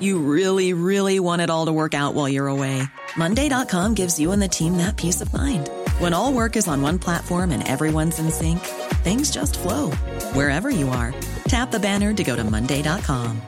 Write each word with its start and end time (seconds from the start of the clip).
You 0.00 0.18
really, 0.18 0.72
really 0.72 1.20
want 1.20 1.40
it 1.42 1.48
all 1.48 1.66
to 1.66 1.72
work 1.72 1.94
out 1.94 2.14
while 2.14 2.28
you're 2.28 2.48
away. 2.48 2.82
Monday.com 3.16 3.94
gives 3.94 4.18
you 4.18 4.32
and 4.32 4.42
the 4.42 4.48
team 4.48 4.76
that 4.78 4.96
peace 4.96 5.20
of 5.20 5.32
mind. 5.32 5.70
When 6.00 6.12
all 6.12 6.32
work 6.32 6.56
is 6.56 6.66
on 6.66 6.82
one 6.82 6.98
platform 6.98 7.52
and 7.52 7.66
everyone's 7.66 8.18
in 8.18 8.30
sync, 8.30 8.58
things 9.04 9.30
just 9.30 9.58
flow 9.58 9.92
wherever 10.34 10.68
you 10.68 10.88
are. 10.88 11.14
Tap 11.46 11.70
the 11.70 11.78
banner 11.78 12.12
to 12.12 12.24
go 12.24 12.34
to 12.34 12.44
Monday.com. 12.44 13.40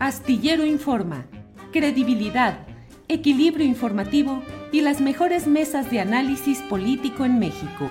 Astillero 0.00 0.66
Informa, 0.66 1.24
credibilidad, 1.72 2.66
equilibrio 3.08 3.64
informativo 3.64 4.42
y 4.70 4.82
las 4.82 5.00
mejores 5.00 5.46
mesas 5.46 5.90
de 5.90 6.00
análisis 6.00 6.58
político 6.68 7.24
en 7.24 7.38
México. 7.38 7.90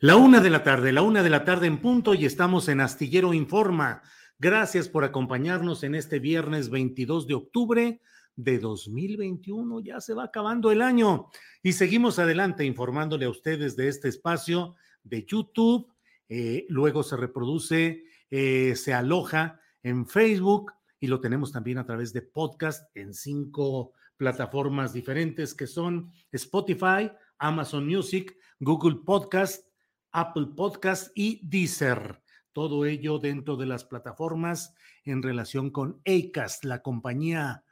La 0.00 0.14
una 0.14 0.40
de 0.40 0.48
la 0.48 0.62
tarde, 0.62 0.92
la 0.92 1.02
una 1.02 1.24
de 1.24 1.30
la 1.30 1.44
tarde 1.44 1.66
en 1.66 1.80
punto 1.80 2.14
y 2.14 2.24
estamos 2.24 2.68
en 2.68 2.80
Astillero 2.80 3.34
Informa. 3.34 4.00
Gracias 4.38 4.88
por 4.88 5.02
acompañarnos 5.02 5.82
en 5.82 5.96
este 5.96 6.20
viernes 6.20 6.70
22 6.70 7.26
de 7.26 7.34
octubre 7.34 8.00
de 8.36 8.58
2021. 8.60 9.80
Ya 9.80 10.00
se 10.00 10.14
va 10.14 10.22
acabando 10.22 10.70
el 10.70 10.82
año 10.82 11.26
y 11.64 11.72
seguimos 11.72 12.20
adelante 12.20 12.64
informándole 12.64 13.24
a 13.24 13.30
ustedes 13.30 13.74
de 13.74 13.88
este 13.88 14.06
espacio 14.06 14.76
de 15.02 15.26
YouTube. 15.26 15.92
Eh, 16.28 16.64
luego 16.68 17.02
se 17.02 17.16
reproduce, 17.16 18.04
eh, 18.30 18.76
se 18.76 18.94
aloja 18.94 19.60
en 19.82 20.06
Facebook 20.06 20.74
y 21.00 21.08
lo 21.08 21.20
tenemos 21.20 21.50
también 21.50 21.78
a 21.78 21.86
través 21.86 22.12
de 22.12 22.22
podcast 22.22 22.88
en 22.96 23.12
cinco 23.12 23.94
plataformas 24.16 24.92
diferentes 24.92 25.54
que 25.54 25.66
son 25.66 26.12
Spotify, 26.30 27.10
Amazon 27.38 27.84
Music, 27.84 28.36
Google 28.60 29.00
Podcast, 29.04 29.67
Apple 30.12 30.48
Podcast 30.56 31.10
y 31.14 31.40
Deezer. 31.46 32.22
Todo 32.52 32.84
ello 32.84 33.18
dentro 33.18 33.56
de 33.56 33.66
las 33.66 33.84
plataformas 33.84 34.74
en 35.04 35.22
relación 35.22 35.70
con 35.70 36.00
ACAST, 36.06 36.64
la 36.64 36.82
compañía 36.82 37.64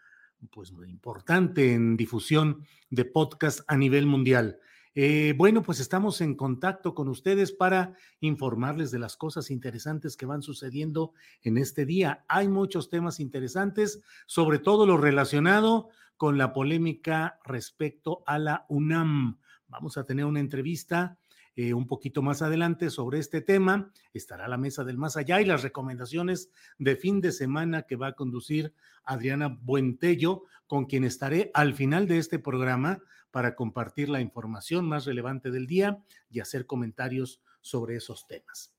pues 0.51 0.73
muy 0.73 0.89
importante 0.91 1.73
en 1.73 1.97
difusión 1.97 2.65
de 2.91 3.05
podcast 3.05 3.61
a 3.67 3.77
nivel 3.77 4.06
mundial. 4.06 4.59
Eh, 4.95 5.34
bueno, 5.37 5.62
pues 5.62 5.78
estamos 5.81 6.23
en 6.23 6.34
contacto 6.34 6.95
con 6.95 7.09
ustedes 7.09 7.53
para 7.53 7.94
informarles 8.21 8.91
de 8.91 8.99
las 8.99 9.16
cosas 9.16 9.50
interesantes 9.50 10.16
que 10.16 10.25
van 10.25 10.43
sucediendo 10.43 11.12
en 11.43 11.59
este 11.59 11.84
día. 11.84 12.25
Hay 12.28 12.49
muchos 12.49 12.89
temas 12.89 13.21
interesantes, 13.21 14.00
sobre 14.27 14.59
todo 14.59 14.87
lo 14.87 14.97
relacionado 14.97 15.91
con 16.16 16.39
la 16.39 16.55
polémica 16.55 17.39
respecto 17.44 18.22
a 18.27 18.39
la 18.39 18.65
UNAM. 18.71 19.39
Vamos 19.69 19.99
a 19.99 20.05
tener 20.05 20.25
una 20.25 20.41
entrevista 20.41 21.19
eh, 21.56 21.72
un 21.72 21.87
poquito 21.87 22.21
más 22.21 22.43
adelante 22.43 22.91
sobre 22.91 23.19
este 23.19 23.41
tema. 23.41 23.91
Estará 24.12 24.47
la 24.47 24.59
mesa 24.59 24.84
del 24.84 24.99
más 24.99 25.17
allá 25.17 25.41
y 25.41 25.47
las 25.47 25.62
recomendaciones 25.62 26.50
de 26.78 26.97
fin 26.97 27.22
de 27.22 27.33
semana 27.33 27.83
que 27.83 27.97
va 27.97 28.09
a 28.09 28.12
conducir 28.12 28.75
Adriana 29.05 29.59
Buentello, 29.62 30.43
con 30.66 30.84
quien 30.84 31.05
estaré 31.05 31.50
al 31.55 31.75
final 31.75 32.06
de 32.06 32.19
este 32.19 32.39
programa 32.39 33.00
para 33.31 33.55
compartir 33.55 34.11
la 34.11 34.21
información 34.21 34.87
más 34.87 35.06
relevante 35.06 35.50
del 35.50 35.66
día 35.66 36.03
y 36.28 36.41
hacer 36.41 36.66
comentarios 36.66 37.41
sobre 37.62 37.97
esos 37.97 38.27
temas. 38.27 38.75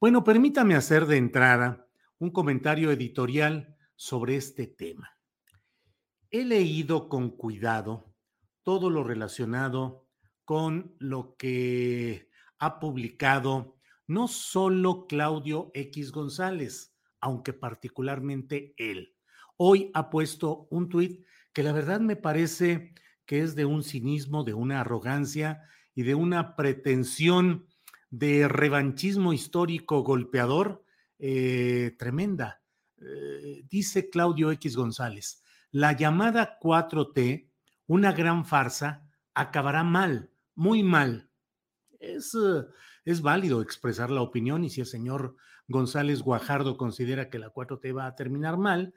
Bueno, 0.00 0.22
permítame 0.22 0.76
hacer 0.76 1.06
de 1.06 1.16
entrada 1.16 1.86
un 2.18 2.30
comentario 2.30 2.92
editorial 2.92 3.76
sobre 3.96 4.36
este 4.36 4.66
tema. 4.66 5.16
He 6.30 6.44
leído 6.44 7.08
con 7.08 7.30
cuidado 7.30 8.14
todo 8.62 8.88
lo 8.88 9.02
relacionado 9.02 10.06
con 10.50 10.96
lo 10.98 11.36
que 11.36 12.28
ha 12.58 12.80
publicado 12.80 13.76
no 14.08 14.26
solo 14.26 15.06
Claudio 15.06 15.70
X 15.74 16.10
González, 16.10 16.92
aunque 17.20 17.52
particularmente 17.52 18.74
él. 18.76 19.14
Hoy 19.56 19.92
ha 19.94 20.10
puesto 20.10 20.66
un 20.70 20.88
tuit 20.88 21.24
que 21.52 21.62
la 21.62 21.70
verdad 21.70 22.00
me 22.00 22.16
parece 22.16 22.94
que 23.26 23.42
es 23.42 23.54
de 23.54 23.64
un 23.64 23.84
cinismo, 23.84 24.42
de 24.42 24.54
una 24.54 24.80
arrogancia 24.80 25.62
y 25.94 26.02
de 26.02 26.16
una 26.16 26.56
pretensión 26.56 27.68
de 28.10 28.48
revanchismo 28.48 29.32
histórico 29.32 30.02
golpeador 30.02 30.84
eh, 31.20 31.94
tremenda. 31.96 32.60
Eh, 33.00 33.62
dice 33.68 34.10
Claudio 34.10 34.50
X 34.50 34.74
González, 34.74 35.44
la 35.70 35.92
llamada 35.92 36.58
4T, 36.60 37.48
una 37.86 38.10
gran 38.10 38.44
farsa, 38.44 39.08
acabará 39.32 39.84
mal 39.84 40.30
muy 40.60 40.82
mal. 40.82 41.30
Es, 42.00 42.34
eh, 42.34 42.66
es 43.06 43.22
válido 43.22 43.62
expresar 43.62 44.10
la 44.10 44.20
opinión 44.20 44.62
y 44.62 44.68
si 44.68 44.82
el 44.82 44.86
señor 44.86 45.36
González 45.68 46.20
Guajardo 46.20 46.76
considera 46.76 47.30
que 47.30 47.38
la 47.38 47.50
4T 47.50 47.96
va 47.96 48.04
a 48.04 48.14
terminar 48.14 48.58
mal, 48.58 48.92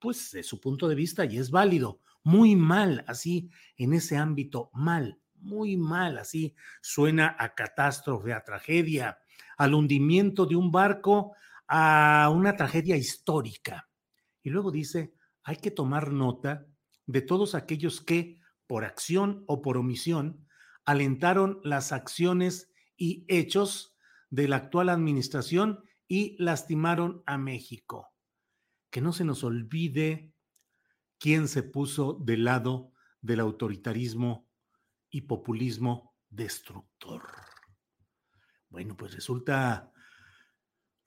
pues 0.00 0.34
es 0.34 0.48
su 0.48 0.60
punto 0.60 0.88
de 0.88 0.96
vista 0.96 1.24
y 1.24 1.38
es 1.38 1.52
válido. 1.52 2.00
Muy 2.24 2.56
mal, 2.56 3.04
así 3.06 3.48
en 3.76 3.92
ese 3.92 4.16
ámbito, 4.16 4.70
mal, 4.72 5.20
muy 5.36 5.76
mal, 5.76 6.18
así 6.18 6.56
suena 6.82 7.36
a 7.38 7.54
catástrofe, 7.54 8.32
a 8.32 8.42
tragedia, 8.42 9.18
al 9.56 9.74
hundimiento 9.74 10.46
de 10.46 10.56
un 10.56 10.72
barco, 10.72 11.36
a 11.68 12.28
una 12.34 12.56
tragedia 12.56 12.96
histórica. 12.96 13.88
Y 14.42 14.50
luego 14.50 14.72
dice, 14.72 15.14
hay 15.44 15.58
que 15.58 15.70
tomar 15.70 16.10
nota 16.10 16.66
de 17.06 17.22
todos 17.22 17.54
aquellos 17.54 18.00
que, 18.00 18.40
por 18.66 18.84
acción 18.84 19.44
o 19.46 19.62
por 19.62 19.76
omisión, 19.76 20.43
alentaron 20.84 21.60
las 21.64 21.92
acciones 21.92 22.70
y 22.96 23.24
hechos 23.28 23.96
de 24.30 24.48
la 24.48 24.56
actual 24.56 24.88
administración 24.88 25.84
y 26.08 26.36
lastimaron 26.42 27.22
a 27.26 27.38
México. 27.38 28.12
Que 28.90 29.00
no 29.00 29.12
se 29.12 29.24
nos 29.24 29.44
olvide 29.44 30.32
quién 31.18 31.48
se 31.48 31.62
puso 31.62 32.14
del 32.14 32.44
lado 32.44 32.92
del 33.20 33.40
autoritarismo 33.40 34.48
y 35.10 35.22
populismo 35.22 36.14
destructor. 36.28 37.22
Bueno, 38.68 38.96
pues 38.96 39.14
resulta 39.14 39.90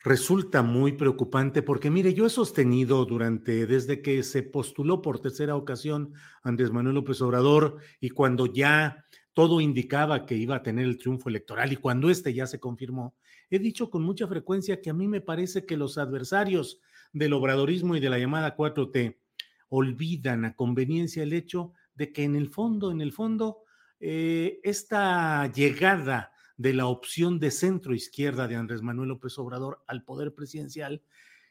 resulta 0.04 0.62
muy 0.62 0.94
preocupante 0.94 1.62
porque 1.62 1.90
mire, 1.90 2.14
yo 2.14 2.26
he 2.26 2.30
sostenido 2.30 3.04
durante 3.06 3.68
desde 3.68 4.02
que 4.02 4.24
se 4.24 4.42
postuló 4.42 5.02
por 5.02 5.20
tercera 5.20 5.56
ocasión 5.56 6.14
Andrés 6.44 6.72
Manuel 6.72 6.96
López 6.96 7.22
Obrador 7.22 7.78
y 8.00 8.12
cuando 8.12 8.46
ya 8.46 9.06
todo 9.38 9.62
indicaba 9.62 10.26
que 10.26 10.34
iba 10.34 10.56
a 10.56 10.64
tener 10.64 10.86
el 10.86 10.98
triunfo 10.98 11.30
electoral 11.30 11.72
y 11.72 11.76
cuando 11.76 12.10
este 12.10 12.34
ya 12.34 12.48
se 12.48 12.60
confirmó, 12.60 13.16
he 13.52 13.60
dicho 13.60 13.92
con 13.92 14.02
mucha 14.02 14.26
frecuencia 14.26 14.82
que 14.82 14.90
a 14.90 14.96
mí 14.96 15.08
me 15.08 15.22
parece 15.22 15.64
que 15.64 15.78
los 15.78 16.00
adversarios 16.00 16.82
del 17.14 17.34
obradorismo 17.34 17.96
y 17.96 18.00
de 18.00 18.10
la 18.10 18.18
llamada 18.18 18.58
4T 18.58 19.16
olvidan 19.70 20.44
a 20.44 20.56
conveniencia 20.56 21.22
el 21.22 21.34
hecho 21.34 21.72
de 21.94 22.12
que 22.12 22.24
en 22.24 22.36
el 22.36 22.50
fondo, 22.50 22.90
en 22.90 23.00
el 23.00 23.12
fondo, 23.12 23.60
eh, 24.00 24.60
esta 24.64 25.46
llegada 25.52 26.32
de 26.58 26.74
la 26.74 26.88
opción 26.88 27.38
de 27.38 27.52
centro 27.52 27.94
izquierda 27.94 28.48
de 28.48 28.56
Andrés 28.56 28.82
Manuel 28.82 29.10
López 29.10 29.38
Obrador 29.38 29.84
al 29.86 30.04
poder 30.04 30.34
presidencial 30.34 31.04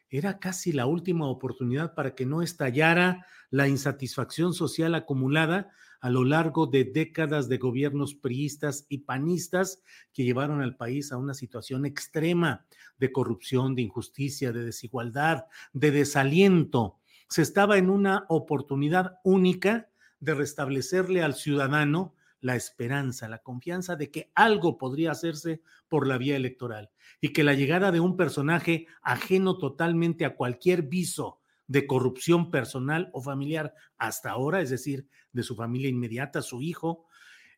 era 0.09 0.39
casi 0.39 0.71
la 0.71 0.85
última 0.85 1.27
oportunidad 1.27 1.93
para 1.93 2.15
que 2.15 2.25
no 2.25 2.41
estallara 2.41 3.25
la 3.49 3.67
insatisfacción 3.67 4.53
social 4.53 4.95
acumulada 4.95 5.69
a 5.99 6.09
lo 6.09 6.23
largo 6.23 6.67
de 6.67 6.83
décadas 6.85 7.49
de 7.49 7.57
gobiernos 7.57 8.13
priistas 8.13 8.85
y 8.89 8.99
panistas 8.99 9.81
que 10.13 10.23
llevaron 10.23 10.61
al 10.61 10.75
país 10.75 11.11
a 11.11 11.17
una 11.17 11.33
situación 11.33 11.85
extrema 11.85 12.65
de 12.97 13.11
corrupción, 13.11 13.75
de 13.75 13.83
injusticia, 13.83 14.51
de 14.51 14.63
desigualdad, 14.63 15.45
de 15.73 15.91
desaliento. 15.91 16.99
se 17.29 17.41
estaba 17.41 17.77
en 17.77 17.89
una 17.89 18.25
oportunidad 18.29 19.19
única 19.23 19.89
de 20.19 20.33
restablecerle 20.33 21.21
al 21.21 21.35
ciudadano 21.35 22.15
la 22.39 22.55
esperanza, 22.55 23.27
la 23.27 23.39
confianza 23.39 23.95
de 23.95 24.11
que 24.11 24.31
algo 24.35 24.77
podría 24.77 25.11
hacerse 25.11 25.61
por 25.87 26.07
la 26.07 26.17
vía 26.17 26.35
electoral 26.35 26.91
y 27.21 27.33
que 27.33 27.43
la 27.43 27.53
llegada 27.53 27.91
de 27.91 27.99
un 27.99 28.15
personaje 28.15 28.87
ajeno 29.01 29.57
totalmente 29.57 30.25
a 30.25 30.35
cualquier 30.35 30.83
viso 30.83 31.39
de 31.67 31.85
corrupción 31.85 32.49
personal 32.51 33.09
o 33.13 33.21
familiar 33.21 33.73
hasta 33.97 34.31
ahora, 34.31 34.61
es 34.61 34.69
decir, 34.69 35.07
de 35.33 35.43
su 35.43 35.55
familia 35.55 35.89
inmediata, 35.89 36.41
su 36.41 36.61
hijo 36.61 37.05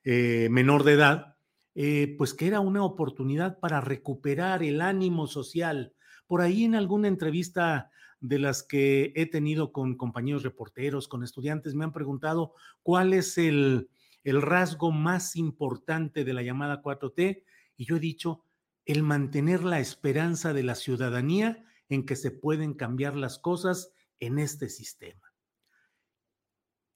eh, 0.04 0.48
menor 0.50 0.84
de 0.84 0.94
edad, 0.94 1.36
eh, 1.76 2.16
pues 2.18 2.34
que 2.34 2.48
era 2.48 2.60
una 2.60 2.84
oportunidad 2.84 3.60
para 3.60 3.82
recuperar 3.82 4.64
el 4.64 4.82
ánimo 4.82 5.28
social. 5.28 5.94
Por 6.26 6.42
ahí 6.42 6.64
en 6.64 6.76
alguna 6.76 7.08
entrevista 7.08 7.92
de 8.20 8.40
las 8.40 8.64
que 8.64 9.14
he 9.16 9.26
tenido 9.28 9.72
con 9.72 9.96
compañeros 9.96 10.44
reporteros, 10.44 11.08
con 11.08 11.24
estudiantes, 11.24 11.76
me 11.76 11.86
han 11.86 11.94
preguntado 11.94 12.54
cuál 12.82 13.14
es 13.14 13.38
el, 13.38 13.90
el 14.24 14.42
rasgo 14.42 14.92
más 14.92 15.36
importante 15.36 16.24
de 16.24 16.34
la 16.34 16.42
llamada 16.42 16.82
4T 16.82 17.44
y 17.78 17.86
yo 17.86 17.98
he 17.98 18.00
dicho 18.00 18.44
el 18.86 19.04
mantener 19.04 19.64
la 19.64 19.80
esperanza 19.80 20.54
de 20.54 20.64
la 20.64 20.76
ciudadanía 20.76 21.64
en 21.90 22.06
que 22.06 22.16
se 22.16 22.32
pueden 22.32 22.74
cambiar 22.74 23.16
las 23.16 23.40
cosas 23.40 23.94
en 24.20 24.40
este 24.40 24.70
sistema. 24.70 25.34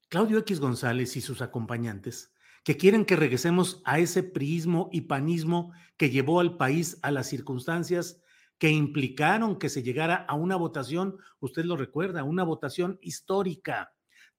Claudio 0.10 0.40
X 0.40 0.60
González 0.60 1.16
y 1.18 1.22
sus 1.22 1.42
acompañantes, 1.42 2.34
que 2.64 2.78
quieren 2.78 3.06
que 3.06 3.16
regresemos 3.16 3.82
a 3.86 4.00
ese 4.00 4.24
priismo 4.24 4.90
y 4.92 5.02
panismo 5.02 5.74
que 5.98 6.10
llevó 6.10 6.40
al 6.40 6.58
país 6.58 7.00
a 7.02 7.12
las 7.12 7.28
circunstancias 7.28 8.22
que 8.58 8.70
implicaron 8.70 9.58
que 9.58 9.70
se 9.70 9.84
llegara 9.84 10.16
a 10.16 10.36
una 10.36 10.56
votación, 10.56 11.18
usted 11.40 11.66
lo 11.66 11.76
recuerda, 11.76 12.24
una 12.24 12.44
votación 12.44 13.00
histórica 13.02 13.94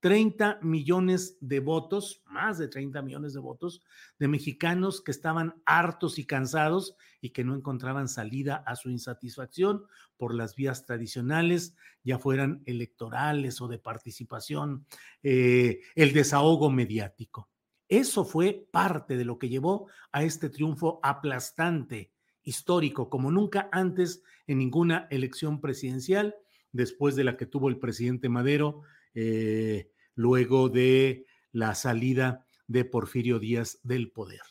30 0.04 0.58
millones 0.60 1.38
de 1.40 1.60
votos, 1.60 2.22
más 2.26 2.58
de 2.58 2.68
30 2.68 3.00
millones 3.00 3.32
de 3.32 3.40
votos, 3.40 3.80
de 4.18 4.28
mexicanos 4.28 5.00
que 5.00 5.10
estaban 5.10 5.54
hartos 5.64 6.18
y 6.18 6.26
cansados 6.26 6.94
y 7.22 7.30
que 7.30 7.42
no 7.42 7.54
encontraban 7.54 8.06
salida 8.06 8.56
a 8.66 8.76
su 8.76 8.90
insatisfacción 8.90 9.86
por 10.18 10.34
las 10.34 10.56
vías 10.56 10.84
tradicionales, 10.84 11.74
ya 12.02 12.18
fueran 12.18 12.62
electorales 12.66 13.62
o 13.62 13.68
de 13.68 13.78
participación, 13.78 14.84
eh, 15.22 15.80
el 15.94 16.12
desahogo 16.12 16.68
mediático. 16.68 17.48
Eso 17.88 18.26
fue 18.26 18.68
parte 18.70 19.16
de 19.16 19.24
lo 19.24 19.38
que 19.38 19.48
llevó 19.48 19.88
a 20.12 20.22
este 20.22 20.50
triunfo 20.50 21.00
aplastante, 21.02 22.12
histórico, 22.42 23.08
como 23.08 23.30
nunca 23.30 23.70
antes 23.72 24.22
en 24.46 24.58
ninguna 24.58 25.08
elección 25.10 25.62
presidencial, 25.62 26.34
después 26.72 27.16
de 27.16 27.24
la 27.24 27.38
que 27.38 27.46
tuvo 27.46 27.70
el 27.70 27.78
presidente 27.78 28.28
Madero. 28.28 28.82
Eh, 29.14 29.92
luego 30.14 30.68
de 30.68 31.26
la 31.52 31.74
salida 31.74 32.46
de 32.66 32.84
Porfirio 32.84 33.38
Díaz 33.38 33.80
del 33.82 34.10
poder. 34.10 34.42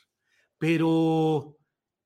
Pero 0.57 1.57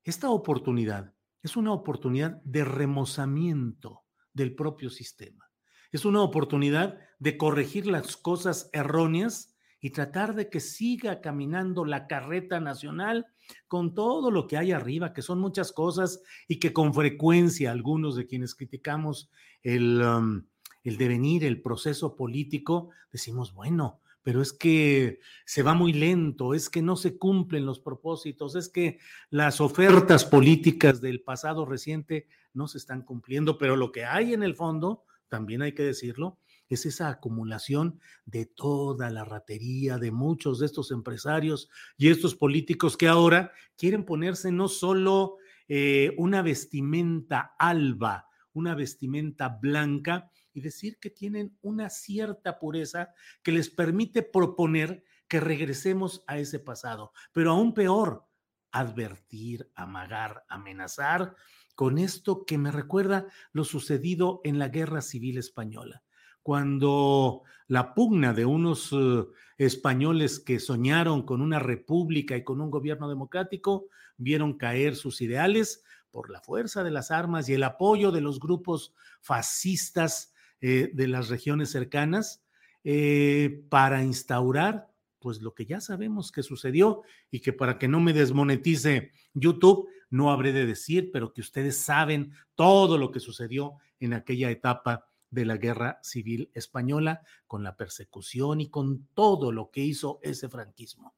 esta 0.03 0.29
oportunidad 0.29 1.13
es 1.43 1.55
una 1.55 1.73
oportunidad 1.73 2.41
de 2.43 2.65
remozamiento 2.65 4.03
del 4.33 4.55
propio 4.55 4.89
sistema. 4.89 5.49
Es 5.91 6.05
una 6.05 6.21
oportunidad 6.21 6.97
de 7.19 7.37
corregir 7.37 7.87
las 7.87 8.17
cosas 8.17 8.69
erróneas 8.73 9.55
y 9.79 9.91
tratar 9.91 10.35
de 10.35 10.49
que 10.49 10.59
siga 10.59 11.21
caminando 11.21 11.85
la 11.85 12.07
carreta 12.07 12.59
nacional 12.59 13.27
con 13.67 13.93
todo 13.93 14.31
lo 14.31 14.47
que 14.47 14.57
hay 14.57 14.71
arriba, 14.71 15.13
que 15.13 15.21
son 15.21 15.39
muchas 15.39 15.71
cosas 15.71 16.21
y 16.47 16.59
que 16.59 16.73
con 16.73 16.93
frecuencia 16.93 17.71
algunos 17.71 18.15
de 18.15 18.25
quienes 18.25 18.55
criticamos 18.55 19.29
el, 19.61 20.01
um, 20.01 20.45
el 20.87 20.95
devenir, 20.95 21.43
el 21.43 21.61
proceso 21.61 22.15
político, 22.15 22.91
decimos, 23.11 23.53
bueno, 23.53 23.99
pero 24.23 24.41
es 24.41 24.53
que 24.53 25.19
se 25.45 25.61
va 25.61 25.73
muy 25.73 25.91
lento, 25.91 26.53
es 26.53 26.69
que 26.69 26.81
no 26.81 26.95
se 26.95 27.17
cumplen 27.17 27.65
los 27.65 27.81
propósitos, 27.81 28.55
es 28.55 28.69
que 28.69 28.97
las 29.29 29.59
ofertas 29.59 30.23
políticas 30.23 31.01
del 31.01 31.21
pasado 31.21 31.65
reciente 31.65 32.27
no 32.53 32.69
se 32.69 32.77
están 32.77 33.01
cumpliendo, 33.01 33.57
pero 33.57 33.75
lo 33.75 33.91
que 33.91 34.05
hay 34.05 34.33
en 34.33 34.43
el 34.43 34.55
fondo, 34.55 35.03
también 35.27 35.61
hay 35.61 35.73
que 35.73 35.83
decirlo, 35.83 36.39
es 36.69 36.85
esa 36.85 37.09
acumulación 37.09 37.99
de 38.25 38.45
toda 38.45 39.09
la 39.09 39.25
ratería 39.25 39.97
de 39.97 40.11
muchos 40.11 40.59
de 40.59 40.67
estos 40.67 40.91
empresarios 40.91 41.69
y 41.97 42.07
estos 42.07 42.33
políticos 42.33 42.95
que 42.95 43.09
ahora 43.09 43.51
quieren 43.75 44.05
ponerse 44.05 44.53
no 44.53 44.69
solo 44.69 45.35
eh, 45.67 46.13
una 46.17 46.41
vestimenta 46.41 47.55
alba, 47.59 48.27
una 48.53 48.73
vestimenta 48.73 49.49
blanca, 49.49 50.31
y 50.57 50.61
decir 50.61 50.97
que 50.97 51.11
tienen 51.11 51.55
una 51.61 51.91
cierta 51.91 52.57
pureza 52.57 53.13
que 53.43 53.51
les 53.51 53.69
permite 53.69 54.23
proponer 54.23 55.03
que 55.27 55.39
regresemos 55.39 56.23
a 56.25 56.39
ese 56.39 56.57
pasado. 56.57 57.13
Pero 57.31 57.51
aún 57.51 57.75
peor, 57.75 58.25
advertir, 58.71 59.71
amagar, 59.75 60.45
amenazar 60.49 61.35
con 61.75 61.99
esto 61.99 62.43
que 62.43 62.57
me 62.57 62.71
recuerda 62.71 63.27
lo 63.51 63.65
sucedido 63.65 64.41
en 64.43 64.57
la 64.57 64.69
Guerra 64.69 65.01
Civil 65.01 65.37
Española, 65.37 66.01
cuando 66.41 67.43
la 67.67 67.93
pugna 67.93 68.33
de 68.33 68.45
unos 68.45 68.91
eh, 68.93 69.25
españoles 69.59 70.39
que 70.39 70.59
soñaron 70.59 71.21
con 71.21 71.41
una 71.41 71.59
república 71.59 72.35
y 72.35 72.43
con 72.43 72.61
un 72.61 72.71
gobierno 72.71 73.07
democrático 73.09 73.89
vieron 74.17 74.57
caer 74.57 74.95
sus 74.95 75.21
ideales 75.21 75.83
por 76.09 76.31
la 76.31 76.41
fuerza 76.41 76.83
de 76.83 76.89
las 76.89 77.11
armas 77.11 77.47
y 77.47 77.53
el 77.53 77.61
apoyo 77.61 78.11
de 78.11 78.21
los 78.21 78.39
grupos 78.39 78.95
fascistas 79.21 80.33
eh, 80.61 80.91
de 80.93 81.07
las 81.07 81.29
regiones 81.29 81.69
cercanas 81.71 82.43
eh, 82.83 83.63
para 83.69 84.03
instaurar 84.03 84.87
pues 85.19 85.41
lo 85.41 85.53
que 85.53 85.65
ya 85.65 85.81
sabemos 85.81 86.31
que 86.31 86.43
sucedió 86.43 87.01
y 87.31 87.41
que 87.41 87.53
para 87.53 87.79
que 87.79 87.87
no 87.87 87.99
me 87.99 88.13
desmonetice 88.13 89.11
YouTube, 89.33 89.89
no 90.09 90.31
habré 90.31 90.53
de 90.53 90.65
decir, 90.65 91.11
pero 91.11 91.33
que 91.33 91.41
ustedes 91.41 91.77
saben 91.77 92.31
todo 92.55 92.97
lo 92.97 93.11
que 93.11 93.19
sucedió 93.19 93.73
en 93.99 94.13
aquella 94.13 94.51
etapa 94.51 95.09
de 95.29 95.45
la 95.45 95.57
guerra 95.57 95.99
civil 96.01 96.49
española, 96.53 97.21
con 97.45 97.63
la 97.63 97.75
persecución 97.75 98.61
y 98.61 98.69
con 98.69 99.07
todo 99.13 99.51
lo 99.51 99.69
que 99.71 99.81
hizo 99.81 100.19
ese 100.21 100.47
franquismo 100.47 101.13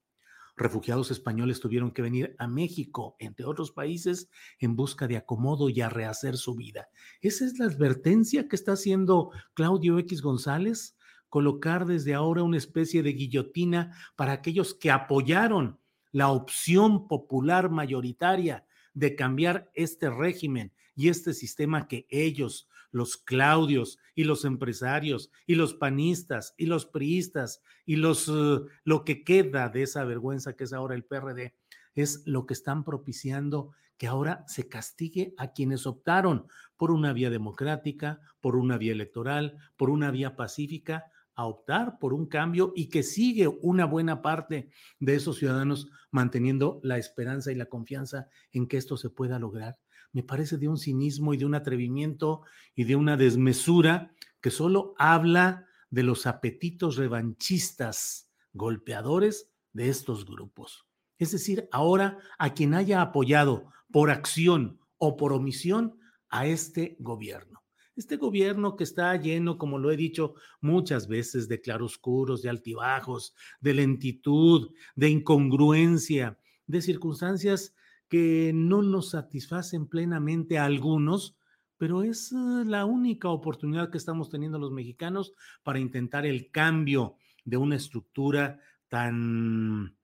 refugiados 0.59 1.09
españoles 1.09 1.59
tuvieron 1.59 1.91
que 1.91 2.01
venir 2.01 2.35
a 2.37 2.47
México, 2.47 3.15
entre 3.19 3.45
otros 3.45 3.71
países, 3.71 4.29
en 4.59 4.75
busca 4.75 5.07
de 5.07 5.17
acomodo 5.17 5.69
y 5.69 5.81
a 5.81 5.89
rehacer 5.89 6.37
su 6.37 6.55
vida. 6.55 6.89
Esa 7.21 7.45
es 7.45 7.57
la 7.57 7.65
advertencia 7.65 8.47
que 8.47 8.55
está 8.55 8.73
haciendo 8.73 9.31
Claudio 9.53 9.97
X 9.99 10.21
González, 10.21 10.97
colocar 11.29 11.85
desde 11.85 12.13
ahora 12.13 12.43
una 12.43 12.57
especie 12.57 13.01
de 13.03 13.13
guillotina 13.13 13.95
para 14.15 14.33
aquellos 14.33 14.73
que 14.73 14.91
apoyaron 14.91 15.79
la 16.11 16.29
opción 16.29 17.07
popular 17.07 17.69
mayoritaria 17.69 18.65
de 18.93 19.15
cambiar 19.15 19.71
este 19.75 20.09
régimen 20.09 20.73
y 20.95 21.09
este 21.09 21.33
sistema 21.33 21.87
que 21.87 22.05
ellos 22.09 22.67
los 22.91 23.17
Claudios 23.17 23.97
y 24.15 24.23
los 24.23 24.45
empresarios 24.45 25.31
y 25.45 25.55
los 25.55 25.73
panistas 25.73 26.53
y 26.57 26.65
los 26.65 26.85
priistas 26.85 27.61
y 27.85 27.97
los 27.97 28.27
eh, 28.29 28.61
lo 28.83 29.05
que 29.05 29.23
queda 29.23 29.69
de 29.69 29.83
esa 29.83 30.03
vergüenza 30.05 30.55
que 30.55 30.63
es 30.63 30.73
ahora 30.73 30.95
el 30.95 31.05
PRD 31.05 31.55
es 31.95 32.23
lo 32.25 32.45
que 32.45 32.53
están 32.53 32.83
propiciando 32.83 33.71
que 33.97 34.07
ahora 34.07 34.45
se 34.47 34.69
castigue 34.69 35.33
a 35.37 35.51
quienes 35.51 35.85
optaron 35.85 36.47
por 36.77 36.89
una 36.91 37.11
vía 37.11 37.29
democrática, 37.29 38.21
por 38.39 38.55
una 38.55 38.77
vía 38.77 38.93
electoral, 38.93 39.57
por 39.75 39.89
una 39.89 40.09
vía 40.09 40.37
pacífica, 40.37 41.11
a 41.39 41.45
optar 41.45 41.99
por 41.99 42.13
un 42.13 42.27
cambio 42.27 42.73
y 42.75 42.89
que 42.89 43.03
sigue 43.03 43.47
una 43.47 43.85
buena 43.85 44.21
parte 44.21 44.69
de 44.99 45.15
esos 45.15 45.37
ciudadanos 45.37 45.89
manteniendo 46.11 46.79
la 46.83 46.97
esperanza 46.97 47.51
y 47.51 47.55
la 47.55 47.67
confianza 47.67 48.27
en 48.51 48.67
que 48.67 48.77
esto 48.77 48.97
se 48.97 49.09
pueda 49.09 49.39
lograr 49.39 49.77
me 50.11 50.23
parece 50.23 50.57
de 50.57 50.67
un 50.67 50.77
cinismo 50.77 51.33
y 51.33 51.37
de 51.37 51.45
un 51.45 51.55
atrevimiento 51.55 52.41
y 52.75 52.83
de 52.85 52.95
una 52.95 53.17
desmesura 53.17 54.13
que 54.41 54.51
solo 54.51 54.93
habla 54.97 55.67
de 55.89 56.03
los 56.03 56.25
apetitos 56.25 56.97
revanchistas, 56.97 58.31
golpeadores 58.53 59.51
de 59.73 59.89
estos 59.89 60.25
grupos. 60.25 60.85
Es 61.17 61.31
decir, 61.31 61.67
ahora 61.71 62.17
a 62.37 62.53
quien 62.53 62.73
haya 62.73 63.01
apoyado 63.01 63.71
por 63.91 64.09
acción 64.09 64.79
o 64.97 65.17
por 65.17 65.33
omisión 65.33 65.99
a 66.29 66.47
este 66.47 66.95
gobierno. 66.99 67.63
Este 67.99 68.15
gobierno 68.15 68.77
que 68.77 68.85
está 68.85 69.13
lleno, 69.17 69.57
como 69.57 69.77
lo 69.77 69.91
he 69.91 69.97
dicho 69.97 70.35
muchas 70.61 71.09
veces, 71.09 71.49
de 71.49 71.59
claroscuros, 71.59 72.41
de 72.41 72.49
altibajos, 72.49 73.35
de 73.59 73.73
lentitud, 73.73 74.71
de 74.95 75.09
incongruencia, 75.09 76.39
de 76.65 76.81
circunstancias 76.81 77.75
que 78.07 78.53
no 78.55 78.83
nos 78.83 79.09
satisfacen 79.09 79.85
plenamente 79.85 80.57
a 80.57 80.63
algunos, 80.63 81.35
pero 81.77 82.03
es 82.03 82.31
eh, 82.31 82.63
la 82.65 82.85
única 82.85 83.27
oportunidad 83.27 83.89
que 83.89 83.97
estamos 83.97 84.29
teniendo 84.29 84.59
los 84.59 84.71
mexicanos 84.71 85.33
para 85.61 85.79
intentar 85.79 86.25
el 86.25 86.51
cambio 86.51 87.17
de 87.43 87.57
una 87.57 87.75
estructura 87.75 88.61
tan 88.87 89.98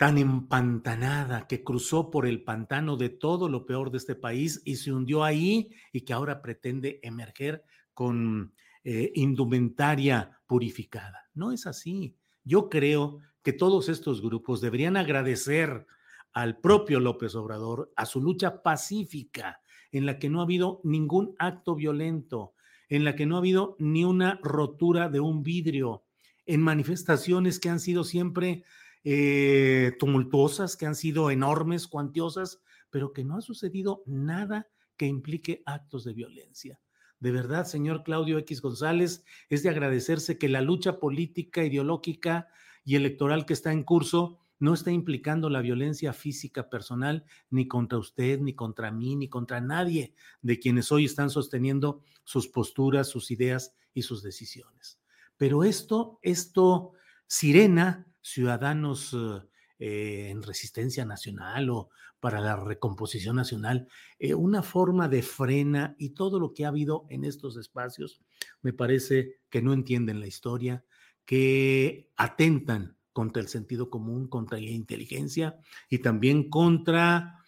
tan 0.00 0.16
empantanada 0.16 1.46
que 1.46 1.62
cruzó 1.62 2.10
por 2.10 2.26
el 2.26 2.42
pantano 2.42 2.96
de 2.96 3.10
todo 3.10 3.50
lo 3.50 3.66
peor 3.66 3.90
de 3.90 3.98
este 3.98 4.14
país 4.14 4.62
y 4.64 4.76
se 4.76 4.92
hundió 4.92 5.24
ahí 5.24 5.72
y 5.92 6.06
que 6.06 6.14
ahora 6.14 6.40
pretende 6.40 7.00
emerger 7.02 7.64
con 7.92 8.54
eh, 8.82 9.12
indumentaria 9.14 10.40
purificada. 10.46 11.28
No 11.34 11.52
es 11.52 11.66
así. 11.66 12.16
Yo 12.44 12.70
creo 12.70 13.18
que 13.42 13.52
todos 13.52 13.90
estos 13.90 14.22
grupos 14.22 14.62
deberían 14.62 14.96
agradecer 14.96 15.86
al 16.32 16.56
propio 16.60 16.98
López 16.98 17.34
Obrador, 17.34 17.92
a 17.94 18.06
su 18.06 18.22
lucha 18.22 18.62
pacífica, 18.62 19.60
en 19.92 20.06
la 20.06 20.18
que 20.18 20.30
no 20.30 20.40
ha 20.40 20.44
habido 20.44 20.80
ningún 20.82 21.34
acto 21.38 21.74
violento, 21.74 22.54
en 22.88 23.04
la 23.04 23.16
que 23.16 23.26
no 23.26 23.34
ha 23.34 23.40
habido 23.40 23.76
ni 23.78 24.06
una 24.06 24.40
rotura 24.42 25.10
de 25.10 25.20
un 25.20 25.42
vidrio, 25.42 26.04
en 26.46 26.62
manifestaciones 26.62 27.60
que 27.60 27.68
han 27.68 27.80
sido 27.80 28.02
siempre 28.02 28.64
eh, 29.04 29.92
tumultuosas, 29.98 30.76
que 30.76 30.86
han 30.86 30.94
sido 30.94 31.30
enormes, 31.30 31.86
cuantiosas, 31.86 32.60
pero 32.90 33.12
que 33.12 33.24
no 33.24 33.36
ha 33.36 33.40
sucedido 33.40 34.02
nada 34.06 34.68
que 34.96 35.06
implique 35.06 35.62
actos 35.64 36.04
de 36.04 36.12
violencia. 36.12 36.80
De 37.20 37.30
verdad, 37.30 37.66
señor 37.66 38.02
Claudio 38.02 38.38
X 38.38 38.62
González, 38.62 39.24
es 39.48 39.62
de 39.62 39.68
agradecerse 39.68 40.38
que 40.38 40.48
la 40.48 40.62
lucha 40.62 40.98
política, 40.98 41.64
ideológica 41.64 42.48
y 42.84 42.96
electoral 42.96 43.46
que 43.46 43.52
está 43.52 43.72
en 43.72 43.84
curso 43.84 44.38
no 44.58 44.74
está 44.74 44.90
implicando 44.90 45.48
la 45.48 45.62
violencia 45.62 46.12
física 46.12 46.68
personal 46.68 47.24
ni 47.48 47.66
contra 47.66 47.98
usted, 47.98 48.40
ni 48.40 48.54
contra 48.54 48.90
mí, 48.90 49.16
ni 49.16 49.28
contra 49.28 49.60
nadie 49.60 50.14
de 50.42 50.58
quienes 50.58 50.92
hoy 50.92 51.06
están 51.06 51.30
sosteniendo 51.30 52.02
sus 52.24 52.48
posturas, 52.48 53.08
sus 53.08 53.30
ideas 53.30 53.74
y 53.94 54.02
sus 54.02 54.22
decisiones. 54.22 55.00
Pero 55.36 55.64
esto, 55.64 56.18
esto, 56.22 56.92
Sirena, 57.26 58.06
Ciudadanos 58.20 59.16
eh, 59.78 60.28
en 60.30 60.42
Resistencia 60.42 61.04
Nacional 61.04 61.70
o 61.70 61.90
para 62.20 62.40
la 62.40 62.56
Recomposición 62.56 63.36
Nacional, 63.36 63.88
eh, 64.18 64.34
una 64.34 64.62
forma 64.62 65.08
de 65.08 65.22
frena 65.22 65.94
y 65.98 66.10
todo 66.10 66.38
lo 66.38 66.52
que 66.52 66.64
ha 66.64 66.68
habido 66.68 67.06
en 67.08 67.24
estos 67.24 67.56
espacios, 67.56 68.20
me 68.60 68.74
parece 68.74 69.40
que 69.48 69.62
no 69.62 69.72
entienden 69.72 70.20
la 70.20 70.26
historia, 70.26 70.84
que 71.24 72.10
atentan 72.16 72.96
contra 73.12 73.42
el 73.42 73.48
sentido 73.48 73.88
común, 73.88 74.28
contra 74.28 74.58
la 74.58 74.70
inteligencia 74.70 75.58
y 75.88 75.98
también 75.98 76.50
contra 76.50 77.40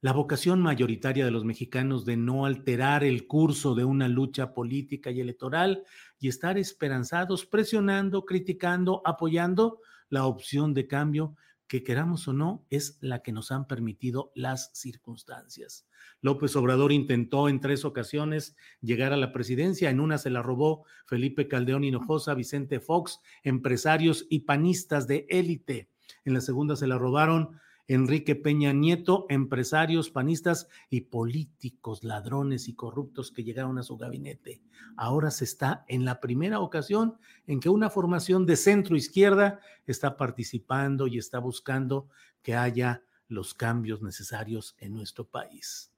la 0.00 0.12
vocación 0.12 0.62
mayoritaria 0.62 1.24
de 1.24 1.30
los 1.32 1.44
mexicanos 1.44 2.04
de 2.04 2.16
no 2.16 2.46
alterar 2.46 3.02
el 3.02 3.26
curso 3.26 3.74
de 3.74 3.84
una 3.84 4.06
lucha 4.06 4.54
política 4.54 5.10
y 5.10 5.20
electoral 5.20 5.82
y 6.20 6.28
estar 6.28 6.58
esperanzados, 6.58 7.44
presionando, 7.44 8.24
criticando, 8.24 9.02
apoyando 9.04 9.80
la 10.08 10.26
opción 10.26 10.74
de 10.74 10.86
cambio 10.86 11.36
que 11.68 11.82
queramos 11.82 12.28
o 12.28 12.32
no, 12.32 12.64
es 12.70 12.96
la 13.00 13.22
que 13.22 13.32
nos 13.32 13.50
han 13.50 13.66
permitido 13.66 14.30
las 14.34 14.70
circunstancias. 14.72 15.86
López 16.20 16.54
Obrador 16.56 16.92
intentó 16.92 17.48
en 17.48 17.60
tres 17.60 17.84
ocasiones 17.84 18.56
llegar 18.80 19.12
a 19.12 19.16
la 19.16 19.32
presidencia, 19.32 19.90
en 19.90 20.00
una 20.00 20.18
se 20.18 20.30
la 20.30 20.42
robó 20.42 20.84
Felipe 21.06 21.48
Caldeón 21.48 21.84
Hinojosa, 21.84 22.34
Vicente 22.34 22.78
Fox, 22.78 23.20
empresarios 23.42 24.26
y 24.30 24.40
panistas 24.40 25.06
de 25.06 25.26
élite. 25.28 25.90
En 26.24 26.34
la 26.34 26.40
segunda 26.40 26.76
se 26.76 26.86
la 26.86 26.98
robaron 26.98 27.58
Enrique 27.88 28.34
Peña 28.34 28.72
Nieto, 28.72 29.26
empresarios, 29.28 30.10
panistas 30.10 30.68
y 30.90 31.02
políticos, 31.02 32.02
ladrones 32.02 32.68
y 32.68 32.74
corruptos 32.74 33.30
que 33.30 33.44
llegaron 33.44 33.78
a 33.78 33.84
su 33.84 33.96
gabinete. 33.96 34.60
Ahora 34.96 35.30
se 35.30 35.44
está 35.44 35.84
en 35.86 36.04
la 36.04 36.20
primera 36.20 36.60
ocasión 36.60 37.16
en 37.46 37.60
que 37.60 37.68
una 37.68 37.90
formación 37.90 38.44
de 38.44 38.56
centro 38.56 38.96
izquierda 38.96 39.60
está 39.86 40.16
participando 40.16 41.06
y 41.06 41.18
está 41.18 41.38
buscando 41.38 42.08
que 42.42 42.56
haya 42.56 43.04
los 43.28 43.54
cambios 43.54 44.02
necesarios 44.02 44.74
en 44.78 44.94
nuestro 44.94 45.28
país. 45.28 45.92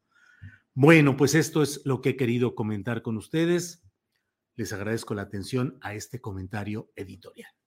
Bueno, 0.75 1.17
pues 1.17 1.35
esto 1.35 1.63
es 1.63 1.81
lo 1.85 2.01
que 2.01 2.11
he 2.11 2.17
querido 2.17 2.55
comentar 2.55 3.03
con 3.03 3.17
ustedes. 3.17 3.83
Les 4.55 4.73
agradezco 4.73 5.15
la 5.15 5.23
atención 5.23 5.79
a 5.81 5.95
este 5.95 6.21
comentario 6.21 6.91
editorial. 6.97 7.58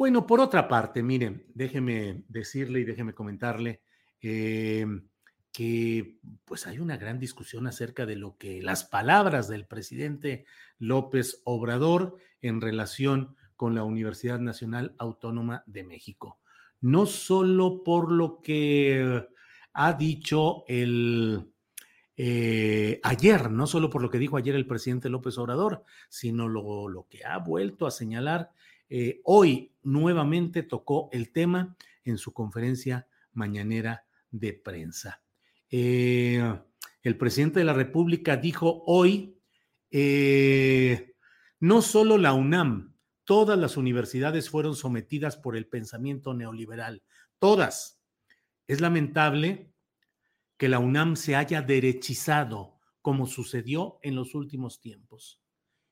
Bueno, 0.00 0.26
por 0.26 0.40
otra 0.40 0.66
parte, 0.66 1.02
miren, 1.02 1.44
déjeme 1.52 2.24
decirle 2.26 2.80
y 2.80 2.84
déjeme 2.84 3.12
comentarle 3.12 3.82
eh, 4.22 4.86
que 5.52 6.16
pues 6.46 6.66
hay 6.66 6.78
una 6.78 6.96
gran 6.96 7.18
discusión 7.18 7.66
acerca 7.66 8.06
de 8.06 8.16
lo 8.16 8.38
que 8.38 8.62
las 8.62 8.84
palabras 8.84 9.46
del 9.46 9.66
presidente 9.66 10.46
López 10.78 11.42
Obrador 11.44 12.16
en 12.40 12.62
relación 12.62 13.36
con 13.56 13.74
la 13.74 13.84
Universidad 13.84 14.38
Nacional 14.38 14.94
Autónoma 14.96 15.64
de 15.66 15.84
México. 15.84 16.38
No 16.80 17.04
solo 17.04 17.84
por 17.84 18.10
lo 18.10 18.40
que 18.40 19.28
ha 19.74 19.92
dicho 19.92 20.64
el 20.66 21.52
eh, 22.16 23.00
ayer, 23.02 23.50
no 23.50 23.66
solo 23.66 23.90
por 23.90 24.00
lo 24.00 24.08
que 24.08 24.18
dijo 24.18 24.38
ayer 24.38 24.54
el 24.54 24.66
presidente 24.66 25.10
López 25.10 25.36
Obrador, 25.36 25.84
sino 26.08 26.48
lo, 26.48 26.88
lo 26.88 27.06
que 27.06 27.22
ha 27.26 27.36
vuelto 27.36 27.86
a 27.86 27.90
señalar 27.90 28.50
eh, 28.90 29.20
hoy 29.24 29.72
nuevamente 29.82 30.64
tocó 30.64 31.08
el 31.12 31.32
tema 31.32 31.76
en 32.04 32.18
su 32.18 32.32
conferencia 32.32 33.06
mañanera 33.32 34.04
de 34.30 34.52
prensa. 34.52 35.22
Eh, 35.70 36.42
el 37.02 37.16
presidente 37.16 37.60
de 37.60 37.64
la 37.64 37.72
República 37.72 38.36
dijo 38.36 38.82
hoy, 38.86 39.38
eh, 39.90 41.14
no 41.60 41.82
solo 41.82 42.18
la 42.18 42.32
UNAM, 42.32 42.96
todas 43.24 43.56
las 43.56 43.76
universidades 43.76 44.50
fueron 44.50 44.74
sometidas 44.74 45.36
por 45.36 45.56
el 45.56 45.68
pensamiento 45.68 46.34
neoliberal, 46.34 47.02
todas. 47.38 48.02
Es 48.66 48.80
lamentable 48.80 49.72
que 50.56 50.68
la 50.68 50.80
UNAM 50.80 51.16
se 51.16 51.36
haya 51.36 51.62
derechizado 51.62 52.78
como 53.02 53.26
sucedió 53.26 53.98
en 54.02 54.16
los 54.16 54.34
últimos 54.34 54.80
tiempos. 54.80 55.39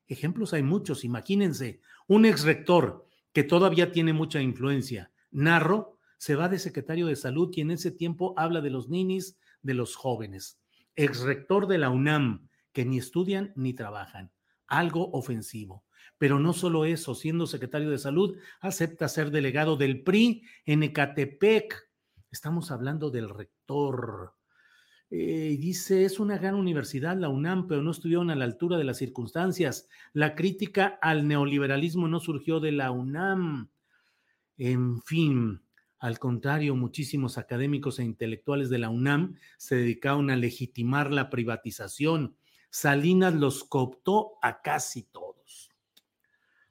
Ejemplos 0.08 0.54
hay 0.54 0.62
muchos, 0.62 1.04
imagínense, 1.04 1.80
un 2.06 2.24
ex 2.24 2.42
rector 2.42 3.06
que 3.32 3.44
todavía 3.44 3.92
tiene 3.92 4.12
mucha 4.12 4.40
influencia, 4.40 5.12
Narro, 5.30 5.98
se 6.16 6.34
va 6.34 6.48
de 6.48 6.58
secretario 6.58 7.06
de 7.06 7.16
salud 7.16 7.50
y 7.54 7.60
en 7.60 7.70
ese 7.70 7.90
tiempo 7.90 8.34
habla 8.36 8.60
de 8.60 8.70
los 8.70 8.88
ninis, 8.88 9.38
de 9.62 9.74
los 9.74 9.94
jóvenes. 9.94 10.58
Ex 10.96 11.20
rector 11.20 11.68
de 11.68 11.78
la 11.78 11.90
UNAM, 11.90 12.48
que 12.72 12.84
ni 12.84 12.98
estudian 12.98 13.52
ni 13.54 13.74
trabajan. 13.74 14.32
Algo 14.66 15.10
ofensivo. 15.12 15.84
Pero 16.16 16.40
no 16.40 16.52
solo 16.52 16.84
eso, 16.84 17.14
siendo 17.14 17.46
secretario 17.46 17.90
de 17.90 17.98
salud, 17.98 18.36
acepta 18.60 19.08
ser 19.08 19.30
delegado 19.30 19.76
del 19.76 20.02
PRI 20.02 20.42
en 20.64 20.82
Ecatepec. 20.82 21.88
Estamos 22.32 22.72
hablando 22.72 23.10
del 23.10 23.28
rector 23.28 24.34
eh, 25.10 25.56
dice, 25.58 26.04
es 26.04 26.20
una 26.20 26.36
gran 26.36 26.54
universidad 26.54 27.16
la 27.16 27.30
UNAM, 27.30 27.66
pero 27.66 27.82
no 27.82 27.90
estuvieron 27.90 28.30
a 28.30 28.36
la 28.36 28.44
altura 28.44 28.76
de 28.76 28.84
las 28.84 28.98
circunstancias. 28.98 29.88
La 30.12 30.34
crítica 30.34 30.98
al 31.00 31.26
neoliberalismo 31.26 32.08
no 32.08 32.20
surgió 32.20 32.60
de 32.60 32.72
la 32.72 32.90
UNAM. 32.90 33.70
En 34.58 35.00
fin, 35.02 35.62
al 35.98 36.18
contrario, 36.18 36.76
muchísimos 36.76 37.38
académicos 37.38 37.98
e 37.98 38.04
intelectuales 38.04 38.68
de 38.68 38.78
la 38.78 38.90
UNAM 38.90 39.36
se 39.56 39.76
dedicaron 39.76 40.30
a 40.30 40.36
legitimar 40.36 41.10
la 41.10 41.30
privatización. 41.30 42.36
Salinas 42.70 43.34
los 43.34 43.64
cooptó 43.64 44.34
a 44.42 44.60
casi 44.60 45.04
todos. 45.04 45.70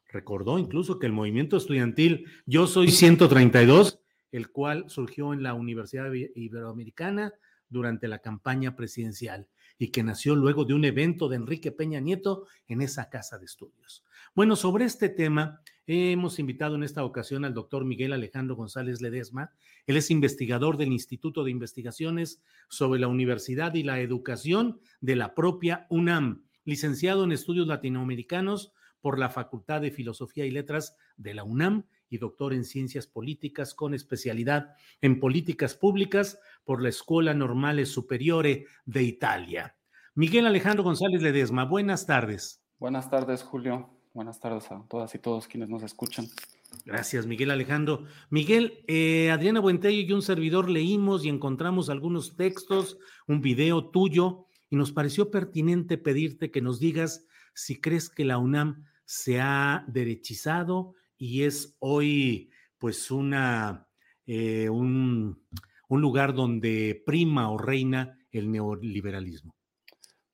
Recordó 0.10 0.60
incluso 0.60 1.00
que 1.00 1.08
el 1.08 1.12
movimiento 1.12 1.58
estudiantil 1.58 2.28
Yo 2.46 2.68
Soy 2.68 2.92
132, 2.92 4.00
el 4.32 4.52
cual 4.52 4.90
surgió 4.90 5.34
en 5.34 5.44
la 5.44 5.56
Universidad 5.56 6.12
Iberoamericana, 6.14 7.34
durante 7.70 8.08
la 8.08 8.20
campaña 8.20 8.76
presidencial 8.76 9.48
y 9.78 9.90
que 9.90 10.04
nació 10.04 10.36
luego 10.36 10.66
de 10.66 10.74
un 10.74 10.86
evento 10.86 11.30
de 11.30 11.36
Enrique 11.36 11.72
Peña 11.72 12.00
Nieto 12.00 12.48
en 12.68 12.82
esa 12.82 13.10
casa 13.10 13.38
de 13.38 13.46
estudios. 13.46 14.04
Bueno, 14.34 14.56
sobre 14.56 14.86
este 14.86 15.10
tema 15.10 15.62
hemos 15.86 16.40
invitado 16.40 16.76
en 16.76 16.84
esta 16.84 17.04
ocasión 17.04 17.46
al 17.46 17.54
doctor 17.54 17.86
Miguel 17.86 18.14
Alejandro 18.14 18.56
González 18.56 19.02
Ledesma. 19.02 19.52
Él 19.86 19.98
es 19.98 20.12
investigador 20.12 20.78
del 20.78 20.92
Instituto 20.92 21.44
de 21.44 21.52
Investigaciones 21.52 22.42
sobre 22.70 23.00
la 23.00 23.08
Universidad 23.08 23.74
y 23.74 23.84
la 23.84 24.00
Educación 24.00 24.80
de 25.00 25.16
la 25.16 25.34
propia 25.34 25.88
UNAM, 25.90 26.44
licenciado 26.66 27.24
en 27.24 27.32
estudios 27.32 27.68
latinoamericanos 27.68 28.74
por 29.00 29.20
la 29.20 29.30
Facultad 29.30 29.82
de 29.82 29.92
Filosofía 29.92 30.46
y 30.46 30.52
Letras 30.52 30.98
de 31.16 31.34
la 31.34 31.44
UNAM 31.44 31.86
y 32.10 32.18
doctor 32.18 32.54
en 32.54 32.64
Ciencias 32.64 33.08
Políticas 33.08 33.74
con 33.74 33.94
especialidad 33.94 34.76
en 35.02 35.20
Políticas 35.20 35.76
Públicas 35.76 36.40
por 36.64 36.82
la 36.82 36.90
Escuela 36.90 37.34
Normale 37.34 37.86
Superiore 37.86 38.66
de 38.86 39.04
Italia. 39.04 39.76
Miguel 40.16 40.46
Alejandro 40.46 40.84
González 40.84 41.22
Ledesma, 41.22 41.66
buenas 41.66 42.06
tardes. 42.06 42.64
Buenas 42.80 43.10
tardes, 43.10 43.44
Julio. 43.44 43.90
Buenas 44.14 44.40
tardes 44.40 44.72
a 44.72 44.84
todas 44.90 45.14
y 45.14 45.20
todos 45.20 45.48
quienes 45.48 45.70
nos 45.70 45.84
escuchan. 45.84 46.26
Gracias, 46.86 47.28
Miguel 47.28 47.52
Alejandro. 47.52 48.06
Miguel, 48.30 48.84
eh, 48.88 49.30
Adriana 49.32 49.60
Buentello 49.60 50.02
y 50.02 50.12
un 50.12 50.22
servidor 50.22 50.70
leímos 50.70 51.24
y 51.24 51.30
encontramos 51.30 51.90
algunos 51.90 52.36
textos, 52.36 52.98
un 53.28 53.42
video 53.42 53.90
tuyo, 53.90 54.48
y 54.70 54.76
nos 54.76 54.92
pareció 54.92 55.32
pertinente 55.32 55.98
pedirte 55.98 56.52
que 56.52 56.62
nos 56.62 56.80
digas 56.80 57.26
si 57.54 57.80
crees 57.80 58.10
que 58.10 58.26
la 58.26 58.38
UNAM 58.38 58.86
se 59.06 59.40
ha 59.40 59.86
derechizado 59.88 60.96
y 61.18 61.44
es 61.44 61.76
hoy 61.80 62.52
pues 62.78 63.12
una, 63.12 63.88
eh, 64.26 64.70
un, 64.70 65.42
lugar 65.90 66.34
donde 66.34 67.02
prima 67.06 67.52
o 67.52 67.58
reina 67.58 68.18
el 68.32 68.52
neoliberalismo. 68.52 69.56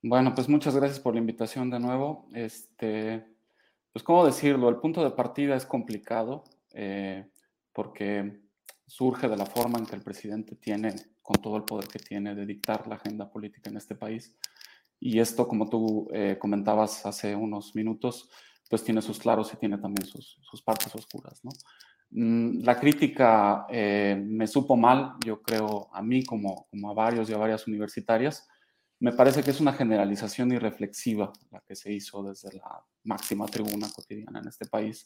Bueno, 0.02 0.36
pues 0.36 0.50
muchas 0.50 0.76
gracias 0.76 1.00
por 1.00 1.14
la 1.14 1.22
invitación 1.22 1.70
de 1.70 1.80
nuevo. 1.80 2.28
Este, 2.34 3.26
pues, 3.94 4.04
¿cómo 4.04 4.26
decirlo? 4.26 4.68
El 4.68 4.78
punto 4.78 5.04
de 5.04 5.12
partida 5.12 5.56
es 5.56 5.66
complicado 5.66 6.44
eh, 6.74 7.30
porque 7.72 8.42
surge 8.86 9.30
de 9.30 9.38
la 9.38 9.46
forma 9.46 9.80
en 9.80 9.86
que 9.86 9.96
el 9.96 10.02
presidente 10.02 10.56
tiene, 10.56 10.94
con 11.22 11.42
todo 11.42 11.56
el 11.56 11.64
poder 11.64 11.88
que 11.88 12.00
tiene, 12.00 12.36
de 12.36 12.46
dictar 12.46 12.86
la 12.88 12.96
agenda 12.96 13.30
política 13.32 13.70
en 13.70 13.78
este 13.78 13.96
país. 13.96 14.36
Y 15.00 15.20
esto, 15.20 15.48
como 15.48 15.70
tú 15.70 16.10
eh, 16.14 16.38
comentabas 16.40 17.06
hace 17.06 17.36
unos 17.36 17.74
minutos, 17.76 18.30
pues 18.74 18.84
tiene 18.84 19.04
sus 19.04 19.20
claros 19.20 19.54
y 19.54 19.58
tiene 19.58 19.78
también 19.78 20.04
sus, 20.04 20.64
partes 20.64 20.96
oscuras, 20.96 21.40
¿no? 21.44 21.52
Mm, 22.10 22.64
la 22.64 22.80
crítica 22.80 23.68
eh, 23.70 24.20
me 24.20 24.48
supo 24.48 24.76
mal, 24.76 25.14
yo 25.24 25.44
creo, 25.44 25.90
a 25.94 26.02
mí 26.02 26.24
como, 26.24 26.66
como 26.72 26.90
a 26.90 26.96
varios 26.96 27.30
y 27.30 27.34
a 27.34 27.38
varias 27.38 27.68
universitarias, 27.68 28.50
me 29.00 29.12
parece 29.12 29.44
que 29.44 29.52
es 29.52 29.62
una 29.62 29.74
generalización 29.74 30.54
irreflexiva 30.54 31.32
la 31.52 31.62
que 31.68 31.76
se 31.76 31.94
hizo 31.94 32.24
desde 32.24 32.52
la 32.58 32.84
máxima 33.04 33.46
tribuna 33.46 33.88
cotidiana 33.96 34.40
en 34.40 34.48
este 34.48 34.66
país. 34.66 35.06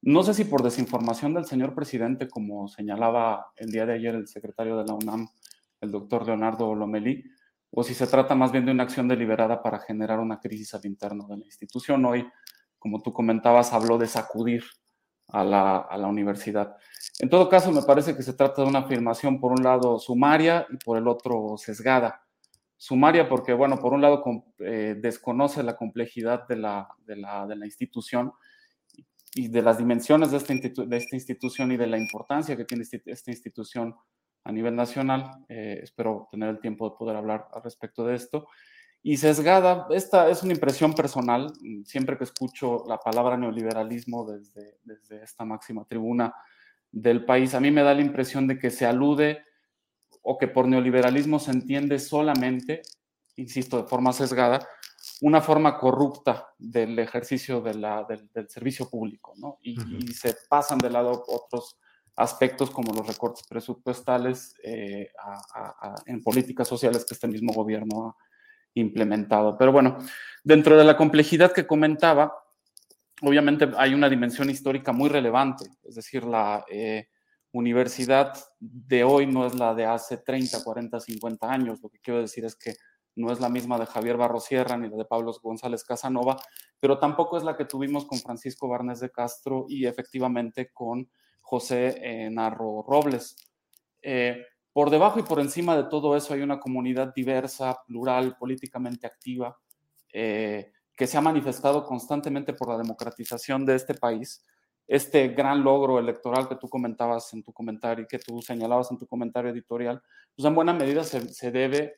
No 0.00 0.22
sé 0.22 0.32
si 0.32 0.44
por 0.44 0.62
desinformación 0.62 1.34
del 1.34 1.46
señor 1.46 1.74
presidente, 1.74 2.28
como 2.28 2.68
señalaba 2.68 3.48
el 3.56 3.72
día 3.72 3.84
de 3.84 3.94
ayer 3.94 4.14
el 4.14 4.28
secretario 4.28 4.76
de 4.76 4.84
la 4.84 4.94
UNAM, 4.94 5.26
el 5.80 5.90
doctor 5.90 6.24
Leonardo 6.24 6.72
Lomelí, 6.72 7.24
o 7.72 7.82
si 7.82 7.94
se 7.94 8.06
trata 8.06 8.36
más 8.36 8.52
bien 8.52 8.64
de 8.64 8.70
una 8.70 8.84
acción 8.84 9.08
deliberada 9.08 9.60
para 9.60 9.80
generar 9.80 10.20
una 10.20 10.38
crisis 10.38 10.72
al 10.74 10.86
interno 10.86 11.26
de 11.26 11.38
la 11.38 11.44
institución. 11.44 12.04
Hoy, 12.04 12.24
como 12.82 13.00
tú 13.00 13.12
comentabas, 13.12 13.72
habló 13.72 13.96
de 13.96 14.06
sacudir 14.06 14.64
a 15.28 15.44
la, 15.44 15.78
a 15.78 15.96
la, 15.96 16.08
universidad. 16.08 16.76
En 17.20 17.30
todo 17.30 17.48
caso, 17.48 17.72
me 17.72 17.82
parece 17.82 18.16
que 18.16 18.22
se 18.22 18.34
trata 18.34 18.62
de 18.62 18.68
una 18.68 18.80
afirmación, 18.80 19.40
por 19.40 19.52
un 19.52 19.62
lado, 19.62 19.98
sumaria 19.98 20.66
y 20.70 20.76
por 20.76 20.98
el 20.98 21.08
otro, 21.08 21.56
sesgada 21.56 22.22
sumaria 22.82 23.28
porque, 23.28 23.52
bueno, 23.52 23.78
por 23.78 23.92
un 23.92 24.00
lado 24.00 24.24
eh, 24.58 24.96
desconoce 25.00 25.62
la 25.62 25.76
complejidad 25.76 26.48
de 26.48 26.56
la, 26.56 26.88
de, 27.06 27.14
la, 27.14 27.46
de 27.46 27.54
la, 27.54 27.64
institución 27.64 28.32
y 29.36 29.46
de 29.46 29.62
las 29.62 29.78
dimensiones 29.78 30.32
de 30.32 30.38
esta, 30.38 30.52
de 30.52 30.96
esta, 30.96 31.14
institución 31.14 31.70
y 31.70 31.76
de 31.76 31.86
la 31.86 31.96
importancia 31.96 32.56
que 32.56 32.64
tiene 32.64 32.82
esta 33.06 33.30
institución 33.30 33.94
a 34.42 34.50
nivel 34.50 34.74
nacional. 34.74 35.30
Eh, 35.48 35.78
espero 35.80 36.26
tener 36.32 36.48
el 36.48 36.58
tiempo 36.58 36.90
de 36.90 36.96
poder 36.98 37.14
hablar 37.14 37.46
al 37.52 37.62
respecto 37.62 38.04
de 38.04 38.16
esto. 38.16 38.48
Y 39.04 39.16
sesgada, 39.16 39.88
esta 39.90 40.30
es 40.30 40.44
una 40.44 40.52
impresión 40.52 40.94
personal, 40.94 41.52
siempre 41.84 42.16
que 42.16 42.24
escucho 42.24 42.84
la 42.86 42.98
palabra 42.98 43.36
neoliberalismo 43.36 44.24
desde, 44.24 44.78
desde 44.84 45.24
esta 45.24 45.44
máxima 45.44 45.84
tribuna 45.84 46.32
del 46.92 47.24
país, 47.24 47.54
a 47.54 47.60
mí 47.60 47.70
me 47.72 47.82
da 47.82 47.94
la 47.94 48.02
impresión 48.02 48.46
de 48.46 48.58
que 48.58 48.70
se 48.70 48.86
alude 48.86 49.42
o 50.22 50.38
que 50.38 50.46
por 50.46 50.68
neoliberalismo 50.68 51.40
se 51.40 51.50
entiende 51.50 51.98
solamente, 51.98 52.82
insisto, 53.34 53.82
de 53.82 53.88
forma 53.88 54.12
sesgada, 54.12 54.68
una 55.22 55.40
forma 55.40 55.78
corrupta 55.78 56.48
del 56.58 56.96
ejercicio 56.98 57.60
de 57.60 57.74
la, 57.74 58.04
del, 58.04 58.48
servicio 58.48 58.88
público, 58.88 59.32
¿no? 59.36 59.58
Y, 59.62 59.76
se 60.12 60.36
pasan 60.48 60.78
de 60.78 60.90
lado 60.90 61.24
otros 61.26 61.76
aspectos 62.14 62.70
como 62.70 62.92
los 62.92 63.06
recortes 63.06 63.44
presupuestales 63.48 64.54
eh, 64.62 65.10
en 66.06 66.22
políticas 66.22 66.68
sociales 66.68 67.04
que 67.04 67.14
este 67.14 67.26
mismo 67.26 67.52
gobierno 67.52 68.08
ha 68.08 68.16
implementado. 68.74 69.56
Pero 69.58 69.72
bueno, 69.72 69.98
dentro 70.44 70.76
de 70.76 70.84
la 70.84 70.96
complejidad 70.96 71.52
que 71.52 71.66
comentaba, 71.66 72.32
obviamente 73.22 73.70
hay 73.76 73.94
una 73.94 74.08
dimensión 74.08 74.50
histórica 74.50 74.92
muy 74.92 75.08
relevante, 75.08 75.64
es 75.84 75.94
decir, 75.94 76.24
la... 76.24 76.64
Eh, 76.70 77.08
universidad 77.52 78.32
de 78.58 79.04
hoy 79.04 79.26
no 79.26 79.46
es 79.46 79.54
la 79.54 79.74
de 79.74 79.84
hace 79.84 80.16
30, 80.16 80.64
40, 80.64 81.00
50 81.00 81.50
años. 81.50 81.80
Lo 81.82 81.90
que 81.90 81.98
quiero 82.00 82.20
decir 82.20 82.44
es 82.44 82.56
que 82.56 82.74
no 83.14 83.30
es 83.30 83.40
la 83.40 83.50
misma 83.50 83.78
de 83.78 83.86
Javier 83.86 84.16
Barrosierra 84.16 84.76
ni 84.76 84.88
la 84.88 84.96
de 84.96 85.04
Pablo 85.04 85.32
González 85.42 85.84
Casanova, 85.84 86.36
pero 86.80 86.98
tampoco 86.98 87.36
es 87.36 87.44
la 87.44 87.56
que 87.56 87.66
tuvimos 87.66 88.06
con 88.06 88.18
Francisco 88.18 88.68
Barnes 88.68 89.00
de 89.00 89.10
Castro 89.10 89.66
y 89.68 89.86
efectivamente 89.86 90.70
con 90.72 91.10
José 91.42 91.94
eh, 92.02 92.30
Narro 92.30 92.82
Robles. 92.88 93.36
Eh, 94.00 94.46
por 94.72 94.90
debajo 94.90 95.18
y 95.18 95.22
por 95.22 95.40
encima 95.40 95.76
de 95.76 95.84
todo 95.84 96.16
eso 96.16 96.34
hay 96.34 96.42
una 96.42 96.60
comunidad 96.60 97.12
diversa, 97.14 97.82
plural, 97.86 98.36
políticamente 98.36 99.06
activa, 99.06 99.58
eh, 100.12 100.72
que 100.96 101.06
se 101.06 101.16
ha 101.16 101.20
manifestado 101.20 101.84
constantemente 101.84 102.52
por 102.52 102.68
la 102.68 102.78
democratización 102.78 103.64
de 103.66 103.74
este 103.74 103.94
país 103.94 104.44
este 104.86 105.28
gran 105.28 105.62
logro 105.62 105.98
electoral 105.98 106.48
que 106.48 106.56
tú 106.56 106.68
comentabas 106.68 107.32
en 107.32 107.42
tu 107.42 107.52
comentario 107.52 108.04
y 108.04 108.06
que 108.06 108.18
tú 108.18 108.42
señalabas 108.42 108.90
en 108.90 108.98
tu 108.98 109.06
comentario 109.06 109.50
editorial, 109.50 110.02
pues 110.34 110.46
en 110.46 110.54
buena 110.54 110.72
medida 110.72 111.04
se, 111.04 111.50
debe 111.50 111.94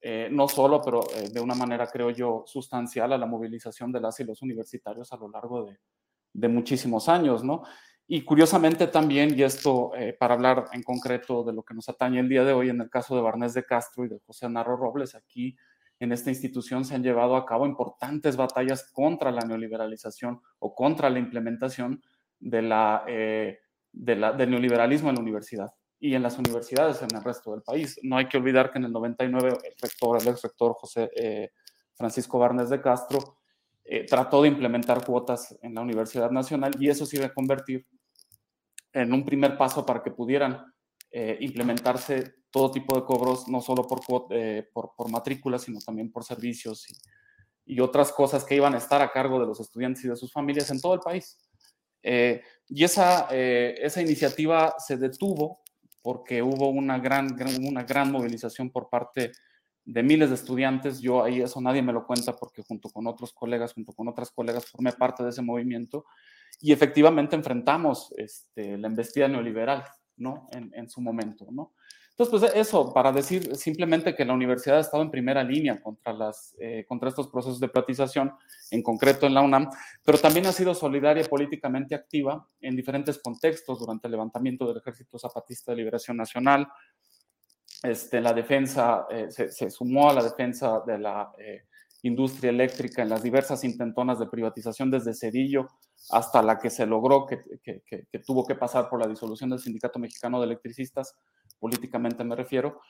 eh, 0.00 0.28
no 0.30 0.46
solo, 0.46 0.80
pero 0.82 1.02
eh, 1.14 1.30
de 1.30 1.40
una 1.40 1.54
manera, 1.54 1.86
creo 1.88 2.10
yo, 2.10 2.44
sustancial 2.46 3.12
a 3.12 3.18
la 3.18 3.26
movilización 3.26 3.90
de 3.90 4.00
las 4.00 4.20
y 4.20 4.24
los 4.24 4.42
universitarios 4.42 5.12
a 5.12 5.16
lo 5.16 5.28
largo 5.28 5.64
de, 5.64 5.78
de 6.34 6.48
muchísimos 6.48 7.08
años, 7.08 7.42
¿no? 7.42 7.64
Y 8.08 8.22
curiosamente 8.22 8.86
también, 8.86 9.36
y 9.36 9.42
esto 9.42 9.90
eh, 9.96 10.16
para 10.18 10.34
hablar 10.34 10.66
en 10.72 10.84
concreto 10.84 11.42
de 11.42 11.52
lo 11.52 11.64
que 11.64 11.74
nos 11.74 11.88
atañe 11.88 12.20
el 12.20 12.28
día 12.28 12.44
de 12.44 12.52
hoy, 12.52 12.68
en 12.68 12.80
el 12.80 12.88
caso 12.88 13.16
de 13.16 13.22
Barnés 13.22 13.52
de 13.52 13.64
Castro 13.64 14.04
y 14.04 14.08
de 14.08 14.20
José 14.24 14.48
Narro 14.48 14.76
Robles, 14.76 15.16
aquí 15.16 15.56
en 15.98 16.12
esta 16.12 16.30
institución 16.30 16.84
se 16.84 16.94
han 16.94 17.02
llevado 17.02 17.34
a 17.34 17.44
cabo 17.44 17.66
importantes 17.66 18.36
batallas 18.36 18.92
contra 18.92 19.32
la 19.32 19.40
neoliberalización 19.40 20.40
o 20.60 20.74
contra 20.74 21.10
la 21.10 21.18
implementación 21.18 22.00
de 22.38 22.62
la, 22.62 23.04
eh, 23.08 23.58
del 23.90 24.20
neoliberalismo 24.50 25.08
en 25.08 25.16
la 25.16 25.22
universidad 25.22 25.70
y 25.98 26.14
en 26.14 26.22
las 26.22 26.38
universidades 26.38 27.02
en 27.02 27.08
el 27.12 27.24
resto 27.24 27.52
del 27.52 27.62
país. 27.62 27.98
No 28.04 28.18
hay 28.18 28.28
que 28.28 28.36
olvidar 28.36 28.70
que 28.70 28.78
en 28.78 28.84
el 28.84 28.92
99 28.92 29.48
el 29.48 29.74
rector, 29.82 30.20
el 30.20 30.28
ex 30.28 30.42
rector 30.42 30.74
José 30.74 31.10
eh, 31.16 31.50
Francisco 31.94 32.38
Barnes 32.38 32.68
de 32.70 32.80
Castro 32.80 33.38
trató 34.08 34.42
de 34.42 34.48
implementar 34.48 35.04
cuotas 35.04 35.56
en 35.62 35.72
la 35.72 35.80
Universidad 35.80 36.32
Nacional 36.32 36.72
y 36.80 36.88
eso 36.88 37.06
se 37.06 37.18
iba 37.18 37.26
a 37.26 37.32
convertir 37.32 37.86
en 38.96 39.12
un 39.12 39.24
primer 39.24 39.56
paso 39.56 39.84
para 39.84 40.02
que 40.02 40.10
pudieran 40.10 40.64
implementarse 41.40 42.34
todo 42.50 42.70
tipo 42.70 42.94
de 42.94 43.04
cobros, 43.04 43.48
no 43.48 43.60
solo 43.60 43.86
por, 43.86 44.00
por, 44.04 44.94
por 44.96 45.10
matrículas, 45.10 45.62
sino 45.62 45.78
también 45.80 46.10
por 46.10 46.24
servicios 46.24 46.86
y, 47.66 47.80
otras 47.80 48.12
cosas 48.12 48.44
que 48.44 48.54
iban 48.54 48.74
a 48.74 48.78
estar 48.78 49.02
a 49.02 49.10
cargo 49.10 49.40
de 49.40 49.46
los 49.46 49.60
estudiantes 49.60 50.04
y 50.04 50.08
de 50.08 50.16
sus 50.16 50.32
familias 50.32 50.70
en 50.70 50.80
todo 50.80 50.94
el 50.94 51.00
país. 51.00 51.36
Eh, 52.02 52.40
y 52.68 52.84
esa, 52.84 53.28
eh, 53.30 53.74
esa 53.82 54.00
iniciativa 54.00 54.76
se 54.78 54.96
detuvo 54.96 55.60
porque 56.02 56.40
hubo 56.40 56.68
una 56.68 56.98
gran, 56.98 57.36
una 57.60 57.82
gran 57.82 58.12
movilización 58.12 58.70
por 58.70 58.88
parte 58.88 59.32
de 59.84 60.02
miles 60.02 60.28
de 60.28 60.36
estudiantes. 60.36 61.00
Yo 61.00 61.24
ahí 61.24 61.40
eso 61.40 61.60
nadie 61.60 61.82
me 61.82 61.92
lo 61.92 62.06
cuenta 62.06 62.36
porque 62.36 62.62
junto 62.62 62.88
con 62.90 63.06
otros 63.08 63.32
colegas, 63.32 63.74
junto 63.74 63.92
con 63.92 64.06
otras 64.06 64.30
colegas, 64.30 64.66
formé 64.66 64.92
parte 64.92 65.24
de 65.24 65.30
ese 65.30 65.42
movimiento 65.42 66.04
y 66.60 66.72
efectivamente 66.72 67.36
enfrentamos 67.36 68.12
este, 68.16 68.78
la 68.78 68.88
embestida 68.88 69.28
neoliberal, 69.28 69.84
¿no? 70.16 70.48
En, 70.52 70.72
en 70.74 70.88
su 70.88 71.00
momento, 71.00 71.46
¿no? 71.50 71.72
Entonces, 72.18 72.50
pues 72.50 72.66
eso, 72.66 72.94
para 72.94 73.12
decir 73.12 73.54
simplemente 73.56 74.14
que 74.14 74.24
la 74.24 74.32
universidad 74.32 74.78
ha 74.78 74.80
estado 74.80 75.02
en 75.02 75.10
primera 75.10 75.44
línea 75.44 75.82
contra, 75.82 76.14
las, 76.14 76.56
eh, 76.58 76.86
contra 76.88 77.10
estos 77.10 77.28
procesos 77.28 77.60
de 77.60 77.68
privatización, 77.68 78.32
en 78.70 78.82
concreto 78.82 79.26
en 79.26 79.34
la 79.34 79.42
UNAM, 79.42 79.68
pero 80.02 80.16
también 80.16 80.46
ha 80.46 80.52
sido 80.52 80.74
solidaria 80.74 81.22
y 81.22 81.28
políticamente 81.28 81.94
activa 81.94 82.48
en 82.62 82.74
diferentes 82.74 83.18
contextos 83.18 83.78
durante 83.80 84.08
el 84.08 84.12
levantamiento 84.12 84.66
del 84.66 84.78
Ejército 84.78 85.18
Zapatista 85.18 85.72
de 85.72 85.76
Liberación 85.76 86.16
Nacional, 86.16 86.66
este, 87.82 88.22
la 88.22 88.32
defensa, 88.32 89.06
eh, 89.10 89.26
se, 89.30 89.70
sumó 89.70 90.08
a 90.08 90.14
la 90.14 90.22
defensa 90.22 90.80
de 90.86 90.98
la 90.98 91.30
eh, 91.38 91.64
industria 92.02 92.50
eléctrica 92.50 93.02
en 93.02 93.08
las 93.08 93.22
diversas 93.22 93.64
intentonas 93.64 94.18
de 94.18 94.26
privatización 94.26 94.90
desde 94.90 95.14
Cedillo 95.14 95.68
hasta 96.10 96.42
la 96.42 96.58
que 96.58 96.70
se 96.70 96.86
logró, 96.86 97.26
que, 97.26 97.42
que 97.62 98.18
tuvo 98.20 98.46
que 98.46 98.54
pasar 98.54 98.88
por 98.88 99.00
la 99.00 99.08
disolución 99.08 99.50
del 99.50 99.58
Sindicato 99.58 99.98
Mexicano 99.98 100.38
de 100.38 100.46
Electricistas, 100.46 101.14
políticamente 101.58 102.22
me 102.22 102.36
refiero, 102.36 102.80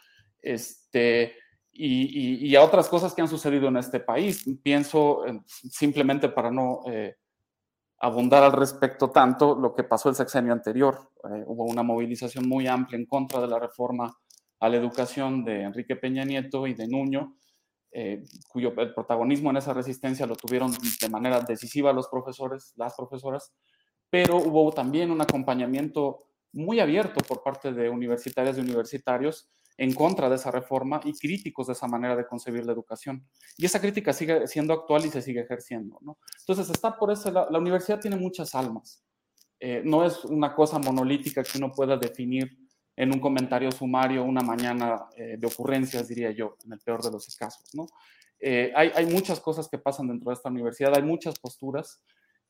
este, 0.42 1.34
y, 1.78 2.54
a 2.56 2.62
otras 2.62 2.88
cosas 2.88 3.14
que 3.14 3.22
han 3.22 3.28
sucedido 3.28 3.68
en 3.68 3.76
este 3.76 4.00
país. 4.00 4.44
Pienso, 4.62 5.22
simplemente 5.48 6.28
para 6.28 6.50
no 6.50 6.80
eh, 6.86 7.16
abundar 7.98 8.42
al 8.42 8.52
respecto 8.52 9.10
tanto, 9.10 9.54
lo 9.54 9.74
que 9.74 9.84
pasó 9.84 10.08
el 10.08 10.14
sexenio 10.14 10.52
anterior. 10.52 11.10
Eh, 11.24 11.44
hubo 11.46 11.64
una 11.64 11.82
movilización 11.82 12.48
muy 12.48 12.66
amplia 12.66 12.98
en 12.98 13.06
contra 13.06 13.40
de 13.40 13.48
la 13.48 13.58
reforma 13.58 14.16
a 14.60 14.68
la 14.68 14.76
educación 14.76 15.44
de 15.44 15.62
Enrique 15.62 15.96
Peña 15.96 16.24
Nieto 16.24 16.66
y 16.66 16.74
de 16.74 16.88
Nuño, 16.88 17.36
eh, 17.98 18.22
cuyo 18.46 18.74
protagonismo 18.74 19.48
en 19.48 19.56
esa 19.56 19.72
resistencia 19.72 20.26
lo 20.26 20.36
tuvieron 20.36 20.70
de 21.00 21.08
manera 21.08 21.40
decisiva 21.40 21.94
los 21.94 22.08
profesores, 22.08 22.74
las 22.76 22.94
profesoras, 22.94 23.54
pero 24.10 24.36
hubo 24.36 24.70
también 24.70 25.10
un 25.10 25.22
acompañamiento 25.22 26.26
muy 26.52 26.78
abierto 26.78 27.20
por 27.26 27.42
parte 27.42 27.72
de 27.72 27.88
universitarias 27.88 28.58
y 28.58 28.60
universitarios 28.60 29.48
en 29.78 29.94
contra 29.94 30.28
de 30.28 30.36
esa 30.36 30.50
reforma 30.50 31.00
y 31.04 31.14
críticos 31.14 31.68
de 31.68 31.72
esa 31.72 31.88
manera 31.88 32.14
de 32.14 32.26
concebir 32.26 32.66
la 32.66 32.72
educación. 32.72 33.26
Y 33.56 33.64
esa 33.64 33.80
crítica 33.80 34.12
sigue 34.12 34.46
siendo 34.46 34.74
actual 34.74 35.06
y 35.06 35.08
se 35.08 35.22
sigue 35.22 35.40
ejerciendo. 35.40 35.98
Entonces, 36.40 36.68
está 36.68 36.98
por 36.98 37.10
eso, 37.10 37.30
la, 37.30 37.58
universidad 37.58 37.98
tiene 37.98 38.16
muchas 38.16 38.54
almas. 38.54 39.02
Eh, 39.58 39.80
no 39.82 40.04
es 40.04 40.22
una 40.26 40.54
cosa 40.54 40.78
monolítica 40.78 41.42
que 41.42 41.56
uno 41.56 41.72
pueda 41.72 41.96
definir 41.96 42.58
en 42.96 43.12
un 43.12 43.20
comentario 43.20 43.70
sumario 43.70 44.24
una 44.24 44.40
mañana 44.40 45.06
eh, 45.16 45.36
de 45.38 45.46
ocurrencias, 45.46 46.08
diría 46.08 46.30
yo, 46.30 46.56
en 46.64 46.72
el 46.72 46.78
peor 46.80 47.02
de 47.02 47.10
los 47.10 47.36
casos. 47.36 47.74
¿no? 47.74 47.86
Eh, 48.40 48.72
hay, 48.74 48.90
hay, 48.94 49.06
muchas 49.06 49.38
cosas 49.38 49.68
que 49.68 49.78
pasan 49.78 50.08
dentro 50.08 50.30
de 50.30 50.34
esta 50.34 50.48
universidad, 50.48 50.94
hay 50.96 51.02
muchas 51.02 51.38
posturas. 51.38 52.02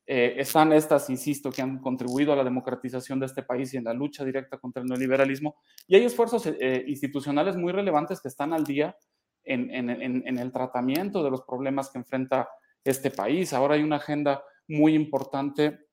Eh, 0.05 0.35
están 0.37 0.71
estas, 0.71 1.09
insisto, 1.09 1.51
que 1.51 1.61
han 1.61 1.79
contribuido 1.79 2.31
a 2.31 2.37
la 2.37 2.45
democratización 2.45 3.19
de 3.19 3.25
este 3.25 3.43
país 3.43 3.73
y 3.73 3.77
en 3.77 3.83
la 3.83 3.93
lucha 3.93 4.23
directa 4.23 4.57
contra 4.57 4.81
el 4.81 4.87
neoliberalismo. 4.87 5.57
Y 5.85 5.97
hay 5.97 6.05
esfuerzos 6.05 6.47
institucionales 6.87 7.57
muy 7.57 7.73
relevantes 7.73 8.21
que 8.21 8.29
están 8.29 8.53
al 8.53 8.63
día 8.63 8.95
en, 9.43 9.69
en, 9.89 10.37
el 10.37 10.51
tratamiento 10.53 11.23
de 11.23 11.31
los 11.31 11.41
problemas 11.41 11.89
que 11.89 11.97
enfrenta 11.97 12.47
este 12.85 13.11
país. 13.11 13.51
Ahora 13.51 13.75
hay 13.75 13.83
una 13.83 13.97
agenda 13.97 14.41
muy 14.67 14.93
importante 14.93 15.86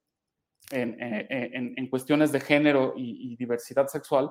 en, 0.70 1.86
cuestiones 1.88 2.32
de 2.32 2.40
género 2.40 2.94
y, 2.96 3.36
diversidad 3.36 3.88
sexual, 3.88 4.30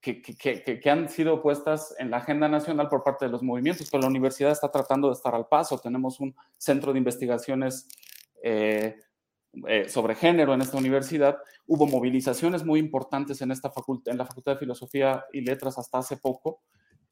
que, 0.00 0.22
que, 0.22 0.90
han 0.90 1.08
sido 1.08 1.42
puestas 1.42 1.94
en 1.98 2.10
la 2.10 2.18
agenda 2.18 2.48
nacional 2.48 2.88
por 2.88 3.04
parte 3.04 3.26
de 3.26 3.30
los 3.30 3.42
movimientos, 3.42 3.88
pero 3.90 4.02
la 4.02 4.08
universidad 4.08 4.52
está 4.52 4.70
tratando 4.70 5.08
de 5.08 5.14
estar 5.14 5.34
al 5.34 5.46
paso. 5.46 5.78
Tenemos 5.78 6.20
un 6.20 6.34
centro 6.56 6.92
de 6.92 6.98
investigaciones 6.98 7.86
eh, 8.42 8.96
eh, 9.66 9.88
sobre 9.88 10.14
género 10.14 10.54
en 10.54 10.62
esta 10.62 10.78
universidad. 10.78 11.38
Hubo 11.66 11.86
movilizaciones 11.86 12.64
muy 12.64 12.78
importantes 12.78 13.42
en, 13.42 13.50
esta 13.50 13.70
facultad, 13.70 14.12
en 14.12 14.18
la 14.18 14.24
Facultad 14.24 14.52
de 14.52 14.58
Filosofía 14.58 15.24
y 15.32 15.40
Letras 15.40 15.76
hasta 15.76 15.98
hace 15.98 16.16
poco. 16.16 16.62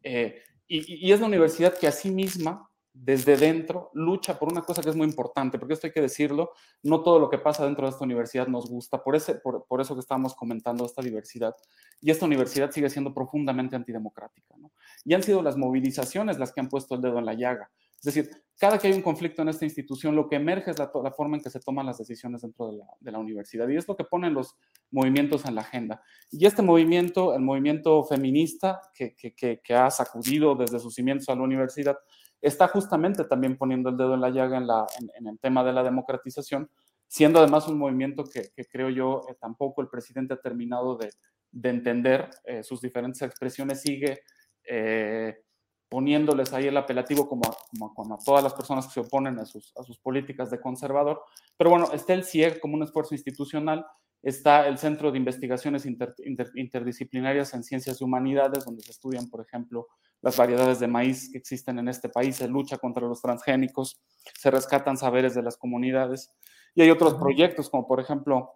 Eh, 0.02 0.40
y, 0.68 1.08
y, 1.08 1.12
es 1.12 1.20
la 1.20 1.26
universidad 1.26 1.76
que 1.76 1.88
a 1.88 1.92
sí 1.92 2.10
misma 2.10 2.70
desde 3.00 3.36
dentro 3.36 3.90
lucha 3.94 4.38
por 4.38 4.50
una 4.50 4.62
cosa 4.62 4.82
que 4.82 4.90
es 4.90 4.96
muy 4.96 5.06
importante, 5.06 5.58
porque 5.58 5.74
esto 5.74 5.86
hay 5.86 5.92
que 5.92 6.00
decirlo, 6.00 6.52
no 6.82 7.02
todo 7.02 7.18
lo 7.18 7.30
que 7.30 7.38
pasa 7.38 7.64
dentro 7.64 7.86
de 7.86 7.90
esta 7.90 8.04
universidad 8.04 8.48
nos 8.48 8.68
gusta, 8.68 9.02
por, 9.02 9.14
ese, 9.14 9.36
por, 9.36 9.64
por 9.66 9.80
eso 9.80 9.94
que 9.94 10.00
estamos 10.00 10.34
comentando 10.34 10.84
esta 10.84 11.00
diversidad. 11.00 11.54
Y 12.00 12.10
esta 12.10 12.26
universidad 12.26 12.70
sigue 12.70 12.90
siendo 12.90 13.14
profundamente 13.14 13.76
antidemocrática. 13.76 14.54
¿no? 14.58 14.72
Y 15.04 15.14
han 15.14 15.22
sido 15.22 15.42
las 15.42 15.56
movilizaciones 15.56 16.38
las 16.38 16.52
que 16.52 16.60
han 16.60 16.68
puesto 16.68 16.96
el 16.96 17.00
dedo 17.00 17.18
en 17.18 17.26
la 17.26 17.34
llaga. 17.34 17.70
Es 17.98 18.14
decir, 18.14 18.30
cada 18.58 18.78
que 18.78 18.88
hay 18.88 18.92
un 18.92 19.02
conflicto 19.02 19.42
en 19.42 19.48
esta 19.48 19.64
institución, 19.64 20.14
lo 20.14 20.28
que 20.28 20.36
emerge 20.36 20.70
es 20.70 20.78
la, 20.78 20.90
la 21.02 21.10
forma 21.10 21.36
en 21.36 21.42
que 21.42 21.50
se 21.50 21.58
toman 21.58 21.86
las 21.86 21.98
decisiones 21.98 22.42
dentro 22.42 22.70
de 22.70 22.78
la, 22.78 22.86
de 23.00 23.10
la, 23.10 23.18
universidad. 23.18 23.68
Y 23.68 23.76
es 23.76 23.88
lo 23.88 23.96
que 23.96 24.04
ponen 24.04 24.34
los 24.34 24.56
movimientos 24.90 25.44
en 25.46 25.56
la 25.56 25.62
agenda. 25.62 26.02
Y 26.30 26.46
este 26.46 26.62
movimiento, 26.62 27.34
el 27.34 27.42
movimiento 27.42 28.04
feminista 28.04 28.80
que, 28.94 29.14
que, 29.16 29.34
que, 29.34 29.60
que 29.62 29.74
ha 29.74 29.90
sacudido 29.90 30.54
desde 30.54 30.78
sus 30.78 30.94
cimientos 30.94 31.28
a 31.28 31.34
la 31.34 31.42
universidad, 31.42 31.96
está 32.40 32.68
justamente 32.68 33.24
también 33.24 33.56
poniendo 33.56 33.90
el 33.90 33.96
dedo 33.96 34.14
en 34.14 34.20
la 34.20 34.30
llaga 34.30 34.58
en, 34.58 34.66
la, 34.66 34.86
en, 35.16 35.26
el 35.26 35.38
tema 35.38 35.64
de 35.64 35.72
la 35.72 35.82
democratización, 35.82 36.70
siendo 37.06 37.38
además 37.40 37.68
un 37.68 37.78
movimiento 37.78 38.24
que, 38.24 38.50
creo 38.66 38.90
yo 38.90 39.22
eh, 39.28 39.36
tampoco 39.40 39.82
el 39.82 39.88
presidente 39.88 40.34
ha 40.34 40.40
terminado 40.40 40.96
de, 40.96 41.10
de 41.50 41.68
entender 41.70 42.30
eh, 42.44 42.62
sus 42.62 42.80
diferentes 42.80 43.22
expresiones, 43.22 43.82
sigue 43.82 44.20
eh, 44.64 45.42
poniéndoles 45.88 46.52
ahí 46.52 46.66
el 46.66 46.76
apelativo 46.76 47.28
como 47.28 47.42
a, 47.48 47.94
como, 47.94 48.14
a, 48.14 48.18
todas 48.18 48.44
las 48.44 48.54
personas 48.54 48.86
que 48.86 48.92
se 48.92 49.00
oponen 49.00 49.38
a 49.38 49.46
sus, 49.46 49.72
a 49.76 49.82
sus 49.82 49.98
políticas 49.98 50.50
de 50.50 50.60
conservador. 50.60 51.22
Pero 51.56 51.70
bueno, 51.70 51.88
está 51.92 52.12
el 52.12 52.24
CIEG 52.24 52.60
como 52.60 52.74
un 52.74 52.82
esfuerzo 52.82 53.14
institucional 53.14 53.86
Está 54.22 54.66
el 54.66 54.78
Centro 54.78 55.12
de 55.12 55.18
Investigaciones 55.18 55.86
Interdisciplinarias 55.86 57.54
en 57.54 57.62
Ciencias 57.62 58.00
y 58.00 58.04
Humanidades, 58.04 58.64
donde 58.64 58.82
se 58.82 58.90
estudian, 58.90 59.28
por 59.28 59.40
ejemplo, 59.40 59.86
las 60.20 60.36
variedades 60.36 60.80
de 60.80 60.88
maíz 60.88 61.30
que 61.30 61.38
existen 61.38 61.78
en 61.78 61.88
este 61.88 62.08
país, 62.08 62.36
se 62.36 62.48
lucha 62.48 62.78
contra 62.78 63.06
los 63.06 63.22
transgénicos, 63.22 64.00
se 64.34 64.50
rescatan 64.50 64.96
saberes 64.96 65.34
de 65.34 65.42
las 65.42 65.56
comunidades. 65.56 66.34
Y 66.74 66.82
hay 66.82 66.90
otros 66.90 67.14
proyectos, 67.14 67.70
como 67.70 67.86
por 67.86 68.00
ejemplo, 68.00 68.54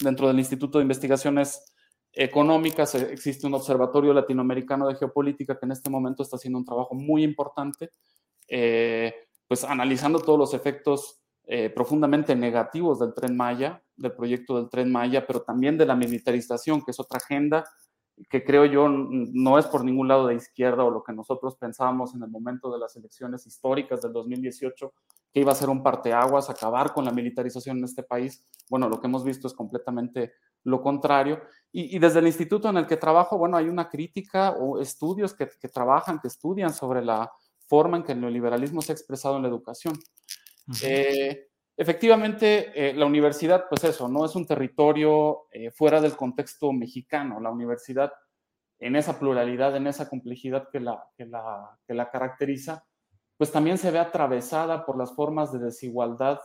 dentro 0.00 0.28
del 0.28 0.38
Instituto 0.38 0.78
de 0.78 0.82
Investigaciones 0.82 1.72
Económicas 2.14 2.94
eh, 2.94 3.08
existe 3.10 3.46
un 3.46 3.54
Observatorio 3.54 4.12
Latinoamericano 4.12 4.86
de 4.86 4.96
Geopolítica 4.96 5.58
que 5.58 5.64
en 5.64 5.72
este 5.72 5.88
momento 5.88 6.22
está 6.22 6.36
haciendo 6.36 6.58
un 6.58 6.64
trabajo 6.64 6.94
muy 6.94 7.24
importante, 7.24 7.90
eh, 8.48 9.14
pues 9.48 9.64
analizando 9.64 10.20
todos 10.20 10.38
los 10.38 10.54
efectos 10.54 11.22
eh, 11.44 11.70
profundamente 11.70 12.36
negativos 12.36 13.00
del 13.00 13.14
tren 13.14 13.34
Maya, 13.34 13.82
del 14.02 14.12
proyecto 14.12 14.56
del 14.56 14.68
tren 14.68 14.92
Maya, 14.92 15.26
pero 15.26 15.42
también 15.42 15.78
de 15.78 15.86
la 15.86 15.96
militarización, 15.96 16.82
que 16.82 16.90
es 16.90 17.00
otra 17.00 17.18
agenda 17.18 17.64
que 18.28 18.44
creo 18.44 18.64
yo 18.66 18.88
no 18.88 19.58
es 19.58 19.66
por 19.66 19.84
ningún 19.84 20.08
lado 20.08 20.26
de 20.26 20.34
izquierda 20.34 20.84
o 20.84 20.90
lo 20.90 21.02
que 21.02 21.12
nosotros 21.12 21.56
pensábamos 21.56 22.14
en 22.14 22.22
el 22.22 22.30
momento 22.30 22.72
de 22.72 22.78
las 22.78 22.94
elecciones 22.96 23.46
históricas 23.46 24.02
del 24.02 24.12
2018, 24.12 24.92
que 25.32 25.40
iba 25.40 25.52
a 25.52 25.56
ser 25.56 25.70
un 25.70 25.82
parteaguas, 25.82 26.50
acabar 26.50 26.92
con 26.92 27.04
la 27.04 27.10
militarización 27.10 27.78
en 27.78 27.84
este 27.84 28.02
país. 28.02 28.44
Bueno, 28.68 28.88
lo 28.88 29.00
que 29.00 29.06
hemos 29.06 29.24
visto 29.24 29.46
es 29.46 29.54
completamente 29.54 30.34
lo 30.64 30.82
contrario. 30.82 31.40
Y, 31.72 31.96
y 31.96 31.98
desde 31.98 32.18
el 32.18 32.26
instituto 32.26 32.68
en 32.68 32.76
el 32.76 32.86
que 32.86 32.96
trabajo, 32.96 33.38
bueno, 33.38 33.56
hay 33.56 33.68
una 33.68 33.88
crítica 33.88 34.52
o 34.52 34.80
estudios 34.80 35.34
que, 35.34 35.48
que 35.60 35.68
trabajan, 35.68 36.20
que 36.20 36.28
estudian 36.28 36.72
sobre 36.72 37.02
la 37.02 37.30
forma 37.66 37.96
en 37.96 38.02
que 38.02 38.12
el 38.12 38.20
neoliberalismo 38.20 38.82
se 38.82 38.92
ha 38.92 38.94
expresado 38.94 39.36
en 39.36 39.42
la 39.42 39.48
educación. 39.48 39.98
Eh, 40.82 41.48
efectivamente, 41.76 42.72
eh, 42.74 42.94
la 42.94 43.06
universidad, 43.06 43.66
pues 43.68 43.84
eso, 43.84 44.08
no 44.08 44.24
es 44.24 44.34
un 44.34 44.46
territorio 44.46 45.46
eh, 45.50 45.70
fuera 45.70 46.00
del 46.00 46.16
contexto 46.16 46.72
mexicano. 46.72 47.40
La 47.40 47.50
universidad, 47.50 48.12
en 48.78 48.96
esa 48.96 49.18
pluralidad, 49.18 49.76
en 49.76 49.86
esa 49.86 50.08
complejidad 50.08 50.68
que 50.70 50.80
la, 50.80 51.04
que 51.16 51.26
la, 51.26 51.78
que 51.86 51.94
la 51.94 52.10
caracteriza, 52.10 52.84
pues 53.36 53.50
también 53.50 53.78
se 53.78 53.90
ve 53.90 53.98
atravesada 53.98 54.84
por 54.84 54.96
las 54.96 55.14
formas 55.14 55.52
de 55.52 55.58
desigualdad 55.58 56.40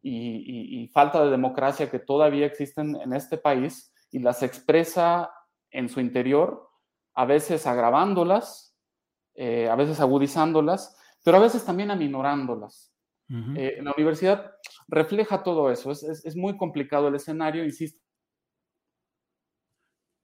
y, 0.00 0.82
y, 0.82 0.88
falta 0.88 1.24
de 1.24 1.30
democracia 1.30 1.90
que 1.90 1.98
todavía 1.98 2.46
existen 2.46 2.96
en 2.96 3.12
este 3.12 3.36
país 3.36 3.92
y 4.10 4.20
las 4.20 4.42
expresa 4.42 5.30
en 5.70 5.88
su 5.88 6.00
interior, 6.00 6.70
a 7.14 7.24
veces 7.24 7.66
agravándolas, 7.66 8.76
a 9.36 9.74
veces 9.76 10.00
agudizándolas, 10.00 10.96
pero 11.24 11.38
a 11.38 11.40
veces 11.40 11.64
también 11.64 11.90
aminorándolas. 11.90 12.92
Eh, 13.30 13.78
la 13.82 13.92
universidad 13.96 14.52
refleja 14.88 15.42
todo 15.42 15.70
eso. 15.70 15.90
Es, 15.90 16.02
es, 16.02 16.24
es 16.24 16.36
muy 16.36 16.56
complicado 16.56 17.08
el 17.08 17.14
escenario, 17.14 17.64
insisto. 17.64 18.02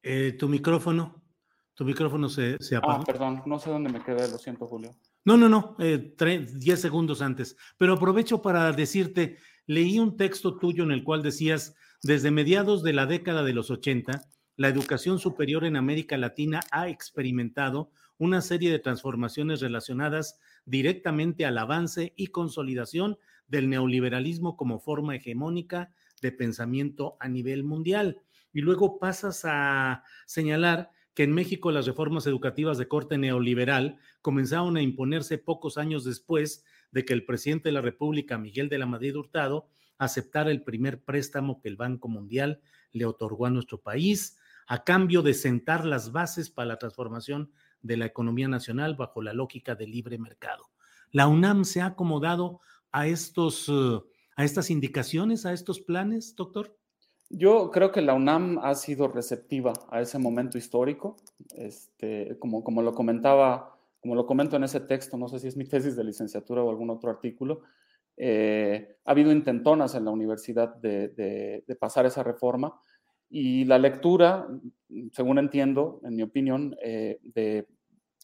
Eh, 0.02 0.32
tu 0.38 0.48
micrófono, 0.48 1.22
tu 1.74 1.84
micrófono 1.84 2.28
se, 2.28 2.56
se, 2.60 2.76
apagó. 2.76 3.02
Ah, 3.02 3.04
perdón, 3.04 3.42
no 3.46 3.58
sé 3.58 3.70
dónde 3.70 3.90
me 3.90 4.02
quedé, 4.02 4.28
lo 4.30 4.38
siento, 4.38 4.66
Julio. 4.66 4.96
No, 5.24 5.38
no, 5.38 5.48
no, 5.48 5.76
eh, 5.78 6.14
10 6.18 6.80
segundos 6.80 7.22
antes. 7.22 7.56
Pero 7.78 7.94
aprovecho 7.94 8.42
para 8.42 8.70
decirte, 8.72 9.38
leí 9.66 9.98
un 9.98 10.18
texto 10.18 10.58
tuyo 10.58 10.84
en 10.84 10.90
el 10.90 11.04
cual 11.04 11.22
decías, 11.22 11.74
desde 12.02 12.30
mediados 12.30 12.82
de 12.82 12.92
la 12.92 13.06
década 13.06 13.42
de 13.42 13.54
los 13.54 13.70
80, 13.70 14.28
la 14.56 14.68
educación 14.68 15.18
superior 15.18 15.64
en 15.64 15.76
América 15.76 16.18
Latina 16.18 16.60
ha 16.70 16.88
experimentado 16.88 17.90
una 18.18 18.40
serie 18.40 18.70
de 18.70 18.78
transformaciones 18.78 19.60
relacionadas 19.60 20.38
directamente 20.64 21.44
al 21.44 21.58
avance 21.58 22.12
y 22.16 22.28
consolidación 22.28 23.18
del 23.48 23.68
neoliberalismo 23.68 24.56
como 24.56 24.78
forma 24.78 25.16
hegemónica 25.16 25.92
de 26.22 26.32
pensamiento 26.32 27.16
a 27.20 27.28
nivel 27.28 27.64
mundial. 27.64 28.20
Y 28.52 28.60
luego 28.60 28.98
pasas 28.98 29.44
a 29.44 30.04
señalar 30.26 30.90
que 31.14 31.24
en 31.24 31.32
México 31.32 31.70
las 31.70 31.86
reformas 31.86 32.26
educativas 32.26 32.78
de 32.78 32.88
corte 32.88 33.18
neoliberal 33.18 33.98
comenzaron 34.20 34.76
a 34.76 34.82
imponerse 34.82 35.38
pocos 35.38 35.78
años 35.78 36.04
después 36.04 36.64
de 36.90 37.04
que 37.04 37.12
el 37.12 37.24
presidente 37.24 37.68
de 37.68 37.72
la 37.72 37.80
República, 37.80 38.38
Miguel 38.38 38.68
de 38.68 38.78
la 38.78 38.86
Madrid 38.86 39.16
Hurtado, 39.16 39.68
aceptara 39.98 40.50
el 40.50 40.62
primer 40.62 41.02
préstamo 41.02 41.60
que 41.60 41.68
el 41.68 41.76
Banco 41.76 42.08
Mundial 42.08 42.60
le 42.92 43.04
otorgó 43.04 43.46
a 43.46 43.50
nuestro 43.50 43.80
país 43.80 44.38
a 44.66 44.82
cambio 44.84 45.22
de 45.22 45.34
sentar 45.34 45.84
las 45.84 46.12
bases 46.12 46.50
para 46.50 46.66
la 46.66 46.78
transformación 46.78 47.52
de 47.84 47.96
la 47.96 48.06
economía 48.06 48.48
nacional 48.48 48.96
bajo 48.96 49.22
la 49.22 49.32
lógica 49.32 49.76
del 49.76 49.92
libre 49.92 50.18
mercado. 50.18 50.64
¿La 51.12 51.28
UNAM 51.28 51.64
se 51.64 51.80
ha 51.80 51.86
acomodado 51.86 52.60
a, 52.90 53.06
estos, 53.06 53.68
uh, 53.68 54.04
a 54.34 54.44
estas 54.44 54.70
indicaciones, 54.70 55.46
a 55.46 55.52
estos 55.52 55.80
planes, 55.80 56.34
doctor? 56.34 56.76
Yo 57.30 57.70
creo 57.70 57.92
que 57.92 58.02
la 58.02 58.14
UNAM 58.14 58.58
ha 58.58 58.74
sido 58.74 59.08
receptiva 59.08 59.72
a 59.90 60.00
ese 60.00 60.18
momento 60.18 60.58
histórico. 60.58 61.16
Este, 61.56 62.36
como, 62.38 62.64
como 62.64 62.82
lo 62.82 62.92
comentaba, 62.92 63.78
como 64.00 64.14
lo 64.14 64.26
comento 64.26 64.56
en 64.56 64.64
ese 64.64 64.80
texto, 64.80 65.16
no 65.16 65.28
sé 65.28 65.38
si 65.38 65.48
es 65.48 65.56
mi 65.56 65.64
tesis 65.64 65.96
de 65.96 66.04
licenciatura 66.04 66.62
o 66.62 66.70
algún 66.70 66.90
otro 66.90 67.10
artículo, 67.10 67.62
eh, 68.16 68.96
ha 69.04 69.10
habido 69.10 69.32
intentonas 69.32 69.94
en 69.94 70.04
la 70.04 70.10
universidad 70.10 70.74
de, 70.76 71.64
pasar 71.80 72.06
esa 72.06 72.22
reforma 72.22 72.78
y 73.28 73.64
la 73.64 73.78
lectura, 73.78 74.46
según 75.12 75.38
entiendo, 75.38 76.00
en 76.04 76.14
mi 76.14 76.22
opinión, 76.22 76.76
eh, 76.82 77.18
de 77.22 77.66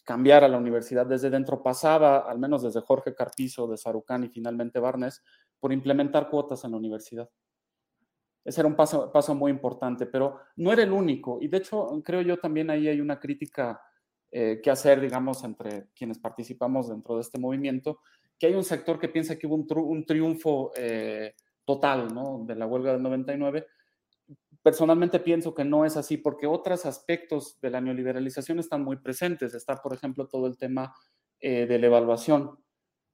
cambiar 0.05 0.45
a 0.45 0.49
la 0.49 0.59
universidad 0.59 1.07
desde 1.07 1.31
dentro 1.31 1.63
pasaba, 1.63 2.19
al 2.19 2.39
menos 2.39 2.63
desde 2.63 2.81
Jorge 2.81 3.15
Carpizo, 3.15 3.67
de 3.67 3.77
Sarucán 3.77 4.25
y 4.25 4.29
finalmente 4.29 4.79
Barnes, 4.79 5.23
por 5.59 5.73
implementar 5.73 6.29
cuotas 6.29 6.65
en 6.65 6.73
la 6.73 6.77
universidad. 6.79 7.29
Ese 8.45 8.63
era 8.63 8.69
un 8.69 8.77
paso, 8.77 9.13
paso 9.13 9.35
muy 9.35 9.51
importante, 9.51 10.07
pero 10.07 10.41
no 10.57 10.73
era 10.73 10.83
el 10.83 10.93
único. 10.93 11.39
Y 11.41 11.49
de 11.49 11.59
hecho, 11.59 12.03
creo 12.05 12.23
yo 12.23 12.39
también 12.39 12.71
ahí 12.71 12.89
hay 12.89 13.01
una 13.01 13.21
crítica 13.21 13.81
eh, 14.31 14.61
que 14.63 14.71
hacer, 14.71 15.01
digamos, 15.01 15.45
entre 15.45 15.89
quienes 15.95 16.19
participamos 16.19 16.89
dentro 16.89 17.17
de 17.17 17.23
este 17.23 17.39
movimiento, 17.39 18.01
que 18.39 18.47
hay 18.47 18.55
un 18.55 18.65
sector 18.65 18.99
que 18.99 19.09
piensa 19.09 19.37
que 19.37 19.47
hubo 19.47 19.57
un, 19.57 19.67
un 19.87 20.07
triunfo 20.07 20.73
eh, 20.77 21.35
total 21.65 22.15
¿no? 22.15 22.43
de 22.47 22.55
la 22.55 22.67
huelga 22.67 22.93
del 22.93 23.03
99, 23.03 23.67
Personalmente 24.63 25.21
pienso 25.21 25.55
que 25.55 25.65
no 25.65 25.85
es 25.85 25.97
así 25.97 26.19
porque 26.19 26.47
otros 26.47 26.85
aspectos 26.85 27.59
de 27.61 27.71
la 27.71 27.81
neoliberalización 27.81 28.59
están 28.59 28.83
muy 28.85 28.97
presentes. 28.97 29.55
Está, 29.55 29.77
por 29.77 29.95
ejemplo, 29.95 30.29
todo 30.29 30.47
el 30.47 30.59
tema 30.59 30.95
eh, 31.41 31.67
de 31.67 31.79
la 31.79 31.87
evaluación. 31.87 32.59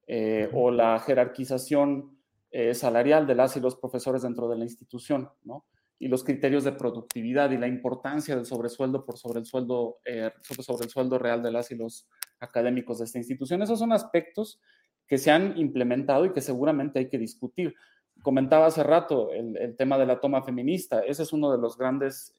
eh, 0.08 0.48
o 0.52 0.70
la 0.70 1.00
jerarquización 1.00 2.16
eh, 2.52 2.74
salarial 2.74 3.26
de 3.26 3.34
las 3.34 3.56
y 3.56 3.60
los 3.60 3.74
profesores 3.74 4.22
dentro 4.22 4.48
de 4.48 4.56
la 4.56 4.64
institución, 4.64 5.30
¿no? 5.42 5.66
Y 5.98 6.08
los 6.08 6.22
criterios 6.22 6.62
de 6.62 6.72
productividad 6.72 7.50
y 7.50 7.58
la 7.58 7.66
importancia 7.66 8.36
del 8.36 8.46
sobresueldo 8.46 9.04
por 9.04 9.18
sobre 9.18 9.40
el 9.40 9.46
sueldo, 9.46 9.98
sobre, 10.42 10.62
sobre 10.62 10.84
el 10.84 10.90
sueldo 10.90 11.18
real 11.18 11.42
de 11.42 11.50
las 11.50 11.70
y 11.72 11.74
los 11.74 12.06
académicos 12.38 12.98
de 12.98 13.06
esta 13.06 13.18
institución. 13.18 13.62
Esos 13.62 13.78
son 13.78 13.92
aspectos 13.92 14.60
que 15.06 15.18
se 15.18 15.30
han 15.30 15.58
implementado 15.58 16.26
y 16.26 16.32
que 16.32 16.40
seguramente 16.40 16.98
hay 16.98 17.08
que 17.08 17.18
discutir. 17.18 17.74
Comentaba 18.22 18.66
hace 18.66 18.82
rato 18.82 19.30
el, 19.32 19.76
tema 19.76 19.98
de 19.98 20.06
la 20.06 20.20
toma 20.20 20.42
feminista. 20.42 21.00
Ese 21.00 21.22
es 21.22 21.32
uno 21.32 21.52
de 21.52 21.58
los 21.58 21.76
grandes 21.76 22.34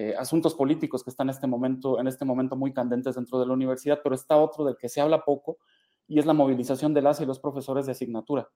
eh, 0.00 0.14
asuntos 0.16 0.54
políticos 0.54 1.02
que 1.02 1.10
están 1.10 1.28
en 1.28 1.34
este, 1.34 1.46
momento, 1.46 1.98
en 1.98 2.06
este 2.06 2.24
momento 2.24 2.56
muy 2.56 2.72
candentes 2.72 3.16
dentro 3.16 3.40
de 3.40 3.46
la 3.46 3.52
universidad, 3.52 4.00
pero 4.02 4.14
está 4.14 4.36
otro 4.36 4.64
del 4.64 4.76
que 4.76 4.88
se 4.88 5.00
habla 5.00 5.24
poco 5.24 5.58
y 6.06 6.18
es 6.18 6.26
la 6.26 6.34
movilización 6.34 6.94
de 6.94 7.02
las 7.02 7.20
y 7.20 7.26
los 7.26 7.40
profesores 7.40 7.86
de 7.86 7.92
asignatura, 7.92 8.48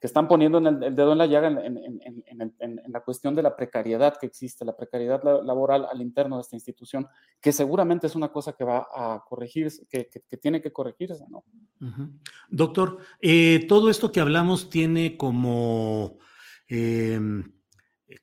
que 0.00 0.06
están 0.06 0.26
poniendo 0.26 0.58
el, 0.58 0.94
dedo 0.96 1.12
en 1.12 1.18
la 1.18 1.26
llaga 1.26 1.48
en, 1.48 2.82
la 2.88 3.00
cuestión 3.00 3.34
de 3.34 3.42
la 3.42 3.54
precariedad 3.54 4.16
que 4.18 4.26
existe, 4.26 4.64
la 4.64 4.76
precariedad 4.76 5.22
laboral 5.44 5.86
al 5.90 6.00
interno 6.00 6.36
de 6.36 6.42
esta 6.42 6.56
institución, 6.56 7.06
que 7.40 7.52
seguramente 7.52 8.06
es 8.06 8.16
una 8.16 8.32
cosa 8.32 8.54
que 8.54 8.64
va 8.64 8.88
a 8.92 9.22
corregirse, 9.28 9.86
que, 9.86 10.08
tiene 10.38 10.62
que 10.62 10.72
corregirse, 10.72 11.24
¿no? 11.28 11.44
Doctor, 12.48 12.98
eh, 13.20 13.66
todo 13.68 13.90
esto 13.90 14.10
que 14.10 14.20
hablamos 14.20 14.70
tiene 14.70 15.16
como... 15.16 16.18
Em, 16.66 17.52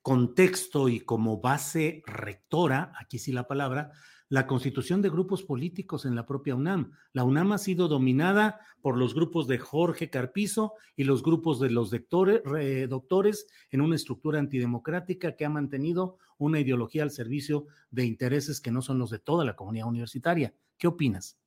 contexto 0.01 0.89
y 0.89 0.99
como 0.99 1.39
base 1.39 2.03
rectora, 2.05 2.91
aquí 2.99 3.19
sí 3.19 3.31
la 3.31 3.47
palabra, 3.47 3.91
la 4.29 4.45
constitución 4.45 5.01
de 5.01 5.09
grupos 5.09 5.43
políticos 5.43 6.05
en 6.05 6.15
la 6.15 6.25
propia 6.25 6.55
UNAM. 6.55 6.91
La 7.13 7.23
UNAM 7.23 7.53
ha 7.53 7.57
sido 7.57 7.87
dominada 7.87 8.59
por 8.81 8.97
los 8.97 9.13
grupos 9.13 9.47
de 9.47 9.57
Jorge 9.57 10.09
Carpizo 10.09 10.73
y 10.95 11.05
los 11.05 11.23
grupos 11.23 11.59
de 11.59 11.69
los 11.69 11.91
doctores, 11.91 13.47
en 13.71 13.81
una 13.81 13.95
estructura 13.95 14.39
antidemocrática 14.39 15.35
que 15.35 15.45
ha 15.45 15.49
mantenido 15.49 16.17
una 16.37 16.59
ideología 16.59 17.03
al 17.03 17.11
servicio 17.11 17.67
de 17.89 18.05
intereses 18.05 18.61
que 18.61 18.71
no 18.71 18.81
son 18.81 18.99
los 18.99 19.09
de 19.09 19.19
toda 19.19 19.45
la 19.45 19.55
comunidad 19.55 19.87
universitaria. 19.87 20.53
¿Qué 20.77 20.87
opinas? 20.87 21.39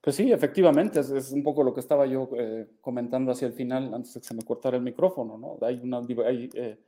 Pues 0.00 0.16
sí, 0.16 0.30
efectivamente, 0.30 1.00
es, 1.00 1.32
un 1.32 1.42
poco 1.42 1.62
lo 1.62 1.72
que 1.72 1.80
estaba 1.80 2.04
yo 2.04 2.28
eh, 2.36 2.68
comentando 2.80 3.32
hacia 3.32 3.46
el 3.46 3.54
final, 3.54 3.94
antes 3.94 4.12
de 4.12 4.20
que 4.20 4.26
se 4.26 4.34
me 4.34 4.42
cortara 4.42 4.76
el 4.76 4.82
micrófono, 4.82 5.38
¿no? 5.38 5.66
Hay 5.66 5.80
una, 5.82 6.02
eh, 6.08 6.78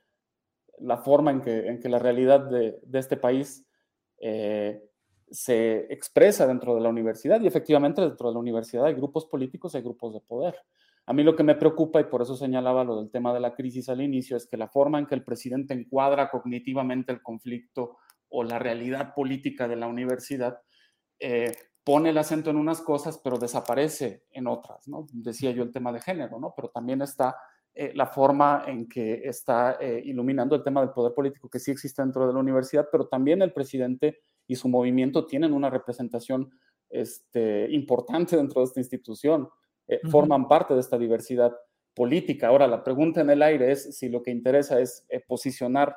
la 0.80 0.98
forma 0.98 1.30
en 1.30 1.40
que, 1.40 1.66
en 1.66 1.80
que 1.80 1.88
la 1.88 1.98
realidad 1.98 2.40
de, 2.40 2.78
este 2.92 3.16
país 3.16 3.64
eh, 4.18 4.82
se 5.30 5.92
expresa 5.92 6.46
dentro 6.46 6.74
de 6.74 6.80
la 6.80 6.88
universidad 6.88 7.40
y 7.40 7.46
efectivamente 7.46 8.00
dentro 8.00 8.28
de 8.28 8.34
la 8.34 8.40
universidad 8.40 8.86
hay 8.86 8.94
grupos 8.94 9.26
políticos, 9.26 9.74
hay 9.74 9.82
grupos 9.82 10.14
de 10.14 10.20
poder. 10.20 10.54
A 11.06 11.12
mí 11.12 11.22
lo 11.22 11.36
que 11.36 11.44
me 11.44 11.54
preocupa, 11.54 12.00
y 12.00 12.04
por 12.04 12.22
eso 12.22 12.36
señalaba 12.36 12.82
lo 12.82 12.96
del 12.96 13.10
tema 13.10 13.32
de 13.32 13.40
la 13.40 13.54
crisis 13.54 13.88
al 13.88 14.00
inicio, 14.00 14.36
es 14.36 14.46
que 14.46 14.56
la 14.56 14.68
forma 14.68 14.98
en 14.98 15.06
que 15.06 15.14
el 15.14 15.24
presidente 15.24 15.72
encuadra 15.72 16.30
cognitivamente 16.30 17.12
el 17.12 17.22
conflicto 17.22 17.98
o 18.28 18.42
la 18.42 18.58
realidad 18.58 19.14
política 19.14 19.68
de 19.68 19.76
la 19.76 19.86
universidad 19.86 20.58
eh, 21.20 21.56
pone 21.84 22.10
el 22.10 22.18
acento 22.18 22.50
en 22.50 22.56
unas 22.56 22.80
cosas, 22.80 23.20
pero 23.22 23.38
desaparece 23.38 24.24
en 24.32 24.48
otras, 24.48 24.88
¿no? 24.88 25.06
Decía 25.12 25.52
yo 25.52 25.62
el 25.62 25.72
tema 25.72 25.92
de 25.92 26.00
género, 26.00 26.40
¿no? 26.40 26.52
Pero 26.56 26.70
también 26.70 27.00
está 27.00 27.36
eh, 27.72 27.92
la 27.94 28.06
forma 28.06 28.64
en 28.66 28.88
que 28.88 29.20
está 29.24 29.76
eh, 29.80 30.02
iluminando 30.04 30.56
el 30.56 30.64
tema 30.64 30.80
del 30.80 30.90
poder 30.90 31.14
político 31.14 31.48
que 31.48 31.60
sí 31.60 31.70
existe 31.70 32.02
dentro 32.02 32.26
de 32.26 32.32
la 32.32 32.40
universidad, 32.40 32.88
pero 32.90 33.06
también 33.06 33.42
el 33.42 33.52
presidente 33.52 34.18
y 34.46 34.56
su 34.56 34.68
movimiento 34.68 35.26
tienen 35.26 35.52
una 35.52 35.70
representación 35.70 36.50
este, 36.88 37.70
importante 37.70 38.36
dentro 38.36 38.60
de 38.60 38.66
esta 38.66 38.80
institución, 38.80 39.48
eh, 39.88 40.00
forman 40.10 40.48
parte 40.48 40.74
de 40.74 40.80
esta 40.80 40.98
diversidad 40.98 41.54
política. 41.94 42.48
Ahora, 42.48 42.66
la 42.66 42.84
pregunta 42.84 43.20
en 43.20 43.30
el 43.30 43.42
aire 43.42 43.72
es 43.72 43.96
si 43.96 44.08
lo 44.08 44.22
que 44.22 44.30
interesa 44.30 44.80
es 44.80 45.06
posicionar 45.26 45.96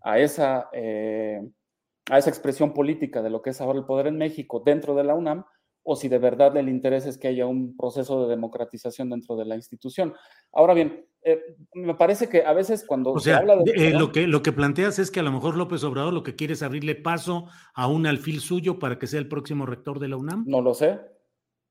a 0.00 0.18
esa, 0.18 0.68
a 0.70 2.18
esa 2.18 2.30
expresión 2.30 2.72
política 2.72 3.22
de 3.22 3.30
lo 3.30 3.42
que 3.42 3.50
es 3.50 3.60
ahora 3.60 3.78
el 3.78 3.84
poder 3.84 4.08
en 4.08 4.18
México 4.18 4.62
dentro 4.64 4.94
de 4.94 5.04
la 5.04 5.14
UNAM 5.14 5.44
o 5.90 5.96
si 5.96 6.08
de 6.08 6.18
verdad 6.18 6.54
el 6.58 6.68
interés 6.68 7.06
es 7.06 7.16
que 7.16 7.28
haya 7.28 7.46
un 7.46 7.74
proceso 7.74 8.22
de 8.22 8.28
democratización 8.28 9.08
dentro 9.08 9.36
de 9.36 9.46
la 9.46 9.56
institución. 9.56 10.12
Ahora 10.52 10.74
bien, 10.74 11.06
eh, 11.22 11.56
me 11.72 11.94
parece 11.94 12.28
que 12.28 12.44
a 12.44 12.52
veces 12.52 12.84
cuando 12.86 13.18
se 13.18 13.32
habla 13.32 13.56
de... 13.56 13.72
Eh, 13.74 13.98
lo, 13.98 14.12
que, 14.12 14.26
lo 14.26 14.42
que 14.42 14.52
planteas 14.52 14.98
es 14.98 15.10
que 15.10 15.20
a 15.20 15.22
lo 15.22 15.32
mejor 15.32 15.56
López 15.56 15.82
Obrador 15.84 16.12
lo 16.12 16.22
que 16.22 16.36
quiere 16.36 16.52
es 16.52 16.62
abrirle 16.62 16.94
paso 16.94 17.46
a 17.72 17.86
un 17.86 18.06
alfil 18.06 18.40
suyo 18.40 18.78
para 18.78 18.98
que 18.98 19.06
sea 19.06 19.18
el 19.18 19.28
próximo 19.28 19.64
rector 19.64 19.98
de 19.98 20.08
la 20.08 20.18
UNAM. 20.18 20.44
No 20.46 20.60
lo 20.60 20.74
sé, 20.74 21.00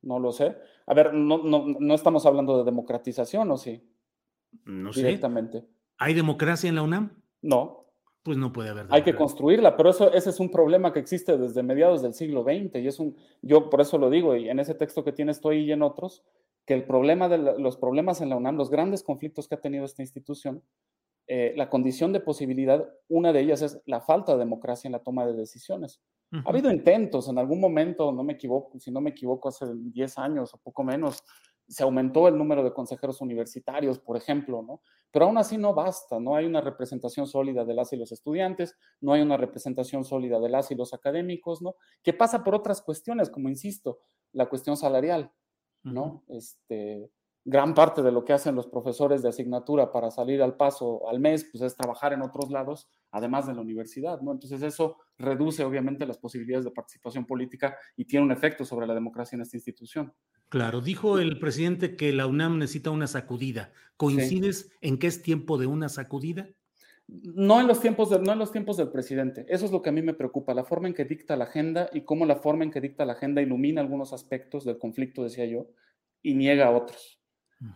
no 0.02 0.18
lo 0.18 0.32
sé. 0.32 0.58
A 0.88 0.96
ver, 0.96 1.14
no, 1.14 1.38
no, 1.44 1.94
estamos 1.94 2.26
hablando 2.26 2.58
de 2.58 2.64
democratización, 2.64 3.52
¿o 3.52 3.58
sí? 3.58 3.88
No 4.66 4.92
sé. 4.94 5.02
Directamente. 5.02 5.64
¿Hay 6.00 6.16
democracia 6.16 6.70
en 6.70 6.76
la 6.76 6.82
UNAM? 6.82 7.22
No 7.44 7.87
pues 8.28 8.38
no 8.38 8.52
puede 8.52 8.72
haber. 8.72 8.88
Hay 8.90 9.04
que 9.04 9.16
construirla, 9.16 9.78
pero 9.78 9.90
eso, 9.90 10.12
ese 10.12 10.32
es 10.32 10.42
un 10.42 10.52
problema 10.52 10.92
que 10.92 11.00
existe 11.00 11.38
desde 11.38 11.64
mediados 11.64 12.02
del 12.02 12.14
siglo 12.14 12.44
XX 12.44 12.76
y 12.76 12.88
es 12.88 13.00
un, 13.00 13.16
yo 13.42 13.70
por 13.70 13.80
eso 13.80 13.98
lo 13.98 14.10
digo 14.10 14.36
y 14.36 14.50
en 14.50 14.60
ese 14.60 14.76
texto 14.76 15.06
que 15.06 15.14
tienes 15.14 15.40
tú 15.40 15.54
y 15.54 15.72
en 15.72 15.82
otros, 15.82 16.26
que 16.66 16.74
el 16.74 16.84
problema 16.84 17.30
de 17.30 17.38
los 17.38 17.78
problemas 17.78 18.20
en 18.20 18.28
la 18.28 18.36
UNAM, 18.36 18.58
los 18.58 18.70
grandes 18.70 19.02
conflictos 19.02 19.48
que 19.48 19.56
ha 19.56 19.62
tenido 19.62 19.86
esta 19.86 20.02
institución, 20.02 20.62
eh, 21.28 21.54
la 21.56 21.70
condición 21.70 22.12
de 22.12 22.20
posibilidad, 22.20 22.86
una 23.08 23.32
de 23.32 23.40
ellas 23.40 23.62
es 23.62 23.82
la 23.86 24.02
falta 24.02 24.34
de 24.34 24.40
democracia 24.40 24.90
en 24.90 24.92
la 24.92 25.04
toma 25.04 25.26
de 25.26 25.32
decisiones. 25.32 26.02
Ha 26.34 26.50
habido 26.50 26.70
intentos 26.70 27.30
en 27.30 27.38
algún 27.38 27.62
momento, 27.62 28.12
no 28.12 28.26
me 28.26 28.34
equivoco, 28.34 28.78
si 28.78 28.92
no 28.92 29.00
me 29.00 29.12
equivoco, 29.12 29.48
hace 29.48 29.68
10 29.74 30.18
años 30.18 30.54
o 30.54 30.58
poco 30.58 30.84
menos, 30.84 31.24
se 31.68 31.84
aumentó 31.84 32.28
el 32.28 32.38
número 32.38 32.64
de 32.64 32.74
consejeros 32.74 33.22
universitarios, 33.22 34.00
por 34.00 34.18
ejemplo, 34.18 34.62
¿no? 34.62 34.82
Pero 35.12 35.26
aún 35.26 35.38
así 35.38 35.58
no 35.58 35.74
basta, 35.74 36.20
no 36.20 36.36
hay 36.36 36.46
una 36.46 36.62
representación 36.62 37.28
sólida 37.28 37.66
de 37.66 37.74
las 37.74 37.92
y 37.94 37.98
los 37.98 38.12
estudiantes, 38.12 38.76
no 39.02 39.14
hay 39.14 39.22
una 39.22 39.38
representación 39.38 40.04
sólida 40.04 40.40
de 40.40 40.50
las 40.50 40.72
y 40.72 40.76
los 40.76 40.94
académicos, 40.94 41.62
¿no? 41.62 41.76
Que 42.04 42.14
pasa 42.14 42.44
por 42.44 42.56
otras 42.56 42.82
cuestiones, 42.82 43.30
como 43.30 43.50
insisto, 43.50 44.00
la 44.34 44.48
cuestión 44.48 44.78
salarial, 44.78 45.32
¿no? 45.84 46.24
Este, 46.28 47.10
gran 47.48 47.74
parte 47.74 48.04
de 48.04 48.12
lo 48.12 48.26
que 48.26 48.34
hacen 48.34 48.56
los 48.56 48.68
profesores 48.68 49.24
de 49.24 49.30
asignatura 49.30 49.90
para 49.90 50.12
salir 50.12 50.42
al 50.42 50.58
paso 50.58 51.08
al 51.08 51.22
mes, 51.22 51.48
pues 51.50 51.64
es 51.64 51.78
trabajar 51.78 52.12
en 52.12 52.22
otros 52.22 52.52
lados, 52.52 52.90
además 53.10 53.48
de 53.48 53.54
la 53.54 53.62
universidad, 53.62 54.20
¿no? 54.20 54.34
Entonces 54.34 54.62
eso 54.62 54.98
reduce 55.18 55.64
obviamente 55.64 56.06
las 56.06 56.18
posibilidades 56.18 56.66
de 56.66 56.72
participación 56.72 57.26
política 57.26 57.78
y 57.96 58.04
tiene 58.04 58.26
un 58.26 58.34
efecto 58.34 58.66
sobre 58.66 58.86
la 58.86 58.94
democracia 58.94 59.38
en 59.38 59.44
esta 59.44 59.56
institución. 59.56 60.14
Claro, 60.50 60.82
dijo 60.82 61.20
el 61.20 61.40
presidente 61.40 61.96
que 61.96 62.12
la 62.12 62.28
UNAM 62.28 62.58
necesita 62.58 62.92
una 62.92 63.08
sacudida. 63.08 63.72
¿Coincides 63.96 64.70
en 64.82 65.00
que 65.00 65.08
es 65.08 65.22
tiempo 65.22 65.58
de 65.58 65.68
una 65.68 65.88
sacudida? 65.88 66.50
No 67.08 67.62
en, 67.62 67.68
los 67.68 67.80
tiempos 67.80 68.10
no 68.10 68.34
en 68.34 68.40
los 68.40 68.52
tiempos 68.52 68.76
del 68.76 68.90
presidente. 68.90 69.46
Eso 69.48 69.66
es 69.66 69.72
lo 69.72 69.82
que 69.82 69.88
a 69.88 69.94
mí 69.94 70.02
me 70.02 70.14
preocupa, 70.14 70.54
la 70.54 70.66
forma 70.66 70.90
en 70.90 70.94
que 70.94 71.06
dicta 71.06 71.38
la 71.38 71.46
agenda 71.46 71.90
y 71.94 72.02
cómo 72.02 72.26
la 72.26 72.36
forma 72.36 72.66
en 72.66 72.72
que 72.72 72.82
dicta 72.82 73.06
la 73.06 73.14
agenda 73.14 73.42
ilumina 73.42 73.80
algunos 73.80 74.12
aspectos 74.12 74.66
del 74.66 74.78
conflicto, 74.78 75.24
decía 75.24 75.46
yo, 75.46 75.68
y 76.22 76.34
niega 76.34 76.72
otros. 76.72 77.17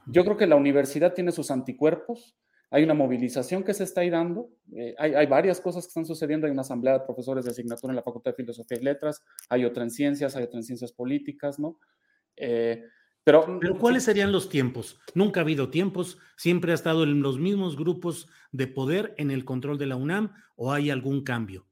Yo 0.06 0.24
creo 0.24 0.38
que 0.38 0.48
la 0.48 0.56
universidad 0.56 1.14
tiene 1.14 1.32
sus 1.32 1.52
anticuerpos, 1.52 2.36
hay 2.70 2.84
una 2.84 2.94
movilización 2.94 3.64
que 3.64 3.74
se 3.74 3.84
está 3.84 4.02
ahí 4.02 4.10
dando, 4.10 4.50
eh, 4.74 4.96
hay, 4.98 5.14
hay, 5.14 5.26
varias 5.26 5.60
cosas 5.60 5.84
que 5.84 5.90
están 5.90 6.06
sucediendo, 6.06 6.48
hay 6.48 6.54
una 6.54 6.62
asamblea 6.62 6.94
de 6.94 7.06
profesores 7.06 7.44
de 7.44 7.52
asignatura 7.52 7.92
en 7.92 7.98
la 7.98 8.04
Facultad 8.04 8.32
de 8.32 8.38
Filosofía 8.38 8.78
y 8.80 8.84
Letras, 8.84 9.22
hay 9.50 9.66
otra 9.66 9.84
en 9.84 9.90
ciencias, 9.90 10.36
hay 10.36 10.44
otra 10.44 10.60
en 10.60 10.64
ciencias 10.64 10.94
políticas, 10.94 11.60
¿no? 11.60 11.78
Eh, 12.38 12.86
pero, 13.24 13.60
pero, 13.60 13.78
¿cuáles 13.78 14.04
serían 14.04 14.32
los 14.32 14.50
tiempos? 14.50 15.00
Nunca 15.14 15.42
ha 15.42 15.44
habido 15.44 15.70
tiempos, 15.70 16.18
siempre 16.38 16.72
ha 16.72 16.76
estado 16.76 17.04
en 17.04 17.22
los 17.22 17.40
mismos 17.40 17.78
grupos 17.78 18.28
de 18.52 18.68
poder 18.68 19.14
en 19.18 19.30
el 19.30 19.46
control 19.46 19.78
de 19.78 19.86
la 19.86 19.96
UNAM 19.96 20.34
o 20.56 20.72
hay 20.72 20.90
algún 20.90 21.24
cambio? 21.24 21.68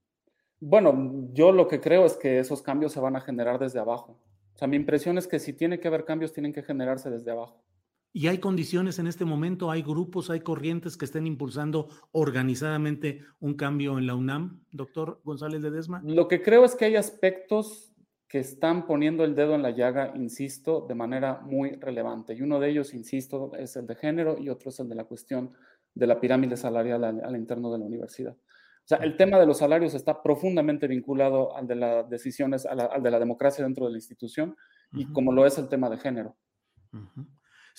Bueno, 0.60 1.30
yo 1.34 1.52
lo 1.52 1.68
que 1.68 1.80
creo 1.80 2.06
es 2.06 2.18
que 2.18 2.40
esos 2.40 2.62
cambios 2.62 2.92
se 2.92 3.00
van 3.00 3.16
a 3.16 3.22
generar 3.22 3.60
desde 3.60 3.80
abajo. 3.80 4.20
O 4.54 4.58
sea, 4.58 4.68
mi 4.68 4.76
impresión 4.76 5.18
es 5.18 5.28
que 5.28 5.40
si 5.40 5.54
tiene 5.54 5.80
que 5.80 5.88
haber 5.88 6.06
cambios, 6.06 6.34
tienen 6.34 6.52
que 6.52 6.64
generarse 6.64 7.10
desde 7.10 7.32
abajo. 7.32 7.64
¿Y 8.12 8.28
hay 8.28 8.40
condiciones 8.40 8.98
en 8.98 9.08
este 9.08 9.24
momento? 9.24 9.70
¿Hay 9.70 9.84
grupos, 9.84 10.30
hay 10.30 10.40
corrientes 10.40 10.98
que 10.98 11.06
estén 11.06 11.28
impulsando 11.28 11.90
organizadamente 12.12 13.22
un 13.40 13.54
cambio 13.54 14.00
en 14.00 14.08
la 14.08 14.16
UNAM, 14.16 14.64
doctor 14.72 15.22
González 15.24 15.62
de 15.62 15.70
Desma? 15.70 16.02
Lo 16.04 16.28
que 16.28 16.42
creo 16.42 16.66
es 16.66 16.76
que 16.76 16.86
hay 16.86 16.96
aspectos 16.96 17.94
que 18.28 18.40
están 18.40 18.86
poniendo 18.86 19.24
el 19.24 19.36
dedo 19.36 19.56
en 19.56 19.64
la 19.64 19.72
llaga, 19.72 20.14
insisto, 20.16 20.86
de 20.88 20.96
manera 20.96 21.42
muy 21.42 21.72
relevante. 21.72 22.36
Y 22.36 22.42
uno 22.42 22.60
de 22.60 22.70
ellos, 22.70 22.94
insisto, 22.94 23.52
es 23.58 23.76
el 23.76 23.88
de 23.88 23.96
género 23.96 24.38
y 24.40 24.50
otro 24.50 24.70
es 24.70 24.80
el 24.80 24.88
de 24.88 24.96
la 24.96 25.06
cuestión 25.06 25.52
de 25.96 26.08
la 26.08 26.20
pirámide 26.20 26.56
salarial 26.56 27.04
al, 27.04 27.36
interno 27.36 27.72
de 27.72 27.80
la 27.80 27.86
universidad. 27.86 28.34
O 28.34 28.88
sea, 28.90 29.00
el 29.00 29.18
tema 29.18 29.40
de 29.40 29.48
los 29.48 29.58
salarios 29.58 29.94
está 29.94 30.22
profundamente 30.22 30.88
vinculado 30.88 31.56
al 31.56 31.68
de 31.68 31.76
las 31.76 32.10
decisiones, 32.10 32.66
al 32.66 33.02
de 33.02 33.12
la 33.12 33.20
democracia 33.20 33.64
dentro 33.64 33.86
de 33.86 33.92
la 33.92 33.98
institución 33.98 34.56
y 34.94 35.06
como 35.12 35.32
lo 35.32 35.46
es 35.46 35.58
el 35.58 35.68
tema 35.68 35.90
de 35.90 35.98
género. 35.98 36.36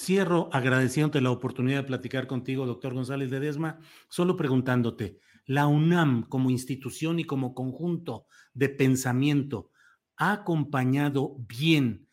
Cierro 0.03 0.49
agradeciéndote 0.51 1.21
la 1.21 1.31
oportunidad 1.31 1.83
de 1.83 1.87
platicar 1.89 2.27
contigo, 2.27 2.65
doctor 2.65 2.95
González 2.95 3.31
de 3.31 3.39
Desma, 3.39 3.81
solo 4.09 4.35
preguntándote, 4.35 5.19
la 5.45 5.67
UNAM 5.67 6.23
como 6.23 6.49
institución 6.49 7.19
y 7.19 7.25
como 7.25 7.55
conjunto 7.55 8.25
de 8.55 8.71
pensamiento, 8.71 9.71
ha 10.17 10.33
acompañado 10.33 11.37
bien 11.41 12.09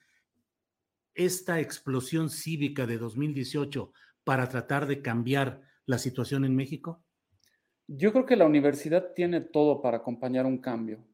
esta 1.16 1.62
explosión 1.62 2.30
cívica 2.30 2.86
de 2.86 2.98
2018 2.98 3.94
para 4.26 4.50
tratar 4.50 4.86
de 4.86 5.02
cambiar 5.02 5.62
la 5.86 5.98
situación 5.98 6.44
en 6.44 6.58
México? 6.58 7.02
Yo 7.88 8.12
creo 8.12 8.26
que 8.26 8.36
la 8.36 8.48
universidad 8.48 9.14
tiene 9.16 9.40
todo 9.40 9.82
para 9.82 10.00
acompañar 10.00 10.46
un 10.46 10.58
cambio. 10.58 11.08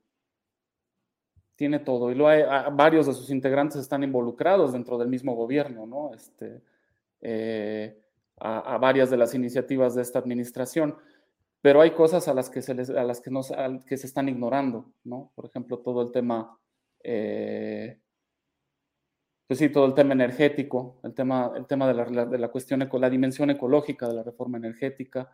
Tiene 1.56 1.80
todo. 1.80 2.12
Y 2.12 2.16
varios 2.16 3.06
de 3.08 3.14
sus 3.14 3.30
integrantes 3.30 3.78
están 3.78 4.04
involucrados 4.04 4.74
dentro 4.74 4.98
del 4.98 5.08
mismo 5.08 5.36
gobierno, 5.36 5.86
¿no? 5.86 6.14
Este, 6.14 6.62
eh, 7.22 8.00
a, 8.38 8.78
varias 8.78 9.10
de 9.10 9.18
las 9.18 9.34
iniciativas 9.34 9.96
de 9.96 10.02
esta 10.02 10.20
administración. 10.20 10.96
Pero 11.62 11.82
hay 11.82 11.92
cosas 11.92 12.28
a 12.28 12.34
las 12.34 12.50
que 12.50 12.62
se, 12.62 12.74
les, 12.74 12.90
a 12.90 13.04
las 13.04 13.22
que 13.22 13.32
no, 13.32 13.42
que 13.88 13.98
se 13.98 14.08
están 14.08 14.28
ignorando, 14.30 14.92
¿no? 15.04 15.32
Por 15.36 15.46
ejemplo, 15.46 15.80
todo 15.80 16.02
el 16.02 16.12
tema 16.12 16.58
eh, 17.04 18.00
pues 19.48 19.60
sí, 19.60 19.70
todo 19.70 19.86
el 19.86 19.94
tema 19.94 20.14
energético, 20.14 21.00
el 21.04 21.14
tema, 21.14 21.52
el 21.56 21.68
tema 21.68 21.88
de, 21.88 21.94
la, 21.94 22.26
de 22.26 22.38
la 22.38 22.48
cuestión, 22.48 22.90
la 22.92 23.10
dimensión 23.10 23.50
ecológica 23.50 24.08
de 24.08 24.16
la 24.16 24.24
reforma 24.24 24.58
energética, 24.58 25.30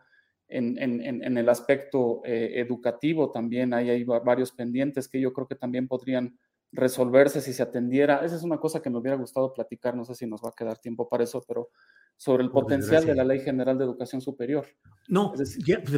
en, 0.50 0.78
en, 0.78 1.22
en 1.22 1.38
el 1.38 1.48
aspecto 1.48 2.22
eh, 2.24 2.54
educativo 2.56 3.30
también 3.30 3.72
hay, 3.72 3.90
hay 3.90 4.04
varios 4.04 4.52
pendientes 4.52 5.08
que 5.08 5.20
yo 5.20 5.32
creo 5.32 5.46
que 5.46 5.54
también 5.54 5.88
podrían 5.88 6.36
resolverse 6.72 7.40
si 7.40 7.52
se 7.52 7.62
atendiera. 7.62 8.24
Esa 8.24 8.36
es 8.36 8.42
una 8.42 8.58
cosa 8.58 8.80
que 8.80 8.90
me 8.90 8.98
hubiera 8.98 9.16
gustado 9.16 9.52
platicar, 9.52 9.96
no 9.96 10.04
sé 10.04 10.14
si 10.14 10.26
nos 10.26 10.42
va 10.42 10.50
a 10.50 10.54
quedar 10.56 10.78
tiempo 10.78 11.08
para 11.08 11.24
eso, 11.24 11.42
pero 11.46 11.70
sobre 12.16 12.44
el 12.44 12.50
potencial 12.50 13.06
de 13.06 13.14
la 13.14 13.24
Ley 13.24 13.40
General 13.40 13.78
de 13.78 13.84
Educación 13.84 14.20
Superior. 14.20 14.66
No, 15.08 15.32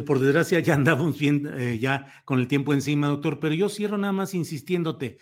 por 0.05 0.19
desgracia 0.19 0.59
ya 0.61 0.73
andamos 0.73 1.19
bien 1.19 1.47
eh, 1.57 1.77
ya 1.79 2.07
con 2.25 2.39
el 2.39 2.47
tiempo 2.47 2.73
encima, 2.73 3.07
doctor, 3.07 3.39
pero 3.39 3.53
yo 3.53 3.69
cierro 3.69 3.97
nada 3.97 4.13
más 4.13 4.33
insistiéndote, 4.33 5.17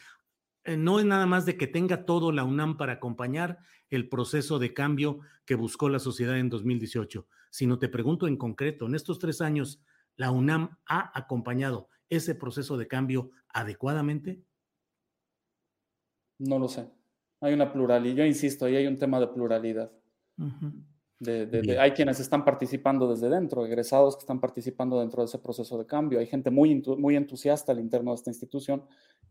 eh, 0.63 0.77
no 0.77 0.99
es 0.99 1.05
nada 1.05 1.25
más 1.25 1.45
de 1.45 1.57
que 1.57 1.67
tenga 1.67 2.05
todo 2.05 2.31
la 2.31 2.43
UNAM 2.43 2.77
para 2.77 2.93
acompañar 2.93 3.59
el 3.89 4.09
proceso 4.09 4.59
de 4.59 4.73
cambio 4.73 5.19
que 5.45 5.55
buscó 5.55 5.89
la 5.89 5.99
sociedad 5.99 6.37
en 6.37 6.49
2018, 6.49 7.27
sino 7.51 7.77
te 7.77 7.87
pregunto 7.87 8.27
en 8.27 8.37
concreto, 8.37 8.87
en 8.87 8.95
estos 8.95 9.19
tres 9.19 9.41
años, 9.41 9.83
¿la 10.15 10.31
UNAM 10.31 10.79
ha 10.87 11.11
acompañado 11.17 11.89
ese 12.09 12.33
proceso 12.33 12.77
de 12.77 12.87
cambio 12.87 13.29
adecuadamente? 13.49 14.43
No 16.39 16.57
lo 16.57 16.67
sé. 16.67 16.89
Hay 17.41 17.53
una 17.53 17.71
pluralidad, 17.71 18.15
yo 18.15 18.25
insisto, 18.25 18.65
ahí 18.65 18.75
hay 18.75 18.87
un 18.87 18.97
tema 18.97 19.19
de 19.19 19.27
pluralidad 19.27 19.91
hay 21.79 21.91
quienes 21.91 22.19
están 22.19 22.43
participando 22.43 23.09
desde 23.09 23.29
dentro, 23.29 23.65
egresados 23.65 24.15
que 24.15 24.21
están 24.21 24.39
participando 24.39 24.99
dentro 24.99 25.21
de 25.21 25.27
ese 25.27 25.37
proceso 25.37 25.77
de 25.77 25.85
cambio. 25.85 26.19
Hay 26.19 26.25
gente 26.25 26.49
muy, 26.49 26.81
muy 26.97 27.15
entusiasta 27.15 27.71
al 27.71 27.79
interno 27.79 28.11
de 28.11 28.15
esta 28.15 28.31
institución 28.31 28.83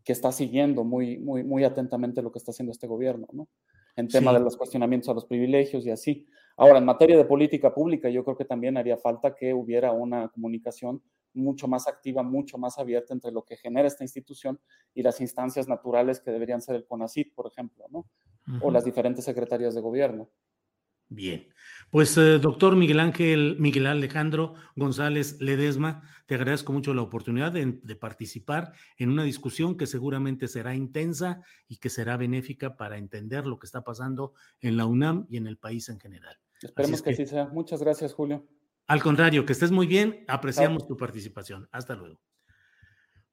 que 0.04 0.12
está 0.12 0.30
siguiendo 0.30 0.85
muy, 0.85 1.18
muy, 1.18 1.42
muy 1.42 1.64
atentamente 1.64 2.22
lo 2.22 2.30
que 2.30 2.38
está 2.38 2.52
haciendo 2.52 2.72
este 2.72 2.87
gobierno, 2.87 3.26
¿no? 3.33 3.48
En 3.96 4.09
tema 4.09 4.33
de 4.33 4.40
los 4.40 4.57
cuestionamientos 4.57 5.09
a 5.09 5.14
los 5.14 5.24
privilegios 5.24 5.85
y 5.87 5.90
así. 5.90 6.26
Ahora, 6.57 6.79
en 6.79 6.85
materia 6.85 7.16
de 7.16 7.24
política 7.24 7.72
pública, 7.72 8.09
yo 8.09 8.24
creo 8.24 8.37
que 8.37 8.44
también 8.44 8.76
haría 8.76 8.96
falta 8.96 9.35
que 9.35 9.55
hubiera 9.55 9.92
una 9.92 10.29
comunicación 10.29 11.03
mucho 11.33 11.68
más 11.68 11.87
activa, 11.87 12.22
mucho 12.22 12.59
más 12.59 12.79
abierta 12.79 13.14
entre 13.14 13.33
lo 13.33 13.44
que 13.44 13.57
genera 13.57 13.88
esta 13.88 14.05
institución 14.05 14.61
y 14.94 15.03
las 15.03 15.20
instancias 15.20 15.68
naturales 15.68 16.20
que 16.20 16.31
deberían 16.31 16.61
ser 16.61 16.76
el 16.76 16.87
CONACYT, 16.87 17.35
por 17.35 17.46
ejemplo, 17.46 17.87
¿no? 17.90 18.07
O 18.62 18.70
las 18.70 18.85
diferentes 18.85 19.24
secretarías 19.24 19.74
de 19.74 19.81
gobierno. 19.81 20.29
Bien, 21.09 21.46
pues 21.90 22.16
eh, 22.16 22.38
doctor 22.38 22.76
Miguel 22.76 23.00
Ángel, 23.00 23.57
Miguel 23.59 23.87
Alejandro 23.87 24.55
González 24.76 25.40
Ledesma, 25.40 26.03
te 26.26 26.37
agradezco 26.37 26.72
mucho 26.72 26.94
la 26.94 27.03
oportunidad 27.03 27.50
de, 27.50 27.96
participar 27.96 28.72
en 28.96 29.11
una 29.11 29.24
discusión 29.24 29.76
que 29.76 29.87
seguramente 29.87 30.46
será 30.46 30.76
intensa 30.76 31.42
y 31.66 31.79
que 31.79 31.90
será 31.90 32.16
benéfica 32.16 32.76
para 32.76 32.98
entender 32.98 33.46
lo 33.46 33.59
que 33.59 33.66
está 33.66 33.83
pasando 33.83 34.35
en 34.61 34.76
la 34.76 34.87
UNAM 34.87 35.26
y 35.29 35.38
en 35.38 35.48
el 35.48 35.59
país 35.59 35.88
en 35.88 35.98
general. 35.98 36.38
Esperemos 36.62 37.03
que, 37.03 37.11
así 37.11 37.26
sea. 37.26 37.46
Muchas 37.46 37.83
gracias, 37.83 38.14
Julio. 38.14 38.46
Al 38.87 39.03
contrario, 39.03 39.44
que 39.44 39.53
estés 39.53 39.72
muy 39.72 39.88
bien, 39.88 40.24
apreciamos 40.29 40.87
tu 40.87 40.96
participación. 40.96 41.68
Hasta 41.72 41.96
luego. 41.96 42.20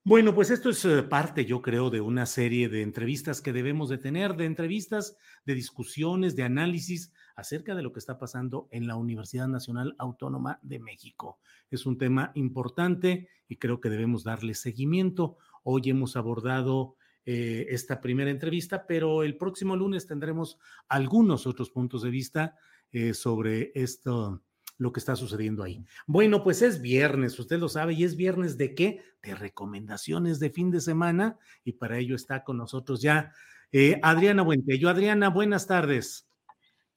Bueno, 0.04 0.34
pues 0.34 0.50
esto 0.52 0.70
es 0.70 0.86
eh, 0.86 1.04
parte, 1.04 1.46
yo 1.46 1.62
creo, 1.62 1.90
de 1.90 2.00
una 2.00 2.26
serie 2.26 2.70
de 2.70 2.82
entrevistas 2.82 3.42
que 3.42 3.52
debemos 3.52 3.90
de 3.90 3.98
tener, 3.98 4.38
de 4.38 4.46
entrevistas, 4.46 5.18
de 5.46 5.54
discusiones, 5.54 6.36
de 6.36 6.44
análisis 6.44 7.12
acerca 7.38 7.76
de 7.76 7.84
lo 7.84 7.94
que 7.94 8.00
está 8.00 8.18
pasando 8.18 8.68
en 8.72 8.88
la 8.88 8.96
Universidad 8.96 9.48
Nacional 9.48 9.96
Autónoma 10.00 10.60
de 10.64 10.80
México. 10.80 11.40
Es 11.70 11.86
un 11.86 11.98
tema 11.98 12.32
importante 12.34 13.30
y 13.48 13.58
creo 13.58 13.80
que 13.80 13.90
debemos 13.90 14.24
darle 14.24 14.56
seguimiento. 14.56 15.38
Hoy 15.64 15.84
hemos 15.86 16.18
abordado 16.18 16.96
eh, 17.26 17.68
esta 17.70 18.02
primera 18.02 18.32
entrevista, 18.32 18.88
pero 18.88 19.22
el 19.24 19.38
próximo 19.38 19.76
lunes 19.76 20.08
tendremos 20.08 20.58
algunos 20.90 21.46
otros 21.46 21.70
puntos 21.70 22.02
de 22.02 22.10
vista 22.10 22.56
eh, 22.92 23.14
sobre 23.14 23.72
esto 23.76 24.42
lo 24.80 24.92
que 24.92 25.00
está 25.00 25.16
sucediendo 25.16 25.64
ahí. 25.64 25.84
Bueno, 26.08 26.44
pues 26.44 26.62
es 26.62 26.82
viernes, 26.82 27.38
usted 27.40 27.60
lo 27.60 27.70
sabe, 27.70 27.94
y 27.94 28.04
es 28.04 28.16
viernes 28.16 28.58
de 28.58 28.76
qué? 28.76 29.02
De 29.22 29.36
recomendaciones 29.36 30.40
de 30.40 30.52
fin 30.52 30.72
de 30.72 30.82
semana, 30.82 31.38
y 31.64 31.74
para 31.74 31.98
ello 31.98 32.16
está 32.16 32.44
con 32.44 32.58
nosotros 32.58 33.02
ya 33.02 33.32
eh, 33.72 34.00
Adriana 34.02 34.44
Buentello. 34.44 34.90
Adriana, 34.90 35.30
buenas 35.30 35.68
tardes. 35.68 36.27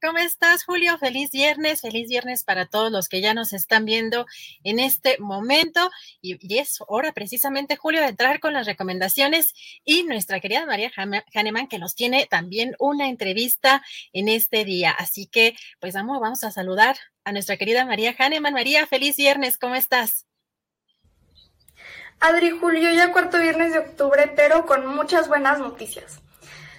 ¿Cómo 0.03 0.17
estás, 0.17 0.65
Julio? 0.65 0.97
Feliz 0.97 1.31
viernes, 1.31 1.83
feliz 1.83 2.09
viernes 2.09 2.43
para 2.43 2.65
todos 2.65 2.91
los 2.91 3.11
que 3.11 3.21
ya 3.21 3.35
nos 3.35 3.53
están 3.53 3.85
viendo 3.85 4.25
en 4.65 4.79
este 4.79 5.19
momento. 5.19 5.91
Y, 6.23 6.39
es 6.59 6.79
hora 6.87 7.13
precisamente, 7.13 7.77
Julio, 7.77 8.01
de 8.01 8.07
entrar 8.07 8.41
con 8.41 8.55
las 8.55 8.65
recomendaciones 8.65 9.53
y 9.85 10.05
nuestra 10.05 10.41
querida 10.41 10.65
María 10.65 10.91
Hahnemann, 10.97 11.69
que 11.69 11.79
nos 11.79 11.95
tiene 11.95 12.27
también 12.31 12.75
una 12.79 13.11
entrevista 13.11 13.85
en 14.15 14.31
este 14.31 14.65
día. 14.65 14.91
Así 14.91 15.27
que, 15.27 15.55
pues 15.81 15.93
vamos, 15.93 16.19
vamos 16.19 16.45
a 16.45 16.51
saludar 16.51 16.97
a 17.25 17.33
nuestra 17.33 17.59
querida 17.59 17.85
María 17.85 18.15
Hahnemann. 18.19 18.55
María, 18.55 18.87
feliz 18.87 19.17
viernes, 19.17 19.59
¿cómo 19.59 19.75
estás? 19.75 20.25
Adri, 22.21 22.51
Julio, 22.51 22.91
ya 22.91 23.13
cuarto 23.13 23.39
viernes 23.39 23.75
de 23.75 23.81
octubre, 23.81 24.33
pero 24.35 24.65
con 24.65 24.87
muchas 24.87 25.29
buenas 25.29 25.59
noticias. 25.59 26.23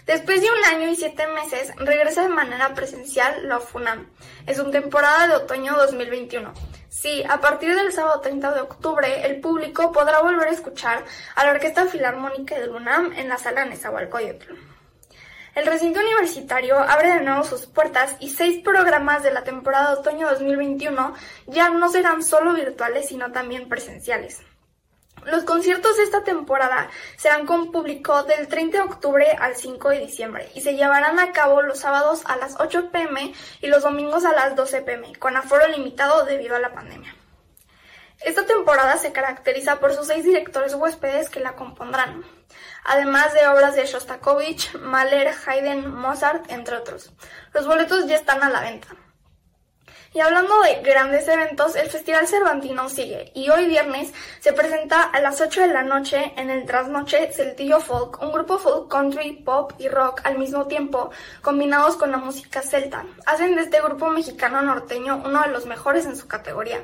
Después 0.05 0.41
de 0.41 0.47
un 0.47 0.65
año 0.65 0.89
y 0.89 0.95
siete 0.95 1.27
meses, 1.27 1.73
regresa 1.77 2.23
de 2.23 2.29
manera 2.29 2.73
presencial 2.73 3.47
la 3.47 3.59
FUNAM 3.59 4.09
Es 4.47 4.57
su 4.57 4.71
temporada 4.71 5.27
de 5.27 5.35
otoño 5.35 5.75
2021. 5.77 6.53
Sí, 6.89 7.23
a 7.29 7.39
partir 7.39 7.75
del 7.75 7.93
sábado 7.93 8.19
30 8.19 8.51
de 8.51 8.61
octubre, 8.61 9.25
el 9.25 9.39
público 9.39 9.91
podrá 9.91 10.21
volver 10.21 10.47
a 10.47 10.51
escuchar 10.51 11.05
a 11.35 11.45
la 11.45 11.51
Orquesta 11.51 11.85
Filarmónica 11.85 12.59
del 12.59 12.71
UNAM 12.71 13.13
en 13.13 13.29
la 13.29 13.37
sala 13.37 13.65
Nezahualcóyotl. 13.65 14.55
El 15.53 15.65
recinto 15.65 15.99
universitario 15.99 16.79
abre 16.79 17.13
de 17.13 17.21
nuevo 17.21 17.43
sus 17.43 17.65
puertas 17.65 18.15
y 18.19 18.29
seis 18.29 18.63
programas 18.63 19.21
de 19.21 19.31
la 19.31 19.43
temporada 19.43 19.93
de 19.93 19.99
otoño 19.99 20.29
2021 20.29 21.13
ya 21.47 21.69
no 21.69 21.89
serán 21.89 22.23
solo 22.23 22.53
virtuales, 22.53 23.07
sino 23.09 23.31
también 23.31 23.69
presenciales. 23.69 24.41
Los 25.25 25.43
conciertos 25.43 25.97
de 25.97 26.03
esta 26.03 26.23
temporada 26.23 26.89
serán 27.15 27.45
con 27.45 27.71
público 27.71 28.23
del 28.23 28.47
30 28.47 28.77
de 28.77 28.83
octubre 28.83 29.27
al 29.39 29.55
5 29.55 29.89
de 29.89 29.99
diciembre 29.99 30.49
y 30.55 30.61
se 30.61 30.75
llevarán 30.75 31.19
a 31.19 31.31
cabo 31.31 31.61
los 31.61 31.79
sábados 31.79 32.23
a 32.25 32.37
las 32.37 32.59
8 32.59 32.89
pm 32.91 33.33
y 33.61 33.67
los 33.67 33.83
domingos 33.83 34.25
a 34.25 34.33
las 34.33 34.55
12 34.55 34.81
pm, 34.81 35.15
con 35.17 35.37
aforo 35.37 35.67
limitado 35.67 36.25
debido 36.25 36.55
a 36.55 36.59
la 36.59 36.73
pandemia. 36.73 37.15
Esta 38.21 38.45
temporada 38.45 38.97
se 38.97 39.11
caracteriza 39.11 39.79
por 39.79 39.93
sus 39.93 40.07
seis 40.07 40.23
directores 40.23 40.75
huéspedes 40.75 41.29
que 41.29 41.39
la 41.39 41.55
compondrán, 41.55 42.23
además 42.85 43.33
de 43.33 43.47
obras 43.47 43.75
de 43.75 43.85
Shostakovich, 43.85 44.75
Mahler, 44.75 45.33
Haydn, 45.45 45.91
Mozart, 45.91 46.51
entre 46.51 46.75
otros. 46.75 47.11
Los 47.53 47.65
boletos 47.65 48.07
ya 48.07 48.15
están 48.15 48.43
a 48.43 48.49
la 48.49 48.61
venta. 48.61 48.89
Y 50.13 50.19
hablando 50.19 50.59
de 50.59 50.81
grandes 50.81 51.25
eventos, 51.29 51.73
el 51.77 51.89
Festival 51.89 52.27
Cervantino 52.27 52.89
sigue 52.89 53.31
y 53.33 53.49
hoy 53.49 53.67
viernes 53.67 54.11
se 54.41 54.51
presenta 54.51 55.03
a 55.03 55.21
las 55.21 55.39
8 55.39 55.61
de 55.61 55.67
la 55.69 55.83
noche 55.83 56.33
en 56.35 56.49
el 56.49 56.65
Trasnoche 56.65 57.31
Celtillo 57.31 57.79
Folk, 57.79 58.21
un 58.21 58.33
grupo 58.33 58.57
folk 58.57 58.91
country, 58.91 59.41
pop 59.45 59.71
y 59.77 59.87
rock 59.87 60.19
al 60.25 60.37
mismo 60.37 60.67
tiempo, 60.67 61.11
combinados 61.41 61.95
con 61.95 62.11
la 62.11 62.17
música 62.17 62.61
celta. 62.61 63.05
Hacen 63.25 63.55
de 63.55 63.61
este 63.61 63.79
grupo 63.79 64.09
mexicano 64.09 64.61
norteño 64.61 65.23
uno 65.23 65.43
de 65.43 65.51
los 65.51 65.65
mejores 65.65 66.05
en 66.05 66.17
su 66.17 66.27
categoría. 66.27 66.81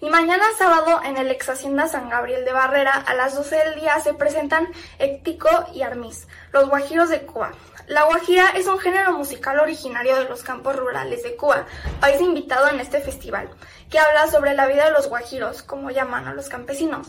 Y 0.00 0.08
mañana 0.08 0.44
sábado 0.56 1.00
en 1.04 1.16
el 1.16 1.32
ex 1.32 1.48
Hacienda 1.48 1.88
San 1.88 2.08
Gabriel 2.08 2.44
de 2.44 2.52
Barrera 2.52 2.92
a 2.92 3.14
las 3.14 3.34
12 3.34 3.56
del 3.56 3.80
día 3.80 3.98
se 3.98 4.14
presentan 4.14 4.68
Éctico 5.00 5.48
y 5.74 5.82
Armis, 5.82 6.28
los 6.52 6.68
guajiros 6.68 7.08
de 7.08 7.22
Cuba. 7.22 7.50
La 7.88 8.04
guajira 8.04 8.50
es 8.50 8.66
un 8.66 8.78
género 8.78 9.12
musical 9.12 9.58
originario 9.60 10.16
de 10.16 10.28
los 10.28 10.42
campos 10.42 10.76
rurales 10.76 11.22
de 11.22 11.36
Cuba, 11.36 11.64
país 12.02 12.20
invitado 12.20 12.68
en 12.68 12.80
este 12.80 13.00
festival, 13.00 13.48
que 13.90 13.98
habla 13.98 14.30
sobre 14.30 14.52
la 14.52 14.66
vida 14.66 14.84
de 14.84 14.90
los 14.90 15.08
guajiros, 15.08 15.62
como 15.62 15.90
llaman 15.90 16.28
a 16.28 16.34
los 16.34 16.50
campesinos. 16.50 17.08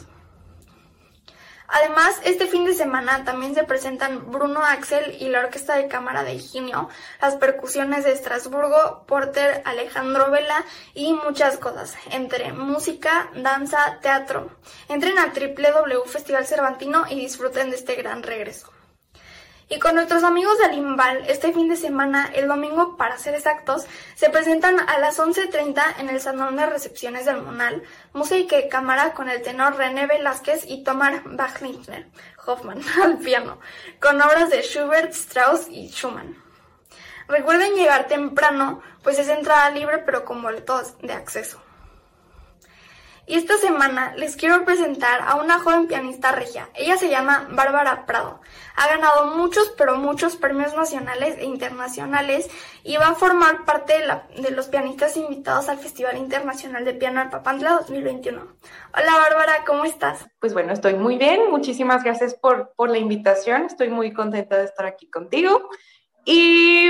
Además, 1.67 2.21
este 2.23 2.47
fin 2.47 2.63
de 2.63 2.73
semana 2.73 3.25
también 3.25 3.55
se 3.55 3.65
presentan 3.65 4.31
Bruno 4.31 4.63
Axel 4.63 5.17
y 5.19 5.27
la 5.27 5.41
Orquesta 5.41 5.75
de 5.75 5.89
Cámara 5.89 6.23
de 6.23 6.35
Higinio, 6.35 6.87
las 7.21 7.35
percusiones 7.35 8.05
de 8.05 8.13
Estrasburgo, 8.13 9.03
Porter, 9.05 9.61
Alejandro 9.65 10.31
Vela 10.31 10.63
y 10.93 11.11
muchas 11.11 11.57
cosas, 11.57 11.93
entre 12.11 12.53
música, 12.53 13.29
danza, 13.35 13.99
teatro. 14.01 14.49
Entren 14.87 15.19
a 15.19 15.33
www 15.33 16.09
Festival 16.09 16.47
Cervantino 16.47 17.03
y 17.09 17.19
disfruten 17.19 17.69
de 17.69 17.75
este 17.75 17.95
gran 17.95 18.23
regreso. 18.23 18.71
Y 19.71 19.77
con 19.77 19.93
nuestros 19.93 20.23
amigos 20.23 20.57
de 20.57 20.69
Limbal, 20.69 21.25
este 21.27 21.53
fin 21.53 21.69
de 21.69 21.75
semana, 21.75 22.31
el 22.33 22.47
domingo 22.47 22.97
para 22.97 23.19
ser 23.19 23.35
exactos, 23.35 23.85
se 24.15 24.31
presentan 24.31 24.79
a 24.79 24.97
las 24.97 25.19
11.30 25.19 25.99
en 25.99 26.09
el 26.09 26.19
Salón 26.19 26.55
de 26.55 26.65
Recepciones 26.65 27.25
del 27.25 27.43
Monal, 27.43 27.83
música 28.11 28.57
y 28.57 28.67
cámara 28.67 29.13
con 29.13 29.29
el 29.29 29.43
tenor 29.43 29.75
René 29.75 30.07
Velázquez 30.07 30.63
y 30.65 30.83
Tomar 30.83 31.21
Bachlindner, 31.23 32.07
Hoffman, 32.47 32.81
al 33.03 33.19
piano, 33.19 33.59
con 34.01 34.19
obras 34.19 34.49
de 34.49 34.63
Schubert, 34.63 35.11
Strauss 35.13 35.67
y 35.69 35.89
Schumann. 35.89 36.35
Recuerden 37.27 37.75
llegar 37.75 38.07
temprano, 38.07 38.81
pues 39.03 39.19
es 39.19 39.29
entrada 39.29 39.69
libre 39.69 39.99
pero 39.99 40.25
con 40.25 40.41
boletos 40.41 40.97
de 40.97 41.13
acceso. 41.13 41.61
Y 43.29 43.35
esta 43.35 43.59
semana 43.59 44.15
les 44.15 44.35
quiero 44.35 44.65
presentar 44.65 45.21
a 45.21 45.35
una 45.35 45.59
joven 45.59 45.85
pianista 45.85 46.31
regia. 46.31 46.67
Ella 46.73 46.97
se 46.97 47.11
llama 47.11 47.47
Bárbara 47.51 48.07
Prado. 48.07 48.41
Ha 48.75 48.87
ganado 48.87 49.37
muchos, 49.37 49.71
pero 49.77 49.97
muchos 49.97 50.35
premios 50.35 50.73
nacionales 50.75 51.37
e 51.37 51.45
internacionales 51.45 52.49
y 52.83 52.97
va 52.97 53.09
a 53.09 53.13
formar 53.13 53.65
parte 53.65 53.93
de, 53.93 54.49
los 54.49 54.65
pianistas 54.69 55.15
invitados 55.15 55.69
al 55.69 55.77
Festival 55.77 56.17
Internacional 56.17 56.83
de 56.85 56.95
Piano 56.95 57.21
Alpapantla 57.21 57.73
2021. 57.73 58.41
Hola 58.97 59.13
Bárbara, 59.19 59.63
¿cómo 59.63 59.85
estás? 59.85 60.25
Pues 60.39 60.55
bueno, 60.55 60.73
estoy 60.73 60.95
muy 60.95 61.19
bien. 61.19 61.51
Muchísimas 61.51 62.03
gracias 62.03 62.33
por, 62.33 62.73
por 62.75 62.89
la 62.89 62.97
invitación. 62.97 63.65
Estoy 63.65 63.89
muy 63.89 64.11
contenta 64.11 64.57
de 64.57 64.65
estar 64.65 64.87
aquí 64.87 65.07
contigo. 65.07 65.69
Y 66.25 66.89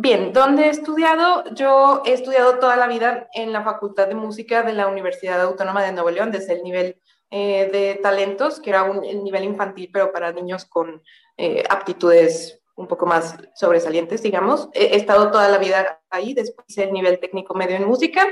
Bien, 0.00 0.32
¿dónde 0.32 0.66
he 0.66 0.68
estudiado? 0.68 1.42
Yo 1.54 2.02
he 2.06 2.12
estudiado 2.12 2.60
toda 2.60 2.76
la 2.76 2.86
vida 2.86 3.28
en 3.34 3.52
la 3.52 3.64
Facultad 3.64 4.06
de 4.06 4.14
Música 4.14 4.62
de 4.62 4.72
la 4.72 4.86
Universidad 4.86 5.40
Autónoma 5.40 5.82
de 5.82 5.90
Nuevo 5.90 6.12
León, 6.12 6.30
desde 6.30 6.52
el 6.52 6.62
nivel 6.62 7.02
eh, 7.32 7.68
de 7.72 7.98
talentos, 8.00 8.60
que 8.60 8.70
era 8.70 8.84
un, 8.84 9.04
el 9.04 9.24
nivel 9.24 9.42
infantil, 9.42 9.90
pero 9.92 10.12
para 10.12 10.30
niños 10.30 10.66
con 10.66 11.02
eh, 11.36 11.64
aptitudes 11.68 12.62
un 12.76 12.86
poco 12.86 13.06
más 13.06 13.38
sobresalientes, 13.56 14.22
digamos. 14.22 14.68
He, 14.72 14.94
estado 14.94 15.32
toda 15.32 15.48
la 15.48 15.58
vida 15.58 16.00
ahí, 16.10 16.32
después 16.32 16.78
el 16.78 16.92
nivel 16.92 17.18
técnico 17.18 17.54
medio 17.54 17.74
en 17.74 17.84
música, 17.84 18.24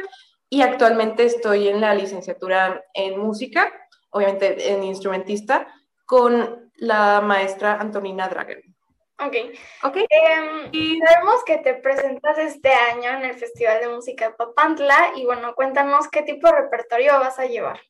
y 0.49 0.63
actualmente 0.63 1.25
estoy 1.25 1.67
en 1.67 1.81
la 1.81 1.97
licenciatura 1.97 2.85
en 2.95 3.19
música, 3.19 3.73
obviamente 4.11 4.73
en 4.73 4.85
instrumentista, 4.85 5.67
con 6.05 6.71
la 6.77 7.21
maestra 7.23 7.81
Antonina 7.81 8.29
Dragan. 8.29 8.76
Ok. 9.19 9.35
okay. 9.83 10.07
Em, 10.11 10.99
sabemos 11.07 11.43
que 11.45 11.59
te 11.59 11.75
presentas 11.75 12.37
este 12.39 12.73
año 12.73 13.11
en 13.11 13.25
el 13.25 13.35
Festival 13.35 13.81
de 13.81 13.89
Música 13.89 14.29
de 14.29 14.35
Papantla 14.35 15.13
y 15.17 15.25
bueno, 15.25 15.55
cuéntanos 15.55 16.09
qué 16.09 16.23
tipo 16.23 16.49
de 16.49 16.63
repertorio 16.63 17.19
vas 17.19 17.39
a 17.39 17.47
llevar. 17.47 17.81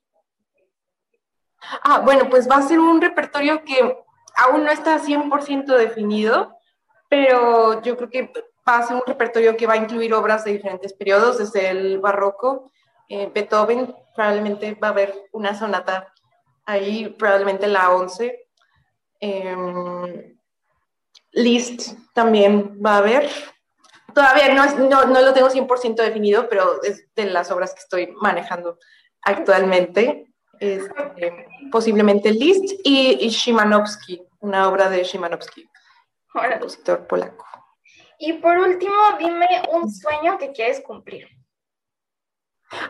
Ah, 1.83 2.01
bueno, 2.01 2.29
pues 2.31 2.49
va 2.49 2.57
a 2.57 2.63
ser 2.63 2.79
un 2.79 3.01
repertorio 3.01 3.65
que 3.65 3.97
aún 4.37 4.65
no 4.65 4.71
está 4.71 4.99
100% 5.01 5.65
definido, 5.77 6.57
pero 7.09 7.83
yo 7.83 7.97
creo 7.97 8.11
que 8.11 8.33
va 8.69 8.79
a 8.79 8.83
ser 8.83 8.97
un 8.97 9.03
repertorio 9.07 9.57
que 9.57 9.67
va 9.67 9.75
a 9.75 9.79
incluir 9.79 10.15
obras 10.15 10.45
de 10.45 10.53
diferentes 10.53 10.93
periodos, 10.93 11.39
desde 11.39 11.71
el 11.71 11.99
barroco, 11.99 12.71
eh, 13.09 13.31
Beethoven, 13.33 13.95
probablemente 14.15 14.75
va 14.75 14.89
a 14.89 14.91
haber 14.91 15.15
una 15.33 15.55
sonata 15.59 16.13
ahí, 16.65 17.09
probablemente 17.19 17.67
la 17.67 17.91
11. 17.91 18.49
List 21.37 21.99
también 22.15 22.81
va 22.85 22.95
a 22.95 22.99
haber. 22.99 23.29
Todavía 24.15 24.55
no, 24.55 25.07
no, 25.07 25.21
lo 25.21 25.35
tengo 25.35 25.51
100% 25.51 25.97
definido, 25.97 26.49
pero 26.49 26.83
es 26.83 27.07
de 27.15 27.27
las 27.27 27.51
obras 27.51 27.75
que 27.75 27.81
estoy 27.81 28.13
manejando 28.21 28.79
actualmente. 29.21 30.33
Este, 30.59 31.47
posiblemente 31.71 32.31
List 32.33 32.81
y, 32.83 33.19
y 33.21 33.31
Szymanowski, 33.31 34.23
una 34.41 34.67
obra 34.69 34.89
de 34.89 35.05
Szymanowski, 35.05 35.69
compositor 36.33 37.07
polaco. 37.07 37.45
Y 38.19 38.33
por 38.35 38.57
último, 38.57 38.95
dime 39.19 39.47
un 39.73 39.93
sueño 39.93 40.39
que 40.39 40.53
quieres 40.53 40.81
cumplir. 40.81 41.29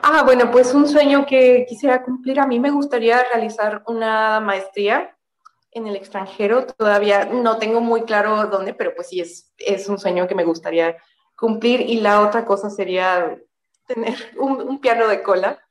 Ah, 0.02 0.22
bueno, 0.24 0.52
pues 0.52 0.72
un 0.72 0.88
sueño 0.88 1.26
que 1.26 1.66
quisiera 1.68 2.04
cumplir. 2.04 2.38
A 2.38 2.46
mí 2.46 2.60
me 2.60 2.70
gustaría 2.70 3.24
realizar 3.24 3.82
una 3.88 4.38
maestría 4.38 5.15
en 5.76 5.86
el 5.86 5.96
extranjero. 5.96 6.66
Todavía 6.66 7.26
no 7.26 7.58
tengo 7.58 7.80
muy 7.80 8.02
claro 8.02 8.46
dónde, 8.46 8.74
pero 8.74 8.94
pues 8.94 9.08
sí 9.08 9.20
es, 9.20 9.52
es 9.58 9.88
un 9.88 9.98
sueño 9.98 10.26
que 10.26 10.34
me 10.34 10.44
gustaría 10.44 10.96
cumplir. 11.36 11.82
Y 11.82 12.00
la 12.00 12.22
otra 12.22 12.44
cosa 12.46 12.70
sería 12.70 13.38
tener 13.86 14.14
un, 14.38 14.80
piano 14.80 15.06
de 15.06 15.22
cola. 15.22 15.62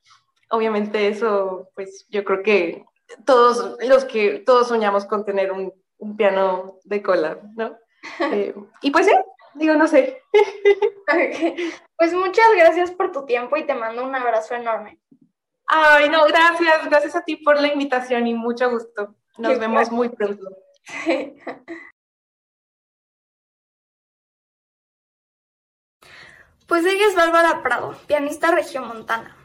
Obviamente 0.50 1.08
eso, 1.08 1.70
pues 1.74 2.06
yo 2.08 2.24
creo 2.24 2.42
que 2.42 2.84
todos 3.24 3.76
los 3.86 4.04
que 4.04 4.38
todos 4.38 4.68
soñamos 4.68 5.06
con 5.06 5.24
tener 5.24 5.50
un, 5.52 5.72
piano 6.16 6.78
de 6.84 7.02
cola, 7.02 7.38
¿no? 7.56 7.76
Eh, 8.32 8.54
y 8.82 8.92
pues 8.92 9.06
sí, 9.06 9.12
digo, 9.54 9.74
no 9.74 9.88
sé. 9.88 10.22
Pues 11.98 12.12
muchas 12.12 12.46
gracias 12.54 12.90
por 12.90 13.10
tu 13.10 13.24
tiempo 13.24 13.56
y 13.56 13.64
te 13.64 13.74
mando 13.74 14.04
un 14.04 14.14
abrazo 14.14 14.54
enorme. 14.54 15.00
Ay, 15.66 16.08
no, 16.10 16.24
gracias, 16.26 16.84
gracias 16.84 17.16
a 17.16 17.24
ti 17.24 17.36
por 17.36 17.60
la 17.60 17.68
invitación 17.68 18.26
y 18.26 18.34
mucho 18.34 18.70
gusto. 18.70 19.16
Nos 19.38 19.58
vemos 19.58 19.90
muy 19.90 20.08
pronto. 20.08 20.46
Pues 26.66 26.84
ella 26.84 27.06
es 27.06 27.14
Bárbara 27.14 27.62
Prado, 27.62 27.96
pianista 28.08 28.50
regiomontana. 28.50 29.36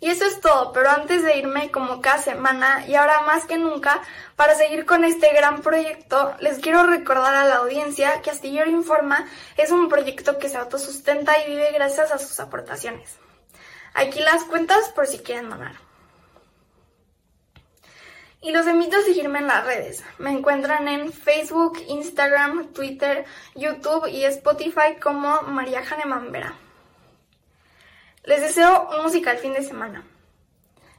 Y 0.00 0.10
eso 0.10 0.26
es 0.26 0.40
todo, 0.40 0.72
pero 0.72 0.90
antes 0.90 1.24
de 1.24 1.38
irme 1.38 1.70
como 1.70 2.00
cada 2.00 2.18
semana 2.18 2.86
y 2.86 2.94
ahora 2.94 3.22
más 3.22 3.46
que 3.46 3.56
nunca, 3.56 4.00
para 4.36 4.54
seguir 4.54 4.84
con 4.84 5.04
este 5.04 5.32
gran 5.32 5.62
proyecto, 5.62 6.34
les 6.40 6.58
quiero 6.58 6.84
recordar 6.84 7.34
a 7.34 7.46
la 7.46 7.56
audiencia 7.56 8.20
que 8.22 8.30
Astillero 8.30 8.70
Informa 8.70 9.26
es 9.56 9.72
un 9.72 9.88
proyecto 9.88 10.38
que 10.38 10.48
se 10.48 10.58
autosustenta 10.58 11.42
y 11.42 11.50
vive 11.50 11.72
gracias 11.72 12.12
a 12.12 12.18
sus 12.18 12.38
aportaciones. 12.38 13.16
Aquí 13.94 14.20
las 14.20 14.44
cuentas 14.44 14.90
por 14.90 15.06
si 15.06 15.18
quieren 15.18 15.50
donar. 15.50 15.87
Y 18.40 18.52
los 18.52 18.66
invito 18.68 18.96
a 18.96 19.02
seguirme 19.02 19.40
en 19.40 19.48
las 19.48 19.64
redes. 19.66 20.04
Me 20.18 20.30
encuentran 20.30 20.86
en 20.86 21.12
Facebook, 21.12 21.82
Instagram, 21.88 22.72
Twitter, 22.72 23.24
YouTube 23.56 24.06
y 24.06 24.24
Spotify 24.24 24.96
como 25.02 25.42
María 25.42 25.84
Janeman 25.84 26.30
Vera. 26.30 26.54
Les 28.24 28.40
deseo 28.40 28.90
un 28.96 29.02
musical 29.02 29.38
fin 29.38 29.54
de 29.54 29.62
semana. 29.62 30.04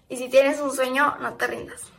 Y 0.09 0.17
si 0.17 0.27
tienes 0.29 0.59
un 0.59 0.75
sueño, 0.75 1.15
no 1.21 1.35
te 1.35 1.47
rindas. 1.47 1.98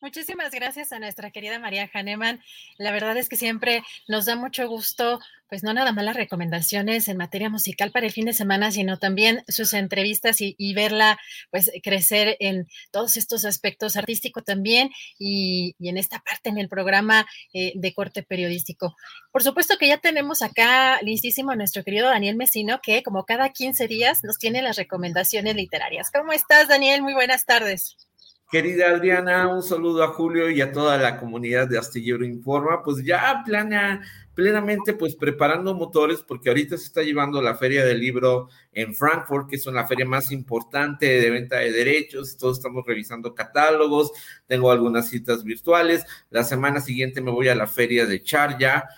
Muchísimas 0.00 0.52
gracias 0.52 0.92
a 0.92 1.00
nuestra 1.00 1.32
querida 1.32 1.58
María 1.58 1.90
Hahnemann. 1.92 2.40
La 2.76 2.92
verdad 2.92 3.16
es 3.16 3.28
que 3.28 3.34
siempre 3.34 3.82
nos 4.06 4.26
da 4.26 4.36
mucho 4.36 4.68
gusto, 4.68 5.18
pues 5.48 5.64
no 5.64 5.74
nada 5.74 5.90
más 5.90 6.04
las 6.04 6.14
recomendaciones 6.14 7.08
en 7.08 7.16
materia 7.16 7.50
musical 7.50 7.90
para 7.90 8.06
el 8.06 8.12
fin 8.12 8.26
de 8.26 8.32
semana, 8.32 8.70
sino 8.70 9.00
también 9.00 9.42
sus 9.48 9.74
entrevistas 9.74 10.36
y, 10.40 10.74
verla 10.74 11.18
pues 11.50 11.72
crecer 11.82 12.36
en 12.38 12.68
todos 12.92 13.16
estos 13.16 13.44
aspectos 13.44 13.96
artísticos 13.96 14.44
también 14.44 14.90
y, 15.18 15.74
en 15.80 15.98
esta 15.98 16.20
parte 16.20 16.50
en 16.50 16.58
el 16.58 16.68
programa 16.68 17.26
eh, 17.52 17.72
de 17.74 17.92
corte 17.92 18.22
periodístico. 18.22 18.94
Por 19.32 19.42
supuesto 19.42 19.78
que 19.78 19.88
ya 19.88 19.98
tenemos 19.98 20.42
acá 20.42 21.00
listísimo 21.02 21.50
a 21.50 21.56
nuestro 21.56 21.82
querido 21.82 22.06
Daniel 22.08 22.36
Mesino, 22.36 22.78
que 22.80 23.02
como 23.02 23.24
cada 23.24 23.48
15 23.48 23.88
días 23.88 24.22
nos 24.22 24.38
tiene 24.38 24.62
las 24.62 24.76
recomendaciones 24.76 25.56
literarias. 25.56 26.12
¿Cómo 26.12 26.32
estás, 26.32 26.68
Daniel? 26.68 27.02
Muy 27.02 27.14
buenas 27.14 27.44
tardes. 27.46 28.07
Querida 28.50 28.88
Adriana, 28.88 29.46
un 29.46 29.62
saludo 29.62 30.02
a 30.02 30.08
Julio 30.08 30.48
y 30.48 30.62
a 30.62 30.72
toda 30.72 30.96
la 30.96 31.18
comunidad 31.18 31.68
de 31.68 31.76
Astillero 31.76 32.24
Informa. 32.24 32.82
Pues 32.82 33.04
ya 33.04 33.42
plana, 33.44 34.00
plenamente 34.32 34.94
pues 34.94 35.16
preparando 35.16 35.74
motores 35.74 36.22
porque 36.26 36.48
ahorita 36.48 36.78
se 36.78 36.84
está 36.84 37.02
llevando 37.02 37.42
la 37.42 37.56
feria 37.56 37.84
del 37.84 38.00
libro 38.00 38.48
en 38.72 38.94
Frankfurt, 38.94 39.50
que 39.50 39.56
es 39.56 39.66
una 39.66 39.86
feria 39.86 40.06
más 40.06 40.32
importante 40.32 41.20
de 41.20 41.28
venta 41.28 41.56
de 41.56 41.72
derechos. 41.72 42.38
Todos 42.38 42.56
estamos 42.56 42.86
revisando 42.86 43.34
catálogos, 43.34 44.12
tengo 44.46 44.70
algunas 44.70 45.10
citas 45.10 45.44
virtuales. 45.44 46.06
La 46.30 46.42
semana 46.42 46.80
siguiente 46.80 47.20
me 47.20 47.30
voy 47.30 47.48
a 47.48 47.54
la 47.54 47.66
feria 47.66 48.06
de 48.06 48.22
Charja 48.22 48.88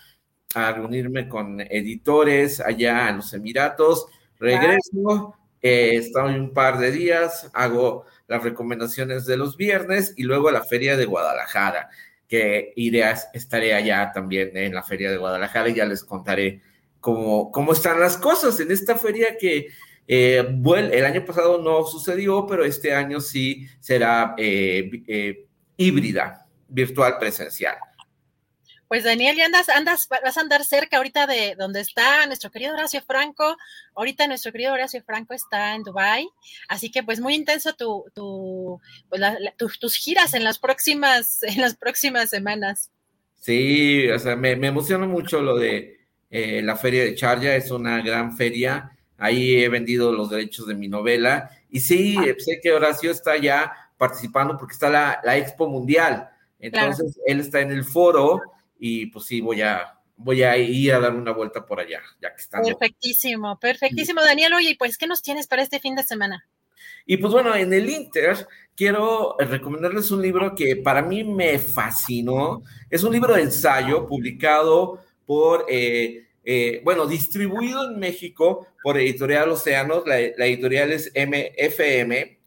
a 0.55 0.72
reunirme 0.72 1.28
con 1.28 1.61
editores 1.61 2.61
allá 2.61 3.09
en 3.09 3.16
los 3.16 3.32
Emiratos. 3.32 4.07
Regreso, 4.38 5.34
eh, 5.61 5.96
estoy 5.96 6.34
un 6.36 6.55
par 6.55 6.78
de 6.78 6.92
días, 6.92 7.51
hago 7.53 8.07
las 8.30 8.44
recomendaciones 8.44 9.26
de 9.26 9.36
los 9.36 9.56
viernes 9.56 10.14
y 10.16 10.22
luego 10.22 10.52
la 10.52 10.62
Feria 10.62 10.96
de 10.96 11.04
Guadalajara, 11.04 11.90
que 12.28 12.72
iré 12.76 13.02
a, 13.02 13.18
estaré 13.34 13.74
allá 13.74 14.12
también 14.14 14.56
en 14.56 14.72
la 14.72 14.84
Feria 14.84 15.10
de 15.10 15.16
Guadalajara 15.16 15.68
y 15.68 15.74
ya 15.74 15.84
les 15.84 16.04
contaré 16.04 16.62
cómo, 17.00 17.50
cómo 17.50 17.72
están 17.72 17.98
las 17.98 18.16
cosas 18.16 18.60
en 18.60 18.70
esta 18.70 18.96
feria 18.96 19.36
que 19.36 19.66
eh, 20.06 20.46
bueno, 20.48 20.90
el 20.92 21.04
año 21.04 21.24
pasado 21.24 21.60
no 21.60 21.84
sucedió, 21.84 22.46
pero 22.46 22.64
este 22.64 22.94
año 22.94 23.20
sí 23.20 23.66
será 23.80 24.34
eh, 24.38 24.88
eh, 25.08 25.46
híbrida, 25.76 26.46
virtual 26.68 27.16
presencial. 27.18 27.76
Pues 28.91 29.05
Daniel, 29.05 29.36
ya 29.36 29.45
andas, 29.45 29.68
andas, 29.68 30.09
vas 30.09 30.36
a 30.36 30.41
andar 30.41 30.64
cerca 30.64 30.97
ahorita 30.97 31.28
de 31.28 31.55
donde 31.57 31.78
está 31.78 32.26
nuestro 32.26 32.51
querido 32.51 32.74
Horacio 32.74 33.01
Franco. 33.01 33.57
Ahorita 33.95 34.26
nuestro 34.26 34.51
querido 34.51 34.72
Horacio 34.72 35.01
Franco 35.05 35.32
está 35.32 35.76
en 35.76 35.84
Dubai, 35.84 36.28
así 36.66 36.91
que 36.91 37.05
pues 37.05 37.20
muy 37.20 37.36
intenso 37.36 37.72
tu, 37.74 38.07
tu, 38.12 38.80
pues 39.09 39.22
tus 39.78 39.95
giras 39.95 40.34
en 40.34 40.43
las 40.43 40.59
próximas, 40.59 41.41
en 41.45 41.61
las 41.61 41.76
próximas 41.76 42.30
semanas. 42.30 42.91
Sí, 43.36 44.11
o 44.11 44.18
sea, 44.18 44.34
me, 44.34 44.57
me 44.57 44.66
emociona 44.66 45.07
mucho 45.07 45.41
lo 45.41 45.57
de 45.57 46.01
eh, 46.28 46.61
la 46.61 46.74
feria 46.74 47.05
de 47.05 47.14
Charja, 47.14 47.55
es 47.55 47.70
una 47.70 48.03
gran 48.03 48.36
feria. 48.36 48.91
Ahí 49.18 49.62
he 49.62 49.68
vendido 49.68 50.11
los 50.12 50.30
derechos 50.30 50.66
de 50.66 50.74
mi 50.74 50.88
novela. 50.88 51.49
Y 51.70 51.78
sí, 51.78 52.16
sé 52.38 52.59
que 52.61 52.72
Horacio 52.72 53.12
está 53.12 53.36
ya 53.36 53.72
participando 53.97 54.59
porque 54.59 54.72
está 54.72 54.91
la, 54.91 55.20
la 55.22 55.38
Expo 55.38 55.68
Mundial. 55.68 56.28
Entonces, 56.59 57.20
él 57.24 57.38
está 57.38 57.61
en 57.61 57.70
el 57.70 57.84
foro 57.84 58.43
y 58.80 59.06
pues 59.06 59.26
sí, 59.26 59.42
voy 59.42 59.60
a, 59.60 60.00
voy 60.16 60.42
a 60.42 60.56
ir 60.56 60.92
a 60.94 61.00
dar 61.00 61.14
una 61.14 61.32
vuelta 61.32 61.64
por 61.64 61.78
allá, 61.78 62.00
ya 62.20 62.34
que 62.34 62.40
estamos. 62.40 62.66
Perfectísimo, 62.66 63.58
perfectísimo, 63.60 64.22
Daniel. 64.22 64.54
Oye, 64.54 64.74
pues, 64.78 64.96
¿qué 64.96 65.06
nos 65.06 65.22
tienes 65.22 65.46
para 65.46 65.62
este 65.62 65.78
fin 65.80 65.94
de 65.94 66.02
semana? 66.02 66.48
Y 67.06 67.18
pues 67.18 67.32
bueno, 67.32 67.54
en 67.54 67.72
el 67.72 67.90
Inter 67.90 68.46
quiero 68.74 69.36
recomendarles 69.38 70.10
un 70.10 70.22
libro 70.22 70.54
que 70.54 70.76
para 70.76 71.02
mí 71.02 71.24
me 71.24 71.58
fascinó. 71.58 72.62
Es 72.88 73.02
un 73.02 73.12
libro 73.12 73.34
de 73.34 73.42
ensayo 73.42 74.06
publicado 74.06 75.02
por, 75.26 75.66
eh, 75.68 76.28
eh, 76.44 76.80
bueno, 76.82 77.06
distribuido 77.06 77.90
en 77.90 77.98
México 77.98 78.66
por 78.82 78.96
Editorial 78.96 79.50
Océanos. 79.50 80.04
La, 80.06 80.16
la, 80.36 80.46
editorial 80.46 80.92
es 80.92 81.12
MFM, 81.14 82.38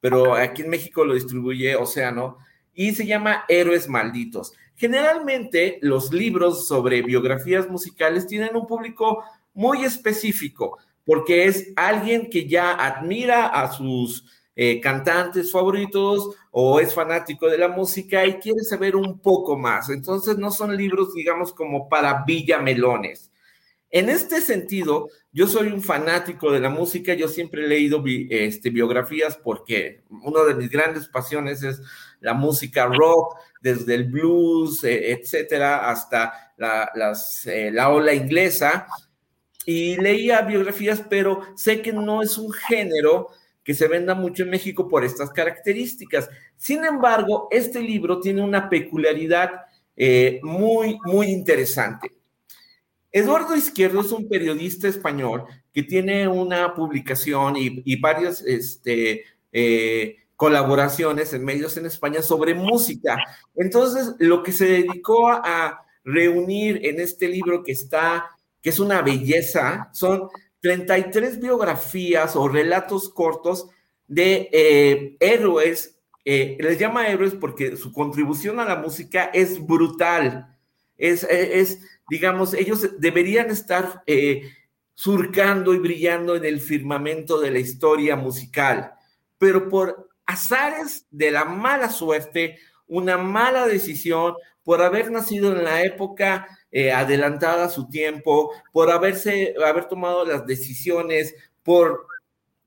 pero 0.00 0.34
aquí 0.34 0.62
en 0.62 0.70
México 0.70 1.04
lo 1.04 1.14
distribuye 1.14 1.76
Océano 1.76 2.38
y 2.74 2.92
se 2.92 3.06
llama 3.06 3.44
Héroes 3.48 3.88
Malditos. 3.88 4.54
Generalmente 4.82 5.78
los 5.80 6.12
libros 6.12 6.66
sobre 6.66 7.02
biografías 7.02 7.68
musicales 7.70 8.26
tienen 8.26 8.56
un 8.56 8.66
público 8.66 9.22
muy 9.54 9.84
específico, 9.84 10.76
porque 11.04 11.44
es 11.44 11.72
alguien 11.76 12.28
que 12.28 12.48
ya 12.48 12.72
admira 12.72 13.46
a 13.46 13.70
sus 13.70 14.24
eh, 14.56 14.80
cantantes 14.80 15.52
favoritos 15.52 16.30
o 16.50 16.80
es 16.80 16.92
fanático 16.92 17.48
de 17.48 17.58
la 17.58 17.68
música 17.68 18.26
y 18.26 18.40
quiere 18.40 18.64
saber 18.64 18.96
un 18.96 19.20
poco 19.20 19.56
más. 19.56 19.88
Entonces 19.88 20.36
no 20.36 20.50
son 20.50 20.76
libros, 20.76 21.14
digamos, 21.14 21.52
como 21.52 21.88
para 21.88 22.24
villamelones. 22.26 23.30
En 23.88 24.08
este 24.08 24.40
sentido, 24.40 25.10
yo 25.30 25.46
soy 25.46 25.68
un 25.68 25.80
fanático 25.80 26.50
de 26.50 26.58
la 26.58 26.70
música, 26.70 27.14
yo 27.14 27.28
siempre 27.28 27.66
he 27.66 27.68
leído 27.68 28.02
este, 28.30 28.70
biografías 28.70 29.36
porque 29.36 30.02
una 30.08 30.42
de 30.42 30.54
mis 30.54 30.70
grandes 30.70 31.06
pasiones 31.06 31.62
es 31.62 31.80
la 32.18 32.34
música 32.34 32.86
rock, 32.86 33.36
desde 33.62 33.94
el 33.94 34.04
blues, 34.04 34.82
eh, 34.84 35.12
etcétera, 35.12 35.88
hasta 35.88 36.52
la, 36.56 36.90
eh, 37.46 37.70
la 37.72 37.88
ola 37.90 38.12
inglesa. 38.12 38.86
Y 39.64 39.96
leía 39.96 40.42
biografías, 40.42 41.04
pero 41.08 41.42
sé 41.54 41.80
que 41.80 41.92
no 41.92 42.20
es 42.20 42.36
un 42.36 42.52
género 42.52 43.28
que 43.62 43.74
se 43.74 43.86
venda 43.86 44.14
mucho 44.16 44.42
en 44.42 44.50
México 44.50 44.88
por 44.88 45.04
estas 45.04 45.30
características. 45.30 46.28
Sin 46.56 46.84
embargo, 46.84 47.46
este 47.52 47.80
libro 47.80 48.18
tiene 48.18 48.42
una 48.42 48.68
peculiaridad 48.68 49.52
eh, 49.96 50.40
muy, 50.42 50.98
muy 51.04 51.28
interesante. 51.28 52.10
Eduardo 53.12 53.54
Izquierdo 53.54 54.00
es 54.00 54.10
un 54.10 54.28
periodista 54.28 54.88
español 54.88 55.44
que 55.72 55.84
tiene 55.84 56.26
una 56.26 56.74
publicación 56.74 57.56
y, 57.56 57.82
y 57.84 58.00
varias 58.00 58.42
este, 58.42 59.24
colaboraciones 60.42 61.32
en 61.34 61.44
medios 61.44 61.76
en 61.76 61.86
España 61.86 62.20
sobre 62.20 62.52
música. 62.52 63.16
Entonces, 63.54 64.16
lo 64.18 64.42
que 64.42 64.50
se 64.50 64.64
dedicó 64.64 65.28
a 65.28 65.86
reunir 66.02 66.84
en 66.84 66.98
este 66.98 67.28
libro 67.28 67.62
que 67.62 67.70
está, 67.70 68.26
que 68.60 68.70
es 68.70 68.80
una 68.80 69.02
belleza, 69.02 69.88
son 69.92 70.28
33 70.58 71.38
biografías 71.38 72.34
o 72.34 72.48
relatos 72.48 73.08
cortos 73.08 73.68
de 74.08 74.48
eh, 74.52 75.16
héroes. 75.20 76.00
Eh, 76.24 76.56
les 76.58 76.76
llama 76.76 77.06
héroes 77.06 77.34
porque 77.34 77.76
su 77.76 77.92
contribución 77.92 78.58
a 78.58 78.64
la 78.64 78.74
música 78.74 79.30
es 79.32 79.64
brutal. 79.64 80.58
Es, 80.98 81.22
es, 81.22 81.82
digamos, 82.10 82.52
ellos 82.52 82.98
deberían 82.98 83.48
estar 83.48 84.02
eh, 84.08 84.50
surcando 84.92 85.72
y 85.72 85.78
brillando 85.78 86.34
en 86.34 86.44
el 86.44 86.60
firmamento 86.60 87.38
de 87.38 87.52
la 87.52 87.60
historia 87.60 88.16
musical, 88.16 88.94
pero 89.38 89.68
por 89.68 90.11
azares 90.26 91.06
de 91.10 91.30
la 91.30 91.44
mala 91.44 91.90
suerte, 91.90 92.58
una 92.86 93.18
mala 93.18 93.66
decisión, 93.66 94.34
por 94.62 94.82
haber 94.82 95.10
nacido 95.10 95.52
en 95.52 95.64
la 95.64 95.82
época 95.82 96.46
eh, 96.70 96.92
adelantada 96.92 97.64
a 97.64 97.70
su 97.70 97.88
tiempo, 97.88 98.52
por 98.72 98.90
haberse, 98.90 99.54
haber 99.64 99.86
tomado 99.86 100.24
las 100.24 100.46
decisiones 100.46 101.34
por 101.62 102.06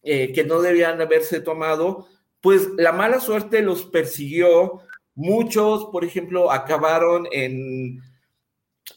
eh, 0.03 0.33
que 0.33 0.43
no 0.43 0.61
debían 0.61 1.01
haberse 1.01 1.39
tomado, 1.39 2.07
pues 2.41 2.67
la 2.77 2.91
mala 2.91 3.19
suerte 3.19 3.61
los 3.61 3.85
persiguió. 3.85 4.81
Muchos, 5.15 5.85
por 5.85 6.03
ejemplo, 6.03 6.51
acabaron 6.51 7.27
en 7.31 8.01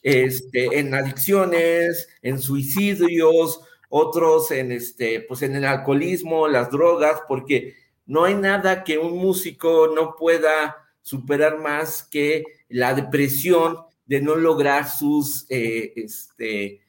este, 0.03 0.79
en 0.79 0.95
adicciones, 0.95 2.09
en 2.23 2.39
suicidios, 2.41 3.61
otros 3.89 4.51
en, 4.51 4.73
este, 4.73 5.21
pues 5.21 5.43
en 5.43 5.57
el 5.57 5.65
alcoholismo, 5.65 6.49
las 6.49 6.71
drogas, 6.71 7.23
porque 7.27 7.75
no 8.09 8.25
hay 8.25 8.35
nada 8.35 8.83
que 8.83 8.99
un 8.99 9.19
músico 9.19 9.93
no 9.95 10.17
pueda 10.17 10.77
superar 11.03 11.59
más 11.59 12.03
que 12.03 12.43
la 12.69 12.95
depresión 12.95 13.79
de 14.07 14.21
no 14.21 14.35
lograr 14.35 14.89
sus, 14.89 15.47
eh, 15.51 15.93
este, 15.95 16.81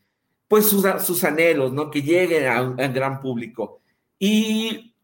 pues 0.47 0.65
sus, 0.65 0.86
sus, 1.05 1.24
anhelos, 1.26 1.74
¿no? 1.74 1.91
Que 1.91 2.01
lleguen 2.01 2.47
al 2.47 2.93
gran 2.93 3.20
público. 3.20 3.82
Y 4.17 4.95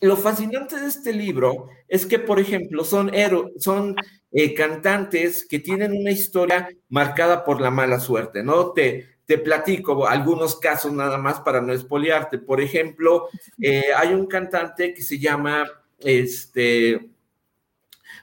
lo 0.00 0.16
fascinante 0.16 0.78
de 0.80 0.88
este 0.88 1.12
libro 1.12 1.68
es 1.86 2.04
que, 2.04 2.18
por 2.18 2.40
ejemplo, 2.40 2.84
son, 2.84 3.12
son 3.58 3.94
eh, 4.32 4.54
cantantes 4.54 5.46
que 5.48 5.60
tienen 5.60 5.92
una 5.92 6.10
historia 6.10 6.68
marcada 6.88 7.44
por 7.44 7.60
la 7.60 7.70
mala 7.70 8.00
suerte, 8.00 8.42
¿no? 8.42 8.72
Te, 8.72 9.08
te 9.30 9.38
platico 9.38 10.08
algunos 10.08 10.56
casos 10.56 10.92
nada 10.92 11.16
más 11.16 11.38
para 11.38 11.60
no 11.60 11.72
espoliarte. 11.72 12.36
Por 12.36 12.60
ejemplo, 12.60 13.28
eh, 13.62 13.84
hay 13.96 14.08
un 14.12 14.26
cantante 14.26 14.92
que 14.92 15.02
se 15.02 15.20
llama 15.20 15.70
este, 16.00 17.10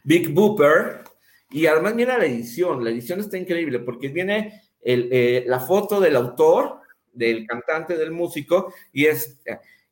Big 0.04 0.34
Booper, 0.34 1.06
y 1.50 1.66
además 1.66 1.96
mira 1.96 2.18
la 2.18 2.26
edición, 2.26 2.84
la 2.84 2.90
edición 2.90 3.22
está 3.22 3.38
increíble 3.38 3.80
porque 3.80 4.10
viene 4.10 4.64
eh, 4.84 5.46
la 5.48 5.62
foto 5.62 6.02
del 6.02 6.18
autor, 6.18 6.82
del 7.14 7.48
cantante, 7.48 7.96
del 7.96 8.12
músico, 8.12 8.74
y 8.92 9.06
es, 9.06 9.40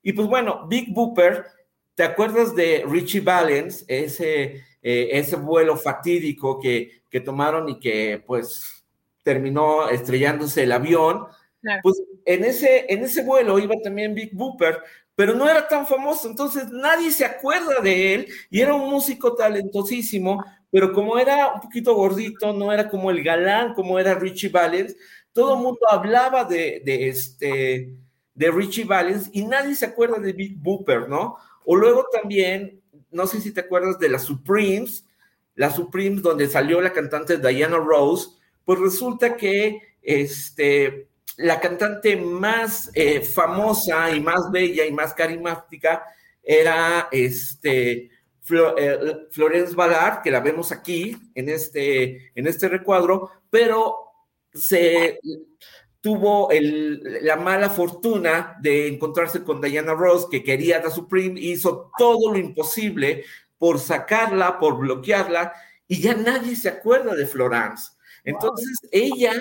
y 0.04 0.12
pues 0.12 0.28
bueno, 0.28 0.68
Big 0.68 0.94
Booper, 0.94 1.46
¿te 1.94 2.04
acuerdas 2.04 2.54
de 2.54 2.84
Richie 2.86 3.22
Valens, 3.22 3.86
ese 3.88 4.66
eh, 4.88 5.18
ese 5.18 5.38
vuelo 5.38 5.78
fatídico 5.78 6.60
que, 6.60 7.02
que, 7.10 7.20
tomaron 7.20 7.68
y 7.70 7.80
que 7.80 8.22
pues 8.24 8.75
terminó 9.26 9.90
estrellándose 9.90 10.64
el 10.64 10.72
avión, 10.72 11.26
pues 11.82 12.00
en 12.26 12.46
ese, 12.46 12.86
en 12.94 13.04
ese 13.04 13.24
vuelo 13.24 13.58
iba 13.58 13.74
también 13.84 14.14
Big 14.14 14.36
Booper, 14.36 14.84
pero 15.16 15.34
no 15.34 15.50
era 15.50 15.68
tan 15.68 15.88
famoso, 15.88 16.30
entonces 16.30 16.70
nadie 16.70 17.10
se 17.10 17.26
acuerda 17.26 17.82
de 17.82 18.14
él 18.14 18.28
y 18.52 18.62
era 18.62 18.76
un 18.76 18.88
músico 18.88 19.34
talentosísimo, 19.34 20.46
pero 20.70 20.94
como 20.94 21.18
era 21.18 21.54
un 21.56 21.62
poquito 21.62 21.96
gordito, 21.96 22.54
no 22.54 22.72
era 22.72 22.88
como 22.88 23.10
el 23.10 23.24
galán, 23.24 23.74
como 23.74 23.98
era 23.98 24.14
Richie 24.14 24.50
Valens, 24.50 24.96
todo 25.34 25.56
el 25.56 25.64
mundo 25.64 25.80
hablaba 25.90 26.44
de, 26.44 26.84
de, 26.86 27.10
este, 27.10 27.96
de 28.36 28.52
Richie 28.52 28.84
Valens 28.84 29.32
y 29.34 29.44
nadie 29.44 29.74
se 29.74 29.88
acuerda 29.88 30.20
de 30.20 30.34
Big 30.34 30.56
Booper, 30.58 31.10
¿no? 31.10 31.38
O 31.66 31.76
luego 31.76 32.06
también 32.12 32.80
no 33.10 33.26
sé 33.26 33.42
si 33.42 33.52
te 33.52 33.62
acuerdas 33.62 33.98
de 33.98 34.10
las 34.10 34.24
Supremes, 34.24 35.06
las 35.56 35.76
Supremes 35.76 36.22
donde 36.22 36.48
salió 36.48 36.80
la 36.82 36.94
cantante 36.94 37.38
Diana 37.38 37.78
Rose, 37.78 38.30
pues 38.66 38.80
resulta 38.80 39.38
que 39.38 39.96
este, 40.02 41.08
la 41.38 41.60
cantante 41.60 42.16
más 42.18 42.90
eh, 42.94 43.22
famosa 43.22 44.12
y 44.12 44.20
más 44.20 44.52
bella 44.52 44.86
y 44.86 44.92
más 44.92 45.14
carismática 45.14 46.04
era 46.44 47.08
este, 47.12 48.10
eh, 48.50 49.28
Florence 49.32 49.76
Ballard, 49.76 50.22
que 50.22 50.32
la 50.32 50.40
vemos 50.40 50.72
aquí 50.72 51.16
en 51.34 51.50
este, 51.50 52.32
en 52.36 52.48
este 52.48 52.68
recuadro, 52.68 53.32
pero 53.50 53.96
se 54.54 55.20
tuvo 56.02 56.50
la 56.52 57.36
mala 57.36 57.70
fortuna 57.72 58.58
de 58.62 58.88
encontrarse 58.88 59.44
con 59.44 59.60
Diana 59.60 59.96
Ross, 59.96 60.28
que 60.30 60.44
quería 60.44 60.78
a 60.78 60.92
Supreme, 60.92 61.40
hizo 61.40 61.92
todo 61.98 62.32
lo 62.32 62.38
imposible 62.38 63.26
por 63.58 63.80
sacarla, 63.80 64.60
por 64.60 64.78
bloquearla, 64.78 65.54
y 65.88 66.00
ya 66.02 66.14
nadie 66.14 66.56
se 66.56 66.70
acuerda 66.70 67.16
de 67.16 67.26
Florence. 67.26 67.95
Entonces, 68.26 68.78
ella 68.92 69.34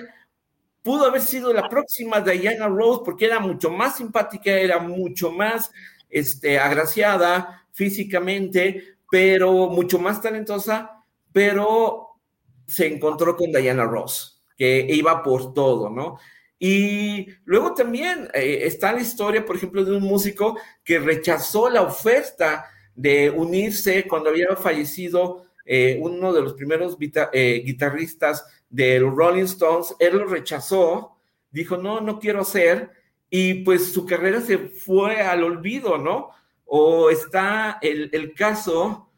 pudo 0.82 1.06
haber 1.06 1.22
sido 1.22 1.52
la 1.52 1.68
próxima 1.68 2.20
Diana 2.20 2.68
Rose 2.68 3.02
porque 3.04 3.24
era 3.24 3.40
mucho 3.40 3.70
más 3.70 3.96
simpática, 3.96 4.50
era 4.50 4.78
mucho 4.78 5.32
más 5.32 5.72
este, 6.10 6.58
agraciada 6.58 7.66
físicamente, 7.72 8.96
pero 9.10 9.68
mucho 9.68 9.98
más 9.98 10.20
talentosa, 10.20 11.02
pero 11.32 12.20
se 12.66 12.86
encontró 12.86 13.36
con 13.36 13.50
Diana 13.50 13.84
Ross. 13.84 14.42
que 14.56 14.86
iba 14.88 15.22
por 15.22 15.52
todo, 15.52 15.90
¿no? 15.90 16.18
Y 16.58 17.26
luego 17.44 17.74
también 17.74 18.28
eh, 18.32 18.60
está 18.62 18.92
la 18.92 19.00
historia, 19.00 19.44
por 19.44 19.56
ejemplo, 19.56 19.84
de 19.84 19.96
un 19.96 20.02
músico 20.02 20.58
que 20.84 20.98
rechazó 20.98 21.68
la 21.68 21.82
oferta 21.82 22.66
de 22.94 23.30
unirse 23.30 24.06
cuando 24.06 24.30
había 24.30 24.54
fallecido 24.56 25.44
eh, 25.66 25.98
uno 26.00 26.32
de 26.32 26.42
los 26.42 26.54
primeros 26.54 26.96
eh, 27.32 27.62
guitarristas 27.64 28.44
de 28.74 28.98
los 28.98 29.14
Rolling 29.14 29.44
Stones. 29.44 29.94
Él 30.00 30.18
lo 30.18 30.26
rechazó, 30.26 31.16
dijo, 31.52 31.76
no, 31.76 32.00
no 32.00 32.18
quiero 32.18 32.44
ser, 32.44 32.90
y 33.30 33.62
pues 33.62 33.92
su 33.92 34.04
carrera 34.04 34.40
se 34.40 34.58
fue 34.58 35.20
al 35.20 35.44
olvido, 35.44 35.96
¿no? 35.96 36.30
O 36.64 37.08
está 37.08 37.78
el, 37.80 38.10
el 38.12 38.34
caso 38.34 39.12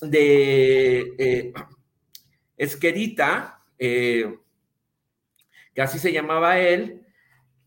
de 0.00 1.52
Esquerita, 2.56 3.62
que 3.78 4.36
así 5.78 5.98
se 6.00 6.12
llamaba 6.12 6.58
él, 6.58 7.06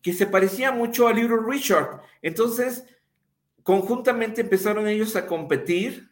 que 0.01 0.11
se 0.11 0.28
parecía 0.28 0.72
mucho 0.74 1.07
a 1.07 1.13
Little 1.13 1.38
Richard. 1.47 2.01
Entonces, 2.22 2.86
conjuntamente 3.63 4.41
empezaron 4.41 4.88
ellos 4.88 5.16
a 5.16 5.26
competir 5.26 6.09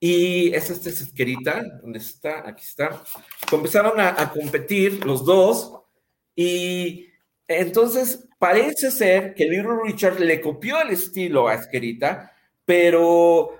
y 0.00 0.54
es 0.54 0.70
Esquerita, 0.70 1.62
¿dónde 1.82 1.98
está? 1.98 2.48
Aquí 2.48 2.64
está. 2.64 3.02
Empezaron 3.52 4.00
a, 4.00 4.20
a 4.20 4.30
competir 4.32 5.04
los 5.04 5.24
dos 5.24 5.82
y 6.34 7.06
entonces 7.46 8.26
parece 8.38 8.90
ser 8.90 9.34
que 9.34 9.44
Little 9.44 9.82
Richard 9.84 10.18
le 10.18 10.40
copió 10.40 10.80
el 10.80 10.90
estilo 10.90 11.48
a 11.48 11.54
Esquerita, 11.54 12.32
pero 12.64 13.50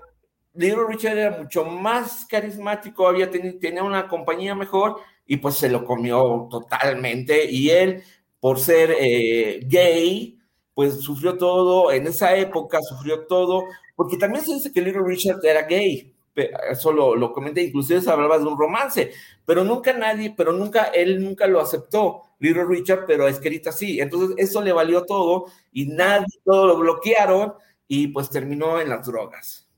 Little 0.54 0.86
Richard 0.88 1.18
era 1.18 1.38
mucho 1.38 1.64
más 1.64 2.24
carismático, 2.26 3.06
había 3.06 3.30
tenido, 3.30 3.58
tenía 3.58 3.84
una 3.84 4.08
compañía 4.08 4.54
mejor 4.54 4.96
y 5.26 5.36
pues 5.36 5.56
se 5.56 5.68
lo 5.68 5.84
comió 5.84 6.48
totalmente. 6.50 7.50
Y 7.50 7.70
él, 7.70 8.02
por 8.40 8.58
ser 8.58 8.96
eh, 8.98 9.60
gay, 9.66 10.38
pues 10.74 11.00
sufrió 11.00 11.36
todo, 11.36 11.92
en 11.92 12.06
esa 12.06 12.34
época 12.36 12.80
sufrió 12.82 13.26
todo, 13.26 13.64
porque 13.94 14.16
también 14.16 14.44
se 14.44 14.54
dice 14.54 14.72
que 14.72 14.80
Little 14.80 15.02
Richard 15.04 15.44
era 15.44 15.62
gay, 15.62 16.09
eso 16.34 16.92
lo, 16.92 17.16
lo 17.16 17.32
comenté, 17.32 17.62
inclusive 17.62 18.00
se 18.00 18.10
hablaba 18.10 18.38
de 18.38 18.44
un 18.44 18.58
romance, 18.58 19.12
pero 19.44 19.64
nunca 19.64 19.92
nadie, 19.92 20.32
pero 20.36 20.52
nunca, 20.52 20.84
él 20.84 21.22
nunca 21.22 21.46
lo 21.46 21.60
aceptó, 21.60 22.22
Little 22.38 22.64
Richard, 22.64 23.04
pero 23.06 23.26
a 23.26 23.30
Esquerita 23.30 23.72
sí, 23.72 24.00
entonces 24.00 24.36
eso 24.38 24.62
le 24.62 24.72
valió 24.72 25.04
todo 25.04 25.46
y 25.72 25.86
nadie, 25.86 26.26
todo 26.44 26.66
lo 26.66 26.78
bloquearon 26.78 27.54
y 27.86 28.08
pues 28.08 28.30
terminó 28.30 28.80
en 28.80 28.88
las 28.88 29.06
drogas. 29.06 29.68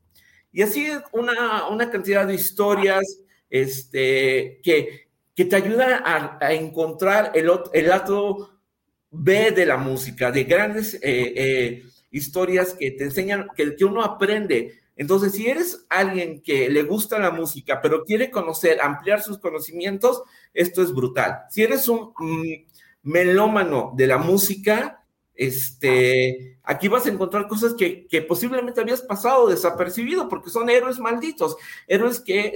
Y 0.53 0.63
así 0.63 0.89
una, 1.13 1.69
una 1.69 1.91
cantidad 1.91 2.27
de 2.27 2.35
historias 2.35 3.23
este, 3.49 4.61
que, 4.63 5.09
que 5.35 5.45
te 5.47 5.57
ayudan 5.57 6.03
a, 6.05 6.53
encontrar 6.53 7.33
el, 7.35 7.51
el 7.73 7.89
lado 7.89 8.61
B 9.11 9.51
de 9.51 9.67
la 9.67 9.79
música, 9.79 10.31
de 10.31 10.45
grandes 10.45 10.95
eh, 10.95 11.01
eh, 11.03 11.83
historias 12.11 12.75
que 12.75 12.91
te 12.93 13.05
enseñan, 13.05 13.49
que, 13.57 13.75
que 13.75 13.85
uno 13.85 14.03
aprende. 14.03 14.82
Entonces, 15.03 15.33
si 15.33 15.49
eres 15.49 15.85
alguien 15.89 16.41
que 16.43 16.71
le 16.71 16.85
gusta 16.85 17.19
la 17.19 17.33
música, 17.33 17.81
pero 17.83 18.05
quiere 18.05 18.31
conocer, 18.31 18.81
ampliar 18.81 19.21
sus 19.21 19.39
conocimientos, 19.39 20.23
esto 20.55 20.81
es 20.81 20.95
brutal. 20.95 21.41
Si 21.51 21.61
eres 21.61 21.89
un 21.89 22.13
mm, 22.17 22.53
melómano 23.03 23.95
de 23.97 24.07
la 24.07 24.19
música, 24.19 25.05
este, 25.35 26.61
aquí 26.63 26.87
vas 26.87 27.05
a 27.07 27.09
encontrar 27.09 27.49
cosas 27.49 27.75
que, 27.75 28.07
posiblemente 28.29 28.81
habías 28.81 29.03
pasado 29.03 29.49
desapercibido, 29.49 30.29
porque 30.29 30.51
son 30.51 30.71
héroes 30.71 31.01
malditos, 31.01 31.57
héroes 31.89 32.21
que 32.21 32.53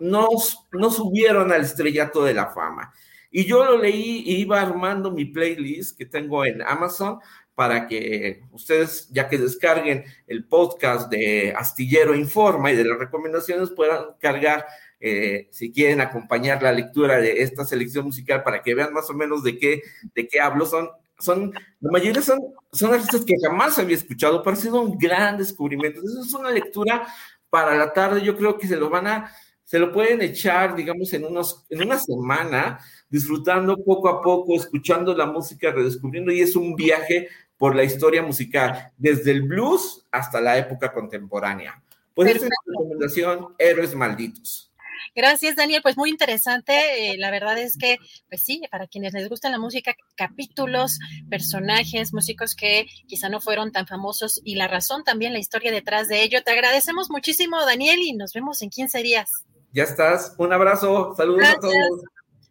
no, 0.00 0.26
no 0.72 0.90
subieron 0.90 1.52
al 1.52 1.60
estrellato 1.60 2.24
de 2.24 2.32
la 2.32 2.46
fama. 2.46 2.94
Y 3.30 3.44
yo 3.44 3.62
lo 3.62 3.76
leí 3.76 4.22
y 4.24 4.36
iba 4.36 4.58
armando 4.58 5.10
mi 5.10 5.26
playlist 5.26 5.98
que 5.98 6.06
tengo 6.06 6.46
en 6.46 6.62
Amazon 6.62 7.18
para 7.60 7.86
que 7.86 8.40
ustedes, 8.52 9.06
ya 9.10 9.28
que 9.28 9.36
descarguen 9.36 10.02
el 10.26 10.46
podcast 10.46 11.10
de 11.10 11.52
Astillero 11.54 12.14
Informa 12.14 12.72
y 12.72 12.74
de 12.74 12.86
las 12.86 12.98
recomendaciones, 12.98 13.68
puedan 13.68 14.14
cargar, 14.18 14.64
eh, 14.98 15.46
si 15.50 15.70
quieren 15.70 16.00
acompañar 16.00 16.62
la 16.62 16.72
lectura 16.72 17.18
de 17.18 17.42
esta 17.42 17.66
selección 17.66 18.06
musical 18.06 18.42
para 18.42 18.62
que 18.62 18.74
vean 18.74 18.94
más 18.94 19.10
o 19.10 19.12
menos 19.12 19.42
de 19.42 19.58
qué, 19.58 19.82
de 20.14 20.26
qué 20.26 20.40
hablo. 20.40 20.64
Son 20.64 20.88
son, 21.18 21.52
la 21.80 21.90
mayoría 21.90 22.22
son, 22.22 22.38
son 22.72 22.94
artistas 22.94 23.26
que 23.26 23.34
jamás 23.42 23.78
había 23.78 23.96
escuchado, 23.96 24.42
pero 24.42 24.56
ha 24.56 24.58
sido 24.58 24.80
un 24.80 24.96
gran 24.96 25.36
descubrimiento. 25.36 26.00
Entonces 26.00 26.28
es 26.28 26.32
una 26.32 26.50
lectura 26.50 27.06
para 27.50 27.76
la 27.76 27.92
tarde, 27.92 28.22
yo 28.22 28.38
creo 28.38 28.56
que 28.56 28.68
se 28.68 28.76
lo 28.76 28.88
van 28.88 29.06
a, 29.06 29.30
se 29.70 29.78
lo 29.78 29.92
pueden 29.92 30.20
echar, 30.20 30.74
digamos, 30.74 31.12
en, 31.12 31.24
unos, 31.24 31.64
en 31.68 31.82
una 31.82 31.96
semana, 31.96 32.80
disfrutando 33.08 33.76
poco 33.84 34.08
a 34.08 34.20
poco, 34.20 34.56
escuchando 34.56 35.14
la 35.14 35.26
música, 35.26 35.70
redescubriendo, 35.70 36.32
y 36.32 36.40
es 36.40 36.56
un 36.56 36.74
viaje 36.74 37.28
por 37.60 37.76
la 37.76 37.84
historia 37.84 38.22
musical, 38.22 38.90
desde 38.96 39.32
el 39.32 39.42
blues 39.42 40.06
hasta 40.10 40.40
la 40.40 40.56
época 40.56 40.94
contemporánea. 40.94 41.82
Pues 42.14 42.30
esta 42.30 42.46
es 42.46 42.50
la 42.64 42.72
recomendación, 42.72 43.54
Héroes 43.58 43.94
Malditos. 43.94 44.72
Gracias, 45.14 45.56
Daniel. 45.56 45.82
Pues 45.82 45.98
muy 45.98 46.08
interesante. 46.08 46.72
Eh, 47.12 47.18
la 47.18 47.30
verdad 47.30 47.58
es 47.58 47.76
que, 47.76 47.98
pues 48.30 48.42
sí, 48.42 48.62
para 48.70 48.86
quienes 48.86 49.12
les 49.12 49.28
gusta 49.28 49.50
la 49.50 49.58
música, 49.58 49.94
capítulos, 50.16 50.98
personajes, 51.28 52.14
músicos 52.14 52.54
que 52.54 52.86
quizá 53.06 53.28
no 53.28 53.42
fueron 53.42 53.72
tan 53.72 53.86
famosos 53.86 54.40
y 54.42 54.54
la 54.54 54.66
razón 54.66 55.04
también, 55.04 55.34
la 55.34 55.38
historia 55.38 55.70
detrás 55.70 56.08
de 56.08 56.22
ello. 56.22 56.42
Te 56.42 56.52
agradecemos 56.52 57.10
muchísimo, 57.10 57.62
Daniel, 57.66 57.98
y 58.00 58.14
nos 58.14 58.32
vemos 58.32 58.62
en 58.62 58.70
15 58.70 59.02
días. 59.02 59.44
Ya 59.74 59.82
estás. 59.82 60.34
Un 60.38 60.54
abrazo. 60.54 61.14
Saludos 61.14 61.46
a 61.46 61.60
todos. 61.60 62.04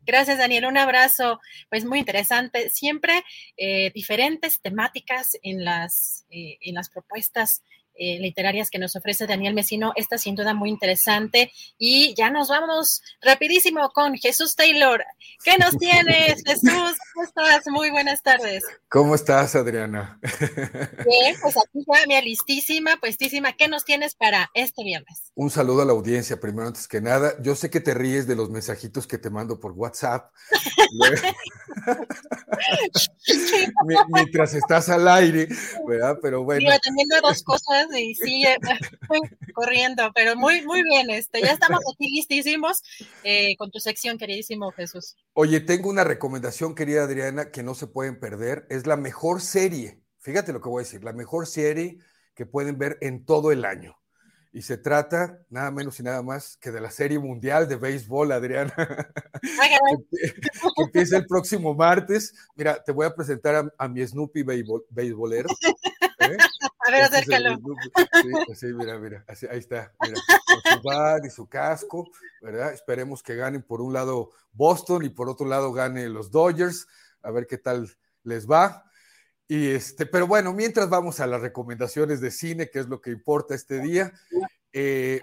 Gracias, 0.09 0.39
Daniel. 0.39 0.65
Un 0.65 0.75
abrazo. 0.75 1.39
Pues 1.69 1.85
muy 1.85 1.99
interesante. 1.99 2.71
Siempre 2.71 3.23
eh, 3.57 3.91
diferentes 3.93 4.59
temáticas 4.59 5.37
en 5.43 5.63
las, 5.63 6.25
eh, 6.31 6.57
en 6.61 6.73
las 6.73 6.89
propuestas 6.89 7.61
eh, 7.99 8.19
literarias 8.19 8.69
que 8.69 8.79
nos 8.79 8.95
ofrece 8.95 9.27
Daniel 9.27 9.53
Mesino. 9.53 9.91
Esta 9.95 10.17
sin 10.17 10.35
duda 10.35 10.53
muy 10.53 10.69
interesante. 10.69 11.51
Y 11.77 12.13
ya 12.15 12.29
nos 12.29 12.47
vamos 12.47 13.01
rapidísimo 13.21 13.91
con 13.91 14.15
Jesús 14.15 14.55
Taylor. 14.55 15.03
¿Qué 15.43 15.57
nos 15.57 15.71
tienes, 15.77 16.43
Jesús? 16.45 16.97
¿Cómo 17.13 17.25
estás? 17.25 17.63
Muy 17.67 17.91
buenas 17.91 18.23
tardes. 18.23 18.63
¿Cómo 18.87 19.15
estás, 19.15 19.55
Adriana? 19.55 20.19
Bien, 20.21 21.35
pues 21.41 21.57
aquí 21.57 21.85
ya 21.85 22.07
mía 22.07 22.21
listísima, 22.21 22.97
puestísima. 22.97 23.53
¿Qué 23.53 23.67
nos 23.67 23.85
tienes 23.85 24.15
para 24.15 24.49
este 24.53 24.83
viernes? 24.83 25.31
Un 25.35 25.49
saludo 25.49 25.81
a 25.81 25.85
la 25.85 25.91
audiencia, 25.91 26.39
primero 26.39 26.67
antes 26.67 26.87
que 26.87 27.01
nada. 27.01 27.33
Yo 27.41 27.55
sé 27.55 27.69
que 27.69 27.81
te 27.81 27.93
ríes 27.93 28.27
de 28.27 28.35
los 28.35 28.49
mensajitos 28.49 29.07
que 29.07 29.17
te 29.17 29.29
mando 29.29 29.59
por 29.59 29.73
WhatsApp. 29.73 30.31
Mientras 34.09 34.53
estás 34.53 34.89
al 34.89 35.07
aire, 35.07 35.47
¿verdad? 35.87 36.17
Pero 36.21 36.43
bueno. 36.43 36.69
Yo 36.69 36.79
también 36.79 37.07
dos 37.21 37.41
cosas 37.43 37.88
y 37.97 38.15
sigue 38.15 38.57
corriendo, 39.53 40.11
pero 40.13 40.35
muy, 40.35 40.61
muy 40.65 40.83
bien. 40.83 41.09
Este, 41.09 41.41
ya 41.41 41.51
estamos 41.51 41.79
aquí 41.93 42.09
listísimos 42.09 42.81
eh, 43.23 43.55
con 43.57 43.71
tu 43.71 43.79
sección, 43.79 44.17
queridísimo 44.17 44.71
Jesús. 44.71 45.15
Oye, 45.33 45.59
tengo 45.59 45.89
una 45.89 46.03
recomendación, 46.03 46.75
querida 46.75 47.03
Adriana, 47.03 47.51
que 47.51 47.63
no 47.63 47.75
se 47.75 47.87
pueden 47.87 48.19
perder. 48.19 48.65
Es 48.69 48.87
la 48.87 48.97
mejor 48.97 49.41
serie. 49.41 50.01
Fíjate 50.19 50.53
lo 50.53 50.61
que 50.61 50.69
voy 50.69 50.81
a 50.81 50.85
decir, 50.85 51.03
la 51.03 51.13
mejor 51.13 51.47
serie 51.47 51.97
que 52.35 52.45
pueden 52.45 52.77
ver 52.77 52.97
en 53.01 53.25
todo 53.25 53.51
el 53.51 53.65
año. 53.65 53.99
Y 54.51 54.63
se 54.63 54.77
trata 54.77 55.39
nada 55.49 55.69
menos 55.69 55.99
y 55.99 56.03
nada 56.03 56.23
más 56.23 56.57
que 56.57 56.71
de 56.71 56.81
la 56.81 56.89
Serie 56.89 57.19
Mundial 57.19 57.67
de 57.67 57.75
Béisbol, 57.75 58.31
Adriana. 58.31 58.73
que 59.41 60.83
empieza 60.83 61.17
el 61.17 61.27
próximo 61.27 61.75
martes. 61.75 62.33
Mira, 62.55 62.83
te 62.83 62.91
voy 62.91 63.05
a 63.05 63.13
presentar 63.13 63.71
a, 63.77 63.87
mi 63.87 64.05
Snoopy 64.05 64.43
béisbolero. 64.89 65.49
A 66.79 66.91
ver, 66.91 67.01
acércalo. 67.03 67.59
Sí, 68.55 68.67
mira, 68.67 68.97
mira, 68.97 69.25
ahí 69.27 69.59
está, 69.59 69.93
mira, 70.01 70.15
con 70.45 70.73
su 70.73 70.81
bar 70.81 71.25
y 71.25 71.29
su 71.29 71.47
casco, 71.47 72.09
¿verdad? 72.41 72.73
Esperemos 72.73 73.21
que 73.21 73.35
ganen 73.35 73.61
por 73.61 73.81
un 73.81 73.93
lado 73.93 74.31
Boston 74.53 75.03
y 75.03 75.09
por 75.09 75.29
otro 75.29 75.45
lado 75.45 75.73
gane 75.73 76.07
los 76.07 76.31
Dodgers, 76.31 76.87
a 77.21 77.31
ver 77.31 77.47
qué 77.47 77.57
tal 77.57 77.89
les 78.23 78.49
va. 78.49 78.85
Y 79.47 79.71
este, 79.71 80.05
pero 80.05 80.27
bueno, 80.27 80.53
mientras 80.53 80.89
vamos 80.89 81.19
a 81.19 81.27
las 81.27 81.41
recomendaciones 81.41 82.21
de 82.21 82.31
cine, 82.31 82.69
que 82.69 82.79
es 82.79 82.87
lo 82.87 83.01
que 83.01 83.11
importa 83.11 83.55
este 83.55 83.79
día, 83.79 84.13
eh, 84.71 85.19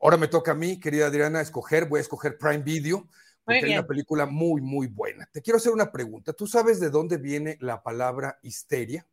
ahora 0.00 0.16
me 0.16 0.28
toca 0.28 0.52
a 0.52 0.54
mí, 0.54 0.78
querida 0.78 1.06
Adriana, 1.06 1.40
escoger, 1.40 1.86
voy 1.86 1.98
a 1.98 2.02
escoger 2.02 2.38
Prime 2.38 2.62
Video, 2.62 3.08
porque 3.44 3.64
hay 3.64 3.72
una 3.72 3.86
película 3.86 4.26
muy, 4.26 4.60
muy 4.60 4.86
buena. 4.86 5.28
Te 5.32 5.42
quiero 5.42 5.58
hacer 5.58 5.72
una 5.72 5.92
pregunta. 5.92 6.32
¿Tú 6.32 6.46
sabes 6.46 6.80
de 6.80 6.90
dónde 6.90 7.16
viene 7.16 7.58
la 7.60 7.82
palabra 7.82 8.38
histeria? 8.42 9.06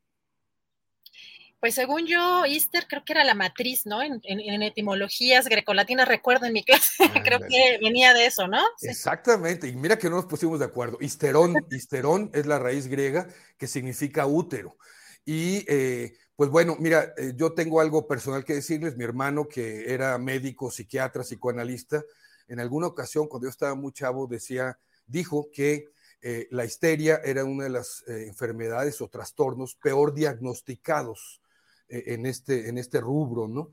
Pues 1.64 1.76
según 1.76 2.05
yo, 2.05 2.43
Easter 2.43 2.88
creo 2.89 3.05
que 3.05 3.14
era 3.14 3.24
la 3.24 3.36
matriz, 3.36 3.86
¿no? 3.86 4.03
En, 4.03 4.22
etimologías 4.64 5.47
grecolatinas, 5.47 6.05
recuerdo 6.05 6.45
en 6.45 6.51
mi 6.51 6.61
clase, 6.61 6.91
creo 7.24 7.39
que 7.39 7.80
venía 7.82 8.14
de 8.14 8.26
eso, 8.26 8.49
¿no? 8.49 8.61
Exactamente, 8.82 9.70
y 9.70 9.76
mira 9.78 9.97
que 9.97 10.09
no 10.09 10.18
nos 10.18 10.26
pusimos 10.26 10.59
de 10.59 10.66
acuerdo. 10.66 10.97
Histerón, 10.99 11.55
histerón 11.72 12.30
es 12.34 12.47
la 12.47 12.59
raíz 12.59 12.88
griega 12.88 13.30
que 13.57 13.68
significa 13.68 14.26
útero. 14.26 14.76
Y 15.24 15.64
eh, 15.70 16.18
pues 16.36 16.49
bueno, 16.49 16.76
mira, 16.82 17.14
eh, 17.16 17.32
yo 17.34 17.53
tengo 17.53 17.80
algo 17.80 18.07
personal 18.07 18.43
que 18.43 18.55
decirles. 18.55 18.97
Mi 18.97 19.05
hermano, 19.05 19.47
que 19.47 19.93
era 19.93 20.18
médico, 20.18 20.70
psiquiatra, 20.70 21.24
psicoanalista, 21.24 22.03
en 22.49 22.59
alguna 22.59 22.88
ocasión, 22.88 23.30
cuando 23.30 23.45
yo 23.45 23.51
estaba 23.51 23.74
muy 23.74 23.93
chavo, 23.93 24.28
decía, 24.28 24.78
dijo 25.07 25.47
que 25.49 25.86
eh, 26.22 26.45
la 26.51 26.66
histeria 26.66 27.22
era 27.24 27.45
una 27.45 27.64
de 27.64 27.70
las 27.70 28.03
enfermedades 28.05 28.99
o 28.99 29.07
trastornos 29.07 29.76
peor 29.76 30.14
diagnosticados 30.14 31.39
en, 31.88 32.25
este, 32.25 32.69
en 32.69 32.77
este 32.77 32.99
rubro, 33.01 33.47
¿no? 33.47 33.71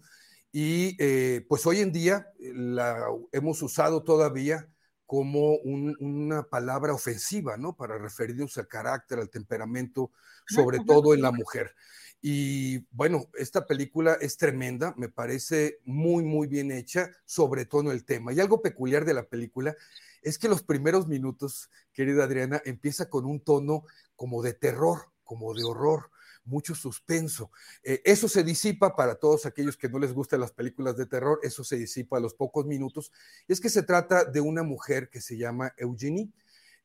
Y 0.53 0.97
pues 1.43 1.65
hoy 1.67 1.79
en 1.79 1.93
día 1.93 2.27
la 2.39 3.07
hemos 3.33 3.63
usado 3.63 4.03
todavía 4.03 4.69
como 5.07 5.57
una 5.57 6.45
palabra 6.45 6.93
ofensiva, 6.95 7.57
¿no? 7.57 7.77
Para 7.77 7.99
referirnos 7.99 8.57
al 8.59 8.69
carácter, 8.69 9.19
al 9.19 9.29
temperamento, 9.29 10.13
sobre 10.47 10.79
todo 10.87 11.15
en 11.15 11.23
la 11.23 11.33
mujer. 11.33 11.75
Y 12.23 12.79
bueno, 12.95 13.29
esta 13.35 13.67
película 13.67 14.15
es 14.21 14.37
tremenda, 14.37 14.95
me 14.97 15.09
parece 15.09 15.81
muy, 15.85 16.23
muy 16.23 16.47
bien 16.47 16.71
hecha, 16.71 17.11
sobre 17.25 17.65
todo 17.65 17.83
en 17.83 17.89
el 17.89 18.05
tema. 18.05 18.33
Y 18.33 18.41
algo 18.41 18.63
peculiar 18.63 19.05
de 19.05 19.15
la 19.15 19.25
película 19.25 19.75
es 20.23 20.39
que 20.39 20.49
los 20.49 20.63
primeros 20.63 21.09
minutos, 21.09 21.71
querida 21.93 22.25
Adriana, 22.25 22.63
empieza 22.65 23.09
con 23.09 23.25
un 23.25 23.41
tono 23.41 23.85
como 24.15 24.43
de 24.43 24.53
terror, 24.53 25.07
como 25.25 25.55
de 25.55 25.65
horror, 25.65 26.11
mucho 26.45 26.75
suspenso. 26.75 27.51
Eh, 27.83 28.01
eso 28.05 28.29
se 28.29 28.43
disipa 28.43 28.97
para 28.97 29.15
todos 29.15 29.47
aquellos 29.47 29.77
que 29.77 29.89
no 29.89 29.99
les 29.99 30.13
gustan 30.13 30.41
las 30.41 30.53
películas 30.53 30.97
de 30.97 31.07
terror, 31.07 31.41
eso 31.43 31.65
se 31.65 31.77
disipa 31.77 32.17
a 32.17 32.21
los 32.21 32.35
pocos 32.35 32.67
minutos. 32.67 33.13
Y 33.47 33.53
es 33.53 33.61
que 33.61 33.69
se 33.69 33.83
trata 33.83 34.25
de 34.25 34.41
una 34.41 34.63
mujer 34.63 35.11
que 35.11 35.21
se 35.21 35.37
llama 35.37 35.73
Eugenie 35.77 36.31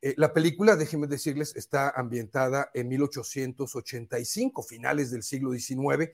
eh, 0.05 0.13
la 0.17 0.33
película, 0.33 0.75
déjenme 0.75 1.07
decirles, 1.07 1.55
está 1.55 1.89
ambientada 1.89 2.69
en 2.75 2.87
1885, 2.89 4.61
finales 4.61 5.09
del 5.09 5.23
siglo 5.23 5.51
XIX, 5.51 6.11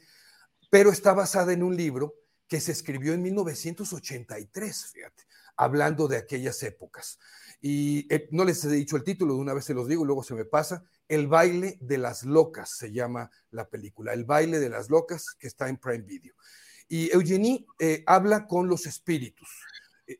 pero 0.70 0.92
está 0.92 1.14
basada 1.14 1.52
en 1.52 1.62
un 1.62 1.76
libro 1.76 2.16
que 2.48 2.62
se 2.62 2.72
escribió 2.72 3.14
en 3.14 3.22
1983, 3.22 4.86
fíjate, 4.94 5.24
hablando 5.56 6.08
de 6.08 6.18
aquellas 6.18 6.62
épocas. 6.64 7.20
Y 7.62 8.12
eh, 8.14 8.28
no 8.32 8.44
les 8.44 8.64
he 8.66 8.70
dicho 8.70 8.96
el 8.96 9.04
título, 9.04 9.36
de 9.36 9.40
una 9.40 9.54
vez 9.54 9.66
se 9.66 9.74
los 9.74 9.88
digo, 9.88 10.06
luego 10.06 10.24
se 10.24 10.34
me 10.34 10.46
pasa. 10.46 10.84
El 11.08 11.28
baile 11.28 11.78
de 11.82 11.98
las 11.98 12.24
locas 12.24 12.72
se 12.78 12.92
llama 12.92 13.30
la 13.52 13.70
película, 13.70 14.14
El 14.14 14.26
baile 14.26 14.60
de 14.60 14.70
las 14.70 14.90
locas, 14.90 15.36
que 15.38 15.48
está 15.48 15.70
en 15.70 15.78
Prime 15.78 16.04
Video. 16.04 16.34
Y 16.88 17.12
Eugenie 17.14 17.66
eh, 17.80 18.04
habla 18.08 18.48
con 18.48 18.68
los 18.68 18.86
espíritus. 18.86 19.50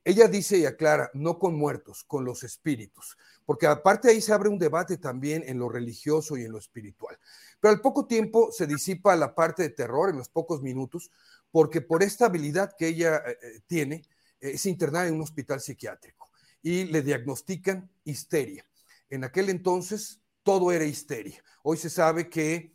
Ella 0.06 0.28
dice 0.28 0.58
y 0.58 0.66
aclara, 0.66 1.10
no 1.14 1.38
con 1.38 1.56
muertos, 1.56 2.04
con 2.06 2.24
los 2.24 2.44
espíritus 2.44 3.18
porque 3.52 3.68
aparte 3.68 4.10
ahí 4.10 4.22
se 4.22 4.32
abre 4.32 4.48
un 4.48 4.58
debate 4.58 4.98
también 4.98 5.44
en 5.46 5.60
lo 5.60 5.68
religioso 5.68 6.38
y 6.38 6.44
en 6.44 6.54
lo 6.54 6.58
espiritual. 6.58 7.18
Pero 7.60 7.74
al 7.74 7.82
poco 7.82 8.06
tiempo 8.06 8.50
se 8.52 8.66
disipa 8.66 9.14
la 9.18 9.36
parte 9.36 9.64
de 9.64 9.70
terror 9.70 10.10
en 10.10 10.18
los 10.18 10.30
pocos 10.30 10.62
minutos, 10.62 11.12
porque 11.52 11.82
por 11.82 12.02
esta 12.02 12.28
habilidad 12.28 12.74
que 12.78 12.88
ella 12.88 13.18
eh, 13.18 13.62
tiene, 13.68 14.04
es 14.42 14.66
internada 14.66 15.08
en 15.08 15.16
un 15.16 15.22
hospital 15.22 15.62
psiquiátrico 15.62 16.30
y 16.62 16.86
le 16.86 17.02
diagnostican 17.02 17.90
histeria. 18.04 18.66
En 19.10 19.24
aquel 19.24 19.50
entonces 19.50 20.22
todo 20.44 20.72
era 20.72 20.84
histeria. 20.84 21.44
Hoy 21.64 21.78
se 21.78 21.90
sabe 21.90 22.30
que 22.30 22.74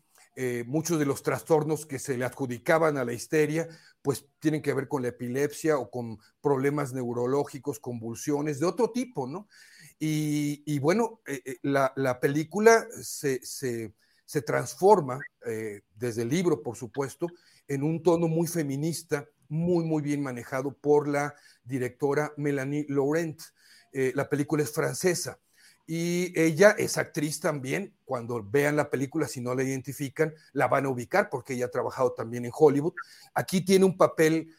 muchos 0.66 0.98
de 0.98 1.06
los 1.06 1.22
trastornos 1.22 1.86
que 1.86 1.98
se 1.98 2.18
le 2.18 2.26
adjudicaban 2.26 2.98
a 2.98 3.06
la 3.06 3.14
histeria, 3.14 3.68
pues 4.02 4.26
tienen 4.38 4.60
que 4.60 4.74
ver 4.74 4.86
con 4.86 5.00
la 5.00 5.08
epilepsia 5.08 5.78
o 5.78 5.90
con 5.90 6.18
problemas 6.42 6.92
neurológicos, 6.92 7.80
convulsiones 7.80 8.60
de 8.60 8.66
otro 8.66 8.90
tipo, 8.90 9.26
¿no? 9.26 9.48
Y, 9.98 10.78
bueno, 10.78 11.20
eh, 11.26 11.40
eh, 11.44 11.56
la, 11.62 12.20
película 12.20 12.86
se, 13.00 13.40
transforma, 14.44 15.18
eh, 15.46 15.80
desde 15.94 16.22
el 16.22 16.28
libro, 16.28 16.62
por 16.62 16.76
supuesto, 16.76 17.28
en 17.66 17.82
un 17.82 18.02
tono 18.02 18.28
muy 18.28 18.46
feminista, 18.46 19.26
muy, 19.48 19.84
muy 19.84 20.02
bien 20.02 20.22
manejado 20.22 20.72
por 20.72 21.08
la 21.08 21.34
directora 21.64 22.32
Melanie 22.36 22.86
Laurent. 22.88 23.40
la 23.92 24.28
película 24.28 24.62
es 24.62 24.72
francesa 24.72 25.38
y 25.86 26.38
ella 26.38 26.74
es 26.76 26.98
actriz 26.98 27.40
también. 27.40 27.94
Cuando 28.04 28.42
vean 28.42 28.76
la 28.76 28.90
película, 28.90 29.26
si 29.26 29.40
no 29.40 29.54
la 29.54 29.62
identifican, 29.62 30.34
la 30.52 30.68
van 30.68 30.84
a 30.84 30.90
ubicar 30.90 31.30
porque 31.30 31.54
ella 31.54 31.66
ha 31.66 31.70
trabajado 31.70 32.12
también 32.12 32.44
en 32.44 32.52
Hollywood. 32.54 32.92
Aquí 33.32 33.62
tiene 33.62 33.86
un 33.86 33.96
papel 33.96 34.54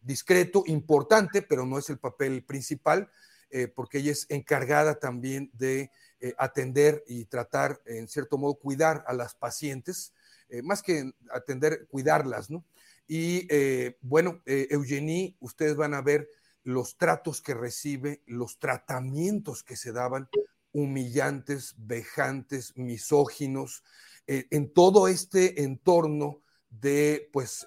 discreto, 0.00 0.64
importante, 0.66 1.42
pero 1.42 1.64
no 1.64 1.78
es 1.78 1.88
el 1.90 1.98
papel 1.98 2.44
principal. 2.44 3.08
Eh, 3.56 3.68
porque 3.68 3.98
ella 3.98 4.10
es 4.10 4.26
encargada 4.30 4.98
también 4.98 5.48
de 5.52 5.92
eh, 6.20 6.34
atender 6.38 7.04
y 7.06 7.26
tratar, 7.26 7.80
en 7.86 8.08
cierto 8.08 8.36
modo, 8.36 8.54
cuidar 8.54 9.04
a 9.06 9.12
las 9.12 9.36
pacientes, 9.36 10.12
eh, 10.48 10.60
más 10.60 10.82
que 10.82 11.12
atender, 11.30 11.86
cuidarlas, 11.88 12.50
¿no? 12.50 12.64
Y 13.06 13.48
bueno, 14.00 14.42
Eugenie, 14.46 15.36
ustedes 15.40 15.76
van 15.76 15.94
a 15.94 16.02
ver 16.02 16.28
los 16.62 16.96
tratos 16.96 17.42
que 17.42 17.54
recibe, 17.54 18.22
los 18.26 18.58
tratamientos 18.58 19.62
que 19.62 19.76
se 19.76 19.92
daban, 19.92 20.28
humillantes, 20.72 21.74
vejantes, 21.76 22.76
misóginos, 22.76 23.84
en 24.26 24.72
todo 24.72 25.08
este 25.08 25.62
entorno 25.62 26.40
de, 26.70 27.28
pues, 27.32 27.66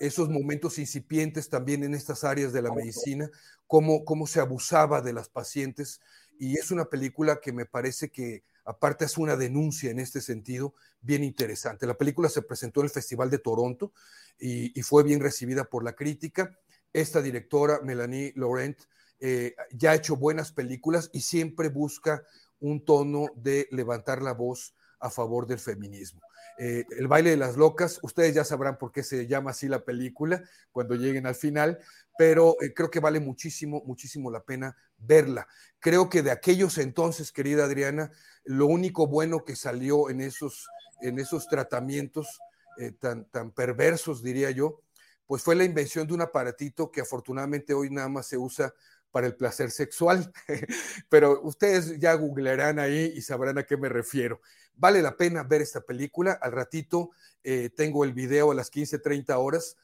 esos 0.00 0.28
momentos 0.28 0.78
incipientes 0.78 1.48
también 1.48 1.84
en 1.84 1.94
estas 1.94 2.24
áreas 2.24 2.52
de 2.52 2.62
la 2.62 2.74
medicina, 2.74 3.30
cómo, 3.66 4.26
se 4.26 4.40
abusaba 4.40 5.00
de 5.00 5.12
las 5.12 5.28
pacientes. 5.28 6.00
Y 6.38 6.58
es 6.58 6.70
una 6.70 6.86
película 6.86 7.40
que 7.40 7.52
me 7.52 7.66
parece 7.66 8.10
que, 8.10 8.42
aparte, 8.70 9.04
es 9.04 9.18
una 9.18 9.36
denuncia 9.36 9.90
en 9.90 9.98
este 9.98 10.20
sentido 10.20 10.74
bien 11.00 11.24
interesante. 11.24 11.86
La 11.86 11.98
película 11.98 12.28
se 12.28 12.42
presentó 12.42 12.80
en 12.80 12.84
el 12.84 12.90
Festival 12.90 13.28
de 13.28 13.38
Toronto 13.38 13.92
y, 14.38 14.80
fue 14.82 15.02
bien 15.02 15.20
recibida 15.20 15.64
por 15.64 15.84
la 15.84 15.94
crítica. 15.94 16.56
Esta 16.92 17.20
directora, 17.20 17.80
Melanie 17.82 18.32
Laurent, 18.36 18.78
eh, 19.18 19.54
ya 19.72 19.90
ha 19.90 19.96
hecho 19.96 20.16
buenas 20.16 20.52
películas 20.52 21.10
y 21.12 21.20
siempre 21.20 21.68
busca 21.68 22.22
un 22.60 22.84
tono 22.84 23.28
de 23.34 23.68
levantar 23.70 24.22
la 24.22 24.32
voz 24.32 24.74
a 25.00 25.10
favor 25.10 25.46
del 25.46 25.58
feminismo. 25.58 26.20
Eh, 26.62 26.84
el 26.98 27.08
baile 27.08 27.30
de 27.30 27.38
las 27.38 27.56
locas, 27.56 28.00
ustedes 28.02 28.34
ya 28.34 28.44
sabrán 28.44 28.76
por 28.76 28.92
qué 28.92 29.02
se 29.02 29.26
llama 29.26 29.52
así 29.52 29.66
la 29.66 29.82
película 29.82 30.42
cuando 30.72 30.94
lleguen 30.94 31.26
al 31.26 31.34
final, 31.34 31.78
pero 32.18 32.54
eh, 32.60 32.74
creo 32.74 32.90
que 32.90 33.00
vale 33.00 33.18
muchísimo, 33.18 33.82
muchísimo 33.86 34.30
la 34.30 34.44
pena 34.44 34.76
verla. 34.98 35.48
Creo 35.78 36.10
que 36.10 36.20
de 36.20 36.30
aquellos 36.30 36.76
entonces, 36.76 37.32
querida 37.32 37.64
Adriana, 37.64 38.10
lo 38.44 38.66
único 38.66 39.06
bueno 39.06 39.42
que 39.42 39.56
salió 39.56 40.10
en 40.10 40.20
esos, 40.20 40.68
en 41.00 41.18
esos 41.18 41.48
tratamientos 41.48 42.38
eh, 42.76 42.92
tan, 42.92 43.24
tan 43.30 43.52
perversos, 43.52 44.22
diría 44.22 44.50
yo, 44.50 44.82
pues 45.26 45.42
fue 45.42 45.54
la 45.54 45.64
invención 45.64 46.06
de 46.06 46.12
un 46.12 46.20
aparatito 46.20 46.90
que 46.90 47.00
afortunadamente 47.00 47.72
hoy 47.72 47.88
nada 47.88 48.10
más 48.10 48.26
se 48.26 48.36
usa 48.36 48.74
para 49.10 49.26
el 49.26 49.36
placer 49.36 49.70
sexual, 49.70 50.32
pero 51.08 51.40
ustedes 51.42 51.98
ya 51.98 52.14
googlearán 52.14 52.78
ahí 52.78 53.12
y 53.14 53.22
sabrán 53.22 53.58
a 53.58 53.64
qué 53.64 53.76
me 53.76 53.88
refiero. 53.88 54.40
Vale 54.74 55.02
la 55.02 55.16
pena 55.16 55.42
ver 55.42 55.62
esta 55.62 55.80
película. 55.80 56.32
Al 56.40 56.52
ratito 56.52 57.10
eh, 57.44 57.70
tengo 57.76 58.04
el 58.04 58.12
video 58.12 58.50
a 58.50 58.54
las 58.54 58.70
15:30 58.70 59.36
horas 59.36 59.76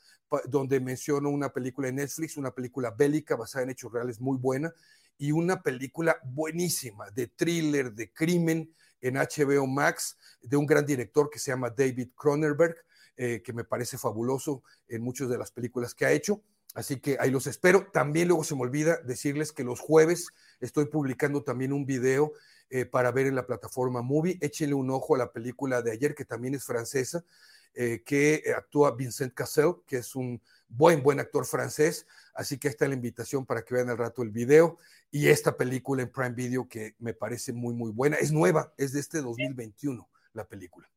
donde 0.47 0.81
menciono 0.81 1.31
una 1.31 1.53
película 1.53 1.89
en 1.89 1.97
Netflix, 1.97 2.37
una 2.37 2.51
película 2.51 2.91
bélica 2.91 3.37
basada 3.37 3.65
en 3.65 3.71
hechos 3.71 3.93
reales 3.93 4.21
muy 4.21 4.37
buena 4.39 4.73
y 5.19 5.33
una 5.33 5.63
película 5.63 6.19
buenísima 6.25 7.11
de 7.11 7.29
thriller, 7.29 7.93
de 7.93 8.13
crimen 8.13 8.75
en 9.01 9.17
HBO 9.17 9.67
Max 9.67 10.17
de 10.43 10.57
un 10.57 10.67
gran 10.67 10.85
director 10.85 11.31
que 11.31 11.39
se 11.39 11.51
llama 11.51 11.71
David 11.71 12.09
Cronenberg, 12.15 12.77
eh, 13.17 13.43
que 13.43 13.53
me 13.53 13.65
parece 13.65 13.99
fabuloso 13.99 14.63
en 14.89 15.03
muchas 15.03 15.29
de 15.29 15.39
las 15.39 15.51
películas 15.51 15.95
que 15.95 16.07
ha 16.07 16.13
hecho. 16.13 16.43
Así 16.77 17.01
que 17.01 17.17
ahí 17.19 17.31
los 17.31 17.47
espero. 17.47 17.87
También 17.91 18.29
luego 18.29 18.45
se 18.45 18.55
me 18.55 18.61
olvida 18.61 18.99
decirles 18.99 19.51
que 19.51 19.65
los 19.65 19.81
jueves 19.81 20.29
estoy 20.61 20.85
publicando 20.85 21.43
también 21.43 21.73
un 21.73 21.87
video 21.87 22.35
eh, 22.69 22.85
para 22.85 23.11
ver 23.13 23.27
en 23.27 23.35
la 23.35 23.47
plataforma 23.47 24.03
Movie. 24.03 24.37
Échenle 24.43 24.75
un 24.75 24.91
ojo 24.91 25.15
a 25.15 25.19
la 25.19 25.33
película 25.33 25.81
de 25.81 25.93
ayer, 25.93 26.15
que 26.15 26.27
también 26.27 26.55
es 26.55 26.65
francesa. 26.65 27.25
Eh, 27.73 28.03
que 28.05 28.43
actúa 28.55 28.95
Vincent 28.95 29.33
Cassel, 29.33 29.77
que 29.87 29.99
es 29.99 30.15
un 30.15 30.41
buen, 30.69 31.03
buen 31.03 31.19
actor 31.19 31.47
francés. 31.47 32.07
Así 32.35 32.59
que 32.59 32.69
está 32.69 32.87
la 32.87 32.95
invitación 32.95 33.47
para 33.47 33.63
que 33.63 33.75
vean 33.75 33.89
al 33.89 33.99
rato 33.99 34.23
el 34.23 34.31
video 34.31 34.77
y 35.11 35.29
esta 35.29 35.57
película 35.57 36.03
en 36.03 36.11
Prime 36.11 36.35
Video 36.35 36.69
que 36.69 36.95
me 36.99 37.15
parece 37.15 37.55
muy, 37.55 37.73
muy 37.73 37.91
buena. 37.91 38.17
Es 38.17 38.33
nueva, 38.33 38.75
es 38.77 38.93
de 38.93 39.01
este 39.01 39.23
2021 39.23 40.07
la 40.35 40.47
película. 40.47 40.91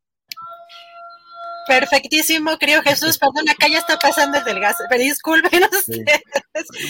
Perfectísimo, 1.69 2.57
creo 2.57 2.81
Jesús. 2.81 3.19
Perdón, 3.19 3.47
acá 3.47 3.67
ya 3.67 3.77
está 3.77 3.99
pasando 3.99 4.39
el 4.39 4.43
del 4.43 4.59
gas. 4.59 4.77
Pero 4.89 5.03
discúlpenos. 5.03 5.69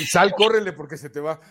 Sal, 0.10 0.34
córrele 0.34 0.72
porque 0.72 0.96
se 0.96 1.10
te 1.10 1.20
va. 1.20 1.42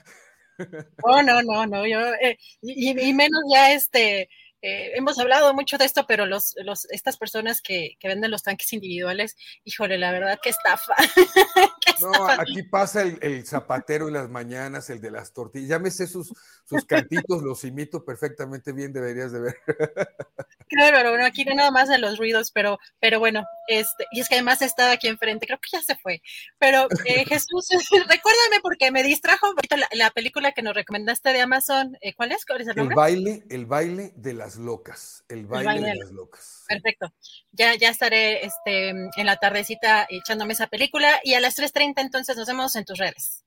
Oh, 1.03 1.23
no, 1.23 1.43
no, 1.43 1.67
no. 1.67 1.87
Yo, 1.87 2.01
eh, 2.15 2.39
y, 2.63 2.99
y, 2.99 3.13
menos 3.13 3.43
ya 3.53 3.73
este 3.73 4.31
eh, 4.61 4.93
hemos 4.97 5.19
hablado 5.19 5.55
mucho 5.55 5.79
de 5.79 5.85
esto, 5.85 6.05
pero 6.07 6.27
los, 6.27 6.55
los, 6.65 6.91
estas 6.91 7.17
personas 7.17 7.63
que, 7.63 7.97
que, 8.01 8.09
venden 8.09 8.31
los 8.31 8.43
tanques 8.43 8.73
individuales, 8.73 9.37
híjole, 9.65 9.99
la 9.99 10.11
verdad, 10.11 10.39
qué 10.43 10.51
estafa. 10.51 10.95
no, 12.01 12.29
aquí 12.29 12.63
pasa 12.65 13.03
el, 13.03 13.19
el, 13.23 13.47
zapatero 13.47 14.09
en 14.09 14.15
las 14.15 14.29
mañanas, 14.29 14.91
el 14.91 15.01
de 15.01 15.11
las 15.11 15.33
tortillas. 15.33 15.81
Sé 15.95 16.07
sus, 16.07 16.33
sus 16.65 16.85
cantitos, 16.85 17.43
los 17.43 17.65
imito 17.65 18.05
perfectamente 18.05 18.73
bien, 18.73 18.93
deberías 18.93 19.33
de 19.33 19.41
ver. 19.41 19.57
claro, 20.69 21.11
bueno, 21.11 21.25
aquí 21.25 21.45
no 21.45 21.55
nada 21.55 21.71
más 21.71 21.89
de 21.89 21.99
los 21.99 22.19
ruidos, 22.19 22.51
pero, 22.51 22.79
pero 23.01 23.19
bueno, 23.21 23.45
este, 23.69 24.07
y 24.13 24.21
es 24.21 24.29
que 24.29 24.35
además 24.35 24.61
estaba 24.63 24.93
aquí 24.93 25.09
enfrente, 25.09 25.47
creo 25.47 25.61
que 25.61 25.71
ya 25.71 25.83
se 25.83 25.97
fue. 25.97 26.21
Pero 26.59 26.89
eh, 27.05 27.25
Jesús, 27.29 27.69
recuérdame 27.91 28.61
porque 28.63 28.91
me 28.91 29.03
distrajo 29.03 29.55
la, 29.71 29.89
la, 29.93 30.11
película 30.11 30.53
que 30.53 30.63
nos 30.63 30.75
recomendaste 30.75 31.33
de 31.33 31.41
Amazon. 31.41 31.97
Eh, 32.01 32.15
¿Cuál 32.15 32.33
es? 32.33 32.45
¿Cuál 32.45 32.63
es 32.63 32.69
el 32.69 32.77
nombre? 32.77 32.95
El 32.95 32.97
baile, 32.97 33.45
el 33.51 33.67
baile 33.67 34.13
de 34.17 34.35
las 34.49 34.57
locas. 34.57 35.25
El 35.29 35.47
baile, 35.47 35.73
el 35.73 35.77
baile 35.83 35.89
de 35.91 35.97
las 35.97 36.11
locas. 36.11 36.65
Perfecto. 36.67 37.13
Ya, 37.53 37.75
ya 37.75 37.91
estaré 37.91 38.47
este, 38.47 38.89
en 38.89 39.27
la 39.27 39.37
tardecita 39.37 40.07
echándome 40.09 40.55
esa 40.55 40.69
película 40.69 41.21
y 41.23 41.35
a 41.35 41.41
las 41.41 41.59
3.30 41.59 41.95
entonces 41.99 42.37
nos 42.37 42.49
vemos 42.49 42.75
en 42.77 42.87
tus 42.87 42.99
redes. 42.99 43.45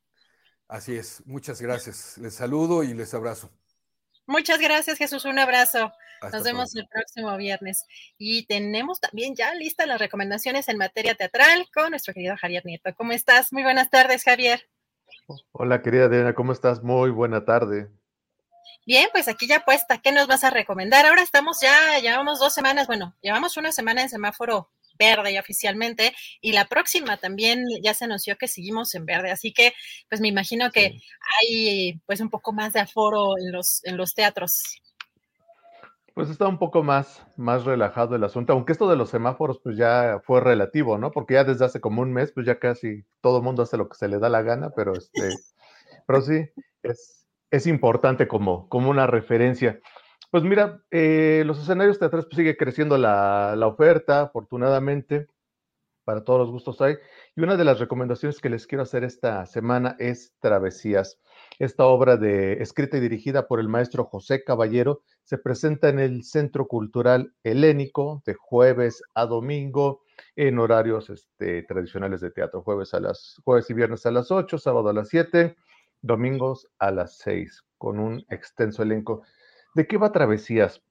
Así 0.68 0.96
es, 0.96 1.24
muchas 1.26 1.60
gracias. 1.60 2.18
Les 2.20 2.36
saludo 2.36 2.84
y 2.84 2.94
les 2.94 3.14
abrazo. 3.16 3.52
Muchas 4.28 4.60
gracias, 4.60 5.00
Jesús. 5.00 5.26
Un 5.26 5.40
abrazo. 5.40 5.92
Hasta 6.22 6.38
Nos 6.38 6.46
vemos 6.46 6.72
pronto. 6.72 6.80
el 6.80 6.88
próximo 6.88 7.36
viernes. 7.36 7.84
Y 8.20 8.46
tenemos 8.46 9.00
también 9.00 9.36
ya 9.36 9.56
listas 9.56 9.88
las 9.88 10.00
recomendaciones 10.00 10.70
en 10.70 10.78
materia 10.78 11.16
teatral 11.16 11.68
con 11.74 11.90
nuestro 11.90 12.14
querido 12.14 12.38
Javier 12.38 12.64
Nieto. 12.64 12.94
¿Cómo 12.96 13.12
estás? 13.12 13.52
Muy 13.52 13.64
buenas 13.64 13.90
tardes, 13.90 14.24
Javier. 14.24 14.62
Hola, 15.52 15.82
querida 15.82 16.08
Diana, 16.10 16.36
¿cómo 16.36 16.54
estás? 16.54 16.84
Muy 16.84 17.10
buena 17.10 17.44
tarde. 17.44 17.90
Bien, 18.86 19.08
pues 19.12 19.28
aquí 19.28 19.46
ya 19.48 19.64
puesta, 19.64 20.00
¿qué 20.00 20.12
nos 20.12 20.28
vas 20.28 20.44
a 20.44 20.50
recomendar? 20.50 21.06
Ahora 21.06 21.22
estamos 21.22 21.60
ya, 21.62 22.00
llevamos 22.00 22.40
dos 22.40 22.52
semanas, 22.54 22.88
bueno, 22.88 23.16
llevamos 23.22 23.56
una 23.58 23.72
semana 23.72 24.02
en 24.02 24.10
semáforo 24.10 24.72
verde 24.98 25.40
oficialmente 25.40 26.14
y 26.42 26.52
la 26.52 26.66
próxima 26.66 27.18
también 27.18 27.64
ya 27.84 27.94
se 27.94 28.06
anunció 28.06 28.38
que 28.38 28.48
seguimos 28.48 28.96
en 28.96 29.06
verde, 29.06 29.32
así 29.32 29.54
que 29.54 29.74
pues 30.10 30.20
me 30.20 30.28
imagino 30.28 30.72
que 30.72 30.90
sí. 30.90 31.04
hay 31.42 32.02
pues 32.06 32.22
un 32.22 32.30
poco 32.30 32.54
más 32.54 32.74
de 32.74 32.80
aforo 32.80 33.38
en 33.38 33.52
los, 33.52 33.84
en 33.86 33.98
los 33.98 34.16
teatros. 34.16 34.62
Pues 36.14 36.30
está 36.30 36.48
un 36.48 36.58
poco 36.60 36.84
más, 36.84 37.24
más 37.38 37.64
relajado 37.64 38.16
el 38.16 38.24
asunto, 38.24 38.52
aunque 38.54 38.74
esto 38.74 38.90
de 38.90 38.98
los 38.98 39.10
semáforos 39.10 39.60
pues 39.64 39.78
ya 39.78 40.20
fue 40.24 40.42
relativo, 40.42 40.98
¿no? 40.98 41.12
Porque 41.12 41.36
ya 41.36 41.44
desde 41.44 41.66
hace 41.66 41.80
como 41.80 42.02
un 42.02 42.12
mes 42.12 42.32
pues 42.32 42.48
ya 42.48 42.60
casi 42.60 43.06
todo 43.22 43.38
el 43.38 43.44
mundo 43.44 43.62
hace 43.62 43.78
lo 43.78 43.88
que 43.88 43.98
se 43.98 44.08
le 44.08 44.18
da 44.18 44.28
la 44.28 44.42
gana, 44.42 44.72
pero 44.76 44.94
este, 44.94 45.30
pero 46.06 46.22
sí, 46.22 46.46
es, 46.84 47.21
es 47.52 47.68
importante 47.68 48.28
como, 48.28 48.68
como 48.70 48.90
una 48.90 49.08
referencia. 49.08 49.80
Pues 50.32 50.44
mira, 50.44 50.82
eh, 50.92 51.44
los 51.46 51.62
escenarios 51.62 52.00
teatrales 52.00 52.26
pues 52.26 52.38
sigue 52.38 52.56
creciendo 52.56 52.98
la, 52.98 53.56
la, 53.58 53.68
oferta, 53.68 54.22
afortunadamente, 54.22 55.28
para 56.06 56.24
todos 56.24 56.40
los 56.40 56.52
gustos 56.52 56.82
hay. 56.82 56.96
Y 57.36 57.42
una 57.42 57.58
de 57.58 57.66
las 57.66 57.80
recomendaciones 57.80 58.40
que 58.40 58.50
les 58.50 58.66
quiero 58.66 58.84
hacer 58.84 59.04
esta 59.04 59.46
semana 59.46 59.98
es 60.00 60.34
Travesías. 60.40 61.20
Esta 61.60 61.86
obra 61.86 62.16
de, 62.16 62.54
escrita 62.62 62.98
y 62.98 63.02
dirigida 63.02 63.48
por 63.48 63.60
el 63.60 63.68
maestro 63.68 64.06
José 64.06 64.44
Caballero 64.44 65.04
se 65.24 65.38
presenta 65.38 65.90
en 65.90 66.00
el 66.00 66.24
Centro 66.24 66.68
Cultural 66.68 67.34
Helénico 67.44 68.24
de 68.26 68.34
jueves 68.34 69.04
a 69.14 69.26
domingo 69.26 70.02
en 70.36 70.58
horarios 70.60 71.10
este, 71.10 71.64
tradicionales 71.64 72.22
de 72.22 72.32
teatro, 72.32 72.62
jueves, 72.62 72.94
a 72.94 73.02
las, 73.02 73.36
jueves 73.44 73.70
y 73.70 73.74
viernes 73.74 74.06
a 74.06 74.12
las 74.12 74.32
8, 74.32 74.58
sábado 74.58 74.90
a 74.90 74.94
las 74.94 75.10
7, 75.10 75.56
domingos 76.02 76.68
a 76.80 76.92
las 76.92 77.18
6, 77.20 77.64
con 77.78 78.00
un 78.00 78.26
extenso 78.30 78.84
elenco. 78.84 79.24
¿De 79.74 79.88
qué 79.88 79.98
va 79.98 80.12
Travesías? 80.12 80.82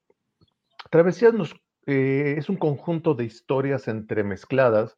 Travesías 0.90 1.34
nos, 1.34 1.54
eh, 1.86 2.34
es 2.38 2.48
un 2.48 2.56
conjunto 2.56 3.14
de 3.14 3.24
historias 3.24 3.88
entremezcladas 3.88 4.96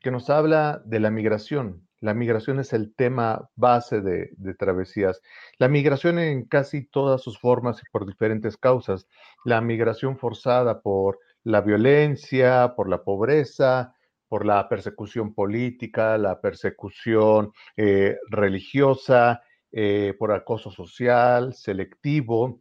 que 0.00 0.10
nos 0.10 0.30
habla 0.30 0.82
de 0.84 1.00
la 1.00 1.10
migración. 1.10 1.86
La 2.00 2.14
migración 2.14 2.58
es 2.58 2.72
el 2.72 2.94
tema 2.96 3.48
base 3.54 4.00
de, 4.00 4.54
Travesías. 4.58 5.22
La 5.58 5.68
migración 5.68 6.18
en 6.18 6.44
casi 6.46 6.84
todas 6.84 7.22
sus 7.22 7.38
formas 7.38 7.80
y 7.80 7.88
por 7.92 8.06
diferentes 8.06 8.56
causas. 8.56 9.06
La 9.44 9.60
migración 9.60 10.18
forzada 10.18 10.82
por 10.82 11.20
la 11.44 11.60
violencia, 11.60 12.74
por 12.76 12.88
la 12.88 13.04
pobreza, 13.04 13.94
por 14.28 14.44
la 14.44 14.68
persecución 14.68 15.32
política, 15.32 16.18
la 16.18 16.40
persecución 16.40 17.52
eh, 17.76 18.16
religiosa, 18.30 19.42
eh, 19.72 20.14
por 20.18 20.32
acoso 20.32 20.70
social, 20.70 21.54
selectivo, 21.54 22.60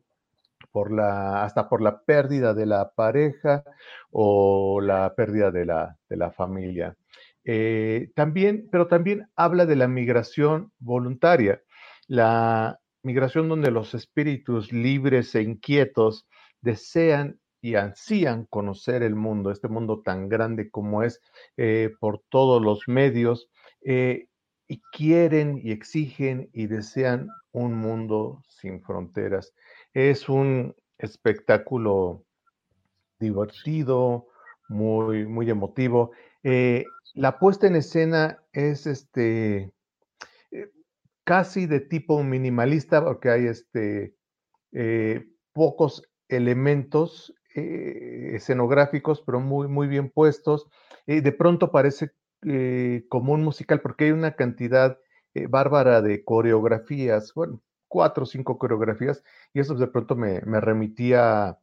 hasta 0.74 1.68
por 1.68 1.82
la 1.82 2.02
pérdida 2.02 2.54
de 2.54 2.66
la 2.66 2.92
pareja 2.92 3.64
o 4.12 4.80
la 4.82 5.14
pérdida 5.16 5.52
de 5.52 5.66
la, 5.66 6.32
familia. 6.32 6.96
Eh, 7.44 8.12
también, 8.16 8.68
pero 8.72 8.88
también 8.88 9.28
habla 9.36 9.66
de 9.66 9.76
la 9.76 9.88
migración 9.88 10.72
voluntaria, 10.80 11.62
la 12.08 12.80
migración 13.04 13.50
donde 13.50 13.72
los 13.72 13.94
espíritus 13.94 14.72
libres 14.72 15.34
e 15.36 15.42
inquietos 15.42 16.28
desean 16.62 17.40
y 17.62 17.76
ansían 17.76 18.46
conocer 18.46 19.04
el 19.04 19.16
mundo, 19.16 19.52
este 19.52 19.68
mundo 19.68 20.02
tan 20.04 20.30
grande 20.30 20.70
como 20.70 21.04
es, 21.04 21.22
eh, 21.58 21.92
por 22.00 22.24
todos 22.30 22.62
los 22.62 22.88
medios, 22.88 23.50
y 24.72 24.82
quieren 24.94 25.60
y 25.62 25.74
exigen 25.74 26.50
y 26.54 26.68
desean 26.68 27.28
un 27.52 27.74
mundo 27.74 28.42
sin 28.48 28.82
fronteras. 28.82 29.54
Es 29.94 30.30
un 30.30 30.74
espectáculo 30.98 32.24
divertido, 33.20 34.28
muy, 34.70 35.26
muy 35.28 35.50
emotivo. 35.50 36.12
Eh, 36.44 36.86
la 37.16 37.38
puesta 37.38 37.68
en 37.68 37.76
escena 37.76 38.42
es 38.54 38.88
este 38.88 39.74
eh, 40.52 40.72
casi 41.26 41.66
de 41.66 41.82
tipo 41.82 42.24
minimalista, 42.24 43.04
porque 43.04 43.30
hay 43.30 43.48
este 43.48 44.16
eh, 44.72 45.28
pocos 45.52 46.10
elementos 46.30 47.36
escenográficos, 47.54 49.22
pero 49.22 49.42
muy, 49.42 49.68
muy 49.68 49.90
bien 49.90 50.10
puestos. 50.10 50.70
de 51.06 51.32
pronto 51.34 51.74
parece 51.74 52.12
como 53.10 53.34
un 53.34 53.44
musical, 53.44 53.82
porque 53.82 54.06
hay 54.06 54.12
una 54.12 54.36
cantidad 54.36 54.98
bárbara 55.50 56.02
de 56.02 56.24
coreografías, 56.24 57.34
bueno, 57.34 57.62
cuatro 57.88 58.24
o 58.24 58.26
cinco 58.26 58.58
coreografías, 58.58 59.24
y 59.54 59.60
eso 59.60 59.76
de 59.76 59.88
pronto 59.88 60.16
me, 60.16 60.42
me 60.42 60.62
remitía 60.62 61.58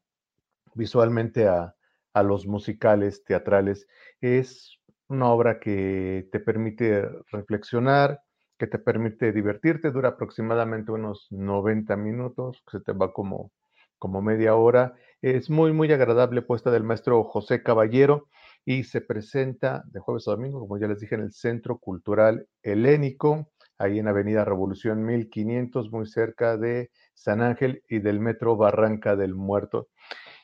visualmente 0.74 1.48
a, 1.48 1.74
a, 2.12 2.22
los 2.22 2.46
musicales 2.46 3.24
teatrales. 3.24 3.86
Es 4.20 4.78
una 5.08 5.28
obra 5.30 5.58
que 5.58 6.28
te 6.30 6.40
permite 6.40 7.08
reflexionar, 7.32 8.22
que 8.58 8.66
te 8.66 8.78
permite 8.78 9.32
divertirte, 9.32 9.90
dura 9.90 10.10
aproximadamente 10.10 10.92
unos 10.92 11.28
90 11.30 11.96
minutos, 11.96 12.62
se 12.70 12.80
te 12.80 12.92
va 12.92 13.12
como, 13.12 13.50
como 13.98 14.20
media 14.20 14.54
hora. 14.54 14.94
Es 15.22 15.48
muy, 15.48 15.72
muy 15.72 15.90
agradable 15.92 16.42
puesta 16.42 16.70
del 16.70 16.84
maestro 16.84 17.24
José 17.24 17.62
Caballero 17.62 18.28
y 18.64 18.84
se 18.84 19.00
presenta 19.00 19.82
de 19.86 20.00
jueves 20.00 20.28
a 20.28 20.32
domingo, 20.32 20.60
como 20.60 20.78
ya 20.78 20.86
les 20.86 21.00
dije, 21.00 21.14
en 21.14 21.22
el 21.22 21.32
Centro 21.32 21.78
Cultural 21.78 22.46
Helénico 22.62 23.50
ahí 23.78 23.98
en 23.98 24.08
Avenida 24.08 24.44
Revolución 24.44 25.04
1500, 25.04 25.90
muy 25.90 26.06
cerca 26.06 26.56
de 26.56 26.90
San 27.14 27.40
Ángel 27.40 27.82
y 27.88 28.00
del 28.00 28.20
Metro 28.20 28.56
Barranca 28.56 29.16
del 29.16 29.34
Muerto. 29.34 29.88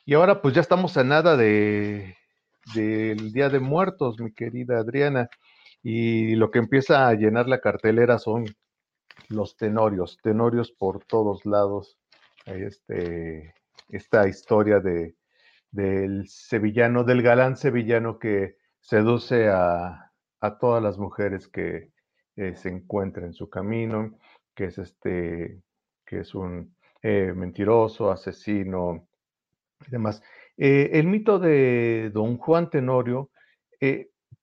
Y 0.05 0.13
ahora 0.13 0.41
pues 0.41 0.55
ya 0.55 0.61
estamos 0.61 0.97
a 0.97 1.03
nada 1.03 1.35
de 1.35 2.15
del 2.73 3.31
Día 3.31 3.49
de 3.49 3.59
Muertos, 3.59 4.19
mi 4.19 4.33
querida 4.33 4.79
Adriana, 4.79 5.29
y 5.83 6.35
lo 6.35 6.49
que 6.49 6.59
empieza 6.59 7.07
a 7.07 7.13
llenar 7.13 7.47
la 7.47 7.59
cartelera 7.61 8.17
son 8.17 8.45
los 9.29 9.55
tenorios, 9.55 10.17
tenorios 10.23 10.71
por 10.71 11.03
todos 11.05 11.45
lados. 11.45 11.99
Este, 12.45 13.53
esta 13.89 14.27
historia 14.27 14.79
de, 14.79 15.15
del 15.75 16.27
sevillano, 16.27 17.03
del 17.03 17.21
galán 17.21 17.57
sevillano 17.57 18.19
que 18.19 18.57
seduce 18.79 19.49
a, 19.49 20.11
a 20.39 20.57
todas 20.57 20.81
las 20.81 20.97
mujeres 20.97 21.47
que, 21.47 21.91
eh, 22.37 22.55
se 22.55 22.69
encuentra 22.69 23.25
en 23.25 23.33
su 23.33 23.49
camino, 23.49 24.17
que 24.53 24.65
es 24.65 24.77
este, 24.77 25.61
que 26.05 26.19
es 26.19 26.35
un 26.35 26.75
eh, 27.01 27.31
mentiroso, 27.33 28.11
asesino 28.11 29.07
y 29.87 29.91
demás. 29.91 30.21
Eh, 30.57 30.91
el 30.93 31.07
mito 31.07 31.39
de 31.39 32.11
Don 32.13 32.37
Juan 32.37 32.69
Tenorio 32.69 33.29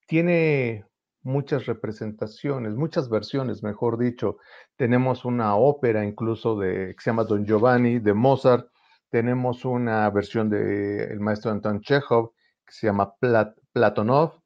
tiene 0.07 0.85
muchas 1.23 1.67
representaciones, 1.67 2.75
muchas 2.75 3.11
versiones, 3.11 3.63
mejor 3.63 3.99
dicho. 3.99 4.39
Tenemos 4.77 5.25
una 5.25 5.57
ópera 5.57 6.05
incluso 6.05 6.59
de, 6.59 6.95
que 6.95 7.03
se 7.03 7.11
llama 7.11 7.25
Don 7.25 7.45
Giovanni 7.45 7.99
de 7.99 8.15
Mozart. 8.15 8.69
Tenemos 9.13 9.67
una 9.67 10.09
versión 10.09 10.49
del 10.49 11.21
maestro 11.21 11.51
Anton 11.51 11.83
Chekhov 11.83 12.33
que 12.65 12.73
se 12.73 12.87
llama 12.87 13.15
Plat 13.17 13.55
Platonov. 13.75 14.41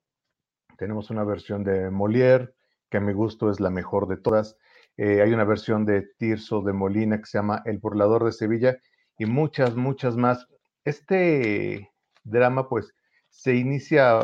Tenemos 0.77 1.09
una 1.11 1.23
versión 1.23 1.63
de 1.63 1.89
Molière, 1.89 2.53
que 2.91 2.97
a 2.97 3.01
mi 3.01 3.13
gusto 3.13 3.49
es 3.49 3.61
la 3.61 3.71
mejor 3.71 4.09
de 4.09 4.17
todas. 4.17 4.57
Eh, 4.97 5.23
hay 5.23 5.33
una 5.33 5.45
versión 5.45 5.87
de 5.87 6.09
Tirso 6.19 6.63
de 6.63 6.73
Molina 6.73 7.19
que 7.19 7.27
se 7.27 7.39
llama 7.39 7.63
El 7.65 7.79
burlador 7.79 8.25
de 8.25 8.33
Sevilla 8.33 8.77
y 9.17 9.27
muchas, 9.27 9.77
muchas 9.77 10.17
más. 10.17 10.49
este 10.85 11.93
drama, 12.25 12.69
pues, 12.69 12.93
se 13.29 13.55
inicia 13.55 14.19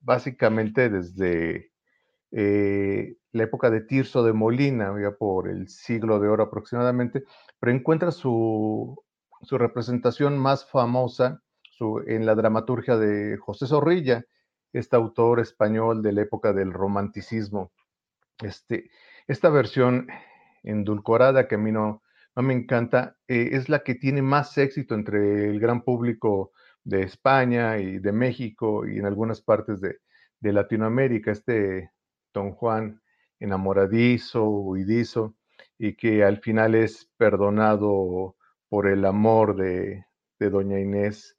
básicamente 0.00 0.90
desde 0.90 1.72
eh, 2.30 3.16
la 3.32 3.42
época 3.42 3.68
de 3.68 3.80
Tirso 3.80 4.22
de 4.22 4.32
Molina, 4.32 4.94
ya 5.02 5.10
por 5.10 5.48
el 5.48 5.66
siglo 5.66 6.20
de 6.20 6.28
oro 6.28 6.44
aproximadamente, 6.44 7.24
pero 7.58 7.72
encuentra 7.72 8.12
su, 8.12 8.96
representación 9.50 10.38
más 10.38 10.68
famosa 10.68 11.42
en 12.06 12.26
la 12.26 12.34
dramaturgia 12.34 12.96
de 12.96 13.36
José 13.36 13.66
Zorrilla, 13.66 14.24
este 14.72 14.96
autor 14.96 15.40
español 15.40 16.02
de 16.02 16.12
la 16.12 16.22
época 16.22 16.52
del 16.52 16.72
romanticismo. 16.72 17.72
Este, 18.40 18.90
esta 19.26 19.50
versión 19.50 20.08
endulcorada 20.62 21.48
que 21.48 21.56
a 21.56 21.58
mí 21.58 21.72
no, 21.72 22.02
no 22.36 22.42
me 22.42 22.54
encanta, 22.54 23.16
eh, 23.28 23.50
es 23.52 23.68
la 23.68 23.82
que 23.82 23.94
tiene 23.94 24.22
más 24.22 24.56
éxito 24.58 24.94
entre 24.94 25.50
el 25.50 25.60
gran 25.60 25.82
público 25.82 26.52
de 26.84 27.02
España 27.02 27.78
y 27.78 27.98
de 27.98 28.12
México 28.12 28.86
y 28.86 28.98
en 28.98 29.06
algunas 29.06 29.40
partes 29.40 29.80
de, 29.80 29.98
de 30.40 30.52
Latinoamérica, 30.52 31.30
este 31.32 31.90
Don 32.32 32.52
Juan 32.52 33.00
enamoradizo, 33.38 34.44
huidizo, 34.44 35.34
y 35.78 35.94
que 35.94 36.24
al 36.24 36.38
final 36.38 36.74
es 36.74 37.10
perdonado 37.16 38.36
por 38.72 38.86
el 38.86 39.04
amor 39.04 39.54
de, 39.54 40.06
Doña 40.38 40.80
Inés. 40.80 41.36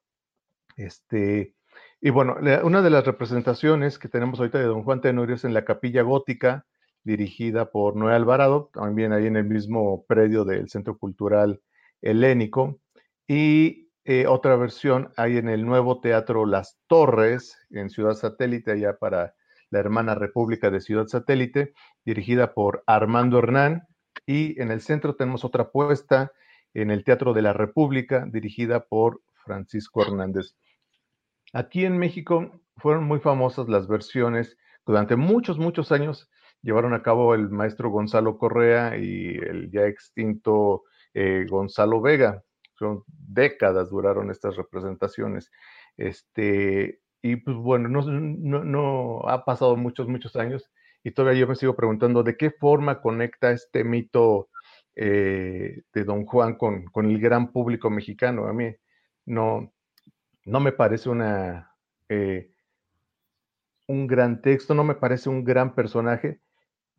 Este, 0.77 1.55
y 1.99 2.11
bueno, 2.11 2.37
una 2.63 2.83
de 2.83 2.89
las 2.91 3.05
representaciones 3.05 3.97
que 3.97 4.07
tenemos 4.07 4.37
ahorita 4.37 4.59
de 4.59 4.65
Don 4.65 4.83
Juan 4.83 5.01
Tenorio 5.01 5.33
es 5.33 5.43
en 5.43 5.55
la 5.55 5.65
capilla 5.65 6.03
gótica, 6.03 6.67
dirigida 7.03 7.71
por 7.71 7.95
Noé 7.95 8.13
Alvarado, 8.13 8.69
también 8.71 9.13
ahí 9.13 9.25
en 9.25 9.35
el 9.35 9.45
mismo 9.45 10.05
predio 10.05 10.45
del 10.45 10.69
Centro 10.69 10.99
Cultural 10.99 11.59
Helénico. 12.03 12.79
Y 13.27 13.89
eh, 14.05 14.27
otra 14.27 14.55
versión 14.55 15.11
hay 15.17 15.37
en 15.37 15.49
el 15.49 15.65
nuevo 15.65 16.01
Teatro 16.01 16.45
Las 16.45 16.77
Torres, 16.85 17.57
en 17.71 17.89
Ciudad 17.89 18.13
Satélite, 18.13 18.73
allá 18.73 18.99
para 18.99 19.33
la 19.71 19.79
hermana 19.79 20.13
República 20.13 20.69
de 20.69 20.81
Ciudad 20.81 21.07
Satélite, 21.07 21.73
dirigida 22.05 22.53
por 22.53 22.83
Armando 22.85 23.39
Hernán. 23.39 23.87
Y 24.27 24.61
en 24.61 24.69
el 24.69 24.81
centro 24.81 25.15
tenemos 25.15 25.43
otra 25.43 25.71
puesta 25.71 26.31
en 26.73 26.91
el 26.91 27.03
Teatro 27.03 27.33
de 27.33 27.41
la 27.41 27.53
República, 27.53 28.25
dirigida 28.29 28.85
por 28.85 29.21
Francisco 29.45 30.01
Hernández. 30.01 30.55
Aquí 31.53 31.85
en 31.85 31.97
México 31.97 32.61
fueron 32.77 33.03
muy 33.03 33.19
famosas 33.19 33.69
las 33.69 33.87
versiones 33.87 34.57
durante 34.85 35.15
muchos, 35.15 35.57
muchos 35.57 35.91
años 35.91 36.29
llevaron 36.61 36.93
a 36.93 37.03
cabo 37.03 37.35
el 37.35 37.49
maestro 37.49 37.89
Gonzalo 37.89 38.37
Correa 38.37 38.97
y 38.97 39.35
el 39.35 39.69
ya 39.69 39.85
extinto 39.85 40.83
eh, 41.13 41.45
Gonzalo 41.47 42.01
Vega. 42.01 42.43
Son 42.79 43.03
décadas 43.07 43.89
duraron 43.89 44.31
estas 44.31 44.55
representaciones. 44.55 45.51
Este, 45.97 47.01
y 47.21 47.35
pues 47.35 47.55
bueno, 47.57 47.87
no, 47.87 48.63
no, 48.63 49.21
ha 49.27 49.45
pasado 49.45 49.75
muchos, 49.75 50.07
muchos 50.07 50.35
años 50.35 50.71
y 51.03 51.11
todavía 51.11 51.41
yo 51.41 51.47
me 51.47 51.55
sigo 51.55 51.75
preguntando 51.75 52.23
de 52.23 52.35
qué 52.37 52.49
forma 52.49 53.01
conecta 53.01 53.51
este 53.51 53.83
mito 53.83 54.49
eh, 54.95 55.83
de 55.93 56.03
Don 56.03 56.25
Juan 56.25 56.55
con, 56.55 56.85
con, 56.85 57.05
el 57.09 57.19
gran 57.19 57.51
público 57.51 57.89
mexicano. 57.89 58.45
A 58.47 58.53
mí 58.53 58.75
no, 59.25 59.73
no 60.45 60.59
me 60.59 60.71
parece 60.71 61.09
una, 61.09 61.71
eh, 62.09 62.51
un 63.87 64.07
gran 64.07 64.41
texto, 64.41 64.73
no 64.73 64.83
me 64.83 64.95
parece 64.95 65.29
un 65.29 65.43
gran 65.43 65.75
personaje, 65.75 66.41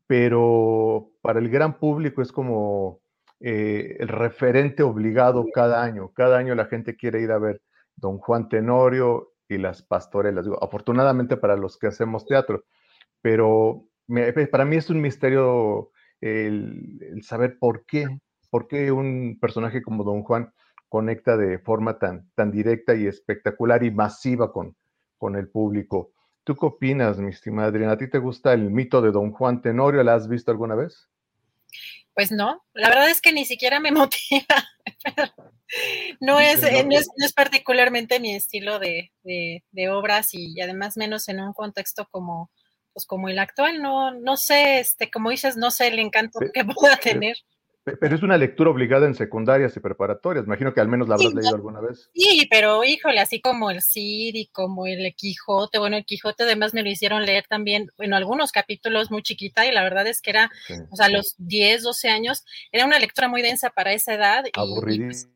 pero 0.07 1.13
para 1.23 1.39
el 1.39 1.49
gran 1.49 1.79
público 1.79 2.23
es 2.23 2.33
como 2.33 3.01
eh, 3.41 3.97
el 4.01 4.09
referente 4.09 4.83
obligado 4.83 5.47
cada 5.53 5.83
año. 5.83 6.13
Cada 6.15 6.39
año 6.39 6.55
la 6.55 6.67
gente 6.67 6.97
quiere 6.97 7.21
ir 7.21 7.31
a 7.31 7.39
ver 7.39 7.63
Don 7.97 8.19
Juan 8.19 8.49
Tenorio 8.49 9.33
y 9.49 9.59
las 9.59 9.83
pastorelas. 9.83 10.47
afortunadamente 10.61 11.37
para 11.37 11.57
los 11.57 11.79
que 11.79 11.89
hacemos 11.89 12.27
teatro, 12.27 12.65
pero 13.21 13.85
para 14.51 14.65
mí 14.65 14.77
es 14.77 14.91
un 14.91 15.01
misterio 15.01 15.91
el, 16.21 17.21
saber 17.23 17.59
por 17.59 17.85
qué, 17.87 18.07
por 18.51 18.69
qué 18.69 18.93
un 18.93 19.39
personaje 19.41 19.83
como 19.83 20.05
Don 20.05 20.23
Juan 20.23 20.53
conecta 20.89 21.37
de 21.37 21.59
forma 21.59 21.99
tan, 21.99 22.31
tan 22.35 22.51
directa 22.51 22.95
y 22.95 23.07
espectacular 23.07 23.83
y 23.83 23.91
masiva 23.91 24.53
con, 24.53 24.77
con 25.19 25.37
el 25.37 25.49
público. 25.49 26.13
¿Tú 26.45 26.55
qué 26.55 26.67
opinas, 26.67 27.19
mi 27.19 27.31
estimada 27.31 27.69
Adriana? 27.69 27.95
¿A 27.95 27.99
ti 27.99 28.09
te 28.09 28.19
gusta 28.19 28.53
el 28.53 28.71
mito 28.71 29.01
de 29.01 29.11
Don 29.11 29.33
Juan 29.33 29.63
Tenorio? 29.63 30.03
¿La 30.03 30.15
has 30.15 30.29
visto 30.29 30.51
alguna 30.51 30.75
vez? 30.75 31.09
Pues 32.15 32.31
no, 32.31 32.65
la 32.75 32.89
verdad 32.89 33.11
es 33.11 33.21
que 33.21 33.33
ni 33.33 33.45
siquiera 33.45 33.81
me 33.81 33.91
motiva. 33.93 34.45
no, 36.21 36.39
es, 36.39 36.63
eh, 36.63 36.85
no, 36.85 36.97
es, 36.97 37.33
particularmente 37.33 38.21
mi 38.21 38.35
estilo 38.35 38.79
de, 38.79 39.11
obras 39.91 40.29
y, 40.33 40.61
además 40.61 40.97
menos 40.97 41.29
en 41.29 41.41
un 41.41 41.53
contexto 41.53 42.07
como, 42.11 42.51
pues 42.95 43.05
como 43.05 43.29
el 43.29 43.39
actual. 43.39 43.83
No, 43.83 44.13
no 44.13 44.37
sé, 44.37 44.81
este, 44.81 45.11
como 45.11 45.31
dices, 45.31 45.57
no 45.57 45.71
sé 45.71 45.89
el 45.89 45.99
encanto 45.99 46.39
que 46.53 46.65
pueda 46.65 46.97
tener. 46.97 47.37
Pero 47.85 48.17
es 48.17 48.23
una 48.23 48.39
lectura 48.39 48.71
obligada 48.71 49.07
en 49.07 49.15
secundarias 49.15 49.77
y 49.77 49.81
preparatorias. 49.81 50.47
Imagino 50.47 50.73
que 50.73 50.81
al 50.81 50.89
menos 50.89 51.07
la 51.07 51.17
habrás 51.17 51.35
leído 51.35 51.55
alguna 51.55 51.83
vez. 51.83 52.09
Sí, 52.15 52.47
pero 52.51 52.83
híjole, 52.83 53.21
así 53.21 53.43
como 53.43 53.71
el 53.71 53.83
Cid 53.83 54.35
y 54.35 54.47
como 54.47 54.87
el 54.87 55.15
Quijote. 55.15 55.79
Bueno, 55.79 55.99
el 55.99 56.07
Quijote 56.07 56.45
además 56.45 56.73
me 56.73 56.83
lo 56.83 56.89
hicieron 56.89 57.27
leer 57.27 57.45
también, 57.47 57.89
bueno, 57.99 58.17
algunos 58.17 58.53
capítulos 58.53 59.11
muy 59.11 59.23
chiquita 59.23 59.67
y 59.67 59.73
la 59.73 59.83
verdad 59.83 60.07
es 60.07 60.23
que 60.23 60.31
era, 60.31 60.51
o 60.91 60.97
sea, 60.97 61.11
los 61.11 61.35
10, 61.37 61.83
12 61.83 62.09
años, 62.09 62.47
era 62.73 62.87
una 62.87 62.99
lectura 62.99 63.29
muy 63.29 63.43
densa 63.43 63.69
para 63.69 63.93
esa 63.93 64.15
edad. 64.15 64.45
Aburridísima. 64.55 65.31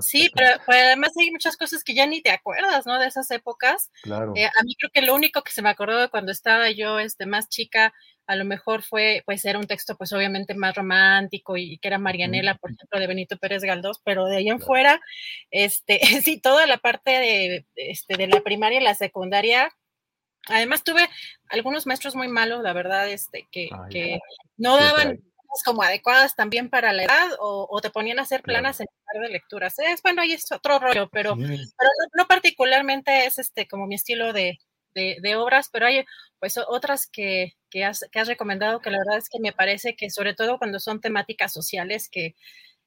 Sí, 0.00 0.30
pero, 0.34 0.48
además 0.66 1.10
hay 1.18 1.30
muchas 1.30 1.56
cosas 1.56 1.82
que 1.82 1.94
ya 1.94 2.06
ni 2.06 2.22
te 2.22 2.30
acuerdas, 2.30 2.86
¿no? 2.86 2.98
De 2.98 3.06
esas 3.06 3.30
épocas. 3.30 3.90
Claro. 4.02 4.32
Eh, 4.36 4.46
a 4.46 4.62
mí 4.64 4.74
creo 4.78 4.90
que 4.92 5.02
lo 5.02 5.14
único 5.14 5.42
que 5.42 5.52
se 5.52 5.62
me 5.62 5.70
acordó 5.70 5.98
de 5.98 6.08
cuando 6.08 6.32
estaba 6.32 6.70
yo 6.70 6.98
este, 6.98 7.26
más 7.26 7.48
chica 7.48 7.92
a 8.26 8.36
lo 8.36 8.44
mejor 8.44 8.82
fue, 8.82 9.22
pues 9.26 9.44
era 9.44 9.58
un 9.58 9.66
texto 9.66 9.96
pues 9.96 10.12
obviamente 10.12 10.54
más 10.54 10.74
romántico 10.74 11.56
y 11.56 11.78
que 11.78 11.88
era 11.88 11.98
Marianela, 11.98 12.54
por 12.56 12.70
ejemplo, 12.70 12.98
de 12.98 13.06
Benito 13.06 13.36
Pérez 13.36 13.62
Galdós, 13.62 14.00
pero 14.04 14.26
de 14.26 14.36
ahí 14.36 14.48
en 14.48 14.60
fuera, 14.60 15.00
este, 15.50 15.98
sí, 16.24 16.40
toda 16.40 16.66
la 16.66 16.78
parte 16.78 17.10
de, 17.10 17.66
este, 17.76 18.16
de 18.16 18.28
la 18.28 18.40
primaria 18.40 18.80
y 18.80 18.84
la 18.84 18.94
secundaria, 18.94 19.70
además 20.48 20.84
tuve 20.84 21.08
algunos 21.48 21.86
maestros 21.86 22.16
muy 22.16 22.28
malos, 22.28 22.62
la 22.62 22.72
verdad, 22.72 23.08
este, 23.10 23.46
que, 23.50 23.68
que 23.90 24.18
no 24.56 24.76
daban 24.76 25.20
como 25.62 25.82
adecuadas 25.82 26.34
también 26.34 26.70
para 26.70 26.92
la 26.92 27.04
edad 27.04 27.30
o, 27.38 27.80
te 27.80 27.90
ponían 27.90 28.18
a 28.18 28.22
hacer 28.22 28.42
planas 28.42 28.80
en 28.80 28.86
lugar 29.12 29.28
de 29.28 29.32
lecturas. 29.32 29.78
Es, 29.78 30.02
bueno, 30.02 30.22
ahí 30.22 30.32
es 30.32 30.50
otro 30.50 30.78
rollo, 30.78 31.08
pero, 31.10 31.36
pero 31.36 31.90
no, 32.16 32.26
particularmente 32.26 33.26
es 33.26 33.38
este 33.38 33.68
como 33.68 33.86
mi 33.86 33.94
estilo 33.94 34.32
de, 34.32 34.58
de, 34.94 35.36
obras, 35.36 35.68
pero 35.72 35.86
hay 35.86 36.04
pues 36.38 36.58
otras 36.58 37.06
que, 37.06 37.54
que, 37.70 37.84
has, 37.84 38.04
que, 38.10 38.20
has, 38.20 38.28
recomendado 38.28 38.80
que 38.80 38.90
la 38.90 38.98
verdad 38.98 39.18
es 39.18 39.28
que 39.28 39.40
me 39.40 39.52
parece 39.52 39.96
que 39.96 40.10
sobre 40.10 40.34
todo 40.34 40.58
cuando 40.58 40.80
son 40.80 41.00
temáticas 41.00 41.52
sociales 41.52 42.08
que 42.10 42.34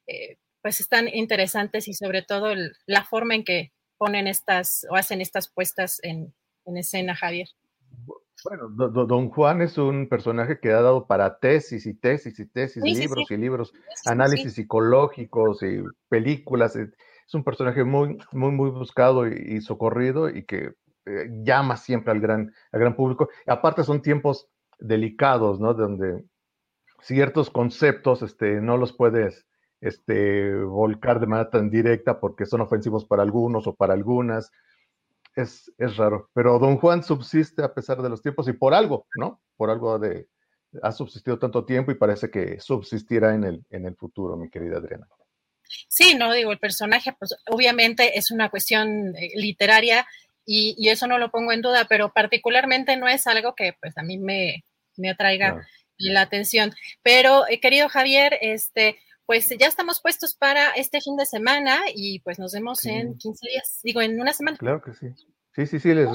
eh, 0.08 0.38
pues 0.62 0.80
están 0.80 1.08
interesantes 1.08 1.88
y 1.88 1.94
sobre 1.94 2.22
todo 2.22 2.54
la 2.86 3.06
forma 3.06 3.36
en 3.36 3.44
que 3.44 3.72
ponen 3.98 4.28
estas 4.28 4.86
o 4.90 4.96
hacen 4.96 5.22
estas 5.22 5.50
puestas 5.50 6.00
en, 6.04 6.34
en 6.66 6.78
escena, 6.78 7.16
Javier. 7.16 7.48
Bueno, 8.44 8.70
don 8.70 9.30
Juan 9.30 9.62
es 9.62 9.78
un 9.78 10.08
personaje 10.08 10.60
que 10.60 10.72
ha 10.72 10.82
dado 10.82 11.08
para 11.08 11.40
tesis 11.40 11.86
y 11.86 11.94
tesis 11.94 12.40
y 12.40 12.46
tesis, 12.46 12.84
libros 12.84 13.32
y 13.32 13.38
libros, 13.38 13.74
análisis 14.06 14.54
psicológicos 14.54 15.64
y 15.64 15.84
películas. 16.08 16.76
Es 16.76 17.34
un 17.34 17.44
personaje 17.44 17.84
muy, 17.84 18.18
muy, 18.32 18.52
muy 18.52 18.70
buscado 18.70 19.28
y 19.28 19.60
socorrido 19.62 20.30
y 20.30 20.46
que 20.46 20.76
eh, 21.08 21.30
llama 21.44 21.78
siempre 21.78 22.12
al 22.12 22.20
gran, 22.20 22.54
al 22.72 22.80
gran 22.80 22.96
público. 22.96 23.30
Aparte 23.48 23.84
son 23.84 24.02
tiempos 24.02 24.50
delicados, 24.78 25.60
¿no? 25.60 25.74
Donde 25.74 26.26
ciertos 27.02 27.50
conceptos 27.50 28.22
este, 28.22 28.62
no 28.62 28.78
los 28.78 28.94
puedes 28.94 29.48
este, 29.80 30.54
volcar 30.54 31.20
de 31.20 31.28
manera 31.28 31.50
tan 31.50 31.70
directa 31.70 32.20
porque 32.20 32.46
son 32.46 32.62
ofensivos 32.62 33.06
para 33.06 33.24
algunos 33.24 33.68
o 33.68 33.76
para 33.76 33.94
algunas. 33.94 34.52
Es, 35.38 35.72
es, 35.78 35.98
raro. 35.98 36.32
Pero 36.34 36.58
Don 36.58 36.78
Juan 36.78 37.04
subsiste 37.04 37.64
a 37.64 37.72
pesar 37.72 38.02
de 38.02 38.10
los 38.10 38.24
tiempos 38.24 38.48
y 38.48 38.54
por 38.54 38.74
algo, 38.74 39.06
¿no? 39.16 39.40
Por 39.56 39.70
algo 39.70 40.00
de... 40.00 40.28
Ha 40.82 40.92
subsistido 40.92 41.38
tanto 41.38 41.64
tiempo 41.64 41.92
y 41.92 41.96
parece 41.96 42.32
que 42.32 42.60
subsistirá 42.60 43.36
en 43.36 43.44
el, 43.44 43.64
en 43.70 43.86
el 43.86 43.96
futuro, 43.96 44.36
mi 44.36 44.50
querida 44.50 44.78
Adriana. 44.78 45.08
Sí, 45.88 46.16
no 46.16 46.34
digo, 46.34 46.52
el 46.52 46.58
personaje, 46.58 47.14
pues 47.18 47.36
obviamente 47.52 48.18
es 48.18 48.32
una 48.32 48.50
cuestión 48.50 49.16
eh, 49.16 49.30
literaria 49.36 50.08
y, 50.44 50.90
eso 50.90 51.06
no 51.06 51.20
lo 51.20 51.30
pongo 51.30 51.52
en 51.52 51.62
duda, 51.62 51.86
pero 51.88 52.12
particularmente 52.14 52.98
no 52.98 53.08
es 53.08 53.28
algo 53.28 53.54
que 53.54 53.74
pues 53.80 53.96
a 53.98 54.02
mí 54.02 54.18
me, 54.18 54.66
me 54.96 55.12
atraiga 55.12 55.68
la 55.98 56.22
atención. 56.22 56.74
Pero, 57.04 57.48
eh, 57.48 57.60
querido 57.60 57.90
Javier, 57.90 58.40
este, 58.42 58.98
pues 59.28 59.50
ya 59.60 59.68
estamos 59.68 60.02
puestos 60.02 60.36
para 60.36 60.72
este 60.72 61.02
fin 61.02 61.18
de 61.18 61.26
semana 61.26 61.82
y 61.94 62.22
pues 62.22 62.40
nos 62.40 62.54
vemos 62.54 62.84
en 62.86 63.18
15 63.18 63.48
días, 63.50 63.80
digo, 63.84 64.02
en 64.02 64.20
una 64.20 64.32
semana. 64.32 64.58
Claro 64.58 64.82
que 64.82 64.94
sí. 64.94 65.08
Sí, 65.54 65.68
sí, 65.68 65.80
sí, 65.80 65.94
les 65.94 66.08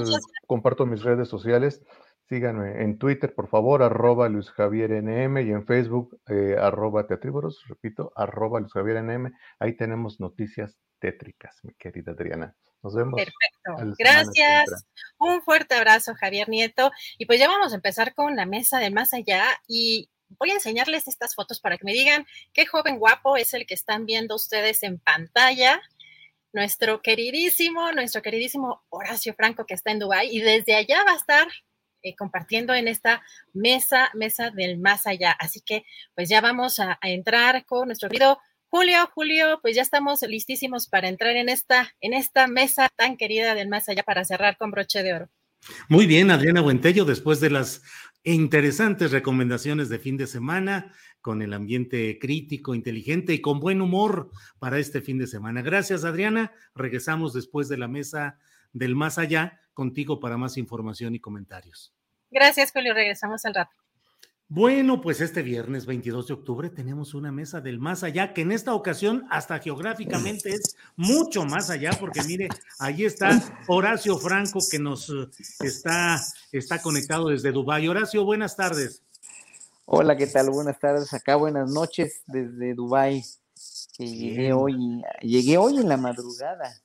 comparto 0.47 0.85
mis 0.87 1.03
redes 1.03 1.29
sociales. 1.29 1.83
Síganme 2.27 2.81
en 2.81 2.97
Twitter, 2.97 3.35
por 3.35 3.49
favor, 3.49 3.83
arroba 3.83 4.29
Luis 4.29 4.49
Javier 4.49 4.91
NM 5.03 5.37
y 5.45 5.51
en 5.51 5.65
Facebook, 5.67 6.19
eh, 6.27 6.55
arroba 6.59 7.05
Teatrívoros, 7.05 7.63
repito, 7.67 8.11
arroba 8.15 8.59
Luis 8.59 8.73
Javier 8.73 9.03
NM. 9.03 9.31
Ahí 9.59 9.77
tenemos 9.77 10.19
noticias 10.19 10.79
tétricas, 10.97 11.59
mi 11.63 11.73
querida 11.75 12.13
Adriana. 12.13 12.55
Nos 12.81 12.95
vemos. 12.95 13.13
Perfecto. 13.15 13.95
Gracias. 13.99 14.85
Un 15.19 15.43
fuerte 15.43 15.75
abrazo, 15.75 16.15
Javier 16.15 16.49
Nieto. 16.49 16.91
Y 17.19 17.27
pues 17.27 17.39
ya 17.39 17.47
vamos 17.47 17.73
a 17.73 17.75
empezar 17.75 18.15
con 18.15 18.35
la 18.35 18.45
mesa 18.47 18.79
de 18.79 18.89
más 18.89 19.13
allá 19.13 19.43
y 19.67 20.09
voy 20.39 20.51
a 20.51 20.55
enseñarles 20.55 21.07
estas 21.07 21.35
fotos 21.35 21.59
para 21.59 21.77
que 21.77 21.85
me 21.85 21.93
digan 21.93 22.25
qué 22.53 22.65
joven 22.65 22.99
guapo 22.99 23.37
es 23.37 23.53
el 23.53 23.65
que 23.65 23.73
están 23.73 24.05
viendo 24.05 24.35
ustedes 24.35 24.83
en 24.83 24.99
pantalla 24.99 25.81
nuestro 26.53 27.01
queridísimo, 27.01 27.91
nuestro 27.91 28.21
queridísimo 28.21 28.83
Horacio 28.89 29.33
Franco 29.33 29.65
que 29.65 29.73
está 29.73 29.91
en 29.91 29.99
Dubái 29.99 30.29
y 30.31 30.39
desde 30.39 30.75
allá 30.75 31.03
va 31.05 31.13
a 31.13 31.17
estar 31.17 31.47
eh, 32.03 32.15
compartiendo 32.15 32.73
en 32.73 32.87
esta 32.87 33.23
mesa, 33.53 34.11
mesa 34.13 34.51
del 34.51 34.77
más 34.77 35.07
allá. 35.07 35.31
Así 35.31 35.61
que 35.61 35.83
pues 36.15 36.29
ya 36.29 36.41
vamos 36.41 36.79
a, 36.79 36.99
entrar 37.01 37.65
con 37.65 37.87
nuestro 37.87 38.07
querido 38.07 38.39
Julio, 38.69 39.09
Julio, 39.13 39.59
pues 39.61 39.75
ya 39.75 39.81
estamos 39.81 40.21
listísimos 40.23 40.87
para 40.87 41.07
entrar 41.07 41.35
en 41.35 41.49
esta, 41.49 41.93
en 42.01 42.13
esta 42.13 42.47
mesa 42.47 42.89
tan 42.95 43.17
querida 43.17 43.53
del 43.55 43.67
más 43.67 43.89
allá 43.89 44.03
para 44.03 44.23
cerrar 44.25 44.57
con 44.57 44.71
broche 44.71 45.03
de 45.03 45.13
oro. 45.13 45.29
Muy 45.87 46.07
bien, 46.07 46.31
Adriana 46.31 46.61
Buentello, 46.61 47.05
después 47.05 47.39
de 47.39 47.51
las 47.51 47.83
interesantes 48.23 49.11
recomendaciones 49.11 49.89
de 49.89 49.99
fin 49.99 50.17
de 50.17 50.27
semana, 50.27 50.93
con 51.21 51.41
el 51.41 51.53
ambiente 51.53 52.17
crítico, 52.19 52.75
inteligente 52.75 53.33
y 53.33 53.41
con 53.41 53.59
buen 53.59 53.81
humor 53.81 54.29
para 54.59 54.79
este 54.79 55.01
fin 55.01 55.17
de 55.17 55.27
semana. 55.27 55.61
Gracias, 55.61 56.03
Adriana. 56.03 56.51
Regresamos 56.75 57.33
después 57.33 57.69
de 57.69 57.77
la 57.77 57.87
mesa 57.87 58.39
del 58.73 58.95
más 58.95 59.17
allá 59.17 59.61
contigo 59.73 60.19
para 60.19 60.37
más 60.37 60.57
información 60.57 61.15
y 61.15 61.19
comentarios. 61.19 61.93
Gracias, 62.29 62.71
Julio. 62.71 62.93
Regresamos 62.93 63.45
al 63.45 63.53
rato. 63.55 63.82
Bueno, 64.49 65.01
pues 65.01 65.19
este 65.21 65.41
viernes 65.41 65.85
22 65.85 66.27
de 66.27 66.33
octubre 66.33 66.69
tenemos 66.69 67.13
una 67.13 67.31
mesa 67.31 67.59
del 67.59 67.79
más 67.79 68.03
allá, 68.03 68.33
que 68.33 68.41
en 68.41 68.51
esta 68.51 68.75
ocasión 68.75 69.25
hasta 69.31 69.57
geográficamente 69.59 70.51
es 70.51 70.75
mucho 70.95 71.45
más 71.45 71.69
allá, 71.69 71.91
porque 71.99 72.21
mire, 72.23 72.49
ahí 72.77 73.05
está 73.05 73.41
Horacio 73.67 74.17
Franco 74.17 74.59
que 74.69 74.77
nos 74.77 75.11
está, 75.59 76.21
está 76.51 76.81
conectado 76.81 77.29
desde 77.29 77.51
Dubái. 77.51 77.87
Horacio, 77.87 78.25
buenas 78.25 78.55
tardes. 78.55 79.01
Hola, 79.85 80.15
¿qué 80.15 80.27
tal? 80.27 80.49
Buenas 80.49 80.79
tardes. 80.79 81.13
Acá 81.13 81.35
buenas 81.35 81.71
noches 81.71 82.21
desde 82.27 82.73
Dubái. 82.73 83.23
Que 83.97 84.07
llegué 84.07 84.53
hoy, 84.53 85.03
llegué 85.21 85.57
hoy 85.57 85.77
en 85.77 85.89
la 85.89 85.97
madrugada. 85.97 86.82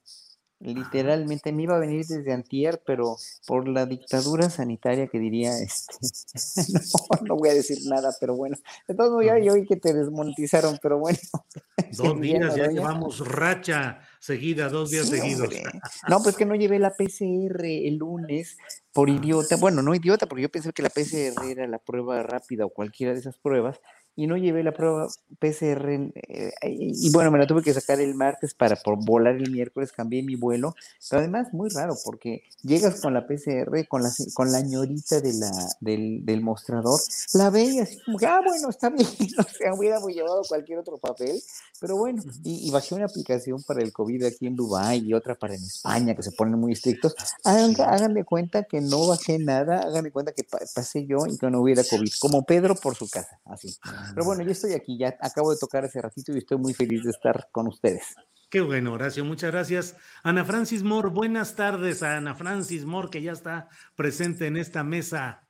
Literalmente 0.61 1.53
me 1.53 1.63
iba 1.63 1.77
a 1.77 1.79
venir 1.79 2.05
desde 2.05 2.33
Antier, 2.33 2.83
pero 2.85 3.17
por 3.47 3.69
la 3.69 3.87
dictadura 3.87 4.51
sanitaria 4.51 5.07
que 5.07 5.21
diría 5.21 5.57
este, 5.57 5.95
no, 6.73 7.27
no 7.27 7.37
voy 7.37 7.51
a 7.51 7.55
decir 7.55 7.79
nada, 7.87 8.11
pero 8.19 8.35
bueno, 8.35 8.57
de 8.89 8.95
todos 8.95 9.11
modos 9.11 9.27
ya 9.27 9.39
yo 9.39 9.53
oí 9.53 9.65
que 9.65 9.77
te 9.77 9.95
desmonetizaron, 9.95 10.79
pero 10.83 10.99
bueno. 10.99 11.19
Dos 11.97 12.21
días, 12.21 12.57
ya 12.57 12.67
llevamos 12.67 13.27
racha 13.27 14.01
seguida, 14.21 14.69
dos 14.69 14.91
días 14.91 15.09
sí, 15.09 15.17
seguidos. 15.17 15.45
Hombre. 15.45 15.63
No, 16.09 16.23
pues 16.23 16.37
que 16.37 16.45
no 16.45 16.55
llevé 16.55 16.79
la 16.79 16.91
PCR 16.91 17.65
el 17.65 17.97
lunes 17.97 18.59
por 18.93 19.09
idiota, 19.09 19.57
bueno, 19.57 19.81
no 19.81 19.95
idiota, 19.95 20.27
porque 20.27 20.43
yo 20.43 20.51
pensé 20.51 20.73
que 20.73 20.83
la 20.83 20.91
PCR 20.91 21.45
era 21.49 21.67
la 21.67 21.79
prueba 21.79 22.23
rápida 22.23 22.67
o 22.67 22.71
cualquiera 22.71 23.13
de 23.15 23.21
esas 23.21 23.39
pruebas, 23.39 23.81
y 24.19 24.27
no 24.27 24.37
llevé 24.37 24.65
la 24.65 24.73
prueba 24.73 25.07
PCR. 25.39 26.11
Eh, 26.13 26.53
y 26.65 27.09
bueno, 27.13 27.31
me 27.31 27.39
la 27.39 27.47
tuve 27.47 27.63
que 27.63 27.73
sacar 27.73 28.01
el 28.01 28.17
martes 28.17 28.53
para 28.53 28.75
por 28.75 28.97
volar 28.97 29.37
el 29.37 29.49
miércoles, 29.53 29.93
cambié 29.93 30.25
mi 30.25 30.35
vuelo. 30.35 30.75
Pero 31.09 31.21
además, 31.21 31.53
muy 31.53 31.71
raro, 31.71 31.95
porque 32.05 32.43
llegas 32.63 33.01
con 33.01 33.15
la 33.15 33.29
PCR, 33.29 33.87
con 33.87 34.03
la, 34.03 34.11
con 34.35 34.51
la 34.51 34.61
ñorita 34.61 35.21
de 35.21 35.35
la, 35.35 35.51
del, 35.81 36.27
del 36.27 36.41
mostrador, 36.41 36.99
la 37.35 37.51
ve 37.51 37.63
y 37.63 37.79
así 37.79 38.01
como 38.05 38.19
que, 38.19 38.27
ah, 38.27 38.41
bueno, 38.45 38.71
está 38.71 38.91
bien, 38.91 39.07
o 39.39 39.43
sea, 39.57 39.73
hubiera 39.73 40.01
llevado 40.01 40.43
cualquier 40.49 40.81
otro 40.81 40.99
papel. 40.99 41.41
Pero 41.81 41.97
bueno, 41.97 42.21
y, 42.43 42.67
y, 42.67 42.71
bajé 42.73 42.97
una 42.97 43.05
aplicación 43.05 43.63
para 43.63 43.83
el 43.83 43.93
COVID 43.93 44.25
aquí 44.25 44.49
en 44.49 44.57
Dubái 44.57 44.99
y 44.99 45.15
otra 45.15 45.37
para 45.37 45.55
en 45.55 45.63
España, 45.63 46.17
que 46.17 46.25
se 46.25 46.33
ponen 46.33 46.59
muy 46.59 46.73
estrictos. 46.73 47.15
Hagan, 47.45 48.15
de 48.15 48.25
cuenta 48.25 48.65
que 48.65 48.81
no 48.81 49.07
bajé 49.07 49.39
nada, 49.39 49.83
hagan 49.83 50.03
de 50.03 50.11
cuenta 50.11 50.33
que 50.33 50.43
pasé 50.43 51.07
yo 51.07 51.19
y 51.29 51.39
que 51.39 51.49
no 51.51 51.61
hubiera 51.61 51.85
COVID, 51.85 52.11
como 52.19 52.43
Pedro 52.43 52.75
por 52.75 52.97
su 52.97 53.09
casa, 53.09 53.39
así. 53.45 53.79
Pero 54.15 54.27
bueno, 54.27 54.43
yo 54.43 54.51
estoy 54.51 54.73
aquí, 54.73 54.99
ya 54.99 55.17
acabo 55.21 55.51
de 55.51 55.59
tocar 55.59 55.85
ese 55.85 56.01
ratito 56.01 56.33
y 56.33 56.39
estoy 56.39 56.59
muy 56.59 56.75
feliz 56.75 57.05
de 57.05 57.11
estar 57.11 57.49
con 57.53 57.69
ustedes. 57.69 58.15
Qué 58.51 58.63
bueno, 58.63 58.95
Horacio, 58.95 59.25
muchas 59.25 59.51
gracias. 59.51 59.97
Ana 60.23 60.45
Francis 60.45 60.83
Moore, 60.83 61.11
buenas 61.11 61.55
tardes 61.55 62.03
a 62.03 62.17
Ana 62.17 62.35
Francis 62.35 62.87
Moore, 62.87 63.11
que 63.11 63.21
ya 63.21 63.33
está 63.33 63.69
presente 63.95 64.47
en 64.47 64.57
esta 64.57 64.83
mesa. 64.83 65.47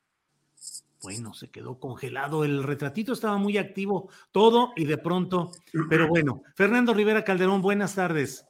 Bueno, 1.00 1.32
se 1.32 1.48
quedó 1.48 1.78
congelado, 1.78 2.44
el 2.44 2.64
retratito 2.64 3.12
estaba 3.12 3.38
muy 3.38 3.56
activo, 3.56 4.10
todo 4.32 4.72
y 4.74 4.84
de 4.84 4.98
pronto, 4.98 5.52
pero 5.88 6.08
bueno. 6.08 6.42
Fernando 6.56 6.92
Rivera 6.92 7.22
Calderón, 7.22 7.62
buenas 7.62 7.94
tardes. 7.94 8.44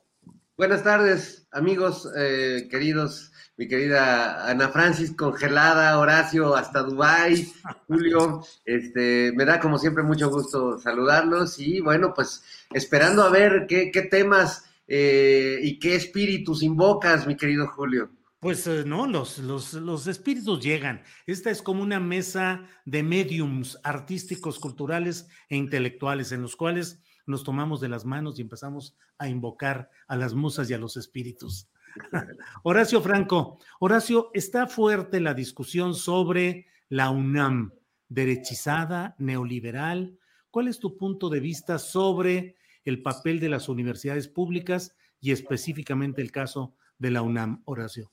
Buenas 0.57 0.83
tardes, 0.83 1.47
amigos 1.51 2.11
eh, 2.17 2.69
queridos, 2.71 3.33
mi 3.59 3.67
querida 3.67 4.49
Ana 4.49 4.69
Francis 4.69 5.13
congelada, 5.13 5.99
Horacio 5.99 6.55
hasta 6.55 6.85
Dubái, 6.85 7.53
Julio, 7.89 8.45
este, 8.65 9.33
me 9.35 9.45
da 9.45 9.59
como 9.59 9.79
siempre 9.79 10.05
mucho 10.05 10.31
gusto 10.31 10.79
saludarlos 10.79 11.59
y 11.59 11.81
bueno, 11.81 12.15
pues 12.15 12.45
esperando 12.73 13.25
a 13.25 13.31
ver 13.31 13.67
qué, 13.69 13.91
temas 14.09 14.65
eh, 14.87 15.59
y 15.61 15.81
qué 15.81 15.97
espíritus 15.97 16.63
invocas, 16.63 17.27
mi 17.27 17.37
querido 17.37 17.67
Julio. 17.67 18.11
Pues 18.39 18.65
eh, 18.69 18.85
no, 18.87 19.09
los, 19.09 19.39
los, 19.39 19.73
los, 19.75 20.07
espíritus 20.07 20.63
llegan. 20.63 21.03
Esta 21.27 21.51
es 21.51 21.61
como 21.61 21.83
una 21.83 21.99
mesa 21.99 22.65
de 22.85 23.03
mediums 23.03 23.81
artísticos, 23.83 24.61
culturales 24.61 25.27
e 25.49 25.57
intelectuales 25.57 26.31
en 26.31 26.43
los 26.43 26.55
cuales 26.55 27.03
nos 27.27 27.43
tomamos 27.43 27.81
de 27.81 27.89
las 27.89 28.05
manos 28.05 28.39
y 28.39 28.43
empezamos 28.43 28.95
a 29.19 29.29
invocar 29.29 29.91
a 30.07 30.15
las 30.15 30.35
musas 30.35 30.71
y 30.71 30.75
a 30.75 30.79
los 30.79 30.97
espíritus. 30.97 31.69
Horacio 32.63 33.01
Franco, 33.01 33.59
Horacio, 33.81 34.31
está 34.35 34.67
fuerte 34.67 35.21
la 35.21 35.35
discusión 35.35 35.95
sobre 35.95 36.67
la 36.89 37.11
UNAM, 37.11 37.73
derechizada, 38.09 39.15
neoliberal. 39.19 40.19
¿Cuál 40.51 40.69
es 40.69 40.79
tu 40.79 40.97
punto 40.97 41.29
de 41.29 41.41
vista 41.41 41.79
sobre 41.79 42.57
el 42.85 43.03
papel 43.03 43.41
de 43.41 43.49
las 43.49 43.69
universidades 43.69 44.29
públicas 44.29 44.95
y 45.21 45.33
específicamente 45.33 46.23
el 46.23 46.33
caso 46.33 46.75
de 46.99 47.11
la 47.11 47.23
UNAM, 47.23 47.63
Horacio? 47.65 48.11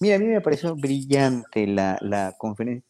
Mira, 0.00 0.16
a 0.16 0.18
mí 0.18 0.26
me 0.26 0.40
pareció 0.40 0.74
brillante 0.74 1.66
la, 1.66 1.98
la, 2.00 2.34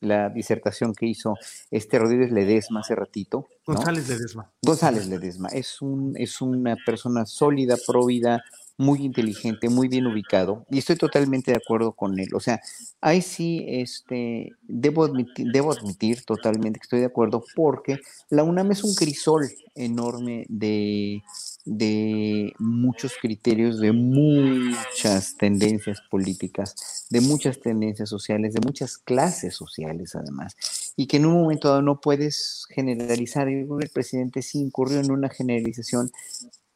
la 0.01 0.29
disertación 0.31 0.95
que 0.95 1.07
hizo 1.07 1.37
este 1.71 1.99
Rodríguez 1.99 2.31
Ledesma 2.31 2.81
hace 2.81 2.95
ratito. 2.95 3.49
¿no? 3.67 3.75
González 3.75 4.09
Ledesma. 4.09 4.51
González 4.63 5.07
Ledesma. 5.09 5.49
Es, 5.49 5.83
un, 5.83 6.15
es 6.17 6.41
una 6.41 6.77
persona 6.87 7.27
sólida, 7.27 7.77
próvida, 7.87 8.43
muy 8.77 9.05
inteligente, 9.05 9.69
muy 9.69 9.89
bien 9.89 10.07
ubicado, 10.07 10.67
y 10.71 10.79
estoy 10.79 10.97
totalmente 10.97 11.53
de 11.53 11.59
acuerdo 11.59 11.93
con 11.93 12.19
él. 12.19 12.29
O 12.35 12.41
sea, 12.41 12.61
ahí 13.01 13.23
sí, 13.23 13.65
este, 13.69 14.53
debo 14.63 15.05
admitir, 15.05 15.47
debo 15.53 15.73
admitir 15.73 16.25
totalmente 16.25 16.81
que 16.81 16.85
estoy 16.85 17.01
de 17.01 17.07
acuerdo, 17.07 17.45
porque 17.55 18.01
la 18.31 18.43
UNAM 18.43 18.73
es 18.73 18.83
un 18.83 18.95
crisol 18.95 19.49
enorme 19.77 20.45
de, 20.49 21.23
de 21.65 22.53
muchos 22.59 23.15
criterios, 23.21 23.79
de 23.79 23.93
muchas 23.93 25.37
tendencias 25.37 26.01
políticas, 26.11 27.07
de 27.11 27.21
muchas 27.21 27.61
tendencias 27.61 28.09
sociales, 28.09 28.55
de 28.55 28.61
muchas 28.61 28.99
clases 28.99 29.55
sociales 29.55 30.15
además, 30.15 30.57
y 30.97 31.07
que 31.07 31.19
en 31.19 31.27
un 31.27 31.35
momento 31.35 31.69
dado 31.69 31.83
no 31.83 32.01
puedes 32.01 32.67
generalizar. 32.71 33.49
El 33.49 33.69
presidente 33.93 34.43
sí 34.43 34.59
incurrió 34.59 35.01
en 35.01 35.11
una 35.11 35.29
generalización 35.29 36.11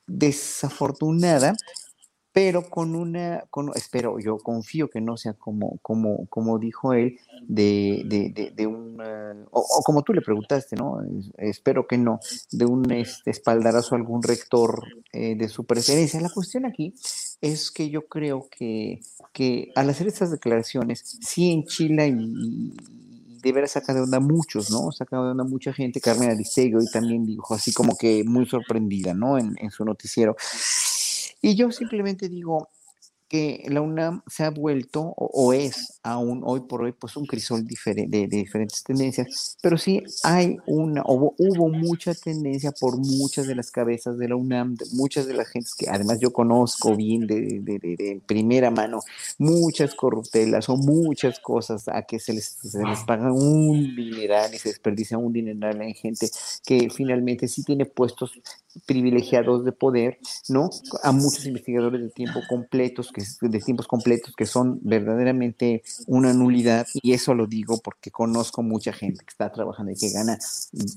desafortunada, 0.07 1.55
pero 2.33 2.69
con 2.69 2.95
una, 2.95 3.45
con, 3.51 3.71
espero, 3.75 4.19
yo 4.21 4.39
confío 4.39 4.89
que 4.89 5.01
no 5.01 5.17
sea 5.17 5.33
como, 5.33 5.79
como, 5.83 6.27
como 6.27 6.59
dijo 6.59 6.93
él, 6.93 7.19
de, 7.43 8.03
de, 8.05 8.31
de, 8.31 8.51
de 8.51 8.67
un, 8.67 9.01
o, 9.51 9.83
como 9.85 10.03
tú 10.03 10.13
le 10.13 10.21
preguntaste, 10.21 10.77
¿no? 10.77 11.01
Espero 11.37 11.87
que 11.87 11.99
no, 11.99 12.21
de 12.53 12.67
un 12.67 12.91
este, 12.93 13.31
espaldarazo 13.31 13.95
a 13.95 13.99
algún 13.99 14.23
rector 14.23 14.83
eh, 15.13 15.37
de 15.37 15.49
su 15.49 15.65
preferencia. 15.65 16.21
La 16.21 16.31
cuestión 16.31 16.67
aquí 16.67 16.95
es 17.41 17.71
que 17.71 17.91
yo 17.91 18.07
creo 18.07 18.49
que, 18.51 19.01
que 19.33 19.73
al 19.75 19.91
hacer 19.91 20.07
estas 20.07 20.31
declaraciones, 20.31 21.19
sí 21.21 21.51
en 21.51 21.65
Chile 21.65 22.09
y, 22.09 22.75
de 23.43 23.53
veras 23.53 23.73
saca 23.73 23.95
de 23.95 24.01
onda 24.01 24.21
muchos, 24.21 24.71
¿no? 24.71 24.91
Saca 24.93 25.17
de 25.17 25.31
onda 25.31 25.45
mucha 25.45 25.73
gente. 25.73 26.01
Carmen 26.01 26.31
Aristegui 26.31 26.75
hoy 26.75 26.87
también 26.93 27.25
dijo 27.25 27.55
así 27.55 27.73
como 27.73 27.97
que 27.97 28.25
muy 28.25 28.47
sorprendida, 28.47 29.15
¿no? 29.15 29.39
En, 29.39 29.55
en 29.59 29.71
su 29.71 29.85
noticiero. 29.85 30.37
Y 31.43 31.55
yo 31.57 31.71
simplemente 31.73 32.29
digo 32.29 32.69
que 33.29 33.65
la 33.69 33.81
UNAM 33.81 34.23
se 34.27 34.45
ha 34.45 34.51
vuelto 34.51 35.03
o, 35.03 35.31
o 35.33 35.53
es 35.53 36.01
aún 36.03 36.43
hoy 36.45 36.61
por 36.61 36.83
hoy 36.83 36.93
pues 36.93 37.17
un 37.17 37.27
crisol 37.27 37.67
diferente, 37.67 38.27
de, 38.27 38.27
diferentes 38.27 38.83
tendencias, 38.83 39.57
pero 39.63 39.77
sí 39.77 40.03
hay 40.25 40.57
una, 40.67 41.03
hubo, 41.07 41.35
hubo, 41.39 41.69
mucha 41.69 42.15
tendencia 42.15 42.73
por 42.73 42.97
muchas 42.97 43.47
de 43.47 43.55
las 43.55 43.71
cabezas 43.71 44.19
de 44.19 44.29
la 44.29 44.37
UNAM, 44.37 44.75
de 44.75 44.87
muchas 44.93 45.27
de 45.27 45.35
las 45.35 45.49
gentes 45.49 45.75
que 45.75 45.89
además 45.89 46.19
yo 46.21 46.33
conozco 46.33 46.97
bien 46.97 47.27
de, 47.27 47.61
de, 47.61 47.79
de 47.79 48.21
primera 48.27 48.71
mano, 48.71 49.01
muchas 49.39 49.95
corruptelas 49.95 50.69
o 50.69 50.77
muchas 50.77 51.39
cosas 51.41 51.89
a 51.89 52.03
que 52.03 52.19
se 52.19 52.33
les, 52.33 52.47
se 52.47 52.83
les 52.85 53.01
paga 53.05 53.33
un 53.33 53.95
dineral 53.95 54.55
y 54.55 54.59
se 54.59 54.71
desperdicia 54.71 55.19
un 55.19 55.33
dineral 55.33 55.83
en 55.83 55.95
gente 55.95 56.29
que 56.65 56.89
finalmente 56.91 57.49
sí 57.49 57.63
tiene 57.63 57.85
puestos 57.85 58.33
privilegiados 58.87 59.65
de 59.65 59.73
poder, 59.73 60.19
¿no? 60.49 60.71
A 61.03 61.13
muchos 61.13 61.47
investigadores 61.47 62.01
de 62.01 62.11
tiempo 62.11 62.41
completos, 62.49 63.11
que, 63.19 63.49
de 63.49 63.61
tiempos 63.61 63.87
completos, 63.87 64.35
que 64.37 64.47
son 64.47 64.79
verdaderamente 64.83 65.83
una 66.07 66.33
nulidad, 66.33 66.87
y 66.95 67.13
eso 67.13 67.35
lo 67.35 67.47
digo 67.47 67.79
porque 67.83 68.11
conozco 68.11 68.63
mucha 68.63 68.93
gente 68.93 69.25
que 69.25 69.31
está 69.31 69.51
trabajando 69.53 69.93
y 69.93 69.97
que 69.97 70.11
gana 70.11 70.39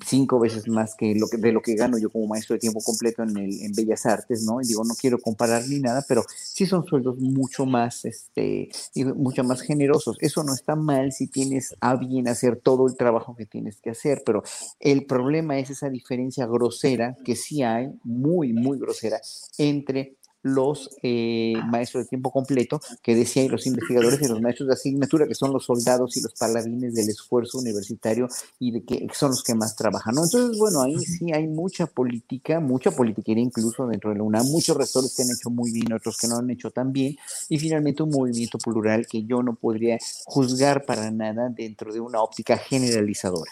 cinco 0.05 0.39
veces 0.39 0.67
más 0.67 0.95
que, 0.95 1.15
lo 1.15 1.27
que 1.27 1.37
de 1.37 1.51
lo 1.51 1.61
que 1.61 1.75
gano 1.75 1.97
yo 1.97 2.09
como 2.09 2.27
maestro 2.27 2.55
de 2.55 2.59
tiempo 2.59 2.81
completo 2.81 3.23
en, 3.23 3.37
el, 3.37 3.61
en 3.61 3.73
Bellas 3.73 4.05
Artes, 4.05 4.43
¿no? 4.43 4.61
Y 4.61 4.67
digo, 4.67 4.83
no 4.83 4.93
quiero 4.95 5.19
comparar 5.19 5.67
ni 5.67 5.79
nada, 5.79 6.03
pero 6.07 6.23
sí 6.29 6.65
son 6.65 6.85
sueldos 6.85 7.17
mucho 7.19 7.65
más, 7.65 8.05
este, 8.05 8.69
mucho 9.15 9.43
más 9.43 9.61
generosos. 9.61 10.17
Eso 10.19 10.43
no 10.43 10.53
está 10.53 10.75
mal 10.75 11.11
si 11.11 11.27
tienes 11.27 11.75
a 11.79 11.95
bien 11.95 12.27
hacer 12.27 12.57
todo 12.57 12.87
el 12.87 12.95
trabajo 12.95 13.35
que 13.35 13.45
tienes 13.45 13.81
que 13.81 13.91
hacer, 13.91 14.23
pero 14.25 14.43
el 14.79 15.05
problema 15.05 15.57
es 15.59 15.69
esa 15.69 15.89
diferencia 15.89 16.45
grosera 16.45 17.15
que 17.23 17.35
sí 17.35 17.63
hay, 17.63 17.89
muy, 18.03 18.53
muy 18.53 18.79
grosera, 18.79 19.19
entre 19.57 20.15
los 20.43 20.89
eh, 21.03 21.53
maestros 21.67 22.03
de 22.03 22.09
tiempo 22.09 22.31
completo, 22.31 22.81
que 23.01 23.15
decía, 23.15 23.43
y 23.43 23.49
los 23.49 23.65
investigadores 23.67 24.21
y 24.21 24.27
los 24.27 24.41
maestros 24.41 24.67
de 24.67 24.73
asignatura, 24.73 25.27
que 25.27 25.35
son 25.35 25.53
los 25.53 25.65
soldados 25.65 26.17
y 26.17 26.21
los 26.21 26.33
paladines 26.33 26.93
del 26.93 27.09
esfuerzo 27.09 27.59
universitario 27.59 28.27
y 28.59 28.71
de 28.71 28.83
que 28.83 29.07
son 29.13 29.31
los 29.31 29.43
que 29.43 29.55
más 29.55 29.75
trabajan. 29.75 30.15
¿no? 30.15 30.23
Entonces, 30.23 30.57
bueno, 30.57 30.81
ahí 30.81 30.97
sí 30.99 31.31
hay 31.33 31.47
mucha 31.47 31.85
política, 31.85 32.59
mucha 32.59 32.91
politiquería 32.91 33.43
incluso 33.43 33.87
dentro 33.87 34.11
de 34.11 34.17
la 34.17 34.23
UNAM, 34.23 34.45
muchos 34.47 34.75
rectores 34.75 35.15
que 35.15 35.23
han 35.23 35.29
hecho 35.29 35.49
muy 35.49 35.71
bien, 35.71 35.93
otros 35.93 36.17
que 36.17 36.27
no 36.27 36.37
han 36.37 36.49
hecho 36.49 36.71
tan 36.71 36.91
bien, 36.91 37.15
y 37.49 37.59
finalmente 37.59 38.03
un 38.03 38.09
movimiento 38.09 38.57
plural 38.57 39.07
que 39.07 39.23
yo 39.23 39.43
no 39.43 39.55
podría 39.55 39.97
juzgar 40.25 40.85
para 40.85 41.11
nada 41.11 41.49
dentro 41.49 41.93
de 41.93 41.99
una 41.99 42.21
óptica 42.21 42.57
generalizadora. 42.57 43.51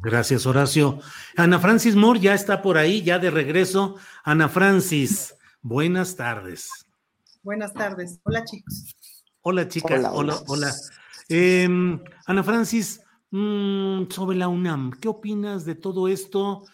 Gracias, 0.00 0.46
Horacio. 0.46 1.00
Ana 1.36 1.58
Francis 1.58 1.96
Moore 1.96 2.20
ya 2.20 2.34
está 2.34 2.62
por 2.62 2.78
ahí, 2.78 3.02
ya 3.02 3.18
de 3.18 3.30
regreso. 3.30 3.96
Ana 4.22 4.48
Francis, 4.48 5.34
buenas 5.62 6.16
tardes. 6.16 6.70
Buenas 7.42 7.72
tardes. 7.72 8.20
Hola, 8.24 8.44
chicos. 8.44 8.96
Hola, 9.42 9.68
chicas. 9.68 10.04
Hola, 10.12 10.38
hola. 10.46 10.74
Em, 11.28 12.00
Ana 12.26 12.42
Francis, 12.42 13.00
mm, 13.30 14.10
sobre 14.10 14.36
la 14.36 14.48
UNAM, 14.48 14.92
¿qué 15.00 15.08
opinas 15.08 15.64
de 15.64 15.74
todo 15.74 16.08
esto? 16.08 16.64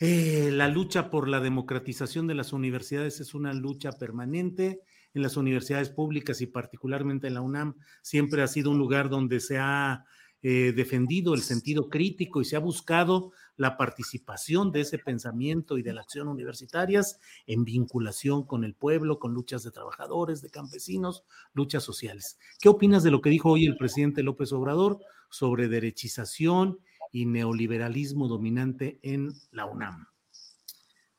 Eh, 0.00 0.50
la 0.52 0.66
lucha 0.68 1.10
por 1.10 1.28
la 1.28 1.40
democratización 1.40 2.26
de 2.26 2.34
las 2.34 2.52
universidades 2.54 3.20
es 3.20 3.34
una 3.34 3.52
lucha 3.52 3.92
permanente. 3.92 4.80
En 5.12 5.22
las 5.22 5.36
universidades 5.36 5.90
públicas 5.90 6.40
y 6.40 6.46
particularmente 6.46 7.26
en 7.26 7.34
la 7.34 7.42
UNAM 7.42 7.74
siempre 8.00 8.42
ha 8.42 8.46
sido 8.46 8.70
un 8.70 8.78
lugar 8.78 9.10
donde 9.10 9.40
se 9.40 9.58
ha 9.58 10.04
eh, 10.42 10.72
defendido 10.74 11.34
el 11.34 11.42
sentido 11.42 11.90
crítico 11.90 12.40
y 12.40 12.46
se 12.46 12.56
ha 12.56 12.60
buscado 12.60 13.32
la 13.60 13.76
participación 13.76 14.72
de 14.72 14.80
ese 14.80 14.96
pensamiento 14.96 15.76
y 15.76 15.82
de 15.82 15.92
la 15.92 16.00
acción 16.00 16.28
universitarias 16.28 17.20
en 17.46 17.66
vinculación 17.66 18.46
con 18.46 18.64
el 18.64 18.74
pueblo, 18.74 19.18
con 19.18 19.34
luchas 19.34 19.62
de 19.62 19.70
trabajadores, 19.70 20.40
de 20.40 20.48
campesinos, 20.48 21.24
luchas 21.52 21.82
sociales. 21.82 22.38
¿Qué 22.58 22.70
opinas 22.70 23.02
de 23.02 23.10
lo 23.10 23.20
que 23.20 23.28
dijo 23.28 23.50
hoy 23.50 23.66
el 23.66 23.76
presidente 23.76 24.22
López 24.22 24.50
Obrador 24.54 24.98
sobre 25.28 25.68
derechización 25.68 26.78
y 27.12 27.26
neoliberalismo 27.26 28.28
dominante 28.28 28.98
en 29.02 29.28
la 29.50 29.66
UNAM? 29.66 30.06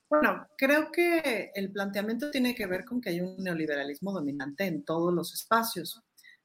Bueno, 0.09 0.47
creo 0.57 0.91
que 0.91 1.51
el 1.53 1.71
planteamiento 1.71 2.31
tiene 2.31 2.55
que 2.55 2.65
ver 2.65 2.85
con 2.85 3.01
que 3.01 3.11
hay 3.11 3.21
un 3.21 3.37
neoliberalismo 3.37 4.11
dominante 4.11 4.65
en 4.65 4.83
todos 4.83 5.13
los 5.13 5.31
espacios. 5.31 6.01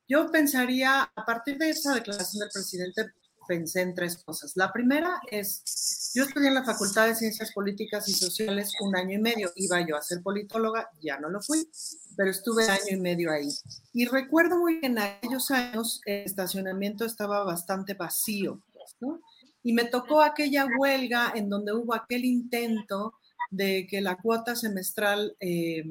Yo 0.06 0.30
pensaría, 0.30 1.10
a 1.16 1.24
partir 1.24 1.56
de 1.56 1.70
esa 1.70 1.94
declaración 1.94 2.40
del 2.40 2.50
presidente, 2.52 3.12
pensé 3.46 3.82
en 3.82 3.94
tres 3.94 4.22
cosas. 4.24 4.52
La 4.56 4.72
primera 4.72 5.20
es, 5.30 6.12
yo 6.14 6.24
estudié 6.24 6.48
en 6.48 6.54
la 6.54 6.64
Facultad 6.64 7.06
de 7.06 7.14
Ciencias 7.14 7.52
Políticas 7.52 8.08
y 8.08 8.12
Sociales 8.12 8.72
un 8.80 8.96
año 8.96 9.16
y 9.16 9.20
medio, 9.20 9.52
iba 9.56 9.80
yo 9.86 9.96
a 9.96 10.02
ser 10.02 10.22
politóloga, 10.22 10.90
ya 11.00 11.18
no 11.18 11.28
lo 11.28 11.40
fui, 11.40 11.68
pero 12.16 12.30
estuve 12.30 12.68
año 12.68 12.80
y 12.90 13.00
medio 13.00 13.30
ahí. 13.30 13.48
Y 13.92 14.06
recuerdo 14.06 14.58
muy 14.58 14.80
bien, 14.80 14.92
en 14.92 14.98
aquellos 14.98 15.50
años 15.50 16.00
el 16.04 16.24
estacionamiento 16.24 17.04
estaba 17.04 17.44
bastante 17.44 17.94
vacío, 17.94 18.62
¿no? 19.00 19.20
Y 19.62 19.72
me 19.72 19.84
tocó 19.84 20.22
aquella 20.22 20.66
huelga 20.78 21.32
en 21.34 21.48
donde 21.48 21.72
hubo 21.72 21.94
aquel 21.94 22.24
intento 22.24 23.14
de 23.50 23.86
que 23.88 24.00
la 24.00 24.16
cuota 24.16 24.54
semestral 24.54 25.36
eh, 25.40 25.84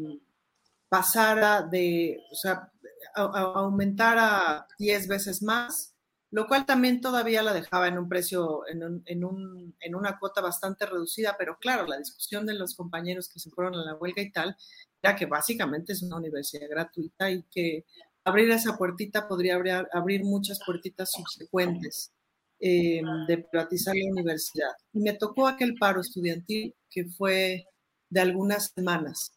pasara 0.87 1.61
de, 1.61 2.21
o 2.31 2.35
sea, 2.35 2.71
aumentara 3.15 4.67
10 4.77 5.07
veces 5.07 5.41
más, 5.41 5.94
lo 6.35 6.47
cual 6.47 6.65
también 6.65 6.99
todavía 6.99 7.41
la 7.41 7.53
dejaba 7.53 7.87
en 7.87 7.97
un 7.97 8.09
precio, 8.09 8.67
en, 8.67 8.83
un, 8.83 9.03
en, 9.05 9.23
un, 9.23 9.73
en, 9.79 9.95
una 9.95 10.19
cuota 10.19 10.41
bastante 10.41 10.85
reducida, 10.85 11.37
pero 11.39 11.57
claro, 11.57 11.87
la 11.87 11.97
discusión 11.97 12.45
de 12.45 12.55
los 12.55 12.75
compañeros 12.75 13.29
que 13.29 13.39
se 13.39 13.49
fueron 13.51 13.75
a 13.75 13.85
la 13.85 13.95
huelga 13.95 14.21
y 14.21 14.33
tal, 14.33 14.57
era 15.01 15.15
que 15.15 15.27
básicamente 15.27 15.93
es 15.93 16.03
una 16.03 16.17
universidad 16.17 16.67
gratuita 16.69 17.31
y 17.31 17.43
que 17.43 17.85
abrir 18.25 18.51
esa 18.51 18.75
puertita 18.77 19.29
podría 19.29 19.55
abrir, 19.93 20.25
muchas 20.25 20.59
puertitas 20.65 21.09
subsecuentes 21.09 22.11
eh, 22.59 23.01
de 23.29 23.37
privatizar 23.37 23.95
la 23.95 24.11
universidad. 24.11 24.73
Y 24.91 24.99
me 24.99 25.13
tocó 25.13 25.47
aquel 25.47 25.75
paro 25.79 26.01
estudiantil 26.01 26.75
que 26.89 27.05
fue 27.05 27.65
de 28.09 28.19
algunas 28.19 28.73
semanas. 28.75 29.31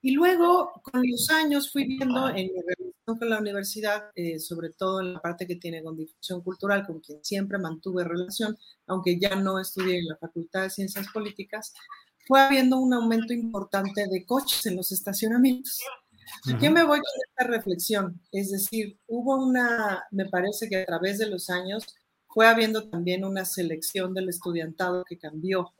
Y 0.00 0.12
luego, 0.12 0.80
con 0.80 1.02
los 1.04 1.28
años, 1.28 1.72
fui 1.72 1.88
viendo 1.88 2.28
en 2.28 2.52
mi 2.52 2.62
con 3.06 3.30
la 3.30 3.38
universidad, 3.38 4.10
eh, 4.16 4.38
sobre 4.40 4.70
todo 4.70 5.00
en 5.00 5.14
la 5.14 5.20
parte 5.20 5.46
que 5.46 5.56
tiene 5.56 5.82
con 5.82 5.96
difusión 5.96 6.42
cultural, 6.42 6.84
con 6.86 7.00
quien 7.00 7.24
siempre 7.24 7.58
mantuve 7.58 8.02
relación, 8.02 8.58
aunque 8.86 9.18
ya 9.18 9.36
no 9.36 9.60
estudié 9.60 10.00
en 10.00 10.08
la 10.08 10.16
Facultad 10.16 10.62
de 10.62 10.70
Ciencias 10.70 11.06
Políticas, 11.12 11.72
fue 12.26 12.40
habiendo 12.40 12.78
un 12.78 12.92
aumento 12.92 13.32
importante 13.32 14.06
de 14.10 14.26
coches 14.26 14.66
en 14.66 14.76
los 14.76 14.90
estacionamientos. 14.90 15.80
Uh 16.52 16.58
¿Qué 16.58 16.68
me 16.70 16.82
voy 16.82 16.98
con 16.98 17.20
esta 17.28 17.44
reflexión? 17.44 18.20
Es 18.32 18.50
decir, 18.50 18.98
hubo 19.06 19.36
una, 19.36 20.04
me 20.10 20.26
parece 20.26 20.68
que 20.68 20.82
a 20.82 20.84
través 20.86 21.18
de 21.18 21.26
los 21.26 21.48
años 21.50 21.86
fue 22.26 22.48
habiendo 22.48 22.88
también 22.88 23.24
una 23.24 23.44
selección 23.44 24.12
del 24.12 24.28
estudiantado 24.28 25.04
que 25.08 25.18
cambió 25.18 25.72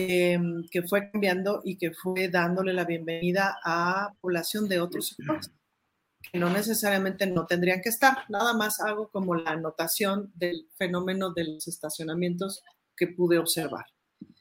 Em, 0.00 0.62
que 0.70 0.82
fue 0.82 1.10
cambiando 1.10 1.60
y 1.64 1.76
que 1.76 1.90
fue 1.90 2.28
dándole 2.28 2.72
la 2.72 2.84
bienvenida 2.84 3.58
a 3.64 4.14
población 4.20 4.68
de 4.68 4.80
otros 4.80 5.08
sectores, 5.08 5.50
que 6.32 6.38
no 6.38 6.50
necesariamente 6.50 7.26
no 7.26 7.46
tendrían 7.46 7.80
que 7.80 7.88
estar. 7.88 8.24
Nada 8.28 8.52
más 8.54 8.80
hago 8.80 9.08
como 9.10 9.34
la 9.34 9.50
anotación 9.52 10.32
del 10.34 10.68
fenómeno 10.76 11.32
de 11.32 11.44
los 11.44 11.68
estacionamientos 11.68 12.62
que 12.96 13.08
pude 13.08 13.38
observar. 13.38 13.86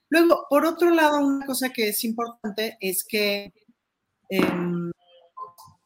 Luego, 0.09 0.45
por 0.49 0.65
otro 0.65 0.89
lado, 0.89 1.19
una 1.19 1.45
cosa 1.45 1.69
que 1.69 1.89
es 1.89 2.03
importante 2.03 2.77
es 2.79 3.03
que, 3.03 3.53
em, 4.29 4.91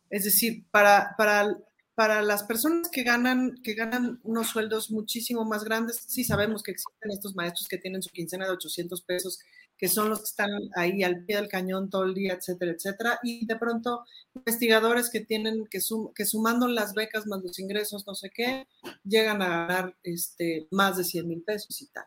es 0.09 0.25
decir, 0.25 0.65
para, 0.71 1.15
para 1.17 1.57
para 2.01 2.23
las 2.23 2.43
personas 2.43 2.89
que 2.89 3.03
ganan, 3.03 3.61
que 3.63 3.75
ganan 3.75 4.19
unos 4.23 4.47
sueldos 4.47 4.89
muchísimo 4.89 5.45
más 5.45 5.63
grandes, 5.63 6.03
sí 6.07 6.23
sabemos 6.23 6.63
que 6.63 6.71
existen 6.71 7.11
estos 7.11 7.35
maestros 7.35 7.67
que 7.67 7.77
tienen 7.77 8.01
su 8.01 8.09
quincena 8.09 8.45
de 8.45 8.53
800 8.53 9.03
pesos, 9.03 9.39
que 9.81 9.87
son 9.87 10.09
los 10.09 10.19
que 10.19 10.25
están 10.25 10.51
ahí 10.75 11.01
al 11.01 11.25
pie 11.25 11.37
del 11.37 11.47
cañón 11.47 11.89
todo 11.89 12.03
el 12.03 12.13
día, 12.13 12.33
etcétera, 12.33 12.71
etcétera, 12.71 13.19
y 13.23 13.47
de 13.47 13.55
pronto 13.55 14.05
investigadores 14.35 15.09
que 15.09 15.21
tienen, 15.21 15.65
que, 15.71 15.79
que 16.15 16.25
sumando 16.25 16.67
las 16.67 16.93
becas 16.93 17.25
más 17.25 17.41
los 17.43 17.57
ingresos, 17.57 18.05
no 18.05 18.13
sé 18.13 18.29
qué, 18.29 18.67
llegan 19.03 19.41
a 19.41 19.47
ganar 19.47 19.97
este, 20.03 20.67
más 20.69 20.97
de 20.97 21.03
100 21.03 21.27
mil 21.27 21.41
pesos 21.41 21.81
y 21.81 21.87
tal. 21.87 22.05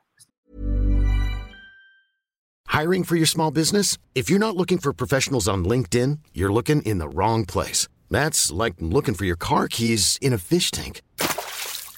Hiring 2.69 3.05
for 3.05 3.17
your 3.17 3.27
small 3.27 3.51
business? 3.51 3.99
If 4.15 4.31
you're 4.31 4.39
not 4.39 4.57
looking 4.57 4.79
for 4.79 4.93
professionals 4.93 5.49
on 5.49 5.65
LinkedIn, 5.65 6.21
you're 6.33 6.53
looking 6.53 6.81
in 6.83 6.99
the 6.99 7.09
wrong 7.09 7.45
place. 7.45 7.89
That's 8.09 8.53
like 8.53 8.75
looking 8.81 9.15
for 9.15 9.25
your 9.25 9.37
car 9.37 9.67
keys 9.69 10.19
in 10.21 10.33
a 10.33 10.39
fish 10.39 10.71
tank. 10.71 11.01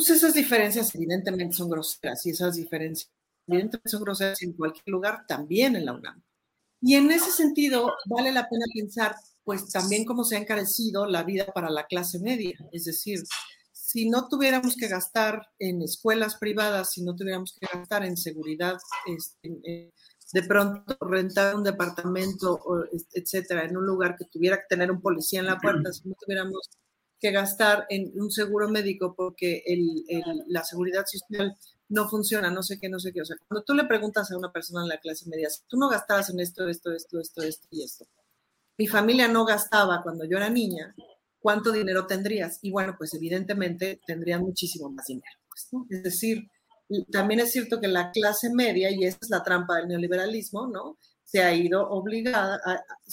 Pues 0.00 0.08
esas 0.08 0.32
diferencias 0.32 0.94
evidentemente 0.94 1.54
son 1.54 1.68
groseras 1.68 2.24
y 2.24 2.30
esas 2.30 2.56
diferencias 2.56 3.12
evidentemente 3.46 3.90
son 3.90 4.02
groseras 4.02 4.40
en 4.40 4.54
cualquier 4.54 4.88
lugar, 4.88 5.26
también 5.28 5.76
en 5.76 5.84
la 5.84 5.92
UNAM. 5.92 6.22
Y 6.80 6.94
en 6.94 7.10
ese 7.10 7.30
sentido, 7.30 7.92
vale 8.06 8.32
la 8.32 8.48
pena 8.48 8.64
pensar, 8.74 9.14
pues 9.44 9.68
también 9.70 10.06
cómo 10.06 10.24
se 10.24 10.36
ha 10.36 10.38
encarecido 10.38 11.04
la 11.04 11.22
vida 11.22 11.52
para 11.52 11.68
la 11.68 11.84
clase 11.84 12.18
media. 12.18 12.56
Es 12.72 12.86
decir, 12.86 13.22
si 13.72 14.08
no 14.08 14.26
tuviéramos 14.26 14.74
que 14.74 14.88
gastar 14.88 15.46
en 15.58 15.82
escuelas 15.82 16.36
privadas, 16.36 16.92
si 16.92 17.02
no 17.02 17.14
tuviéramos 17.14 17.54
que 17.60 17.66
gastar 17.70 18.02
en 18.06 18.16
seguridad, 18.16 18.78
este, 19.06 19.92
de 20.32 20.42
pronto 20.44 20.96
rentar 21.02 21.54
un 21.56 21.62
departamento, 21.62 22.58
etcétera, 23.12 23.66
en 23.66 23.76
un 23.76 23.84
lugar 23.84 24.16
que 24.16 24.24
tuviera 24.24 24.56
que 24.56 24.74
tener 24.74 24.90
un 24.90 25.02
policía 25.02 25.40
en 25.40 25.46
la 25.46 25.58
puerta, 25.58 25.92
si 25.92 26.08
no 26.08 26.14
tuviéramos 26.18 26.70
que 27.20 27.30
gastar 27.30 27.86
en 27.90 28.10
un 28.20 28.30
seguro 28.30 28.68
médico 28.68 29.14
porque 29.14 29.62
la 30.48 30.64
seguridad 30.64 31.04
social 31.06 31.56
no 31.88 32.08
funciona, 32.08 32.50
no 32.50 32.62
sé 32.62 32.78
qué, 32.80 32.88
no 32.88 32.98
sé 32.98 33.12
qué. 33.12 33.20
O 33.20 33.24
sea, 33.24 33.36
cuando 33.46 33.64
tú 33.64 33.74
le 33.74 33.84
preguntas 33.84 34.30
a 34.30 34.38
una 34.38 34.50
persona 34.50 34.82
en 34.82 34.88
la 34.88 34.98
clase 34.98 35.28
media, 35.28 35.50
si 35.50 35.60
tú 35.68 35.76
no 35.76 35.88
gastabas 35.88 36.30
en 36.30 36.40
esto, 36.40 36.66
esto, 36.68 36.92
esto, 36.92 37.20
esto, 37.20 37.42
esto 37.42 37.68
y 37.70 37.82
esto, 37.82 38.06
mi 38.78 38.86
familia 38.86 39.28
no 39.28 39.44
gastaba 39.44 40.02
cuando 40.02 40.24
yo 40.24 40.38
era 40.38 40.48
niña, 40.48 40.94
¿cuánto 41.38 41.72
dinero 41.72 42.06
tendrías? 42.06 42.58
Y 42.62 42.70
bueno, 42.70 42.94
pues 42.96 43.12
evidentemente 43.12 44.00
tendrían 44.06 44.40
muchísimo 44.40 44.88
más 44.90 45.06
dinero. 45.06 45.38
Pues, 45.48 45.68
es 45.90 46.02
decir, 46.02 46.48
también 47.12 47.40
es 47.40 47.52
cierto 47.52 47.80
que 47.80 47.88
la 47.88 48.10
clase 48.10 48.50
media, 48.54 48.90
y 48.90 49.04
esa 49.04 49.18
es 49.20 49.30
la 49.30 49.42
trampa 49.42 49.76
del 49.76 49.88
neoliberalismo, 49.88 50.66
¿no? 50.68 50.96
Se 51.24 51.42
ha 51.42 51.54
ido 51.54 51.88
obligada, 51.90 52.60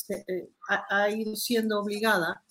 eh, 0.10 0.50
ha 0.90 1.10
ido 1.10 1.36
siendo 1.36 1.80
obligada 1.80 2.44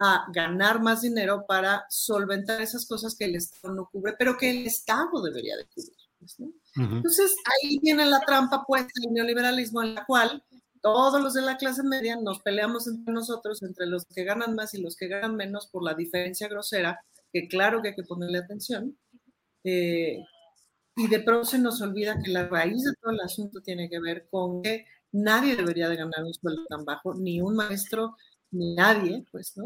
a 0.00 0.24
ganar 0.32 0.80
más 0.82 1.02
dinero 1.02 1.44
para 1.46 1.84
solventar 1.90 2.60
esas 2.60 2.86
cosas 2.86 3.14
que 3.14 3.26
el 3.26 3.36
Estado 3.36 3.74
no 3.74 3.88
cubre, 3.92 4.14
pero 4.18 4.36
que 4.36 4.50
el 4.50 4.66
Estado 4.66 5.22
debería 5.22 5.56
de 5.56 5.66
cubrir. 5.66 5.94
Pues, 6.18 6.36
Entonces, 6.74 7.36
ahí 7.44 7.78
viene 7.82 8.06
la 8.06 8.20
trampa 8.20 8.64
puesta 8.66 8.90
el 9.06 9.12
neoliberalismo 9.12 9.82
en 9.82 9.94
la 9.94 10.06
cual 10.06 10.42
todos 10.80 11.22
los 11.22 11.34
de 11.34 11.42
la 11.42 11.58
clase 11.58 11.82
media 11.82 12.16
nos 12.16 12.40
peleamos 12.40 12.86
entre 12.86 13.12
nosotros, 13.12 13.62
entre 13.62 13.86
los 13.86 14.06
que 14.06 14.24
ganan 14.24 14.54
más 14.54 14.72
y 14.74 14.80
los 14.80 14.96
que 14.96 15.08
ganan 15.08 15.36
menos, 15.36 15.66
por 15.66 15.84
la 15.84 15.94
diferencia 15.94 16.48
grosera, 16.48 17.00
que 17.32 17.46
claro 17.48 17.82
que 17.82 17.88
hay 17.88 17.94
que 17.94 18.02
ponerle 18.02 18.38
atención. 18.38 18.96
Eh, 19.64 20.24
y 20.96 21.08
de 21.08 21.20
pronto 21.20 21.44
se 21.44 21.58
nos 21.58 21.82
olvida 21.82 22.18
que 22.22 22.30
la 22.30 22.48
raíz 22.48 22.84
de 22.84 22.94
todo 23.00 23.12
el 23.12 23.20
asunto 23.20 23.60
tiene 23.60 23.90
que 23.90 24.00
ver 24.00 24.28
con 24.30 24.62
que 24.62 24.86
nadie 25.12 25.56
debería 25.56 25.88
de 25.88 25.96
ganar 25.96 26.24
un 26.24 26.34
sueldo 26.34 26.64
tan 26.68 26.84
bajo, 26.84 27.14
ni 27.14 27.40
un 27.40 27.56
maestro, 27.56 28.16
ni 28.50 28.74
nadie, 28.74 29.24
pues, 29.30 29.56
¿no? 29.56 29.64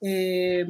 Eh, 0.00 0.66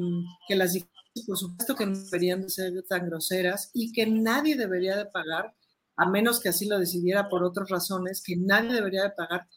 que 0.48 0.56
las 0.56 0.72
diferencias, 0.72 1.26
por 1.26 1.36
supuesto, 1.38 1.74
que 1.74 1.86
no 1.86 1.98
deberían 1.98 2.42
de 2.42 2.50
ser 2.50 2.82
tan 2.88 3.06
groseras 3.06 3.70
y 3.74 3.92
que 3.92 4.06
nadie 4.06 4.56
debería 4.56 4.96
de 4.96 5.06
pagar, 5.06 5.54
a 5.96 6.08
menos 6.08 6.40
que 6.40 6.48
así 6.48 6.66
lo 6.66 6.78
decidiera 6.78 7.28
por 7.28 7.44
otras 7.44 7.68
razones, 7.68 8.22
que 8.24 8.36
nadie 8.36 8.72
debería 8.72 9.02
de 9.02 9.10
pagar 9.10 9.48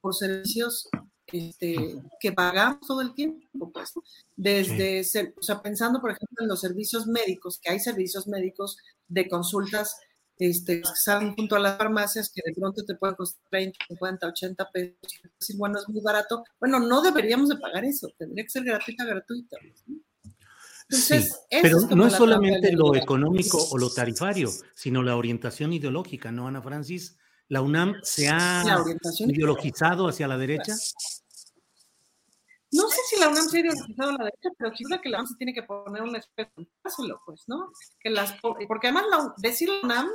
por 0.00 0.14
servicios 0.14 0.88
este, 1.32 2.02
que 2.20 2.32
pagamos 2.32 2.80
todo 2.86 3.00
el 3.00 3.14
tiempo, 3.14 3.72
pues, 3.72 3.92
desde, 4.36 5.00
o 5.38 5.42
sea, 5.42 5.62
pensando, 5.62 6.00
por 6.00 6.10
ejemplo, 6.10 6.42
en 6.42 6.48
los 6.48 6.60
servicios 6.60 7.06
médicos, 7.06 7.58
que 7.60 7.70
hay 7.70 7.80
servicios 7.80 8.26
médicos 8.26 8.76
de 9.08 9.28
consultas 9.28 9.96
este, 10.38 10.80
que 10.80 10.88
salen 10.94 11.34
junto 11.34 11.56
a 11.56 11.60
las 11.60 11.78
farmacias 11.78 12.30
que 12.34 12.42
de 12.44 12.54
pronto 12.54 12.84
te 12.84 12.94
pueden 12.96 13.14
costar 13.14 13.42
20, 13.52 13.78
50, 13.88 14.26
80 14.26 14.70
pesos, 14.70 14.96
y 15.02 15.28
decir, 15.38 15.56
bueno, 15.56 15.78
es 15.78 15.88
muy 15.88 16.00
barato. 16.02 16.44
Bueno, 16.58 16.80
no 16.80 17.02
deberíamos 17.02 17.48
de 17.48 17.56
pagar 17.56 17.84
eso, 17.84 18.08
tendría 18.18 18.44
que 18.44 18.50
ser 18.50 18.64
gratuita, 18.64 19.04
gratuita. 19.04 19.56
Entonces, 20.88 21.40
pero 21.62 21.80
no 21.80 22.06
es 22.06 22.12
solamente 22.12 22.72
lo 22.72 22.94
económico 22.94 23.58
o 23.70 23.78
lo 23.78 23.90
tarifario, 23.90 24.50
sino 24.74 25.02
la 25.02 25.16
orientación 25.16 25.72
ideológica, 25.72 26.30
¿no, 26.30 26.46
Ana 26.46 26.60
Francis? 26.60 27.16
¿La 27.48 27.62
UNAM 27.62 27.96
se 28.02 28.28
ha 28.28 28.64
ideologizado 29.20 30.08
hacia 30.08 30.28
la 30.28 30.36
derecha? 30.36 30.74
No 32.72 32.88
sé 32.88 33.00
si 33.08 33.20
la 33.20 33.28
UNAM 33.28 33.48
se 33.48 33.56
ha 33.56 33.60
ideologizado 33.60 34.10
a 34.10 34.12
la 34.12 34.24
derecha, 34.24 34.48
pero 34.58 34.76
seguro 34.76 35.00
que 35.00 35.08
la 35.08 35.18
UNAM 35.18 35.28
se 35.28 35.36
tiene 35.36 35.54
que 35.54 35.62
poner 35.62 36.02
un 36.02 36.16
espejo 36.16 36.50
pues, 37.24 37.44
¿no? 37.46 37.70
Que 38.00 38.10
las, 38.10 38.34
porque 38.40 38.88
además 38.88 39.04
decir 39.38 39.70
UNAM, 39.82 40.08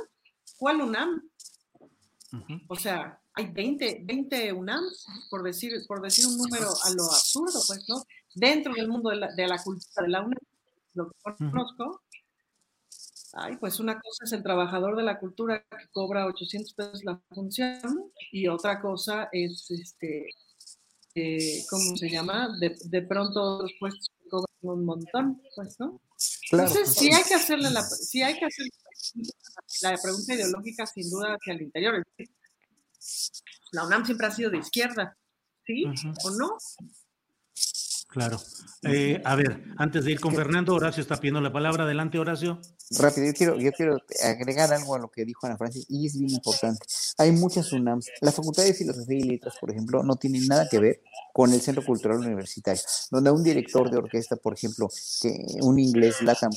¿cuál 0.58 0.80
UNAM? 0.80 1.22
O 2.68 2.76
sea, 2.76 3.20
hay 3.34 3.46
20, 3.46 4.02
20 4.04 4.52
UNAM, 4.52 4.84
por 5.30 5.42
decir, 5.42 5.72
por 5.86 6.00
decir 6.00 6.26
un 6.26 6.36
número 6.36 6.68
a 6.84 6.90
lo 6.90 7.04
absurdo, 7.04 7.60
pues, 7.66 7.88
¿no? 7.88 8.04
Dentro 8.34 8.72
del 8.74 8.88
mundo 8.88 9.10
de 9.10 9.16
la, 9.16 9.32
de 9.34 9.46
la 9.48 9.62
cultura 9.62 10.02
de 10.02 10.08
la 10.08 10.20
UNAM, 10.20 10.38
lo 10.94 11.10
que 11.10 11.18
conozco, 11.22 12.02
Ay, 13.32 13.56
pues 13.58 13.78
una 13.78 13.94
cosa 14.00 14.24
es 14.24 14.32
el 14.32 14.42
trabajador 14.42 14.96
de 14.96 15.04
la 15.04 15.20
cultura 15.20 15.60
que 15.62 15.88
cobra 15.92 16.26
800 16.26 16.74
pesos 16.74 17.04
la 17.04 17.20
función 17.30 18.10
y 18.32 18.48
otra 18.48 18.80
cosa 18.80 19.28
es 19.30 19.70
este 19.70 20.30
eh, 21.14 21.64
¿cómo 21.68 21.96
se 21.96 22.08
llama? 22.08 22.56
De, 22.58 22.76
de 22.84 23.02
pronto 23.02 23.62
los 23.62 23.72
puestos 23.78 24.10
cobran 24.28 24.78
un 24.78 24.84
montón, 24.84 25.42
pues, 25.54 25.78
¿no? 25.78 26.00
Entonces, 26.52 26.94
sí 26.94 27.10
hay 27.12 27.24
que 27.24 27.34
hacerle 27.34 27.70
la, 27.70 27.82
sí 27.82 28.22
hay 28.22 28.38
que 28.38 28.44
hacer 28.44 28.66
la 29.82 29.96
pregunta 29.96 30.34
ideológica 30.34 30.86
sin 30.86 31.10
duda 31.10 31.34
hacia 31.34 31.54
el 31.54 31.62
interior. 31.62 32.06
La 33.72 33.84
UNAM 33.84 34.04
siempre 34.04 34.26
ha 34.26 34.30
sido 34.30 34.50
de 34.50 34.58
izquierda, 34.58 35.16
¿sí? 35.64 35.84
¿O 36.24 36.30
no? 36.30 36.58
Claro. 38.08 38.40
Eh, 38.82 39.22
a 39.24 39.36
ver, 39.36 39.64
antes 39.76 40.04
de 40.04 40.12
ir 40.12 40.20
con 40.20 40.34
Fernando, 40.34 40.74
Horacio 40.74 41.00
está 41.00 41.16
pidiendo 41.16 41.40
la 41.40 41.52
palabra. 41.52 41.84
Adelante, 41.84 42.18
Horacio. 42.18 42.60
Rápido, 42.98 43.28
yo 43.28 43.32
quiero, 43.34 43.56
yo 43.56 43.70
quiero 43.70 43.98
agregar 44.24 44.72
algo 44.72 44.96
a 44.96 44.98
lo 44.98 45.10
que 45.10 45.24
dijo 45.24 45.46
Ana 45.46 45.56
Francis 45.56 45.86
y 45.88 46.06
es 46.06 46.18
bien 46.18 46.32
importante. 46.32 46.84
Hay 47.18 47.30
muchas 47.30 47.72
UNAMs. 47.72 48.08
La 48.20 48.32
Facultad 48.32 48.64
de 48.64 48.74
Filosofía 48.74 49.18
y 49.18 49.22
Letras, 49.22 49.54
por 49.60 49.70
ejemplo, 49.70 50.02
no 50.02 50.16
tiene 50.16 50.40
nada 50.40 50.68
que 50.68 50.80
ver 50.80 51.00
con 51.32 51.52
el 51.52 51.60
Centro 51.60 51.84
Cultural 51.84 52.18
Universitario, 52.18 52.82
donde 53.12 53.30
un 53.30 53.44
director 53.44 53.90
de 53.90 53.98
orquesta, 53.98 54.34
por 54.34 54.54
ejemplo, 54.54 54.88
que 55.22 55.46
un 55.60 55.78
inglés, 55.78 56.20
Latam, 56.22 56.50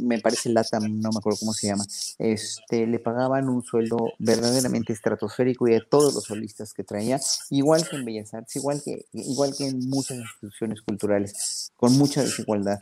me, 0.00 0.20
parece 0.20 0.50
Latam, 0.50 1.00
no 1.00 1.10
me 1.10 1.18
acuerdo 1.18 1.40
cómo 1.40 1.52
se 1.52 1.66
llama, 1.66 1.84
este, 2.18 2.86
le 2.86 3.00
pagaban 3.00 3.48
un 3.48 3.64
sueldo 3.64 3.98
verdaderamente 4.20 4.92
estratosférico 4.92 5.66
y 5.68 5.74
a 5.74 5.80
todos 5.80 6.14
los 6.14 6.24
solistas 6.24 6.72
que 6.72 6.84
traía, 6.84 7.20
igual 7.50 7.88
que 7.88 7.96
en 7.96 8.04
Bellas 8.04 8.32
Artes, 8.32 8.54
igual 8.54 8.80
que, 8.84 9.06
igual 9.12 9.56
que 9.56 9.66
en 9.66 9.88
muchas 9.88 10.18
instituciones 10.18 10.82
culturales, 10.82 11.72
con 11.76 11.98
mucha 11.98 12.22
desigualdad 12.22 12.78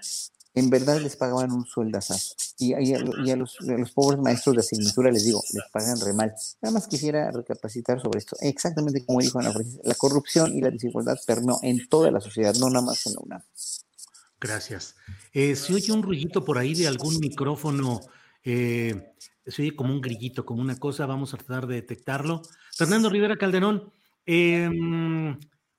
en 0.59 0.71
verdad 0.71 1.01
les 1.01 1.17
pagaban 1.17 1.53
un 1.53 1.67
sueldazo. 1.67 2.15
Y, 2.59 2.75
y, 2.75 2.95
a, 2.95 3.37
los, 3.37 3.57
pobres 3.95 4.21
maestros 4.21 4.57
de 4.57 4.61
asignatura 4.61 5.11
les 5.11 5.25
digo, 5.25 5.43
les 5.53 5.65
pagan 5.73 6.01
re 6.01 6.13
mal. 6.13 6.35
Nada 6.61 6.73
más 6.73 6.89
quisiera 6.89 7.31
recapacitar 7.31 8.01
sobre 8.01 8.19
esto. 8.19 8.37
Exactamente 8.41 9.05
como 9.05 9.21
dijo 9.21 9.39
Ana 9.39 9.53
Francis, 9.53 9.81
la 9.85 9.95
corrupción 9.95 10.55
y 10.57 10.61
la 10.61 10.71
desigualdad 10.71 11.17
permeó 11.27 11.59
en 11.63 11.89
toda 11.89 12.11
la 12.11 12.21
sociedad, 12.21 12.55
no 12.55 12.69
nada 12.69 12.85
más 12.85 13.07
en 13.07 13.15
la 13.15 13.21
UNAM. 13.21 13.43
Gracias. 14.41 14.97
Eh, 15.33 15.57
se 15.57 15.75
oye 15.75 15.93
un 15.93 16.03
ruidito 16.03 16.45
por 16.45 16.59
ahí 16.59 16.75
de 16.75 16.87
algún 16.87 17.19
micrófono, 17.19 18.01
eh, 18.45 19.15
se 19.47 19.63
oye 19.63 19.75
como 19.75 19.93
un 19.93 20.01
grillito, 20.01 20.45
como 20.45 20.63
una 20.63 20.79
cosa, 20.79 21.07
vamos 21.07 21.35
a 21.35 21.37
tratar 21.39 21.67
de 21.67 21.77
detectarlo. 21.77 22.43
Fernando 22.77 23.11
Rivera 23.11 23.37
Calderón, 23.37 23.93
eh, 24.27 24.71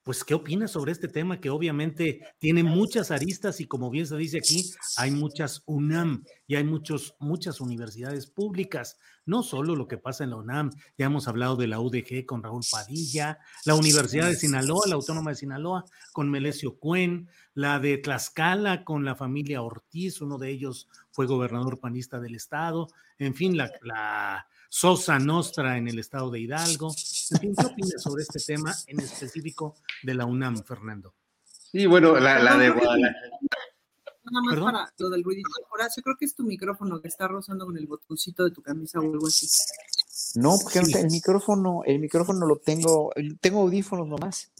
pues, 0.09 0.23
¿qué 0.23 0.33
opinas 0.33 0.71
sobre 0.71 0.91
este 0.91 1.07
tema 1.07 1.39
que 1.39 1.51
obviamente 1.51 2.21
tiene 2.39 2.63
muchas 2.63 3.11
aristas 3.11 3.61
y 3.61 3.67
como 3.67 3.91
bien 3.91 4.07
se 4.07 4.17
dice 4.17 4.39
aquí, 4.39 4.73
hay 4.97 5.11
muchas 5.11 5.61
UNAM 5.67 6.23
y 6.47 6.55
hay 6.55 6.63
muchos, 6.63 7.13
muchas 7.19 7.61
universidades 7.61 8.25
públicas, 8.25 8.97
no 9.27 9.43
solo 9.43 9.75
lo 9.75 9.87
que 9.87 9.99
pasa 9.99 10.23
en 10.23 10.31
la 10.31 10.37
UNAM, 10.37 10.71
ya 10.97 11.05
hemos 11.05 11.27
hablado 11.27 11.57
de 11.57 11.67
la 11.67 11.79
UDG 11.79 12.25
con 12.25 12.41
Raúl 12.41 12.63
Padilla, 12.71 13.37
la 13.65 13.75
Universidad 13.75 14.25
de 14.25 14.35
Sinaloa, 14.35 14.87
la 14.87 14.95
Autónoma 14.95 15.29
de 15.29 15.35
Sinaloa 15.35 15.85
con 16.11 16.31
Melesio 16.31 16.79
Cuen, 16.79 17.29
la 17.53 17.77
de 17.77 17.99
Tlaxcala 17.99 18.83
con 18.85 19.05
la 19.05 19.13
familia 19.15 19.61
Ortiz, 19.61 20.21
uno 20.21 20.39
de 20.39 20.49
ellos 20.49 20.87
fue 21.11 21.27
gobernador 21.27 21.79
panista 21.79 22.19
del 22.19 22.33
estado, 22.33 22.87
en 23.19 23.35
fin, 23.35 23.55
la, 23.55 23.71
la 23.83 24.47
Sosa 24.69 25.17
Nostra 25.19 25.77
en 25.77 25.87
el 25.87 25.97
estado 25.99 26.29
de 26.29 26.39
Hidalgo. 26.41 26.93
¿Qué 27.41 27.47
opinas 27.65 28.01
sobre 28.01 28.21
este 28.23 28.39
tema 28.39 28.73
en 28.87 28.99
específico 28.99 29.75
de 30.03 30.13
la 30.13 30.25
UNAM, 30.25 30.63
Fernando? 30.63 31.13
Sí, 31.71 31.85
bueno, 31.87 32.17
la, 32.19 32.57
de 32.57 32.69
Guadalajara. 32.69 33.29
Nada 34.31 34.41
más 34.45 34.53
¿Perdón? 34.53 34.71
para 34.71 34.93
lo 34.99 35.09
del 35.09 35.23
ruidito. 35.23 35.49
Horacio, 35.71 36.03
creo 36.03 36.15
que 36.17 36.25
es 36.25 36.35
tu 36.35 36.43
micrófono 36.43 37.01
que 37.01 37.07
está 37.07 37.27
rozando 37.27 37.65
con 37.65 37.77
el 37.77 37.87
botoncito 37.87 38.43
de 38.43 38.51
tu 38.51 38.61
camisa 38.61 38.99
o 38.99 39.03
algo 39.03 39.25
así. 39.27 39.47
No, 40.35 40.55
porque 40.61 40.85
Sí. 40.85 40.97
el 40.97 41.09
micrófono, 41.09 41.81
el 41.85 41.99
micrófono 41.99 42.45
lo 42.45 42.57
tengo, 42.57 43.11
tengo 43.41 43.61
audífonos 43.61 44.07
nomás. 44.07 44.51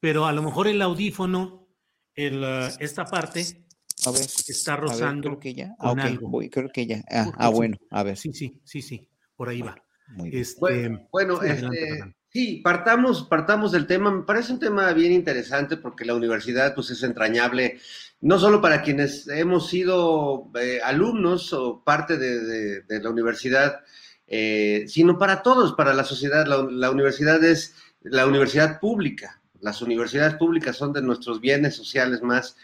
Pero 0.00 0.24
a 0.24 0.32
lo 0.32 0.42
mejor 0.42 0.66
el 0.66 0.80
audífono, 0.80 1.66
el, 2.14 2.42
eh, 2.42 2.70
esta 2.80 3.04
parte, 3.04 3.66
A 4.06 4.10
ver, 4.12 4.20
está 4.22 4.72
a 4.72 4.76
ver, 4.76 4.82
rozando 4.84 5.28
creo 5.28 5.40
que 5.40 5.54
ya. 5.54 5.74
Ah, 5.78 5.94
algo. 5.98 6.28
voy, 6.28 6.48
creo 6.50 6.70
que 6.72 6.86
ya. 6.86 7.02
Ah, 7.10 7.30
ah, 7.36 7.48
bueno, 7.50 7.76
a 7.90 8.02
ver. 8.02 8.16
Sí, 8.16 8.32
sí, 8.32 8.60
sí, 8.64 8.82
sí, 8.82 9.08
por 9.36 9.48
ahí 9.48 9.62
va. 9.62 9.76
Muy 10.08 10.30
bien. 10.30 10.42
Este, 10.42 10.60
Bueno, 10.60 11.08
bueno, 11.12 11.40
sí, 11.40 11.48
adelante, 11.48 11.82
este, 11.90 12.14
sí, 12.30 12.60
partamos, 12.64 13.24
partamos 13.24 13.72
del 13.72 13.86
tema. 13.86 14.10
Me 14.10 14.22
parece 14.24 14.52
un 14.52 14.58
tema 14.60 14.92
bien 14.92 15.12
interesante 15.12 15.76
porque 15.76 16.04
la 16.04 16.14
universidad 16.14 16.74
pues, 16.74 16.90
es 16.90 17.02
entrañable, 17.02 17.78
no 18.20 18.38
solo 18.38 18.60
para 18.60 18.82
quienes 18.82 19.28
hemos 19.28 19.68
sido 19.68 20.50
eh, 20.60 20.80
alumnos 20.82 21.52
o 21.52 21.82
parte 21.84 22.16
de, 22.16 22.40
de- 22.40 22.80
de 22.82 23.00
la 23.02 23.10
universidad, 23.10 23.80
eh, 24.26 24.84
sino 24.88 25.18
para 25.18 25.42
todos, 25.42 25.74
para 25.74 25.94
la 25.94 26.04
sociedad. 26.04 26.46
La, 26.46 26.62
la 26.70 26.90
universidad 26.90 27.42
es 27.44 27.74
la 28.02 28.26
universidad 28.26 28.80
pública. 28.80 29.40
Las 29.60 29.82
universidades 29.82 30.34
públicas 30.36 30.74
son 30.76 30.92
de 30.94 31.02
nuestros 31.02 31.38
bienes 31.40 31.76
sociales 31.76 32.22
más 32.22 32.56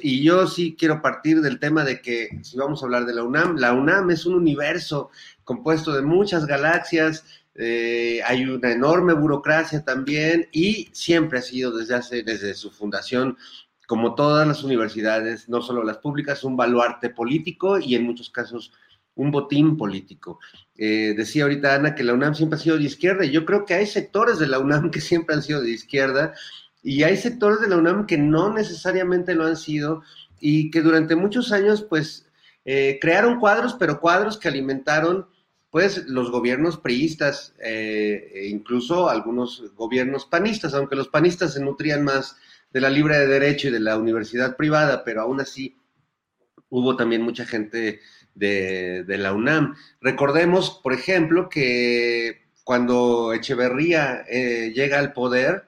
Y 0.00 0.22
yo 0.22 0.46
sí 0.46 0.76
quiero 0.78 1.02
partir 1.02 1.40
del 1.40 1.58
tema 1.58 1.84
de 1.84 2.00
que 2.00 2.28
si 2.42 2.56
vamos 2.56 2.82
a 2.82 2.86
hablar 2.86 3.06
de 3.06 3.14
la 3.14 3.24
UNAM, 3.24 3.56
la 3.56 3.72
UNAM 3.72 4.10
es 4.10 4.24
un 4.24 4.34
universo 4.34 5.10
compuesto 5.44 5.92
de 5.92 6.02
muchas 6.02 6.46
galaxias, 6.46 7.24
eh, 7.54 8.20
hay 8.24 8.44
una 8.44 8.70
enorme 8.70 9.14
burocracia 9.14 9.84
también 9.84 10.48
y 10.52 10.88
siempre 10.92 11.40
ha 11.40 11.42
sido 11.42 11.76
desde 11.76 11.96
hace, 11.96 12.22
desde 12.22 12.54
su 12.54 12.70
fundación, 12.70 13.36
como 13.86 14.14
todas 14.14 14.46
las 14.46 14.62
universidades, 14.62 15.48
no 15.48 15.60
solo 15.60 15.82
las 15.82 15.98
públicas, 15.98 16.44
un 16.44 16.56
baluarte 16.56 17.10
político 17.10 17.78
y 17.78 17.94
en 17.94 18.04
muchos 18.04 18.30
casos 18.30 18.72
un 19.14 19.30
botín 19.30 19.76
político. 19.76 20.38
Eh, 20.76 21.14
decía 21.16 21.42
ahorita 21.42 21.74
Ana 21.74 21.94
que 21.94 22.04
la 22.04 22.14
UNAM 22.14 22.34
siempre 22.34 22.58
ha 22.58 22.62
sido 22.62 22.78
de 22.78 22.84
izquierda 22.84 23.24
y 23.24 23.30
yo 23.30 23.44
creo 23.44 23.64
que 23.66 23.74
hay 23.74 23.86
sectores 23.86 24.38
de 24.38 24.46
la 24.46 24.58
UNAM 24.58 24.90
que 24.92 25.00
siempre 25.00 25.34
han 25.34 25.42
sido 25.42 25.60
de 25.60 25.70
izquierda 25.70 26.34
y 26.82 27.02
hay 27.04 27.16
sectores 27.16 27.60
de 27.60 27.68
la 27.68 27.76
UNAM 27.76 28.06
que 28.06 28.18
no 28.18 28.52
necesariamente 28.52 29.34
lo 29.34 29.46
han 29.46 29.56
sido 29.56 30.02
y 30.40 30.70
que 30.70 30.82
durante 30.82 31.14
muchos 31.14 31.52
años 31.52 31.82
pues 31.82 32.26
eh, 32.64 32.98
crearon 33.00 33.38
cuadros, 33.38 33.74
pero 33.74 34.00
cuadros 34.00 34.38
que 34.38 34.48
alimentaron 34.48 35.26
pues 35.70 36.06
los 36.06 36.30
gobiernos 36.30 36.76
priistas, 36.76 37.54
eh, 37.58 38.30
e 38.34 38.48
incluso 38.48 39.08
algunos 39.08 39.74
gobiernos 39.74 40.26
panistas, 40.26 40.74
aunque 40.74 40.96
los 40.96 41.08
panistas 41.08 41.54
se 41.54 41.62
nutrían 41.62 42.04
más 42.04 42.36
de 42.72 42.80
la 42.82 42.90
libre 42.90 43.18
de 43.18 43.26
derecho 43.26 43.68
y 43.68 43.70
de 43.70 43.80
la 43.80 43.96
universidad 43.96 44.56
privada, 44.56 45.02
pero 45.02 45.22
aún 45.22 45.40
así 45.40 45.78
hubo 46.68 46.94
también 46.96 47.22
mucha 47.22 47.46
gente 47.46 48.00
de, 48.34 49.04
de 49.04 49.18
la 49.18 49.32
UNAM. 49.32 49.74
Recordemos, 50.00 50.78
por 50.82 50.92
ejemplo, 50.92 51.48
que 51.48 52.42
cuando 52.64 53.32
Echeverría 53.32 54.24
eh, 54.28 54.72
llega 54.74 54.98
al 54.98 55.12
poder, 55.12 55.64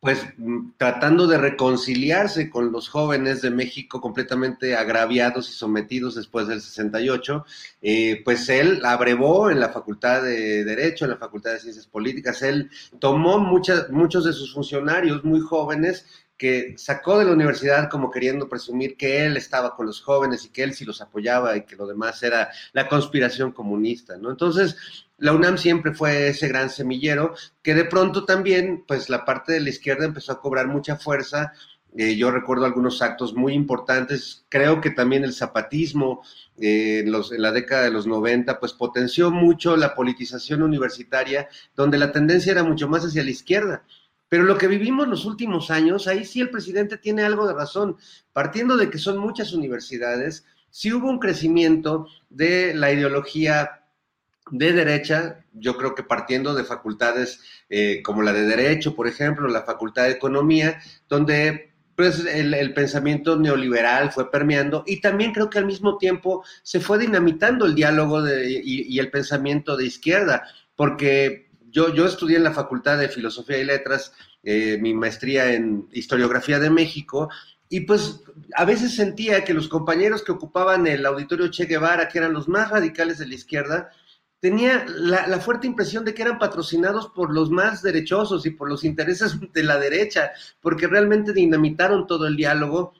pues 0.00 0.26
mm, 0.38 0.70
tratando 0.78 1.26
de 1.26 1.36
reconciliarse 1.36 2.48
con 2.48 2.72
los 2.72 2.88
jóvenes 2.88 3.42
de 3.42 3.50
México 3.50 4.00
completamente 4.00 4.74
agraviados 4.74 5.48
y 5.50 5.52
sometidos 5.52 6.14
después 6.14 6.48
del 6.48 6.62
68, 6.62 7.44
eh, 7.82 8.22
pues 8.24 8.48
él 8.48 8.80
abrevó 8.84 9.50
en 9.50 9.60
la 9.60 9.68
Facultad 9.68 10.22
de 10.22 10.64
Derecho, 10.64 11.04
en 11.04 11.12
la 11.12 11.18
Facultad 11.18 11.52
de 11.52 11.60
Ciencias 11.60 11.86
Políticas, 11.86 12.42
él 12.42 12.70
tomó 12.98 13.38
muchas, 13.38 13.90
muchos 13.90 14.24
de 14.24 14.32
sus 14.32 14.54
funcionarios 14.54 15.22
muy 15.22 15.40
jóvenes 15.40 16.06
que 16.40 16.74
sacó 16.78 17.18
de 17.18 17.26
la 17.26 17.32
universidad 17.32 17.90
como 17.90 18.10
queriendo 18.10 18.48
presumir 18.48 18.96
que 18.96 19.26
él 19.26 19.36
estaba 19.36 19.76
con 19.76 19.84
los 19.84 20.00
jóvenes 20.00 20.42
y 20.46 20.48
que 20.48 20.62
él 20.62 20.72
sí 20.72 20.86
los 20.86 21.02
apoyaba 21.02 21.54
y 21.54 21.66
que 21.66 21.76
lo 21.76 21.86
demás 21.86 22.22
era 22.22 22.48
la 22.72 22.88
conspiración 22.88 23.52
comunista, 23.52 24.16
¿no? 24.16 24.30
Entonces, 24.30 24.74
la 25.20 25.34
UNAM 25.34 25.58
siempre 25.58 25.92
fue 25.92 26.28
ese 26.28 26.48
gran 26.48 26.70
semillero 26.70 27.34
que 27.62 27.74
de 27.74 27.84
pronto 27.84 28.24
también, 28.24 28.84
pues 28.88 29.10
la 29.10 29.26
parte 29.26 29.52
de 29.52 29.60
la 29.60 29.68
izquierda 29.68 30.06
empezó 30.06 30.32
a 30.32 30.40
cobrar 30.40 30.66
mucha 30.66 30.96
fuerza. 30.96 31.52
Eh, 31.94 32.16
yo 32.16 32.30
recuerdo 32.30 32.64
algunos 32.64 33.02
actos 33.02 33.34
muy 33.34 33.52
importantes. 33.52 34.46
Creo 34.48 34.80
que 34.80 34.90
también 34.90 35.22
el 35.22 35.34
zapatismo 35.34 36.22
eh, 36.58 37.00
en, 37.00 37.14
en 37.14 37.42
la 37.42 37.52
década 37.52 37.82
de 37.82 37.90
los 37.90 38.06
90, 38.06 38.58
pues 38.58 38.72
potenció 38.72 39.30
mucho 39.30 39.76
la 39.76 39.94
politización 39.94 40.62
universitaria, 40.62 41.48
donde 41.76 41.98
la 41.98 42.12
tendencia 42.12 42.52
era 42.52 42.64
mucho 42.64 42.88
más 42.88 43.04
hacia 43.04 43.22
la 43.22 43.30
izquierda. 43.30 43.84
Pero 44.30 44.44
lo 44.44 44.56
que 44.56 44.68
vivimos 44.68 45.06
los 45.06 45.26
últimos 45.26 45.70
años, 45.70 46.08
ahí 46.08 46.24
sí 46.24 46.40
el 46.40 46.48
presidente 46.48 46.96
tiene 46.96 47.24
algo 47.24 47.46
de 47.46 47.52
razón. 47.52 47.98
Partiendo 48.32 48.78
de 48.78 48.88
que 48.88 48.96
son 48.96 49.18
muchas 49.18 49.52
universidades, 49.52 50.46
sí 50.70 50.90
hubo 50.94 51.10
un 51.10 51.18
crecimiento 51.18 52.06
de 52.30 52.72
la 52.72 52.90
ideología 52.90 53.79
de 54.50 54.72
derecha, 54.72 55.44
yo 55.52 55.76
creo 55.76 55.94
que 55.94 56.02
partiendo 56.02 56.54
de 56.54 56.64
facultades 56.64 57.40
eh, 57.68 58.02
como 58.02 58.22
la 58.22 58.32
de 58.32 58.42
Derecho, 58.42 58.94
por 58.94 59.06
ejemplo, 59.06 59.48
la 59.48 59.62
Facultad 59.62 60.04
de 60.04 60.10
Economía, 60.10 60.80
donde 61.08 61.72
pues, 61.94 62.24
el, 62.24 62.74
pensamiento 62.74 63.36
neoliberal 63.36 64.10
fue 64.10 64.30
permeando 64.30 64.84
y 64.86 65.00
también 65.00 65.32
creo 65.32 65.50
que 65.50 65.58
al 65.58 65.66
mismo 65.66 65.98
tiempo 65.98 66.44
se 66.62 66.80
fue 66.80 66.98
dinamitando 66.98 67.66
el 67.66 67.74
diálogo 67.74 68.22
de, 68.22 68.50
y, 68.50 68.94
y, 68.94 68.98
el 68.98 69.10
pensamiento 69.10 69.76
de 69.76 69.86
izquierda, 69.86 70.44
porque 70.74 71.50
yo, 71.70 71.94
yo 71.94 72.06
estudié 72.06 72.38
en 72.38 72.44
la 72.44 72.52
Facultad 72.52 72.98
de 72.98 73.08
Filosofía 73.08 73.58
y 73.58 73.64
Letras, 73.64 74.12
eh, 74.42 74.78
mi 74.80 74.94
maestría 74.94 75.52
en 75.52 75.88
Historiografía 75.92 76.58
de 76.58 76.70
México, 76.70 77.28
y 77.68 77.80
pues 77.80 78.22
a 78.56 78.64
veces 78.64 78.96
sentía 78.96 79.44
que 79.44 79.54
los 79.54 79.68
compañeros 79.68 80.22
que 80.24 80.32
ocupaban 80.32 80.86
el 80.86 81.06
auditorio 81.06 81.48
Che 81.48 81.66
Guevara, 81.66 82.08
que 82.08 82.18
eran 82.18 82.32
los 82.32 82.48
más 82.48 82.70
radicales 82.70 83.18
de 83.18 83.28
la 83.28 83.34
izquierda, 83.34 83.90
tenía 84.40 84.86
la, 84.88 85.26
la, 85.26 85.38
fuerte 85.38 85.66
impresión 85.66 86.04
de 86.04 86.14
que 86.14 86.22
eran 86.22 86.38
patrocinados 86.38 87.08
por 87.08 87.32
los 87.32 87.50
más 87.50 87.82
derechosos 87.82 88.46
y 88.46 88.50
por 88.50 88.68
los 88.68 88.84
intereses 88.84 89.36
de 89.52 89.62
la 89.62 89.78
derecha, 89.78 90.32
porque 90.60 90.86
realmente 90.86 91.32
dinamitaron 91.32 92.06
todo 92.06 92.26
el 92.26 92.36
diálogo. 92.36 92.94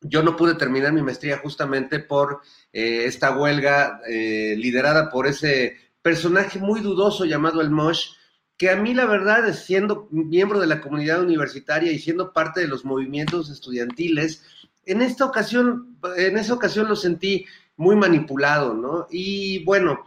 Yo 0.00 0.22
no 0.22 0.36
pude 0.36 0.54
terminar 0.54 0.92
mi 0.92 1.00
maestría 1.00 1.38
justamente 1.38 1.98
por 1.98 2.40
eh, 2.72 3.04
esta 3.06 3.36
huelga 3.36 4.00
eh, 4.06 4.54
liderada 4.58 5.10
por 5.10 5.26
ese 5.26 5.78
personaje 6.02 6.58
muy 6.58 6.80
dudoso 6.80 7.24
llamado 7.24 7.62
el 7.62 7.70
Mosh, 7.70 8.10
que 8.58 8.68
a 8.68 8.76
mí 8.76 8.92
la 8.92 9.06
verdad, 9.06 9.50
siendo 9.54 10.08
miembro 10.10 10.60
de 10.60 10.66
la 10.66 10.80
comunidad 10.80 11.22
universitaria 11.22 11.90
y 11.90 11.98
siendo 11.98 12.32
parte 12.32 12.60
de 12.60 12.68
los 12.68 12.84
movimientos 12.84 13.48
estudiantiles, 13.48 14.42
en 14.84 15.00
esta 15.00 15.24
ocasión, 15.24 15.96
en 16.16 16.36
esa 16.36 16.52
ocasión 16.52 16.88
lo 16.88 16.96
sentí 16.96 17.46
muy 17.76 17.96
manipulado, 17.96 18.74
¿no? 18.74 19.06
Y 19.10 19.64
bueno, 19.64 20.04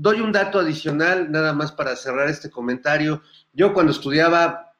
doy 0.00 0.20
un 0.20 0.32
dato 0.32 0.58
adicional, 0.58 1.30
nada 1.30 1.52
más 1.52 1.72
para 1.72 1.94
cerrar 1.94 2.28
este 2.30 2.50
comentario. 2.50 3.22
Yo 3.52 3.74
cuando 3.74 3.92
estudiaba 3.92 4.72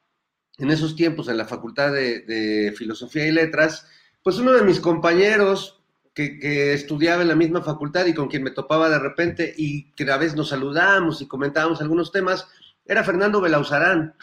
en 0.57 0.71
esos 0.71 0.95
tiempos 0.95 1.27
en 1.27 1.37
la 1.37 1.45
Facultad 1.45 1.91
de, 1.91 2.21
de 2.21 2.73
Filosofía 2.75 3.27
y 3.27 3.31
Letras, 3.31 3.85
pues 4.23 4.39
uno 4.39 4.51
de 4.51 4.63
mis 4.63 4.79
compañeros 4.79 5.79
que, 6.15 6.39
que, 6.39 6.73
estudiaba 6.73 7.21
en 7.21 7.27
la 7.27 7.35
misma 7.35 7.61
facultad 7.61 8.07
y 8.07 8.15
con 8.15 8.29
quien 8.29 8.41
me 8.43 8.49
topaba 8.49 8.89
de 8.89 8.97
repente 8.97 9.53
y 9.55 9.91
que 9.91 10.11
a 10.11 10.17
veces 10.17 10.35
nos 10.35 10.49
saludamos 10.49 11.21
y 11.21 11.27
comentábamos 11.27 11.81
algunos 11.81 12.11
temas, 12.11 12.47
era 12.83 13.03
Fernando 13.03 13.41
Belauzarán. 13.41 14.15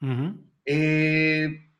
Uh 0.00 0.06
-huh. 0.06 0.36
eh, 0.64 1.70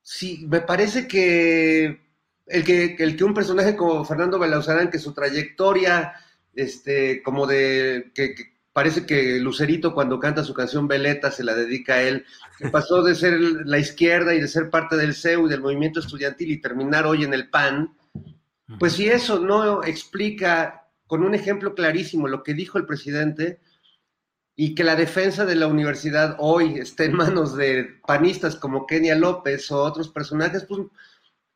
sí, 0.00 0.46
me 0.48 0.62
parece 0.62 1.06
que 1.06 2.00
el, 2.46 2.64
que 2.64 2.96
el 2.98 3.16
que 3.16 3.24
un 3.24 3.34
personaje 3.34 3.76
como 3.76 4.02
Fernando 4.06 4.38
Belauzarán, 4.38 4.90
que 4.90 4.98
su 4.98 5.12
trayectoria 5.12 6.14
este, 6.58 7.22
como 7.22 7.46
de 7.46 8.10
que, 8.14 8.34
que, 8.34 8.52
parece 8.72 9.06
que 9.06 9.40
Lucerito 9.40 9.94
cuando 9.94 10.20
canta 10.20 10.44
su 10.44 10.54
canción 10.54 10.86
Veleta 10.86 11.30
se 11.30 11.44
la 11.44 11.54
dedica 11.54 11.94
a 11.94 12.02
él, 12.02 12.24
que 12.58 12.68
pasó 12.68 13.02
de 13.02 13.14
ser 13.14 13.38
la 13.40 13.78
izquierda 13.78 14.34
y 14.34 14.40
de 14.40 14.48
ser 14.48 14.70
parte 14.70 14.96
del 14.96 15.14
CEU 15.14 15.46
y 15.46 15.50
del 15.50 15.62
movimiento 15.62 16.00
estudiantil 16.00 16.50
y 16.52 16.60
terminar 16.60 17.06
hoy 17.06 17.24
en 17.24 17.34
el 17.34 17.48
PAN, 17.48 17.96
pues 18.78 18.92
si 18.94 19.08
eso 19.08 19.38
no 19.38 19.82
explica 19.82 20.86
con 21.06 21.24
un 21.24 21.34
ejemplo 21.34 21.74
clarísimo 21.74 22.28
lo 22.28 22.42
que 22.42 22.54
dijo 22.54 22.78
el 22.78 22.86
presidente 22.86 23.60
y 24.54 24.74
que 24.74 24.84
la 24.84 24.96
defensa 24.96 25.44
de 25.44 25.54
la 25.54 25.66
universidad 25.66 26.36
hoy 26.38 26.78
esté 26.78 27.06
en 27.06 27.14
manos 27.16 27.56
de 27.56 27.98
panistas 28.06 28.56
como 28.56 28.86
Kenia 28.86 29.14
López 29.14 29.70
o 29.70 29.82
otros 29.82 30.08
personajes, 30.08 30.64
pues 30.64 30.80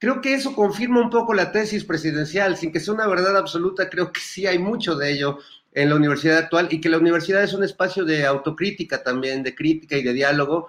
creo 0.03 0.21
que 0.21 0.35
eso 0.35 0.53
confirma 0.53 1.01
un 1.01 1.11
poco 1.11 1.33
la 1.33 1.53
tesis 1.53 1.85
presidencial, 1.85 2.57
sin 2.57 2.73
que 2.73 2.81
sea 2.81 2.93
una 2.93 3.07
verdad 3.07 3.37
absoluta, 3.37 3.89
creo 3.89 4.13
que 4.13 4.19
sí 4.19 4.49
hay 4.49 4.59
mucho 4.59 4.97
de 4.97 5.13
ello 5.13 5.39
en 5.71 5.91
la 5.91 5.95
universidad 5.95 6.39
actual 6.39 6.67
y 6.73 6.81
que 6.81 6.89
la 6.89 6.99
universidad 6.99 7.45
es 7.45 7.55
un 7.55 7.63
espacio 7.63 8.05
de 8.05 8.27
autocrítica 8.27 9.05
también, 9.05 9.45
de 9.45 9.55
crítica 9.55 9.97
y 9.97 10.03
de 10.03 10.13
diálogo, 10.13 10.67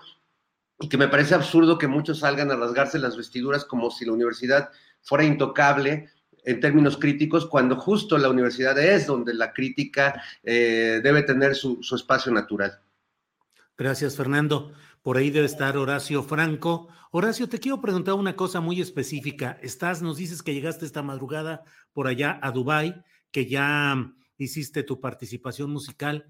y 0.79 0.87
que 0.87 0.99
me 0.99 1.07
parece 1.07 1.33
absurdo 1.33 1.79
que 1.79 1.87
muchos 1.87 2.19
salgan 2.19 2.51
a 2.51 2.57
rasgarse 2.57 2.99
las 2.99 3.17
vestiduras 3.17 3.65
como 3.65 3.89
si 3.89 4.05
la 4.05 4.11
universidad 4.11 4.69
fuera 5.01 5.23
intocable 5.23 6.11
en 6.45 6.59
términos 6.59 6.97
críticos, 6.97 7.47
cuando 7.47 7.75
justo 7.75 8.19
la 8.19 8.29
universidad 8.29 8.77
es 8.77 9.07
donde 9.07 9.33
la 9.33 9.51
crítica 9.51 10.21
eh, 10.43 11.01
debe 11.01 11.23
tener 11.23 11.55
su, 11.55 11.81
su 11.81 11.95
espacio 11.95 12.31
natural. 12.31 12.81
Gracias, 13.75 14.15
Fernando. 14.15 14.73
Por 15.01 15.17
ahí 15.17 15.31
debe 15.31 15.47
estar 15.47 15.75
Horacio 15.75 16.21
Franco. 16.21 16.87
Horacio, 17.15 17.47
te 17.47 17.59
quiero 17.59 17.79
preguntar 17.79 18.15
una 18.15 18.35
cosa 18.35 18.59
muy 18.59 18.81
específica. 18.81 19.59
Estás, 19.61 20.01
nos 20.01 20.17
dices 20.17 20.41
que 20.41 20.51
llegaste 20.51 20.83
esta 20.83 21.03
madrugada 21.03 21.63
por 21.91 22.07
allá 22.07 22.39
a 22.41 22.49
Dubái, 22.49 22.95
que 23.29 23.45
ya 23.45 24.15
hiciste 24.39 24.81
tu 24.81 24.99
participación 24.99 25.69
musical. 25.69 26.25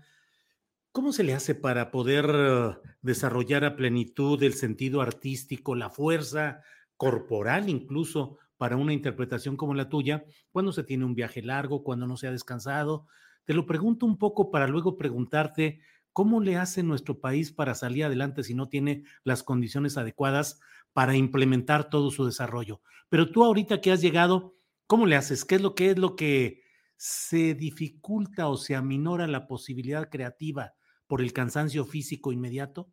¿Cómo 0.91 1.13
se 1.13 1.23
le 1.23 1.33
hace 1.35 1.55
para 1.55 1.89
poder 1.89 2.29
eh, 2.29 2.75
desarrollar 3.01 3.63
a 3.63 3.77
plenitud 3.77 4.43
el 4.43 4.55
sentido 4.55 4.99
artístico, 4.99 5.73
la 5.73 5.89
fuerza 5.89 6.59
corporal 6.97 7.69
incluso 7.69 8.37
para 8.57 8.75
una 8.75 8.91
interpretación 8.91 9.55
como 9.55 9.75
la 9.75 9.87
tuya, 9.87 10.25
cuando 10.51 10.73
se 10.73 10.83
tiene 10.83 11.05
un 11.05 11.15
viaje 11.15 11.41
largo, 11.41 11.81
cuando 11.81 12.07
no 12.07 12.17
se 12.17 12.27
ha 12.27 12.31
descansado? 12.31 13.07
Te 13.45 13.53
lo 13.53 13.65
pregunto 13.65 14.05
un 14.05 14.17
poco 14.17 14.51
para 14.51 14.67
luego 14.67 14.97
preguntarte 14.97 15.79
cómo 16.13 16.39
le 16.39 16.57
hace 16.57 16.83
nuestro 16.83 17.19
país 17.19 17.51
para 17.51 17.75
salir 17.75 18.05
adelante 18.05 18.43
si 18.43 18.53
no 18.53 18.69
tiene 18.69 19.03
las 19.23 19.43
condiciones 19.43 19.97
adecuadas 19.97 20.59
para 20.93 21.15
implementar 21.15 21.89
todo 21.89 22.11
su 22.11 22.25
desarrollo. 22.25 22.81
Pero 23.09 23.31
tú 23.31 23.43
ahorita 23.43 23.81
que 23.81 23.91
has 23.91 24.01
llegado, 24.01 24.55
¿cómo 24.87 25.07
le 25.07 25.15
haces? 25.15 25.43
¿Qué 25.43 25.55
es 25.55 25.61
lo 25.61 25.75
que 25.75 25.89
es 25.89 25.97
lo 25.97 26.15
que 26.15 26.63
se 26.95 27.55
dificulta 27.55 28.47
o 28.47 28.57
se 28.57 28.75
aminora 28.75 29.27
la 29.27 29.47
posibilidad 29.47 30.09
creativa 30.09 30.75
por 31.07 31.21
el 31.21 31.33
cansancio 31.33 31.83
físico 31.83 32.31
inmediato? 32.31 32.91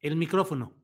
El 0.00 0.16
micrófono. 0.16 0.74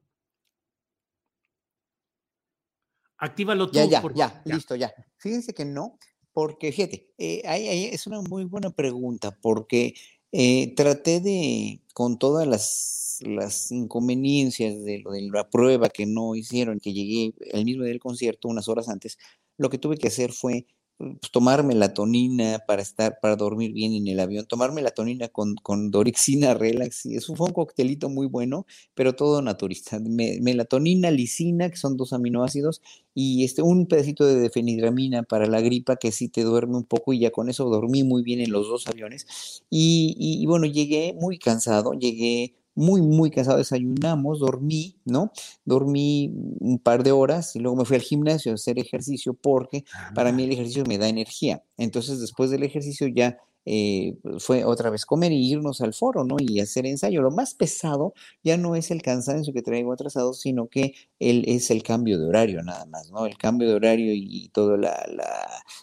Actívalo 3.19 3.70
tú. 3.70 3.78
Ya, 3.78 3.87
ya, 3.87 4.03
ya, 4.15 4.43
listo, 4.45 4.77
ya. 4.77 4.93
Fíjense 5.16 5.55
que 5.55 5.65
no, 5.65 5.99
porque 6.37 6.71
fíjate, 6.71 7.15
eh, 7.17 7.89
es 7.95 8.07
una 8.07 8.21
muy 8.21 8.45
buena 8.45 8.69
pregunta, 8.69 9.39
porque 9.41 9.95
eh, 10.33 10.75
traté 10.75 11.21
de, 11.21 11.81
con 11.95 12.19
todas 12.19 12.47
las, 12.47 13.21
las 13.23 13.73
inconveniencias 13.73 14.85
de 14.85 15.03
de 15.03 15.31
la 15.33 15.49
prueba 15.49 15.89
que 15.89 16.05
no 16.05 16.35
hicieron, 16.35 16.79
que 16.79 16.93
llegué 16.93 17.33
el 17.53 17.65
mismo 17.65 17.85
día 17.85 17.93
del 17.93 18.01
concierto, 18.01 18.49
unas 18.49 18.69
horas 18.69 18.91
antes, 18.91 19.17
lo 19.57 19.71
que 19.71 19.79
tuve 19.79 19.97
que 19.97 20.09
hacer 20.09 20.35
fue 20.35 20.67
pues, 20.98 21.31
tomar 21.31 21.62
melatonina 21.62 22.60
para 22.66 22.81
estar, 22.82 23.18
para 23.20 23.36
dormir 23.36 23.73
bien 23.73 23.93
en 23.94 24.09
el 24.09 24.18
avión, 24.18 24.47
tomar 24.47 24.73
melatonina 24.73 25.28
con, 25.28 25.55
con 25.56 25.90
dorixina, 25.90 26.55
relax, 26.55 27.06
y 27.06 27.16
eso 27.16 27.35
fue 27.36 27.48
un 27.48 27.52
coctelito 27.52 28.09
muy 28.09 28.27
bueno, 28.27 28.66
pero 28.94 29.14
todo 29.14 29.43
naturista. 29.43 29.98
melatonina, 30.01 31.10
lisina, 31.10 31.68
que 31.70 31.77
son 31.77 31.97
dos 31.97 32.12
aminoácidos, 32.12 32.81
y 33.14 33.44
este, 33.44 33.62
un 33.62 33.86
pedacito 33.86 34.24
de 34.27 34.36
defenidramina 34.36 35.23
para 35.23 35.47
la 35.47 35.60
gripa, 35.60 35.97
que 35.97 36.12
sí 36.12 36.28
te 36.28 36.43
duerme 36.43 36.77
un 36.77 36.85
poco, 36.85 37.12
y 37.12 37.20
ya 37.20 37.31
con 37.31 37.48
eso 37.51 37.66
dormí 37.66 38.02
muy 38.02 38.23
bien 38.23 38.40
en 38.40 38.52
los 38.52 38.68
dos 38.68 38.86
aviones. 38.86 39.62
Y, 39.70 40.16
y 40.18 40.47
bueno, 40.47 40.66
llegué 40.66 41.14
muy 41.20 41.39
cansado, 41.39 41.93
llegué 41.93 42.55
muy, 42.77 43.03
muy 43.03 43.31
cansado, 43.31 43.59
desayunamos, 43.59 44.39
dormí, 44.39 44.97
¿no? 45.05 45.32
Dormí 45.65 46.32
un 46.61 46.78
par 46.78 47.03
de 47.03 47.11
horas 47.11 47.57
y 47.57 47.59
luego 47.59 47.77
me 47.77 47.85
fui 47.85 47.97
al 47.97 48.03
gimnasio 48.03 48.53
a 48.53 48.55
hacer 48.55 48.78
ejercicio 48.78 49.35
porque 49.35 49.85
para 50.15 50.31
mí 50.31 50.44
el 50.44 50.53
ejercicio 50.53 50.85
me 50.86 50.98
da 50.98 51.09
energía. 51.09 51.65
Entonces, 51.78 52.20
después 52.20 52.51
del 52.51 52.62
ejercicio 52.62 53.09
ya 53.09 53.39
eh, 53.67 54.17
fue 54.39 54.65
otra 54.65 54.91
vez 54.91 55.05
comer 55.05 55.33
y 55.33 55.51
irnos 55.51 55.81
al 55.81 55.93
foro, 55.93 56.25
¿no? 56.25 56.37
Y 56.39 56.61
hacer 56.61 56.87
ensayo. 56.87 57.21
Lo 57.21 57.31
más 57.31 57.55
pesado 57.55 58.15
ya 58.43 58.57
no 58.57 58.77
es 58.77 58.91
el 58.91 59.03
cansancio 59.03 59.53
que 59.53 59.63
traigo 59.63 59.93
atrasado, 59.93 60.33
sino 60.35 60.69
que 60.69 60.95
él 61.19 61.45
es 61.49 61.71
el 61.71 61.83
cambio 61.83 62.19
de 62.19 62.27
horario 62.27 62.63
nada 62.63 62.87
más, 62.87 63.11
¿no? 63.11 63.27
El 63.27 63.37
cambio 63.37 63.69
de 63.69 63.75
horario 63.75 64.13
y 64.15 64.49
todo, 64.51 64.77
la, 64.77 64.97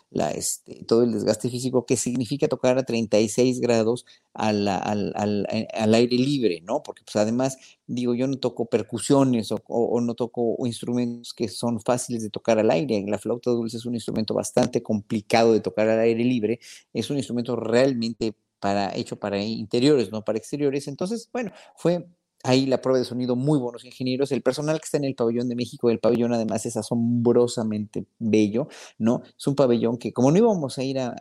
la, 0.10 0.32
este, 0.32 0.84
todo 0.86 1.04
el 1.04 1.12
desgaste 1.12 1.50
físico 1.50 1.86
que 1.86 1.98
significa 1.98 2.48
tocar 2.48 2.78
a 2.78 2.84
36 2.84 3.60
grados 3.60 4.06
al, 4.34 4.68
al, 4.68 5.14
al, 5.16 5.48
eh, 5.52 5.68
al, 5.74 5.94
aire 5.94 6.18
libre, 6.18 6.62
¿no? 6.62 6.84
Porque 6.84 7.04
pues 7.04 7.16
además, 7.16 7.58
digo, 7.88 8.16
yo 8.16 8.28
no 8.28 8.38
toco 8.38 8.66
percusiones 8.66 9.52
o, 9.52 10.02
no 10.02 10.16
toco 10.16 10.56
instrumentos 10.66 11.34
que 11.34 11.48
son 11.48 11.82
fáciles 11.82 12.24
de 12.24 12.30
tocar 12.30 12.60
al 12.60 12.72
aire. 12.72 13.04
La 13.08 13.20
flauta 13.20 13.52
dulce 13.52 13.78
es 13.78 13.86
un 13.86 13.96
instrumento 13.96 14.34
bastante 14.34 14.82
complicado 14.82 15.54
de 15.54 15.60
tocar 15.62 15.90
al 15.90 16.00
aire 16.00 16.24
libre, 16.24 16.60
es 16.94 17.10
un 17.10 17.18
instrumento 17.18 17.56
realmente 17.56 18.34
para, 18.60 18.96
hecho 18.96 19.18
para 19.18 19.42
interiores, 19.42 20.12
no 20.12 20.24
para 20.24 20.38
exteriores. 20.38 20.88
Entonces, 20.88 21.30
bueno, 21.34 21.52
fue 21.76 22.08
ahí 22.44 22.66
la 22.66 22.82
prueba 22.82 23.00
de 23.00 23.06
sonido, 23.06 23.36
muy 23.36 23.58
buenos 23.58 23.86
ingenieros. 23.86 24.32
El 24.32 24.42
personal 24.42 24.80
que 24.80 24.86
está 24.86 24.98
en 24.98 25.06
el 25.06 25.16
pabellón 25.16 25.50
de 25.50 25.56
México, 25.56 25.90
el 25.90 26.00
pabellón 26.00 26.34
además 26.34 26.66
es 26.66 26.78
asombrosamente 26.78 28.06
bello, 28.20 28.68
¿no? 28.98 29.24
Es 29.38 29.48
un 29.48 29.56
pabellón 29.56 29.98
que, 29.98 30.12
como 30.14 30.32
no 30.32 30.38
íbamos 30.38 30.78
a 30.78 30.84
ir 30.84 31.00
a, 31.00 31.12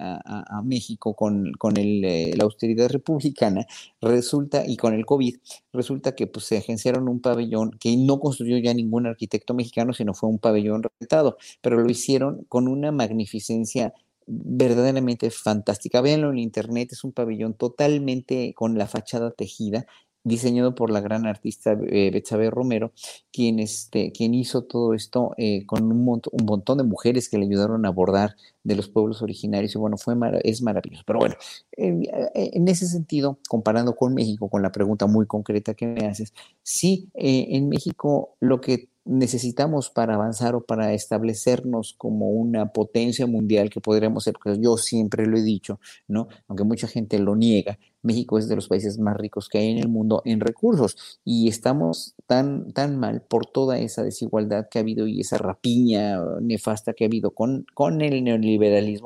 México 0.65 1.15
con, 1.15 1.53
con 1.59 1.75
eh, 1.77 2.33
la 2.37 2.45
austeridad 2.45 2.91
republicana, 2.91 3.67
resulta, 4.01 4.65
y 4.67 4.77
con 4.77 4.95
el 4.95 5.07
COVID, 5.07 5.37
resulta 5.73 6.15
que 6.15 6.27
pues, 6.27 6.47
se 6.47 6.59
agenciaron 6.59 7.09
un 7.09 7.21
pabellón 7.21 7.73
que 7.79 7.97
no 7.97 8.21
construyó 8.21 8.59
ya 8.59 8.75
ningún 8.75 9.07
arquitecto 9.07 9.55
mexicano, 9.55 9.93
sino 9.93 10.15
fue 10.15 10.29
un 10.29 10.39
pabellón 10.39 10.83
rentado, 10.83 11.37
pero 11.61 11.81
lo 11.81 11.91
hicieron 11.91 12.45
con 12.49 12.69
una 12.69 12.93
magnificencia 12.93 13.95
verdaderamente 14.27 15.31
fantástica. 15.31 16.01
Véanlo 16.01 16.31
en 16.31 16.39
internet, 16.39 16.93
es 16.93 17.05
un 17.05 17.13
pabellón 17.13 17.55
totalmente 17.55 18.55
con 18.55 18.79
la 18.79 18.87
fachada 18.87 19.31
tejida, 19.31 19.87
diseñado 20.25 20.75
por 20.75 20.91
la 20.91 21.01
gran 21.01 21.27
artista 21.27 21.73
eh, 21.73 22.23
Romero, 22.51 22.93
quien, 23.33 23.59
este, 23.59 24.13
quien 24.13 24.35
hizo 24.35 24.63
todo 24.63 24.95
esto 24.95 25.35
eh, 25.37 25.67
con 25.67 25.85
un, 25.85 26.09
un, 26.09 26.45
montón 26.45 26.79
de 26.79 26.85
mujeres 26.85 27.29
que 27.29 27.39
le 27.39 27.47
ayudaron 27.47 27.85
a 27.85 27.89
abordar 27.89 28.37
de 28.65 28.77
los 28.77 28.89
pueblos 28.89 29.23
originarios 29.23 29.75
y 29.75 29.79
bueno, 29.79 29.97
fue 29.97 30.15
es 30.45 30.63
maravilloso. 30.63 31.03
Pero 31.07 31.19
bueno, 31.19 31.35
eh, 31.77 32.31
en 32.35 32.69
ese 32.69 32.87
sentido, 32.87 33.39
comparando 33.49 33.95
con 33.95 34.15
México, 34.15 34.49
con 34.49 34.63
la 34.63 34.73
pregunta 34.73 35.07
muy 35.07 35.27
concreta 35.27 35.75
que 35.75 35.87
me 35.87 36.07
haces, 36.07 36.33
sí, 36.63 37.11
en 37.15 37.69
México 37.69 38.37
lo 38.41 38.61
que 38.61 38.93
necesitamos 39.05 39.91
para 39.91 40.15
avanzar 40.15 40.55
o 40.55 40.65
para 40.65 40.93
establecernos 40.93 41.95
como 41.99 42.31
una 42.31 42.73
potencia 42.73 43.27
mundial 43.27 43.69
que 43.71 43.81
podríamos 43.81 44.25
ser, 44.25 44.35
porque 44.35 44.61
yo 44.61 44.77
siempre 44.77 45.27
lo 45.27 45.37
he 45.39 45.43
dicho, 45.43 45.81
¿no? 46.07 46.29
Aunque 46.47 46.65
mucha 46.65 46.87
gente 46.87 47.19
lo 47.19 47.35
niega, 47.35 47.79
México 48.03 48.39
es 48.39 48.49
de 48.49 48.57
los 48.57 48.69
países 48.69 48.99
más 48.99 49.17
ricos 49.17 49.49
que 49.49 49.59
hay 49.59 49.71
en 49.71 49.79
el 49.79 49.89
mundo 49.89 50.23
en 50.25 50.41
recursos 50.41 51.21
y 51.25 51.49
estamos 51.49 52.15
tan, 52.27 52.73
tan 52.73 52.99
mal 52.99 53.23
por 53.23 53.47
toda 53.47 53.79
esa 53.79 54.03
desigualdad 54.03 54.69
que 54.69 54.79
ha 54.79 54.83
habido 54.83 55.07
y 55.07 55.21
esa 55.21 55.39
rapiña 55.39 56.21
nefasta 56.41 56.93
que 56.95 57.05
ha 57.05 57.07
habido 57.07 57.31
con, 57.31 57.67
con 57.75 58.01
el 58.03 58.25
neoliberalismo, 58.25 58.52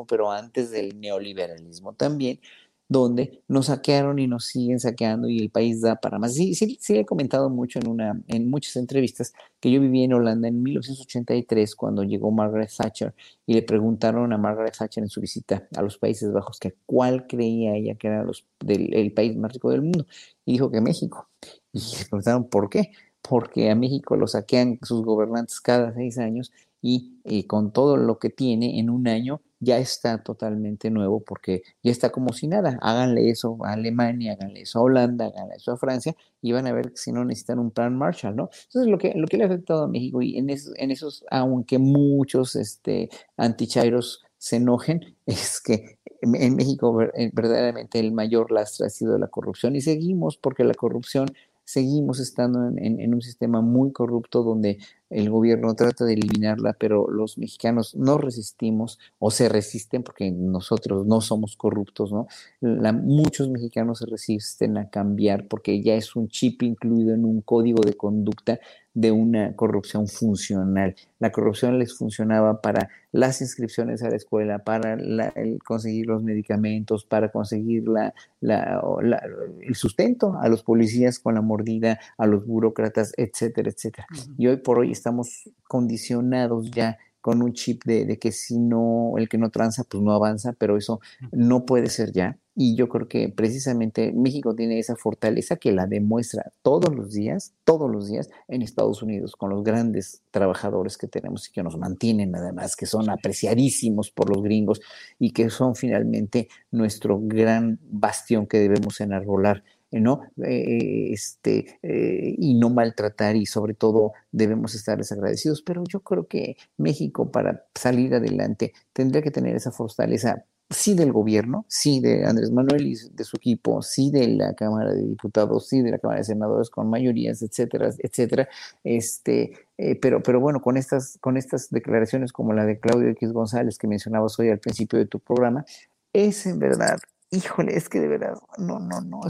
pero 0.08 0.30
antes 0.30 0.70
del 0.70 1.00
neoliberalismo 1.00 1.94
también, 1.94 2.40
donde 2.88 3.42
nos 3.48 3.66
saquearon 3.66 4.18
y 4.18 4.28
nos 4.28 4.46
siguen 4.46 4.78
saqueando 4.78 5.28
y 5.28 5.38
el 5.38 5.50
país 5.50 5.80
da 5.80 5.96
para 5.96 6.18
más. 6.18 6.34
Sí, 6.34 6.54
sí, 6.54 6.78
he 6.88 7.04
comentado 7.04 7.50
mucho 7.50 7.80
en, 7.80 7.88
una, 7.88 8.20
en 8.28 8.48
muchas 8.48 8.76
entrevistas 8.76 9.32
que 9.60 9.70
yo 9.70 9.80
viví 9.80 10.04
en 10.04 10.12
Holanda 10.12 10.48
en 10.48 10.62
1983 10.62 11.74
cuando 11.74 12.04
llegó 12.04 12.30
Margaret 12.30 12.70
Thatcher 12.76 13.14
y 13.44 13.54
le 13.54 13.62
preguntaron 13.62 14.32
a 14.32 14.38
Margaret 14.38 14.76
Thatcher 14.76 15.02
en 15.02 15.10
su 15.10 15.20
visita 15.20 15.66
a 15.76 15.82
los 15.82 15.98
Países 15.98 16.32
Bajos 16.32 16.60
que 16.60 16.76
cuál 16.86 17.26
creía 17.26 17.74
ella 17.74 17.96
que 17.96 18.06
era 18.06 18.24
el 18.68 19.12
país 19.12 19.36
más 19.36 19.52
rico 19.52 19.70
del 19.70 19.82
mundo 19.82 20.06
y 20.44 20.52
dijo 20.52 20.70
que 20.70 20.80
México. 20.80 21.28
Y 21.72 21.80
le 21.80 22.04
preguntaron 22.04 22.48
por 22.48 22.70
qué. 22.70 22.92
Porque 23.28 23.70
a 23.70 23.74
México 23.74 24.16
lo 24.16 24.28
saquean 24.28 24.78
sus 24.82 25.02
gobernantes 25.04 25.60
cada 25.60 25.92
seis 25.92 26.16
años 26.16 26.52
y 26.86 27.18
eh, 27.24 27.48
con 27.48 27.72
todo 27.72 27.96
lo 27.96 28.20
que 28.20 28.30
tiene 28.30 28.78
en 28.78 28.90
un 28.90 29.08
año 29.08 29.42
ya 29.58 29.78
está 29.78 30.22
totalmente 30.22 30.88
nuevo 30.88 31.18
porque 31.18 31.62
ya 31.82 31.90
está 31.90 32.10
como 32.10 32.32
si 32.32 32.46
nada. 32.46 32.78
Háganle 32.80 33.28
eso 33.28 33.58
a 33.64 33.72
Alemania, 33.72 34.34
háganle 34.34 34.60
eso 34.60 34.78
a 34.78 34.82
Holanda, 34.82 35.26
háganle 35.26 35.56
eso 35.56 35.72
a 35.72 35.78
Francia 35.78 36.14
y 36.40 36.52
van 36.52 36.68
a 36.68 36.72
ver 36.72 36.92
si 36.94 37.10
no 37.10 37.24
necesitan 37.24 37.58
un 37.58 37.72
plan 37.72 37.98
Marshall, 37.98 38.36
¿no? 38.36 38.50
Entonces, 38.66 38.88
lo 38.88 38.98
que, 38.98 39.14
lo 39.16 39.26
que 39.26 39.36
le 39.36 39.42
ha 39.42 39.46
afectado 39.48 39.82
a 39.82 39.88
México 39.88 40.22
y 40.22 40.38
en, 40.38 40.48
en 40.48 40.90
esos, 40.92 41.24
aunque 41.28 41.78
muchos 41.78 42.54
este, 42.54 43.10
antichairos 43.36 44.22
se 44.38 44.56
enojen, 44.56 45.16
es 45.26 45.60
que 45.60 45.98
en 46.22 46.54
México 46.54 47.02
eh, 47.02 47.30
verdaderamente 47.32 47.98
el 47.98 48.12
mayor 48.12 48.52
lastre 48.52 48.86
ha 48.86 48.90
sido 48.90 49.18
la 49.18 49.26
corrupción 49.26 49.74
y 49.74 49.80
seguimos 49.80 50.36
porque 50.36 50.62
la 50.62 50.74
corrupción 50.74 51.26
seguimos 51.66 52.20
estando 52.20 52.68
en, 52.76 53.12
un 53.12 53.20
sistema 53.20 53.60
muy 53.60 53.92
corrupto 53.92 54.44
donde 54.44 54.78
el 55.10 55.30
gobierno 55.30 55.74
trata 55.74 56.04
de 56.04 56.14
eliminarla, 56.14 56.72
pero 56.72 57.08
los 57.10 57.38
mexicanos 57.38 57.94
no 57.94 58.18
resistimos 58.18 58.98
o 59.18 59.30
se 59.30 59.48
resisten 59.48 60.02
porque 60.02 60.30
nosotros 60.30 61.06
no 61.06 61.20
somos 61.20 61.56
corruptos, 61.56 62.12
¿no? 62.12 62.26
muchos 62.60 63.48
mexicanos 63.48 63.98
se 64.00 64.06
resisten 64.06 64.78
a 64.78 64.90
cambiar 64.90 65.46
porque 65.46 65.82
ya 65.82 65.94
es 65.94 66.16
un 66.16 66.28
chip 66.28 66.62
incluido 66.62 67.14
en 67.14 67.24
un 67.24 67.40
código 67.40 67.82
de 67.82 67.94
conducta 67.94 68.60
de 68.96 69.12
una 69.12 69.54
corrupción 69.54 70.08
funcional. 70.08 70.96
La 71.18 71.30
corrupción 71.30 71.78
les 71.78 71.98
funcionaba 71.98 72.62
para 72.62 72.88
las 73.12 73.42
inscripciones 73.42 74.02
a 74.02 74.08
la 74.08 74.16
escuela, 74.16 74.60
para 74.60 74.94
el 74.94 75.58
conseguir 75.62 76.06
los 76.06 76.22
medicamentos, 76.22 77.04
para 77.04 77.30
conseguir 77.30 77.84
la, 77.88 78.14
el 78.40 79.74
sustento 79.74 80.38
a 80.40 80.48
los 80.48 80.62
policías 80.62 81.18
con 81.18 81.34
la 81.34 81.42
mordida, 81.42 82.00
a 82.16 82.26
los 82.26 82.46
burócratas, 82.46 83.12
etcétera, 83.18 83.70
etcétera. 83.70 84.06
Y 84.38 84.46
hoy 84.46 84.56
por 84.56 84.78
hoy 84.78 84.92
estamos 84.92 85.50
condicionados 85.68 86.70
ya 86.70 86.96
con 87.26 87.42
un 87.42 87.54
chip 87.54 87.82
de, 87.84 88.04
de, 88.04 88.20
que 88.20 88.30
si 88.30 88.56
no, 88.56 89.14
el 89.18 89.28
que 89.28 89.36
no 89.36 89.50
tranza, 89.50 89.82
pues 89.82 90.00
no 90.00 90.12
avanza, 90.12 90.52
pero 90.52 90.76
eso 90.76 91.00
no 91.32 91.66
puede 91.66 91.88
ser 91.88 92.12
ya. 92.12 92.38
Y 92.54 92.76
yo 92.76 92.88
creo 92.88 93.08
que 93.08 93.28
precisamente 93.28 94.12
México 94.12 94.54
tiene 94.54 94.78
esa 94.78 94.94
fortaleza 94.94 95.56
que 95.56 95.72
la 95.72 95.88
demuestra 95.88 96.52
todos 96.62 96.94
los 96.94 97.10
días, 97.10 97.52
todos 97.64 97.90
los 97.90 98.08
días 98.08 98.30
en 98.46 98.62
Estados 98.62 99.02
Unidos, 99.02 99.34
con 99.34 99.50
los 99.50 99.64
grandes 99.64 100.22
trabajadores 100.30 100.96
que 100.96 101.08
tenemos 101.08 101.48
y 101.48 101.52
que 101.52 101.64
nos 101.64 101.76
mantienen 101.76 102.36
además, 102.36 102.76
que 102.76 102.86
son 102.86 103.10
apreciadísimos 103.10 104.12
por 104.12 104.30
los 104.30 104.40
gringos 104.44 104.80
y 105.18 105.32
que 105.32 105.50
son 105.50 105.74
finalmente 105.74 106.46
nuestro 106.70 107.18
gran 107.20 107.80
bastión 107.90 108.46
que 108.46 108.60
debemos 108.60 109.00
enarbolar 109.00 109.64
¿no? 109.90 110.22
Eh, 110.44 111.12
este, 111.12 111.78
eh, 111.82 112.34
y 112.38 112.54
no 112.54 112.70
maltratar 112.70 113.36
y 113.36 113.46
sobre 113.46 113.74
todo 113.74 114.12
debemos 114.32 114.74
estar 114.74 114.98
desagradecidos, 114.98 115.62
pero 115.62 115.84
yo 115.88 116.00
creo 116.00 116.26
que 116.26 116.56
México 116.76 117.30
para 117.30 117.64
salir 117.74 118.14
adelante 118.14 118.72
tendría 118.92 119.22
que 119.22 119.30
tener 119.30 119.56
esa 119.56 119.70
fortaleza 119.72 120.44
sí 120.70 120.94
del 120.94 121.12
gobierno, 121.12 121.64
sí 121.68 122.00
de 122.00 122.24
Andrés 122.24 122.50
Manuel 122.50 122.86
y 122.86 122.96
de 123.12 123.24
su 123.24 123.36
equipo, 123.36 123.82
sí 123.82 124.10
de 124.10 124.28
la 124.28 124.54
Cámara 124.54 124.92
de 124.92 125.02
Diputados, 125.06 125.68
sí 125.68 125.80
de 125.80 125.92
la 125.92 125.98
Cámara 125.98 126.18
de 126.18 126.24
Senadores 126.24 126.70
con 126.70 126.90
mayorías, 126.90 127.42
etcétera, 127.42 127.90
etcétera. 127.98 128.48
Este, 128.82 129.52
eh, 129.78 129.94
pero, 129.96 130.22
pero 130.22 130.40
bueno, 130.40 130.60
con 130.60 130.76
estas, 130.76 131.18
con 131.20 131.36
estas 131.36 131.70
declaraciones 131.70 132.32
como 132.32 132.52
la 132.52 132.64
de 132.66 132.80
Claudio 132.80 133.10
X 133.10 133.32
González 133.32 133.78
que 133.78 133.86
mencionabas 133.86 134.38
hoy 134.38 134.50
al 134.50 134.58
principio 134.58 134.98
de 134.98 135.06
tu 135.06 135.20
programa, 135.20 135.64
es 136.12 136.46
en 136.46 136.58
verdad 136.58 136.98
híjole, 137.36 137.76
es 137.76 137.88
que 137.88 138.00
de 138.00 138.08
verdad, 138.08 138.34
no, 138.58 138.78
no, 138.78 139.00
no, 139.00 139.20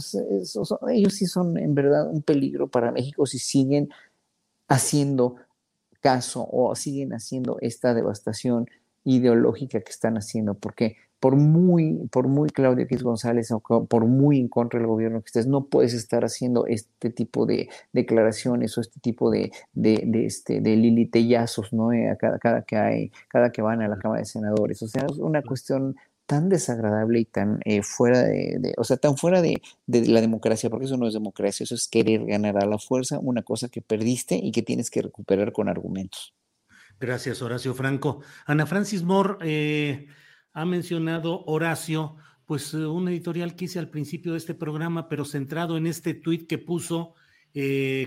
ellos 0.90 1.14
sí 1.14 1.26
son 1.26 1.58
en 1.58 1.74
verdad 1.74 2.08
un 2.08 2.22
peligro 2.22 2.68
para 2.68 2.92
México 2.92 3.26
si 3.26 3.38
siguen 3.38 3.88
haciendo 4.68 5.36
caso 6.00 6.46
o 6.50 6.74
siguen 6.74 7.12
haciendo 7.12 7.58
esta 7.60 7.94
devastación 7.94 8.66
ideológica 9.04 9.80
que 9.80 9.90
están 9.90 10.16
haciendo, 10.16 10.54
porque 10.54 10.96
por 11.20 11.36
muy, 11.36 12.08
por 12.10 12.28
muy 12.28 12.50
Claudia 12.50 12.84
X 12.84 13.02
González 13.02 13.50
o 13.50 13.60
por 13.60 14.04
muy 14.04 14.38
en 14.38 14.48
contra 14.48 14.78
del 14.78 14.86
gobierno 14.86 15.20
que 15.22 15.26
estés, 15.26 15.46
no 15.46 15.64
puedes 15.64 15.94
estar 15.94 16.24
haciendo 16.24 16.66
este 16.66 17.10
tipo 17.10 17.46
de 17.46 17.68
declaraciones 17.92 18.76
o 18.76 18.80
este 18.80 19.00
tipo 19.00 19.30
de, 19.30 19.50
de, 19.72 20.02
de 20.06 20.26
este, 20.26 20.60
de 20.60 20.76
lilitellazos, 20.76 21.72
¿no? 21.72 21.92
Eh, 21.92 22.16
cada, 22.20 22.38
cada, 22.38 22.62
que 22.62 22.76
hay, 22.76 23.12
cada 23.28 23.50
que 23.50 23.62
van 23.62 23.80
a 23.80 23.88
la 23.88 23.96
Cámara 23.96 24.20
de 24.20 24.26
Senadores. 24.26 24.82
O 24.82 24.88
sea, 24.88 25.06
es 25.10 25.18
una 25.18 25.42
cuestión 25.42 25.96
tan 26.26 26.48
desagradable 26.48 27.20
y 27.20 27.24
tan 27.24 27.60
eh, 27.64 27.82
fuera 27.82 28.22
de, 28.22 28.74
o 28.76 28.84
sea, 28.84 28.96
tan 28.96 29.16
fuera 29.16 29.40
de, 29.40 29.62
la 29.86 30.20
democracia, 30.20 30.68
porque 30.68 30.86
eso 30.86 30.96
no 30.96 31.06
es 31.06 31.14
democracia, 31.14 31.64
eso 31.64 31.74
es 31.74 31.88
querer 31.88 32.26
ganar 32.26 32.62
a 32.62 32.66
la 32.66 32.78
fuerza 32.78 33.18
una 33.20 33.42
cosa 33.42 33.68
que 33.68 33.80
perdiste 33.80 34.36
y 34.36 34.50
que 34.50 34.62
tienes 34.62 34.90
que 34.90 35.02
recuperar 35.02 35.52
con 35.52 35.68
argumentos. 35.68 36.34
Gracias, 36.98 37.42
Horacio 37.42 37.74
Franco. 37.74 38.22
Ana 38.46 38.66
Francis 38.66 39.02
Moore 39.02 39.36
eh, 39.42 40.06
ha 40.52 40.64
mencionado 40.64 41.44
Horacio, 41.46 42.16
pues 42.44 42.74
eh, 42.74 42.78
un 42.78 43.08
editorial 43.08 43.54
que 43.54 43.66
hice 43.66 43.78
al 43.78 43.90
principio 43.90 44.32
de 44.32 44.38
este 44.38 44.54
programa, 44.54 45.08
pero 45.08 45.24
centrado 45.24 45.76
en 45.76 45.86
este 45.86 46.14
tuit 46.14 46.48
que 46.48 46.58
puso 46.58 47.14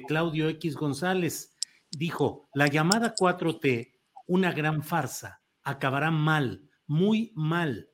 Claudio 0.07 0.47
X 0.49 0.75
González. 0.75 1.55
Dijo, 1.89 2.47
la 2.53 2.67
llamada 2.67 3.15
4T, 3.15 3.93
una 4.27 4.51
gran 4.51 4.83
farsa, 4.83 5.41
acabará 5.63 6.11
mal, 6.11 6.69
muy 6.85 7.31
mal 7.33 7.88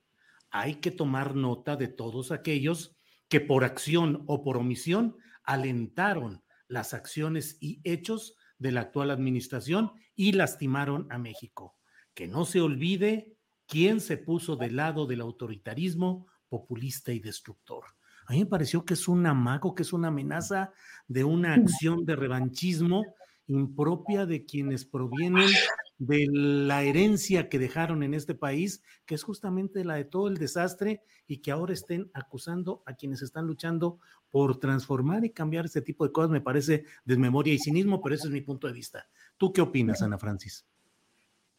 hay 0.55 0.75
que 0.75 0.89
tomar 0.89 1.35
nota 1.35 1.75
de 1.75 1.89
todos 1.89 2.31
aquellos 2.31 2.95
que 3.27 3.41
por 3.41 3.65
acción 3.65 4.23
o 4.25 4.41
por 4.41 4.55
omisión 4.55 5.17
alentaron 5.43 6.43
las 6.69 6.93
acciones 6.93 7.57
y 7.59 7.81
hechos 7.83 8.37
de 8.57 8.71
la 8.71 8.81
actual 8.81 9.11
administración 9.11 9.91
y 10.15 10.31
lastimaron 10.31 11.07
a 11.11 11.17
México. 11.17 11.75
Que 12.13 12.29
no 12.29 12.45
se 12.45 12.61
olvide 12.61 13.35
quién 13.67 13.99
se 13.99 14.15
puso 14.15 14.55
del 14.55 14.77
lado 14.77 15.05
del 15.05 15.19
autoritarismo 15.19 16.25
populista 16.47 17.11
y 17.11 17.19
destructor. 17.19 17.83
A 18.25 18.31
mí 18.31 18.39
me 18.39 18.45
pareció 18.45 18.85
que 18.85 18.93
es 18.93 19.09
un 19.09 19.25
amago, 19.25 19.75
que 19.75 19.83
es 19.83 19.91
una 19.91 20.07
amenaza 20.07 20.71
de 21.09 21.25
una 21.25 21.53
acción 21.53 22.05
de 22.05 22.15
revanchismo 22.15 23.03
impropia 23.47 24.25
de 24.25 24.45
quienes 24.45 24.85
provienen 24.85 25.49
de 25.97 26.27
la 26.29 26.83
herencia 26.83 27.47
que 27.47 27.59
dejaron 27.59 28.03
en 28.03 28.13
este 28.13 28.35
país, 28.35 28.83
que 29.05 29.15
es 29.15 29.23
justamente 29.23 29.85
la 29.85 29.95
de 29.95 30.05
todo 30.05 30.27
el 30.27 30.37
desastre 30.37 31.01
y 31.27 31.37
que 31.37 31.51
ahora 31.51 31.73
estén 31.73 32.11
acusando 32.13 32.83
a 32.85 32.95
quienes 32.95 33.21
están 33.21 33.47
luchando 33.47 33.99
por 34.29 34.59
transformar 34.59 35.23
y 35.23 35.29
cambiar 35.29 35.65
este 35.65 35.81
tipo 35.81 36.05
de 36.05 36.11
cosas, 36.11 36.31
me 36.31 36.41
parece 36.41 36.83
desmemoria 37.05 37.53
y 37.53 37.59
cinismo, 37.59 38.01
pero 38.01 38.15
ese 38.15 38.27
es 38.27 38.33
mi 38.33 38.41
punto 38.41 38.67
de 38.67 38.73
vista. 38.73 39.07
¿Tú 39.37 39.53
qué 39.53 39.61
opinas, 39.61 40.01
Ana 40.01 40.17
Francis? 40.17 40.65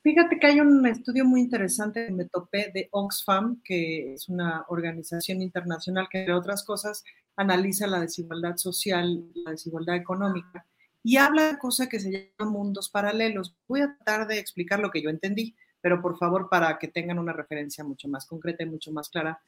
Fíjate 0.03 0.39
que 0.39 0.47
hay 0.47 0.61
un 0.61 0.87
estudio 0.87 1.25
muy 1.25 1.41
interesante 1.41 2.07
que 2.07 2.13
me 2.13 2.27
topé 2.27 2.71
de 2.73 2.89
Oxfam, 2.93 3.61
que 3.65 4.13
es 4.13 4.29
una 4.29 4.65
organización 4.69 5.43
internacional 5.43 6.07
que, 6.11 6.21
entre 6.21 6.35
otras 6.35 6.65
cosas, 6.65 7.03
analiza 7.35 7.87
la 7.87 8.01
desigualdad 8.01 8.57
social, 8.57 9.25
la 9.35 9.51
desigualdad 9.53 9.97
económica 9.97 10.65
y 11.07 11.19
habla 11.19 11.53
de 11.53 11.59
cosas 11.59 11.87
que 11.87 12.01
se 12.01 12.11
llaman 12.11 12.53
mundos 12.53 12.91
paralelos. 12.91 13.55
Voy 13.69 13.81
a 13.81 13.95
tratar 13.95 14.27
de 14.27 14.41
explicar 14.41 14.81
lo 14.81 14.91
que 14.91 15.01
yo 15.01 15.09
entendí, 15.09 15.55
pero 15.81 16.03
por 16.03 16.19
favor, 16.19 16.49
para 16.51 16.81
que 16.81 16.89
tengan 16.89 17.21
una 17.21 17.33
referencia 17.33 17.85
mucho 17.85 18.09
más 18.09 18.27
concreta 18.27 18.65
y 18.65 18.67
mucho 18.67 18.91
más 18.91 19.09
clara, 19.09 19.41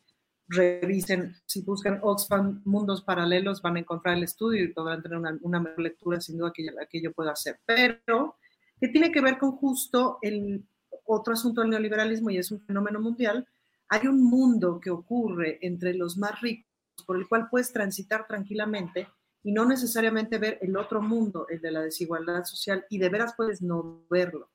revisen, 0.47 1.35
si 1.47 1.63
buscan 1.63 1.99
Oxfam 2.01 2.63
Mundos 2.65 3.03
Paralelos, 3.03 3.61
van 3.61 3.75
a 3.75 3.81
encontrar 3.81 4.17
el 4.17 4.23
estudio 4.23 4.63
y 4.63 4.73
podrán 4.73 5.03
tener 5.03 5.19
una, 5.19 5.59
mejor 5.59 5.81
lectura, 5.81 6.21
sin 6.21 6.39
duda, 6.39 6.53
que, 6.55 6.65
que 6.89 7.03
yo 7.03 7.13
pueda 7.13 7.33
hacer. 7.33 7.59
Pero, 7.67 8.37
que 8.81 8.87
tiene 8.87 9.11
que 9.11 9.21
ver 9.21 9.37
con 9.37 9.51
justo 9.57 10.19
el 10.23 10.65
otro 11.07 11.33
asunto 11.33 11.63
del 11.63 11.71
neoliberalismo 11.71 12.31
y 12.31 12.39
es 12.39 12.53
un 12.53 12.61
fenómeno 12.61 13.01
mundial, 13.01 13.49
hay 13.89 14.07
un 14.07 14.23
mundo 14.23 14.79
que 14.79 14.91
ocurre 14.91 15.59
entre 15.61 15.93
los 15.95 16.17
más 16.19 16.41
ricos 16.41 16.69
por 17.05 17.17
el 17.17 17.27
cual 17.27 17.49
puedes 17.51 17.73
transitar 17.73 18.29
tranquilamente 18.29 19.09
y 19.49 19.53
no 19.53 19.65
necesariamente 19.65 20.37
ver 20.37 20.59
el 20.61 20.77
otro 20.77 21.01
mundo, 21.01 21.47
el 21.49 21.63
de 21.63 21.71
la 21.71 21.81
desigualdad 21.81 22.45
social, 22.45 22.85
y 22.91 22.99
de 22.99 23.09
veras 23.09 23.33
puedes 23.35 23.63
no 23.63 24.05
verlo. 24.11 24.51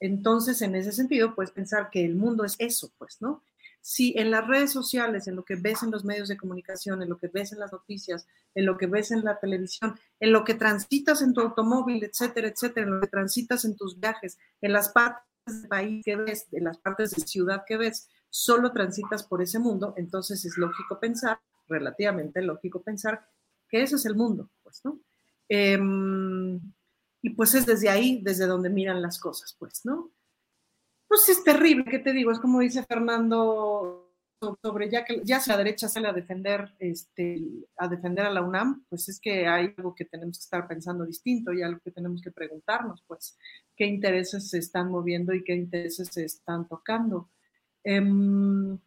Entonces, 0.00 0.60
en 0.60 0.74
ese 0.74 0.90
sentido, 0.90 1.36
puedes 1.36 1.52
pensar 1.52 1.88
que 1.88 2.04
el 2.04 2.16
mundo 2.16 2.44
es 2.44 2.56
eso, 2.58 2.90
pues, 2.98 3.22
¿no? 3.22 3.44
Si 3.80 4.12
en 4.18 4.32
las 4.32 4.44
redes 4.44 4.72
sociales, 4.72 5.28
en 5.28 5.36
lo 5.36 5.44
que 5.44 5.54
ves 5.54 5.84
en 5.84 5.92
los 5.92 6.04
medios 6.04 6.26
de 6.26 6.36
comunicación, 6.36 7.00
en 7.00 7.10
lo 7.10 7.16
que 7.16 7.28
ves 7.28 7.52
en 7.52 7.60
las 7.60 7.72
noticias, 7.72 8.26
en 8.56 8.66
lo 8.66 8.76
que 8.76 8.88
ves 8.88 9.12
en 9.12 9.22
la 9.22 9.38
televisión, 9.38 9.96
en 10.18 10.32
lo 10.32 10.42
que 10.42 10.54
transitas 10.54 11.22
en 11.22 11.32
tu 11.32 11.40
automóvil, 11.40 12.02
etcétera, 12.02 12.48
etcétera, 12.48 12.88
en 12.88 12.94
lo 12.94 13.00
que 13.02 13.06
transitas 13.06 13.64
en 13.64 13.76
tus 13.76 14.00
viajes, 14.00 14.36
en 14.60 14.72
las 14.72 14.88
partes 14.88 15.22
del 15.46 15.68
país 15.68 16.04
que 16.04 16.16
ves, 16.16 16.48
en 16.50 16.64
las 16.64 16.78
partes 16.78 17.12
de 17.12 17.22
ciudad 17.22 17.62
que 17.64 17.76
ves, 17.76 18.08
solo 18.30 18.72
transitas 18.72 19.22
por 19.22 19.42
ese 19.42 19.60
mundo, 19.60 19.94
entonces 19.96 20.44
es 20.44 20.58
lógico 20.58 20.98
pensar, 20.98 21.38
relativamente 21.68 22.42
lógico 22.42 22.82
pensar, 22.82 23.28
que 23.74 23.82
ese 23.82 23.96
es 23.96 24.06
el 24.06 24.14
mundo, 24.14 24.48
pues, 24.62 24.80
¿no? 24.84 25.00
Em, 25.48 26.60
y 27.20 27.30
pues 27.30 27.54
es 27.56 27.66
desde 27.66 27.88
ahí, 27.88 28.20
desde 28.22 28.46
donde 28.46 28.70
miran 28.70 29.02
las 29.02 29.18
cosas, 29.18 29.56
pues, 29.58 29.84
¿no? 29.84 30.12
Pues 31.08 31.28
es 31.28 31.42
terrible, 31.42 31.84
¿qué 31.90 31.98
te 31.98 32.12
digo? 32.12 32.30
Es 32.30 32.38
como 32.38 32.60
dice 32.60 32.84
Fernando 32.84 34.12
sobre 34.62 34.90
ya 34.90 35.04
que 35.04 35.22
ya 35.24 35.40
si 35.40 35.50
la 35.50 35.56
derecha 35.56 35.88
sale 35.88 36.06
a 36.06 36.12
defender 36.12 36.74
este 36.78 37.42
a 37.76 37.88
defender 37.88 38.26
a 38.26 38.30
la 38.30 38.42
UNAM, 38.42 38.84
pues 38.88 39.08
es 39.08 39.18
que 39.18 39.48
hay 39.48 39.74
algo 39.76 39.92
que 39.92 40.04
tenemos 40.04 40.38
que 40.38 40.44
estar 40.44 40.68
pensando 40.68 41.04
distinto 41.04 41.52
y 41.52 41.62
algo 41.62 41.80
que 41.80 41.90
tenemos 41.90 42.22
que 42.22 42.30
preguntarnos, 42.30 43.02
pues, 43.08 43.36
qué 43.74 43.86
intereses 43.86 44.50
se 44.50 44.58
están 44.58 44.88
moviendo 44.88 45.34
y 45.34 45.42
qué 45.42 45.54
intereses 45.54 46.10
se 46.12 46.24
están 46.24 46.68
tocando. 46.68 47.28
Em, 47.82 48.78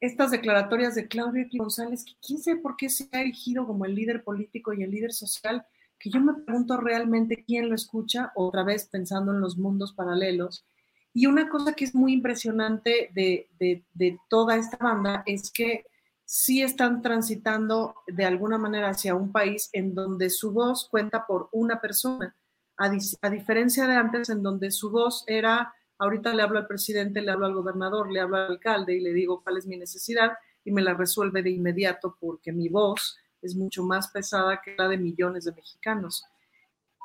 estas 0.00 0.30
declaratorias 0.30 0.94
de 0.94 1.08
Claudio 1.08 1.46
González, 1.52 2.04
que 2.04 2.12
quién 2.24 2.40
sabe 2.40 2.58
por 2.58 2.76
qué 2.76 2.88
se 2.88 3.08
ha 3.12 3.20
erigido 3.20 3.66
como 3.66 3.84
el 3.84 3.94
líder 3.94 4.22
político 4.22 4.72
y 4.72 4.82
el 4.82 4.90
líder 4.90 5.12
social, 5.12 5.66
que 5.98 6.10
yo 6.10 6.20
me 6.20 6.34
pregunto 6.34 6.76
realmente 6.76 7.44
quién 7.44 7.68
lo 7.68 7.74
escucha, 7.74 8.32
otra 8.36 8.62
vez 8.62 8.86
pensando 8.86 9.32
en 9.32 9.40
los 9.40 9.58
mundos 9.58 9.92
paralelos. 9.92 10.64
Y 11.12 11.26
una 11.26 11.48
cosa 11.48 11.72
que 11.72 11.84
es 11.84 11.94
muy 11.94 12.12
impresionante 12.12 13.10
de, 13.12 13.48
de 13.58 14.18
toda 14.28 14.56
esta 14.56 14.76
banda 14.76 15.24
es 15.26 15.50
que 15.50 15.84
sí 16.24 16.62
están 16.62 17.02
transitando 17.02 17.94
de 18.06 18.26
alguna 18.26 18.58
manera 18.58 18.90
hacia 18.90 19.14
un 19.14 19.32
país 19.32 19.70
en 19.72 19.94
donde 19.94 20.30
su 20.30 20.52
voz 20.52 20.86
cuenta 20.88 21.26
por 21.26 21.48
una 21.52 21.80
persona, 21.80 22.36
a 22.76 23.30
diferencia 23.30 23.88
de 23.88 23.96
antes 23.96 24.28
en 24.28 24.42
donde 24.42 24.70
su 24.70 24.90
voz 24.90 25.24
era 25.26 25.74
Ahorita 25.98 26.32
le 26.32 26.42
hablo 26.42 26.58
al 26.58 26.66
presidente, 26.66 27.20
le 27.20 27.30
hablo 27.30 27.46
al 27.46 27.54
gobernador, 27.54 28.10
le 28.10 28.20
hablo 28.20 28.36
al 28.36 28.52
alcalde 28.52 28.94
y 28.94 29.00
le 29.00 29.12
digo 29.12 29.42
cuál 29.42 29.58
es 29.58 29.66
mi 29.66 29.76
necesidad 29.76 30.32
y 30.64 30.70
me 30.70 30.82
la 30.82 30.94
resuelve 30.94 31.42
de 31.42 31.50
inmediato 31.50 32.16
porque 32.20 32.52
mi 32.52 32.68
voz 32.68 33.18
es 33.42 33.56
mucho 33.56 33.82
más 33.82 34.08
pesada 34.08 34.60
que 34.62 34.74
la 34.76 34.88
de 34.88 34.98
millones 34.98 35.44
de 35.44 35.52
mexicanos. 35.52 36.24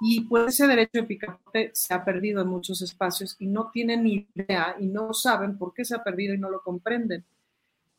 Y 0.02 0.22
pues 0.22 0.56
ese 0.56 0.68
derecho 0.68 0.92
de 0.94 1.04
picaporte 1.04 1.72
se 1.74 1.94
ha 1.94 2.04
perdido 2.04 2.42
en 2.42 2.48
muchos 2.48 2.82
espacios 2.82 3.36
y 3.40 3.48
no 3.48 3.70
tienen 3.72 4.04
ni 4.04 4.28
idea 4.36 4.76
y 4.80 4.88
no 4.88 5.14
saben 5.14 5.58
por 5.58 5.74
qué 5.74 5.86
se 5.86 5.96
ha 5.96 6.04
perdido 6.04 6.34
y 6.34 6.38
no 6.38 6.50
lo 6.50 6.62
comprenden. 6.62 7.24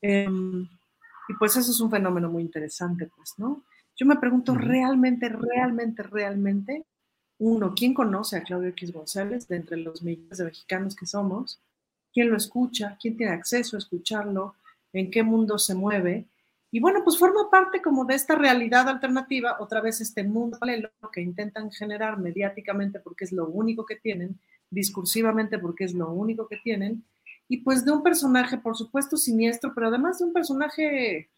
Em, 0.03 0.69
y 1.29 1.35
pues 1.39 1.57
eso 1.57 1.71
es 1.71 1.81
un 1.81 1.91
fenómeno 1.91 2.31
muy 2.31 2.43
interesante, 2.43 3.09
pues, 3.17 3.35
¿no? 3.39 3.63
Yo 3.97 4.07
me 4.07 4.17
pregunto, 4.17 4.55
¿realmente, 4.55 5.29
realmente, 5.29 6.03
realmente 6.03 6.85
uno, 7.39 7.75
¿quién 7.75 7.95
conoce 7.95 8.37
a 8.37 8.43
Claudio 8.43 8.69
X 8.71 8.93
González 8.93 9.49
de 9.49 9.57
entre 9.57 9.77
los 9.77 10.03
millones 10.03 10.39
de 10.39 10.45
mexicanos 10.45 10.95
que 10.95 11.07
somos? 11.07 11.61
¿Quién 12.13 12.31
lo 12.31 12.37
escucha? 12.37 12.97
¿Quién 13.01 13.17
tiene 13.17 13.33
acceso 13.33 13.77
a 13.77 13.79
escucharlo? 13.79 14.55
¿En 14.93 15.11
qué 15.11 15.23
mundo 15.23 15.59
se 15.59 15.75
mueve? 15.75 16.27
Y 16.71 16.81
bueno, 16.81 17.03
pues 17.05 17.19
forma 17.19 17.51
parte 17.51 17.81
como 17.81 18.05
de 18.05 18.15
esta 18.15 18.35
realidad 18.35 18.89
alternativa, 18.89 19.57
otra 19.61 19.81
vez 19.81 20.01
este 20.01 20.25
mundo 20.25 20.59
paralelo 20.59 20.91
que 21.13 21.21
intentan 21.21 21.71
generar 21.71 22.19
mediáticamente 22.19 22.99
porque 22.99 23.25
es 23.25 23.33
lo 23.33 23.47
único 23.47 23.87
que 23.87 23.97
tienen, 23.97 24.39
discursivamente 24.71 25.59
porque 25.59 25.85
es 25.85 25.95
lo 25.95 26.11
único 26.11 26.49
que 26.49 26.57
tienen, 26.57 27.05
y 27.49 27.59
pues 27.59 27.85
de 27.85 27.93
un 27.93 28.03
personaje, 28.03 28.59
por 28.59 28.77
supuesto, 28.77 29.17
siniestro, 29.17 29.73
pero 29.73 29.89
además 29.89 30.19
de 30.19 30.25
un 30.25 30.33
personaje 30.33 31.29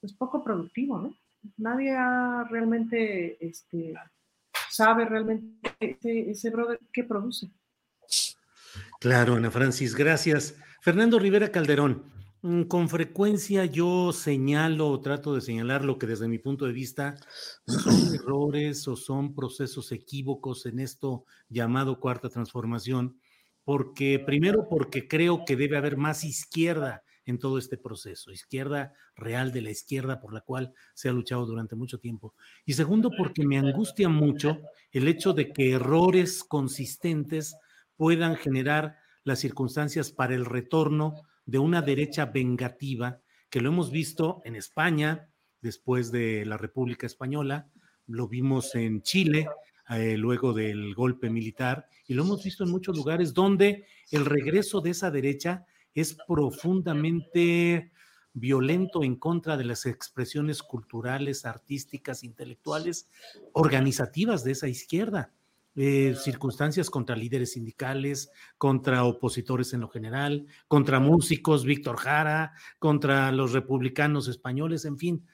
pues 0.00 0.12
poco 0.12 0.42
productivo, 0.42 0.98
¿no? 0.98 1.14
Nadie 1.56 1.94
realmente 2.50 3.36
este, 3.38 3.94
sabe 4.74 5.04
realmente 5.04 5.76
ese, 5.80 6.30
ese 6.30 6.50
brother 6.50 6.80
qué 6.92 7.04
produce. 7.04 7.50
Claro, 9.00 9.34
Ana 9.34 9.50
Francis, 9.50 9.94
gracias. 9.94 10.56
Fernando 10.80 11.18
Rivera 11.18 11.52
Calderón, 11.52 12.10
mm, 12.42 12.62
con 12.64 12.88
frecuencia 12.88 13.64
yo 13.66 14.12
señalo 14.12 14.88
o 14.88 15.00
trato 15.00 15.34
de 15.34 15.40
señalar 15.40 15.84
lo 15.84 15.98
que 15.98 16.06
desde 16.06 16.28
mi 16.28 16.38
punto 16.38 16.66
de 16.66 16.72
vista 16.72 17.16
son 17.66 17.94
errores 18.14 18.88
o 18.88 18.96
son 18.96 19.34
procesos 19.34 19.92
equívocos 19.92 20.66
en 20.66 20.80
esto 20.80 21.24
llamado 21.48 22.00
cuarta 22.00 22.28
transformación, 22.28 23.20
porque 23.62 24.18
primero 24.18 24.68
porque 24.68 25.06
creo 25.06 25.44
que 25.44 25.56
debe 25.56 25.76
haber 25.76 25.96
más 25.96 26.24
izquierda 26.24 27.02
en 27.26 27.38
todo 27.38 27.58
este 27.58 27.76
proceso, 27.76 28.30
izquierda 28.32 28.92
real 29.16 29.52
de 29.52 29.62
la 29.62 29.70
izquierda 29.70 30.20
por 30.20 30.32
la 30.32 30.40
cual 30.40 30.74
se 30.94 31.08
ha 31.08 31.12
luchado 31.12 31.46
durante 31.46 31.76
mucho 31.76 31.98
tiempo. 31.98 32.34
Y 32.64 32.74
segundo, 32.74 33.10
porque 33.16 33.46
me 33.46 33.58
angustia 33.58 34.08
mucho 34.08 34.58
el 34.92 35.08
hecho 35.08 35.32
de 35.32 35.52
que 35.52 35.72
errores 35.72 36.44
consistentes 36.44 37.56
puedan 37.96 38.36
generar 38.36 38.98
las 39.24 39.38
circunstancias 39.38 40.10
para 40.10 40.34
el 40.34 40.44
retorno 40.44 41.22
de 41.46 41.58
una 41.58 41.82
derecha 41.82 42.26
vengativa, 42.26 43.20
que 43.50 43.60
lo 43.60 43.70
hemos 43.70 43.90
visto 43.90 44.42
en 44.44 44.56
España 44.56 45.28
después 45.60 46.12
de 46.12 46.44
la 46.44 46.56
República 46.56 47.06
Española, 47.06 47.70
lo 48.06 48.28
vimos 48.28 48.74
en 48.74 49.02
Chile 49.02 49.48
eh, 49.90 50.16
luego 50.16 50.52
del 50.52 50.94
golpe 50.94 51.30
militar 51.30 51.88
y 52.06 52.14
lo 52.14 52.22
hemos 52.22 52.42
visto 52.42 52.64
en 52.64 52.70
muchos 52.70 52.96
lugares 52.96 53.34
donde 53.34 53.86
el 54.10 54.24
regreso 54.24 54.80
de 54.80 54.90
esa 54.90 55.10
derecha 55.10 55.66
es 55.94 56.16
profundamente 56.26 57.92
violento 58.32 59.04
en 59.04 59.16
contra 59.16 59.56
de 59.56 59.64
las 59.64 59.86
expresiones 59.86 60.62
culturales, 60.62 61.46
artísticas, 61.46 62.24
intelectuales, 62.24 63.08
organizativas 63.52 64.44
de 64.44 64.52
esa 64.52 64.68
izquierda. 64.68 65.32
Eh, 65.76 66.14
circunstancias 66.16 66.88
contra 66.88 67.16
líderes 67.16 67.54
sindicales, 67.54 68.30
contra 68.58 69.04
opositores 69.04 69.72
en 69.72 69.80
lo 69.80 69.88
general, 69.88 70.46
contra 70.68 71.00
músicos, 71.00 71.64
Víctor 71.64 71.96
Jara, 71.96 72.52
contra 72.78 73.32
los 73.32 73.52
republicanos 73.52 74.28
españoles, 74.28 74.84
en 74.84 74.98
fin. 74.98 75.26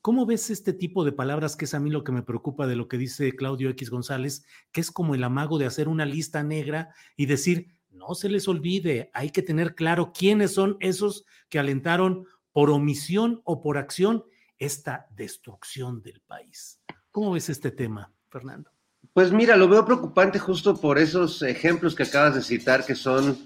¿Cómo 0.00 0.24
ves 0.24 0.48
este 0.48 0.72
tipo 0.72 1.04
de 1.04 1.12
palabras 1.12 1.56
que 1.56 1.66
es 1.66 1.74
a 1.74 1.80
mí 1.80 1.90
lo 1.90 2.04
que 2.04 2.12
me 2.12 2.22
preocupa 2.22 2.66
de 2.66 2.74
lo 2.74 2.88
que 2.88 2.96
dice 2.96 3.36
Claudio 3.36 3.68
X 3.70 3.90
González, 3.90 4.46
que 4.72 4.80
es 4.80 4.90
como 4.90 5.14
el 5.14 5.24
amago 5.24 5.58
de 5.58 5.66
hacer 5.66 5.88
una 5.88 6.06
lista 6.06 6.42
negra 6.42 6.94
y 7.14 7.26
decir, 7.26 7.76
no 7.92 8.14
se 8.14 8.28
les 8.28 8.48
olvide, 8.48 9.10
hay 9.14 9.30
que 9.30 9.42
tener 9.42 9.74
claro 9.74 10.12
quiénes 10.12 10.54
son 10.54 10.76
esos 10.80 11.24
que 11.48 11.58
alentaron 11.58 12.26
por 12.52 12.70
omisión 12.70 13.40
o 13.44 13.62
por 13.62 13.78
acción 13.78 14.24
esta 14.58 15.06
destrucción 15.10 16.02
del 16.02 16.20
país. 16.20 16.80
¿Cómo 17.10 17.32
ves 17.32 17.48
este 17.48 17.70
tema, 17.70 18.12
Fernando? 18.28 18.70
Pues 19.12 19.32
mira, 19.32 19.56
lo 19.56 19.68
veo 19.68 19.84
preocupante 19.84 20.38
justo 20.38 20.80
por 20.80 20.98
esos 20.98 21.42
ejemplos 21.42 21.94
que 21.94 22.04
acabas 22.04 22.34
de 22.34 22.42
citar 22.42 22.86
que 22.86 22.94
son 22.94 23.38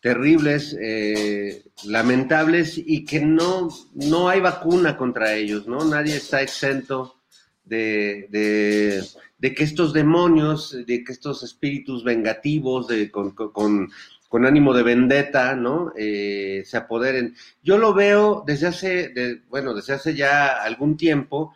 terribles, 0.00 0.76
eh, 0.80 1.64
lamentables 1.84 2.76
y 2.78 3.04
que 3.04 3.20
no, 3.20 3.68
no 3.94 4.28
hay 4.28 4.40
vacuna 4.40 4.96
contra 4.96 5.34
ellos, 5.34 5.66
¿no? 5.66 5.84
Nadie 5.84 6.16
está 6.16 6.42
exento 6.42 7.22
de, 7.64 8.28
de, 8.30 9.04
que 9.40 9.64
estos 9.64 9.92
demonios, 9.92 10.76
de 10.86 11.04
que 11.04 11.12
estos 11.12 11.42
espíritus 11.42 12.04
vengativos, 12.04 12.88
de, 12.88 13.10
con, 13.10 13.32
con, 13.32 13.90
con 14.28 14.46
ánimo 14.46 14.74
de 14.74 14.82
vendetta, 14.82 15.54
¿no? 15.54 15.92
Eh, 15.96 16.62
se 16.66 16.76
apoderen. 16.76 17.34
Yo 17.62 17.78
lo 17.78 17.94
veo 17.94 18.44
desde 18.46 18.66
hace, 18.68 19.42
bueno, 19.48 19.74
desde 19.74 19.94
hace 19.94 20.14
ya 20.14 20.62
algún 20.62 20.96
tiempo, 20.96 21.54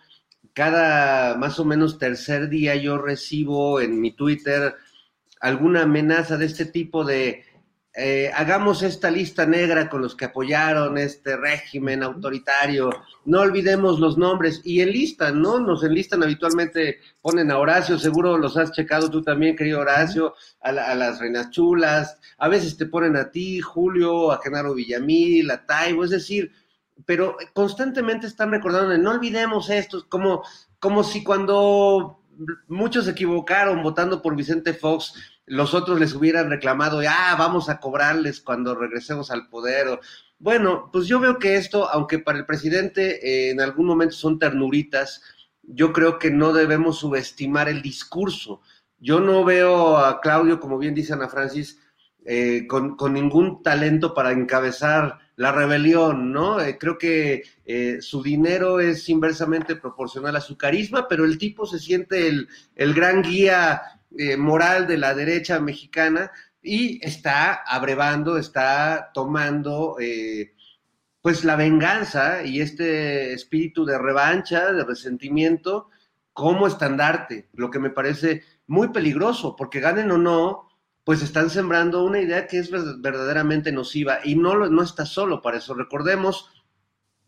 cada 0.53 1.37
más 1.37 1.59
o 1.59 1.65
menos 1.65 1.99
tercer 1.99 2.49
día 2.49 2.75
yo 2.77 2.99
recibo 2.99 3.81
en 3.81 4.01
mi 4.01 4.13
Twitter 4.13 4.75
alguna 5.41 5.83
amenaza 5.83 6.37
de 6.37 6.47
este 6.47 6.67
tipo 6.67 7.05
de 7.05 7.45
eh, 7.93 8.31
hagamos 8.35 8.85
esta 8.85 9.11
lista 9.11 9.47
negra 9.47 9.89
con 9.89 10.01
los 10.01 10.15
que 10.15 10.27
apoyaron 10.27 10.97
este 10.97 11.37
régimen 11.37 12.05
autoritario, 12.05 12.91
no 13.25 13.41
olvidemos 13.41 13.99
los 13.99 14.17
nombres. 14.17 14.61
Y 14.65 14.81
enlistan, 14.81 15.43
¿no? 15.43 15.59
Nos 15.59 15.83
enlistan 15.83 16.23
habitualmente, 16.23 17.01
ponen 17.21 17.51
a 17.51 17.59
Horacio, 17.59 17.99
seguro 17.99 18.39
los 18.39 18.57
has 18.57 18.71
checado 18.73 19.11
tú 19.11 19.23
también, 19.23 19.57
querido 19.57 19.81
Horacio, 19.81 20.35
a, 20.61 20.73
las 20.73 21.19
reinas 21.19 21.51
chulas, 21.51 22.17
a 22.39 22.49
veces 22.49 22.77
te 22.77 22.87
ponen 22.87 23.17
a 23.17 23.31
ti, 23.31 23.61
Julio, 23.61 24.31
a 24.31 24.41
Genaro 24.41 24.75
Villamil, 24.75 25.51
a 25.51 25.67
Taibo, 25.67 26.05
es 26.05 26.11
decir, 26.11 26.53
pero 27.07 27.37
constantemente 27.55 28.29
están 28.29 28.53
recordando, 28.53 28.97
no 28.99 29.11
olvidemos 29.11 29.69
esto, 29.69 30.07
como, 30.09 30.45
como 30.79 31.03
si 31.03 31.25
cuando 31.25 32.21
muchos 32.69 33.07
se 33.07 33.11
equivocaron 33.13 33.83
votando 33.83 34.23
por 34.23 34.37
Vicente 34.37 34.75
Fox, 34.75 35.15
los 35.51 35.75
otros 35.75 35.99
les 35.99 36.15
hubieran 36.15 36.49
reclamado, 36.49 37.01
ah, 37.09 37.35
vamos 37.37 37.69
a 37.69 37.81
cobrarles 37.81 38.41
cuando 38.41 38.77
regresemos 38.77 39.33
al 39.33 39.49
poder. 39.49 39.99
Bueno, 40.39 40.89
pues 40.93 41.09
yo 41.09 41.19
veo 41.19 41.41
que 41.41 41.57
esto, 41.57 41.91
aunque 41.91 42.21
para 42.21 42.39
el 42.39 42.47
presidente 42.47 43.19
eh, 43.29 43.51
en 43.51 43.61
algún 43.61 43.87
momento 43.87 44.15
son 44.15 44.39
ternuritas, 44.39 45.23
yo 45.63 45.93
creo 45.93 46.21
que 46.21 46.31
no 46.31 46.53
debemos 46.53 47.01
subestimar 47.01 47.69
el 47.69 47.83
discurso. 47.83 48.61
Yo 49.01 49.19
no 49.19 49.45
veo 49.45 49.97
a 49.97 50.21
Claudio, 50.21 50.61
como 50.61 50.79
bien 50.79 50.95
dice 50.95 51.15
Ana 51.15 51.29
Francis, 51.29 51.81
eh, 52.25 52.69
con, 52.69 52.97
ningún 53.13 53.61
talento 53.65 54.15
para 54.15 54.31
encabezar 54.31 55.19
la 55.35 55.51
rebelión, 55.51 56.31
¿no? 56.31 56.61
Eh, 56.61 56.79
creo 56.79 56.97
que 56.97 57.43
su 58.01 58.23
dinero 58.23 58.79
es 58.79 59.09
inversamente 59.09 59.75
proporcional 59.75 60.37
a 60.37 60.41
su 60.41 60.57
carisma, 60.57 61.09
pero 61.09 61.25
el 61.25 61.39
tipo 61.39 61.67
se 61.67 61.81
siente 61.81 62.29
el, 62.29 62.49
el 62.77 62.95
gran 62.95 63.23
guía 63.23 64.00
eh, 64.19 64.37
moral 64.37 64.87
de 64.87 64.99
la 64.99 65.15
derecha 65.15 65.61
mexicana 65.61 66.31
y 66.63 67.05
está 67.07 67.63
abrevando, 67.67 68.37
está 68.37 69.11
tomando 69.15 69.97
eh, 70.01 70.55
pues 71.23 71.45
la 71.45 71.57
venganza 71.57 72.45
y 72.45 72.61
este 72.61 73.33
espíritu 73.33 73.85
de 73.85 73.99
revancha, 73.99 74.73
de 74.73 74.85
resentimiento 74.85 75.89
como 76.33 76.67
estandarte, 76.67 77.49
lo 77.53 77.71
que 77.71 77.79
me 77.79 77.91
parece 77.91 78.43
muy 78.67 78.89
peligroso, 78.89 79.57
porque 79.57 79.81
ganen 79.81 80.11
o 80.11 80.19
no, 80.19 80.69
pues 81.05 81.23
están 81.23 81.51
sembrando 81.51 82.05
una 82.05 82.21
idea 82.21 82.47
que 82.47 82.59
es 82.59 82.71
verdaderamente 82.71 83.73
nociva 83.73 84.21
y 84.25 84.37
no, 84.37 84.69
no 84.69 84.83
está 84.83 85.07
solo 85.07 85.43
para 85.43 85.59
eso. 85.59 85.75
Recordemos, 85.75 86.51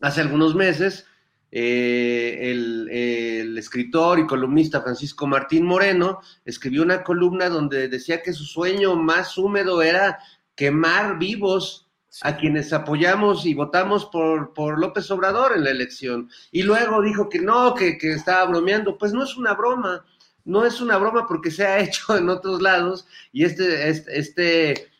hace 0.00 0.20
algunos 0.20 0.54
meses, 0.54 1.06
eh, 1.54 2.50
el, 2.50 3.58
escritor 3.58 4.18
y 4.18 4.26
columnista 4.26 4.80
Francisco 4.80 5.26
Martín 5.26 5.64
Moreno 5.64 6.20
escribió 6.44 6.82
una 6.82 7.04
columna 7.04 7.48
donde 7.48 7.86
decía 7.86 8.22
que 8.22 8.32
su 8.32 8.44
sueño 8.44 8.96
más 8.96 9.38
húmedo 9.38 9.82
era 9.82 10.18
quemar 10.56 11.18
vivos 11.18 11.88
a 12.22 12.36
quienes 12.36 12.72
apoyamos 12.72 13.46
y 13.46 13.54
votamos 13.54 14.06
por, 14.06 14.52
por, 14.54 14.80
López 14.80 15.10
Obrador 15.10 15.52
en 15.54 15.64
la 15.64 15.70
elección. 15.70 16.28
Y 16.50 16.62
luego 16.62 17.02
dijo 17.02 17.28
que 17.28 17.38
no, 17.38 17.74
que, 17.74 17.98
estaba 18.00 18.46
bromeando. 18.46 18.98
Pues 18.98 19.12
no 19.12 19.22
es 19.22 19.36
una 19.36 19.54
broma, 19.54 20.04
no 20.44 20.64
es 20.64 20.80
una 20.80 20.96
broma 20.96 21.26
porque 21.26 21.50
se 21.50 21.66
ha 21.66 21.78
hecho 21.84 22.16
en 22.16 22.30
otros 22.30 22.62
lados 22.62 23.06
y 23.30 23.44
este, 23.44 23.90
este, 23.90 24.18
este 24.18 24.90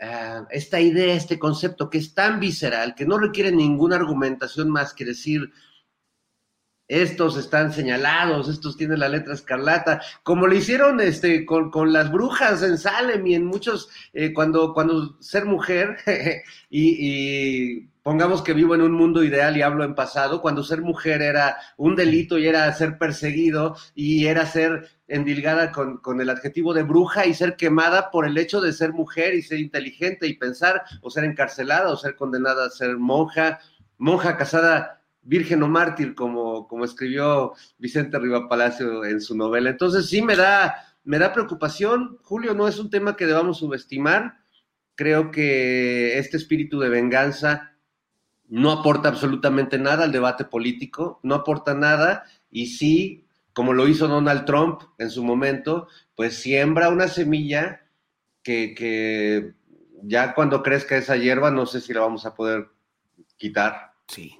ah, 0.00 0.46
esta 0.50 0.80
idea, 0.80 1.14
este 1.14 1.38
concepto 1.38 1.90
que 1.90 1.98
es 1.98 2.14
tan 2.14 2.40
visceral, 2.40 2.94
que 2.94 3.06
no 3.06 3.18
requiere 3.18 3.52
ninguna 3.52 3.96
argumentación 3.96 4.70
más 4.70 4.92
que 4.94 5.04
decir, 5.04 5.52
estos 6.88 7.36
están 7.36 7.72
señalados, 7.72 8.48
estos 8.48 8.76
tienen 8.76 9.00
la 9.00 9.08
letra 9.08 9.34
escarlata, 9.34 10.02
como 10.22 10.46
lo 10.46 10.54
hicieron 10.54 11.00
este, 11.00 11.46
con, 11.46 11.92
las 11.92 12.12
brujas 12.12 12.62
en 12.62 12.76
Salem 12.76 13.26
y 13.26 13.34
en 13.34 13.46
muchos, 13.46 13.88
eh, 14.12 14.32
cuando, 14.32 14.74
cuando 14.74 15.16
ser 15.20 15.46
mujer, 15.46 15.96
y, 16.70 17.88
pongamos 18.02 18.42
que 18.42 18.52
vivo 18.52 18.74
en 18.74 18.82
un 18.82 18.92
mundo 18.92 19.22
ideal 19.22 19.56
y 19.56 19.62
hablo 19.62 19.84
en 19.84 19.94
pasado, 19.94 20.42
cuando 20.42 20.64
ser 20.64 20.82
mujer 20.82 21.22
era 21.22 21.56
un 21.76 21.94
delito 21.94 22.36
y 22.36 22.48
era 22.48 22.72
ser 22.74 22.98
perseguido 22.98 23.76
y 23.94 24.26
era 24.26 24.44
ser 24.44 24.88
endilgada 25.06 25.70
con, 25.70 25.98
con 25.98 26.20
el 26.20 26.28
adjetivo 26.28 26.74
de 26.74 26.82
bruja 26.82 27.26
y 27.26 27.34
ser 27.34 27.56
quemada 27.56 28.10
por 28.10 28.26
el 28.26 28.36
hecho 28.38 28.60
de 28.60 28.72
ser 28.72 28.92
mujer 28.92 29.34
y 29.34 29.42
ser 29.42 29.60
inteligente 29.60 30.26
y 30.26 30.34
pensar, 30.36 30.82
o 31.00 31.10
ser 31.10 31.24
encarcelada, 31.24 31.92
o 31.92 31.96
ser 31.96 32.16
condenada 32.16 32.66
a 32.66 32.70
ser 32.70 32.96
monja, 32.98 33.60
monja 33.98 34.36
casada 34.36 35.01
virgen 35.22 35.62
o 35.62 35.68
mártir, 35.68 36.14
como, 36.14 36.66
como 36.68 36.84
escribió 36.84 37.52
Vicente 37.78 38.18
Riva 38.18 38.48
Palacio 38.48 39.04
en 39.04 39.20
su 39.20 39.36
novela. 39.36 39.70
Entonces 39.70 40.08
sí 40.08 40.22
me 40.22 40.36
da, 40.36 40.74
me 41.04 41.18
da 41.18 41.32
preocupación. 41.32 42.18
Julio, 42.22 42.54
no 42.54 42.68
es 42.68 42.78
un 42.78 42.90
tema 42.90 43.16
que 43.16 43.26
debamos 43.26 43.58
subestimar. 43.58 44.38
Creo 44.94 45.30
que 45.30 46.18
este 46.18 46.36
espíritu 46.36 46.78
de 46.80 46.88
venganza 46.88 47.72
no 48.48 48.70
aporta 48.70 49.08
absolutamente 49.08 49.78
nada 49.78 50.04
al 50.04 50.12
debate 50.12 50.44
político, 50.44 51.20
no 51.22 51.34
aporta 51.34 51.72
nada 51.72 52.24
y 52.50 52.66
sí, 52.66 53.26
como 53.54 53.72
lo 53.72 53.88
hizo 53.88 54.08
Donald 54.08 54.44
Trump 54.44 54.82
en 54.98 55.08
su 55.08 55.24
momento, 55.24 55.88
pues 56.14 56.36
siembra 56.36 56.90
una 56.90 57.08
semilla 57.08 57.80
que, 58.42 58.74
que 58.74 59.54
ya 60.02 60.34
cuando 60.34 60.62
crezca 60.62 60.96
esa 60.96 61.16
hierba 61.16 61.50
no 61.50 61.64
sé 61.64 61.80
si 61.80 61.94
la 61.94 62.00
vamos 62.00 62.26
a 62.26 62.34
poder 62.34 62.68
quitar. 63.38 63.94
Sí. 64.08 64.38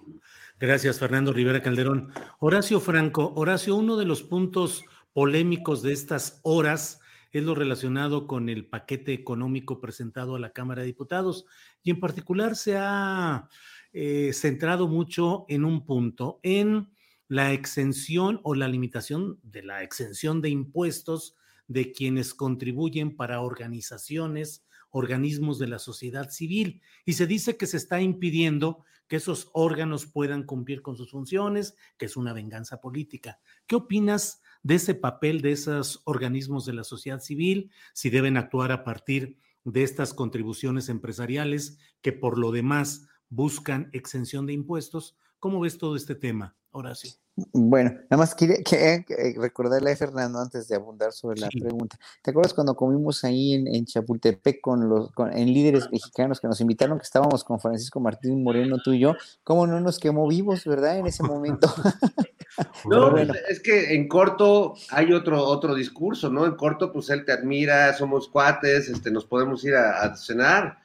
Gracias, 0.63 1.01
Fernando 1.01 1.33
Rivera 1.33 1.61
Calderón. 1.61 2.13
Horacio 2.39 2.79
Franco, 2.79 3.33
Horacio, 3.35 3.75
uno 3.75 3.97
de 3.97 4.05
los 4.05 4.23
puntos 4.23 4.85
polémicos 5.13 5.83
de 5.83 5.93
estas 5.93 6.39
horas 6.45 7.01
es 7.33 7.43
lo 7.43 7.57
relacionado 7.57 8.29
con 8.29 8.49
el 8.49 8.67
paquete 8.67 9.13
económico 9.13 9.81
presentado 9.81 10.37
a 10.37 10.39
la 10.39 10.53
Cámara 10.53 10.83
de 10.83 10.87
Diputados 10.87 11.47
y 11.83 11.91
en 11.91 11.99
particular 11.99 12.55
se 12.55 12.77
ha 12.79 13.49
eh, 13.93 14.31
centrado 14.35 14.87
mucho 14.87 15.47
en 15.49 15.65
un 15.65 15.85
punto, 15.85 16.39
en 16.45 16.93
la 17.27 17.53
exención 17.53 18.39
o 18.45 18.55
la 18.55 18.69
limitación 18.69 19.41
de 19.43 19.65
la 19.65 19.83
exención 19.83 20.41
de 20.41 20.51
impuestos 20.51 21.35
de 21.67 21.91
quienes 21.91 22.35
contribuyen 22.35 23.17
para 23.17 23.41
organizaciones, 23.41 24.65
organismos 24.91 25.59
de 25.59 25.67
la 25.67 25.81
sociedad 25.81 26.31
civil. 26.31 26.83
Y 27.05 27.15
se 27.15 27.27
dice 27.27 27.57
que 27.57 27.67
se 27.67 27.79
está 27.79 28.01
impidiendo 28.01 28.85
que 29.13 29.17
esos 29.17 29.51
órganos 29.53 30.07
puedan 30.07 30.45
cumplir 30.45 30.81
con 30.81 30.97
sus 30.97 31.11
funciones, 31.11 31.77
que 31.99 32.07
es 32.07 32.17
una 32.17 32.33
venganza 32.33 32.81
política. 32.81 33.41
¿Qué 33.67 33.77
opinas 33.77 34.41
de 34.63 34.77
ese 34.77 34.95
papel 34.95 35.43
de 35.43 35.53
esos 35.53 36.01
organismos 36.07 36.65
de 36.65 36.73
la 36.73 36.83
sociedad 36.83 37.21
civil? 37.21 37.71
Si 37.93 38.09
deben 38.09 38.39
actuar 38.39 38.73
a 38.73 38.85
partir 38.85 39.37
de 39.65 39.83
estas 39.83 40.15
contribuciones 40.15 40.89
empresariales 40.89 41.79
que 42.01 42.15
por 42.15 42.39
lo 42.39 42.53
demás 42.53 43.07
buscan 43.29 43.91
exención 43.93 44.47
de 44.47 44.55
impuestos. 44.55 45.19
¿Cómo 45.43 45.59
ves 45.59 45.77
todo 45.77 45.97
este 45.97 46.15
tema, 46.15 46.55
Horacio? 46.71 47.11
Bueno, 47.53 47.91
nada 48.09 48.17
más 48.17 48.33
quería 48.33 48.63
que, 48.63 49.35
recordarle 49.37 49.91
a 49.91 49.97
Fernando 49.97 50.39
antes 50.39 50.69
de 50.69 50.77
abundar 50.77 51.11
sobre 51.11 51.41
la 51.41 51.49
pregunta. 51.49 51.99
¿Te 52.23 52.31
acuerdas 52.31 52.55
cuando 52.55 52.77
comimos 52.77 53.25
ahí 53.25 53.55
en, 53.55 53.85
Chapultepec 53.85 54.61
con 54.61 54.89
los 54.89 55.11
en 55.33 55.53
líderes 55.53 55.91
mexicanos 55.91 56.39
que 56.39 56.47
nos 56.47 56.61
invitaron, 56.61 56.97
que 56.97 57.03
estábamos 57.03 57.43
con 57.43 57.59
Francisco 57.59 57.99
Martín 57.99 58.45
Moreno, 58.45 58.77
tú 58.85 58.93
y 58.93 59.01
yo? 59.01 59.17
¿Cómo 59.43 59.67
no 59.67 59.81
nos 59.81 59.99
quemó 59.99 60.29
vivos, 60.29 60.65
verdad? 60.65 60.99
En 60.99 61.09
ese 61.09 61.25
momento. 61.25 61.75
no, 62.85 63.19
es 63.19 63.59
que 63.59 63.97
en 63.97 64.07
corto 64.07 64.75
hay 64.91 65.13
otro, 65.13 65.45
otro 65.45 65.75
discurso, 65.75 66.31
¿no? 66.31 66.47
En 66.47 66.55
corto, 66.55 66.93
pues 66.93 67.11
él 67.11 67.25
te 67.25 67.33
admira, 67.33 67.93
somos 67.95 68.29
cuates, 68.29 68.89
este, 68.89 69.11
nos 69.11 69.25
podemos 69.25 69.65
ir 69.65 69.75
a 69.75 70.15
cenar 70.15 70.82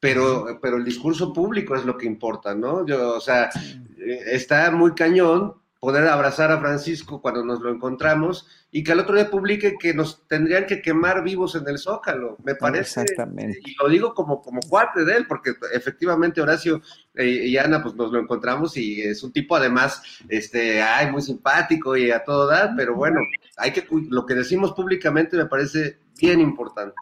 pero, 0.00 0.58
pero 0.60 0.76
el 0.76 0.84
discurso 0.84 1.32
público 1.32 1.74
es 1.74 1.84
lo 1.84 1.96
que 1.96 2.06
importa, 2.06 2.54
¿no? 2.54 2.86
Yo, 2.86 3.16
o 3.16 3.20
sea, 3.20 3.50
eh, 3.98 4.20
está 4.26 4.70
muy 4.70 4.94
cañón 4.94 5.54
poder 5.86 6.08
abrazar 6.08 6.50
a 6.50 6.58
Francisco 6.58 7.20
cuando 7.20 7.44
nos 7.44 7.60
lo 7.60 7.70
encontramos 7.70 8.48
y 8.72 8.82
que 8.82 8.92
al 8.92 9.00
otro 9.00 9.14
día 9.14 9.30
publique 9.30 9.76
que 9.78 9.94
nos 9.94 10.26
tendrían 10.26 10.66
que 10.66 10.82
quemar 10.82 11.22
vivos 11.22 11.54
en 11.54 11.68
el 11.68 11.78
Zócalo, 11.78 12.36
me 12.44 12.54
parece. 12.54 13.02
Exactamente. 13.02 13.60
Y 13.64 13.74
lo 13.80 13.88
digo 13.88 14.12
como, 14.12 14.42
como 14.42 14.60
cuate 14.60 15.04
de 15.04 15.16
él, 15.16 15.26
porque 15.26 15.54
efectivamente 15.72 16.40
Horacio 16.40 16.82
eh, 17.14 17.26
y 17.26 17.56
Ana, 17.56 17.82
pues 17.82 17.94
nos 17.94 18.10
lo 18.10 18.18
encontramos 18.18 18.76
y 18.76 19.00
es 19.02 19.22
un 19.22 19.32
tipo 19.32 19.54
además, 19.54 20.02
este, 20.28 20.82
ay, 20.82 21.10
muy 21.10 21.22
simpático 21.22 21.96
y 21.96 22.10
a 22.10 22.24
todo 22.24 22.46
dar, 22.48 22.72
pero 22.76 22.94
bueno, 22.94 23.20
hay 23.56 23.72
que, 23.72 23.86
lo 24.10 24.26
que 24.26 24.34
decimos 24.34 24.72
públicamente 24.72 25.36
me 25.36 25.46
parece 25.46 26.00
bien 26.20 26.40
importante. 26.40 26.96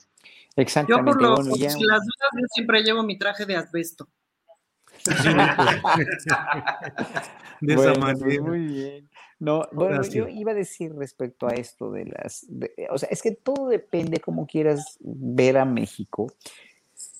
Exactamente. 0.56 1.10
Yo 1.10 1.12
por, 1.12 1.22
lo, 1.22 1.36
las 1.36 1.78
dudas 1.78 2.02
yo 2.32 2.47
siempre 2.52 2.82
llevo 2.82 3.02
mi 3.02 3.18
traje 3.18 3.44
de 3.47 3.56
asbesto. 3.56 4.09
de 7.60 7.74
esa 7.74 7.94
manera. 7.94 8.43
Muy 8.43 8.66
bien. 8.66 9.10
No, 9.39 9.68
bueno, 9.72 10.02
yo 10.05 10.28
iba 10.28 10.52
a 10.52 10.55
decir 10.55 10.94
respecto 10.94 11.48
a 11.48 11.51
esto 11.51 11.90
de 11.90 12.06
las, 12.06 12.47
o 12.90 12.97
sea, 12.97 13.09
es 13.10 13.20
que 13.20 13.32
todo 13.32 13.68
depende 13.68 14.20
cómo 14.20 14.47
quieras 14.47 14.97
ver 15.01 15.59
a 15.59 15.64
México 15.64 16.32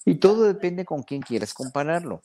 y 0.05 0.15
todo 0.15 0.45
depende 0.45 0.85
con 0.85 1.03
quién 1.03 1.21
quieras 1.21 1.53
compararlo. 1.53 2.23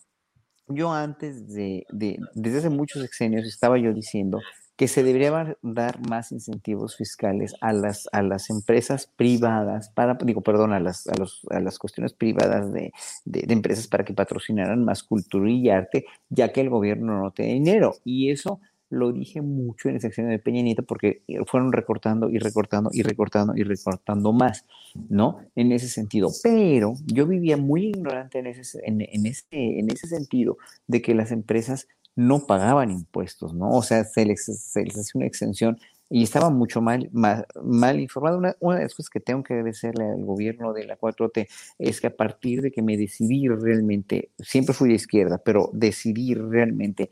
Yo 0.67 0.93
antes 0.93 1.51
de, 1.51 1.87
de 1.89 2.19
desde 2.33 2.59
hace 2.59 2.69
muchos 2.69 3.01
sexenios 3.01 3.45
estaba 3.45 3.79
yo 3.79 3.91
diciendo 3.91 4.39
que 4.79 4.87
se 4.87 5.03
debería 5.03 5.57
dar 5.61 5.99
más 6.07 6.31
incentivos 6.31 6.95
fiscales 6.95 7.53
a 7.59 7.73
las, 7.73 8.07
a 8.13 8.23
las 8.23 8.49
empresas 8.49 9.11
privadas, 9.13 9.89
para, 9.89 10.13
digo, 10.13 10.39
perdón, 10.39 10.71
a 10.71 10.79
las, 10.79 11.05
a 11.07 11.15
los, 11.17 11.45
a 11.49 11.59
las 11.59 11.77
cuestiones 11.77 12.13
privadas 12.13 12.71
de, 12.71 12.93
de, 13.25 13.53
empresas 13.53 13.89
para 13.89 14.05
que 14.05 14.13
patrocinaran 14.13 14.85
más 14.85 15.03
cultura 15.03 15.51
y 15.51 15.69
arte, 15.69 16.05
ya 16.29 16.53
que 16.53 16.61
el 16.61 16.69
gobierno 16.69 17.21
no 17.21 17.31
tiene 17.31 17.55
dinero. 17.55 17.95
Y 18.05 18.31
eso 18.31 18.61
lo 18.89 19.11
dije 19.11 19.41
mucho 19.41 19.89
en 19.89 19.95
el 19.95 20.01
sección 20.01 20.29
de 20.29 20.39
Peña 20.39 20.61
Nieto 20.61 20.83
porque 20.83 21.23
fueron 21.45 21.73
recortando 21.73 22.29
y 22.29 22.39
recortando 22.39 22.89
y 22.93 23.03
recortando 23.03 23.57
y 23.57 23.63
recortando 23.63 24.31
más, 24.31 24.65
¿no? 25.09 25.39
En 25.57 25.73
ese 25.73 25.89
sentido. 25.89 26.29
Pero 26.41 26.93
yo 27.05 27.27
vivía 27.27 27.57
muy 27.57 27.87
ignorante 27.87 28.39
en 28.39 28.47
ese, 28.47 28.79
en, 28.85 29.01
en 29.01 29.25
ese, 29.25 29.45
en 29.51 29.91
ese 29.91 30.07
sentido 30.07 30.57
de 30.87 31.01
que 31.01 31.13
las 31.13 31.33
empresas 31.33 31.89
no 32.19 32.45
pagaban 32.45 32.91
impuestos, 32.91 33.53
¿no? 33.53 33.69
O 33.71 33.81
sea, 33.81 34.03
se 34.03 34.25
les, 34.25 34.43
se 34.43 34.83
les 34.83 34.97
hacía 34.97 35.19
una 35.19 35.25
exención 35.25 35.79
y 36.09 36.23
estaba 36.23 36.49
mucho 36.49 36.81
mal, 36.81 37.09
mal, 37.13 37.99
informado. 37.99 38.37
Una, 38.37 38.57
una, 38.59 38.75
de 38.75 38.83
las 38.83 38.93
cosas 38.93 39.09
que 39.09 39.21
tengo 39.21 39.41
que 39.41 39.53
agradecerle 39.53 40.03
al 40.03 40.25
gobierno 40.25 40.73
de 40.73 40.85
la 40.85 40.99
4T 40.99 41.47
es 41.77 42.01
que 42.01 42.07
a 42.07 42.15
partir 42.17 42.61
de 42.61 42.71
que 42.71 42.81
me 42.81 42.97
decidí 42.97 43.47
realmente, 43.47 44.31
siempre 44.37 44.73
fui 44.73 44.89
de 44.89 44.95
izquierda, 44.95 45.37
pero 45.37 45.69
decidí 45.71 46.33
realmente 46.33 47.09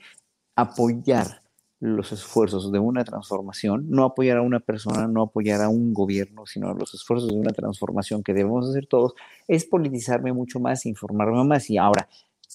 apoyar 0.58 1.42
los 1.80 2.12
esfuerzos 2.12 2.70
de 2.74 2.80
una 2.80 3.06
transformación, 3.06 3.86
no 3.90 4.04
apoyar 4.04 4.38
a 4.38 4.42
una 4.42 4.60
persona, 4.60 5.08
no 5.08 5.22
apoyar 5.22 5.62
a 5.62 5.70
un 5.70 5.94
gobierno, 5.94 6.46
sino 6.46 6.74
los 6.74 6.94
esfuerzos 6.94 7.30
de 7.30 7.40
una 7.40 7.52
transformación 7.52 8.24
que 8.24 8.34
debemos 8.34 8.68
hacer 8.68 8.88
todos, 8.88 9.14
es 9.48 9.64
politizarme 9.64 10.34
mucho 10.34 10.60
más, 10.60 10.86
informarme 10.86 11.46
más. 11.46 11.70
Y 11.70 11.78
ahora, 11.78 12.10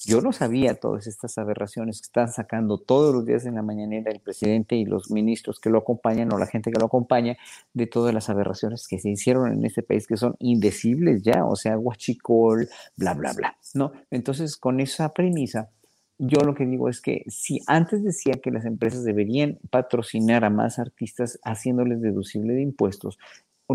yo 0.05 0.21
no 0.21 0.33
sabía 0.33 0.75
todas 0.75 1.07
estas 1.07 1.39
aberraciones 1.39 2.01
que 2.01 2.07
están 2.07 2.33
sacando 2.33 2.79
todos 2.79 3.15
los 3.15 3.25
días 3.25 3.47
en 3.47 3.55
la 3.55 3.63
mañanera 3.63 4.11
el 4.11 4.21
presidente 4.21 4.77
y 4.77 4.85
los 4.85 5.11
ministros 5.11 5.61
que 5.61 5.71
lo 5.71 5.79
acompañan 5.79 6.33
o 6.33 6.39
la 6.39 6.47
gente 6.47 6.71
que 6.71 6.79
lo 6.79 6.87
acompaña 6.87 7.37
de 7.73 7.87
todas 7.87 8.13
las 8.13 8.29
aberraciones 8.29 8.87
que 8.89 8.99
se 8.99 9.11
hicieron 9.11 9.53
en 9.53 9.65
este 9.65 9.83
país 9.83 10.07
que 10.07 10.17
son 10.17 10.37
indecibles 10.39 11.23
ya, 11.23 11.45
o 11.45 11.57
sea, 11.57 11.77
guachicol, 11.77 12.69
bla, 12.97 13.15
bla, 13.15 13.33
bla, 13.33 13.57
¿no? 13.75 13.93
Entonces, 14.11 14.57
con 14.57 14.81
esa 14.81 15.13
premisa, 15.13 15.71
yo 16.19 16.41
lo 16.41 16.55
que 16.55 16.67
digo 16.67 16.89
es 16.89 17.01
que 17.01 17.25
si 17.29 17.61
antes 17.67 18.05
decía 18.05 18.35
que 18.35 18.51
las 18.51 18.65
empresas 18.65 19.05
deberían 19.05 19.59
patrocinar 19.71 20.45
a 20.45 20.51
más 20.51 20.79
artistas 20.79 21.41
haciéndoles 21.43 22.01
deducible 22.01 22.55
de 22.55 22.63
impuestos, 22.63 23.19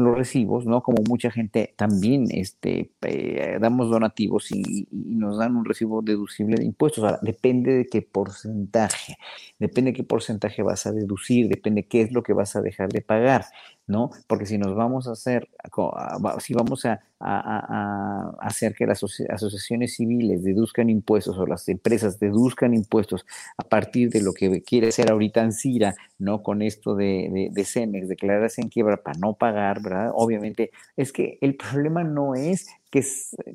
los 0.02 0.18
recibos, 0.18 0.66
¿no? 0.66 0.82
Como 0.82 1.04
mucha 1.08 1.32
gente 1.32 1.74
también 1.78 2.26
este, 2.32 2.92
eh, 3.02 3.58
damos 3.60 3.90
donativos 3.90 4.52
y, 4.52 4.88
nos 4.92 5.38
dan 5.38 5.56
un 5.56 5.66
recibo 5.66 6.02
deducible 6.02 6.58
de 6.58 6.66
impuestos. 6.66 7.04
Ahora, 7.04 7.20
depende 7.22 7.74
de 7.74 7.86
qué 7.86 8.02
porcentaje, 8.02 9.18
depende 9.60 9.92
de 9.92 9.98
qué 9.98 10.04
porcentaje 10.04 10.64
vas 10.64 10.86
a 10.86 10.92
deducir, 10.92 11.48
depende 11.48 11.88
qué 11.88 12.02
es 12.02 12.12
lo 12.12 12.24
que 12.24 12.34
vas 12.34 12.56
a 12.56 12.62
dejar 12.62 12.90
de 12.90 13.02
pagar. 13.02 13.46
¿No? 13.88 14.12
Porque 14.28 14.46
si 14.46 14.58
nos 14.58 14.76
vamos 14.76 15.08
a 15.08 15.14
hacer, 15.14 15.50
si 16.40 16.54
vamos 16.54 16.86
a, 16.86 17.02
hacer 18.40 18.76
que 18.76 18.86
las 18.86 19.04
asociaciones 19.04 19.96
civiles 19.96 20.44
deduzcan 20.44 20.88
impuestos 20.92 21.36
o 21.40 21.48
las 21.48 21.68
empresas 21.68 22.20
deduzcan 22.20 22.76
impuestos 22.76 23.26
a 23.58 23.64
partir 23.64 24.12
de 24.12 24.22
lo 24.22 24.34
que 24.34 24.62
quiere 24.62 24.90
hacer 24.90 25.10
ahorita 25.10 25.42
Ansira, 25.42 25.96
¿no? 26.20 26.44
Con 26.44 26.62
esto 26.62 26.94
de, 26.96 27.30
de, 27.32 27.50
de 27.52 27.66
Cemex, 27.66 28.08
declararse 28.08 28.62
en 28.62 28.70
quiebra 28.70 28.98
para 28.98 29.18
no 29.18 29.34
pagar, 29.34 29.82
¿verdad? 29.82 30.12
Obviamente, 30.14 30.70
es 30.96 31.12
que 31.12 31.40
el 31.42 31.56
problema 31.56 32.04
no 32.04 32.36
es 32.36 32.68
que, 32.92 33.04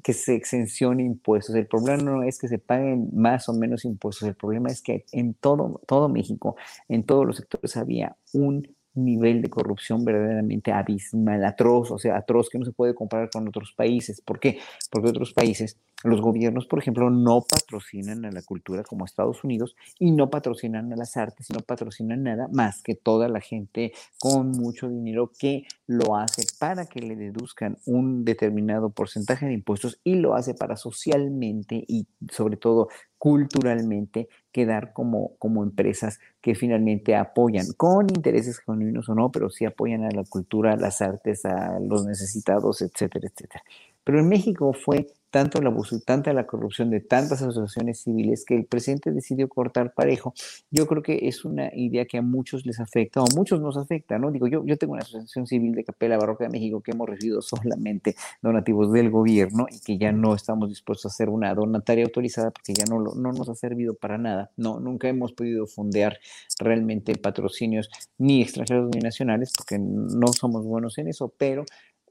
que 0.03 0.13
se 0.13 0.35
exencione 0.35 1.05
impuestos, 1.05 1.55
el 1.55 1.67
problema 1.67 2.03
no 2.03 2.23
es 2.23 2.39
que 2.39 2.49
se 2.49 2.59
paguen 2.59 3.11
más 3.15 3.49
o 3.49 3.53
menos 3.53 3.85
impuestos, 3.85 4.29
el 4.29 4.35
problema 4.35 4.71
es 4.71 4.83
que 4.83 5.05
en 5.13 5.35
todo, 5.35 5.81
todo 5.87 6.09
México, 6.09 6.57
en 6.89 7.05
todos 7.05 7.27
los 7.27 7.37
sectores 7.37 7.77
había 7.77 8.17
un 8.33 8.67
nivel 8.95 9.43
de 9.43 9.51
corrupción 9.51 10.05
verdaderamente 10.05 10.73
abismal, 10.73 11.45
atroz, 11.45 11.91
o 11.91 11.99
sea, 11.99 12.17
atroz 12.17 12.49
que 12.51 12.59
no 12.59 12.65
se 12.65 12.73
puede 12.73 12.95
comparar 12.95 13.31
con 13.31 13.49
otros 13.49 13.73
países. 13.77 14.21
¿Por 14.21 14.41
qué? 14.41 14.59
Porque 14.91 15.09
otros 15.09 15.33
países, 15.33 15.79
los 16.05 16.21
gobiernos, 16.21 16.67
por 16.67 16.79
ejemplo, 16.79 17.11
no 17.11 17.45
patrocinan 17.49 18.25
a 18.25 18.33
la 18.33 18.43
cultura 18.43 18.83
como 18.83 19.05
Estados 19.05 19.45
Unidos 19.45 19.77
y 19.99 20.11
no 20.11 20.31
patrocinan 20.31 20.93
a 20.93 20.97
las 20.97 21.17
artes 21.17 21.49
y 21.51 21.53
no 21.53 21.61
patrocinan 21.61 22.23
nada 22.23 22.49
más 22.53 22.83
que 22.83 22.95
toda 22.95 23.29
la 23.29 23.41
gente 23.41 23.93
con 24.19 24.51
mucho 24.51 24.89
dinero 24.89 25.31
que 25.39 25.65
lo 25.87 26.17
hace 26.17 26.45
para 26.59 26.87
que 26.87 27.01
le 27.01 27.17
deduzcan 27.17 27.79
un 27.87 28.25
determinado 28.25 28.91
porcentaje 28.91 29.47
de 29.47 29.55
impuestos 29.55 30.01
y 30.05 30.17
lo 30.17 30.35
hace 30.35 30.55
para 30.55 30.77
socialmente 30.77 31.85
y 31.87 32.07
sobre 32.31 32.57
todo 32.57 32.89
culturalmente 33.23 34.29
quedar 34.51 34.93
como, 34.93 35.37
como 35.39 35.63
empresas 35.63 36.19
que 36.41 36.57
finalmente 36.57 37.15
apoyan 37.15 37.67
con 37.77 38.09
intereses 38.11 38.59
genuinos 38.59 39.09
o 39.09 39.15
no, 39.15 39.31
pero 39.31 39.49
sí 39.49 39.65
apoyan 39.65 40.03
a 40.03 40.11
la 40.11 40.25
cultura, 40.25 40.73
a 40.73 40.77
las 40.77 41.01
artes, 41.01 41.45
a 41.45 41.79
los 41.79 42.05
necesitados, 42.05 42.83
etcétera, 42.83 43.29
etcétera. 43.29 43.63
Pero 44.03 44.19
en 44.19 44.29
México 44.29 44.73
fue 44.73 45.07
tanto 45.33 45.59
el 45.59 45.67
abuso 45.67 45.97
y 45.97 46.01
tanta 46.01 46.33
la 46.35 46.47
corrupción 46.47 46.91
de 46.91 47.01
tantas 47.01 47.41
asociaciones 47.41 48.03
civiles 48.03 48.45
que 48.45 48.55
el 48.55 48.67
presidente 48.67 49.11
decidió 49.11 49.49
cortar 49.49 49.95
parejo. 49.95 50.35
Yo 50.71 50.87
creo 50.87 51.03
que 51.03 51.21
es 51.23 51.47
una 51.47 51.75
idea 51.75 52.05
que 52.05 52.19
a 52.19 52.23
muchos 52.23 52.67
les 52.67 52.79
afecta 52.79 53.23
o 53.23 53.25
a 53.25 53.35
muchos 53.35 53.59
nos 53.61 53.79
afecta, 53.79 54.19
¿no? 54.19 54.31
Digo, 54.31 54.47
yo, 54.47 54.63
yo 54.67 54.77
tengo 54.77 54.93
una 54.93 55.03
asociación 55.03 55.47
civil 55.47 55.73
de 55.75 55.85
Capela 55.85 56.19
Barroca 56.19 56.45
de 56.45 56.51
México 56.51 56.83
que 56.83 56.91
hemos 56.91 57.09
recibido 57.09 57.41
solamente 57.41 58.15
donativos 58.43 58.93
del 58.93 59.11
gobierno 59.11 59.67
y 59.71 59.81
que 59.81 59.97
ya 59.97 60.13
no 60.13 60.35
estamos 60.35 60.69
dispuestos 60.69 61.07
a 61.07 61.09
hacer 61.15 61.31
una 61.31 61.55
donataria 61.55 62.05
autorizada 62.05 62.51
porque 62.51 62.75
ya 62.75 62.85
no, 62.85 63.01
no 63.01 63.33
nos 63.33 63.49
ha 63.49 63.55
servido 63.55 63.95
para 63.95 64.19
nada. 64.19 64.51
No, 64.59 64.81
nunca 64.81 65.09
hemos 65.09 65.33
podido 65.33 65.67
fondear 65.67 66.19
realmente 66.59 67.15
patrocinios 67.15 67.89
ni 68.19 68.43
extranjeros 68.43 68.91
ni 68.95 69.01
nacionales 69.01 69.51
porque 69.57 69.79
no 69.79 70.31
somos 70.35 70.63
buenos 70.67 70.99
en 70.99 71.09
eso, 71.09 71.33
pero 71.39 71.65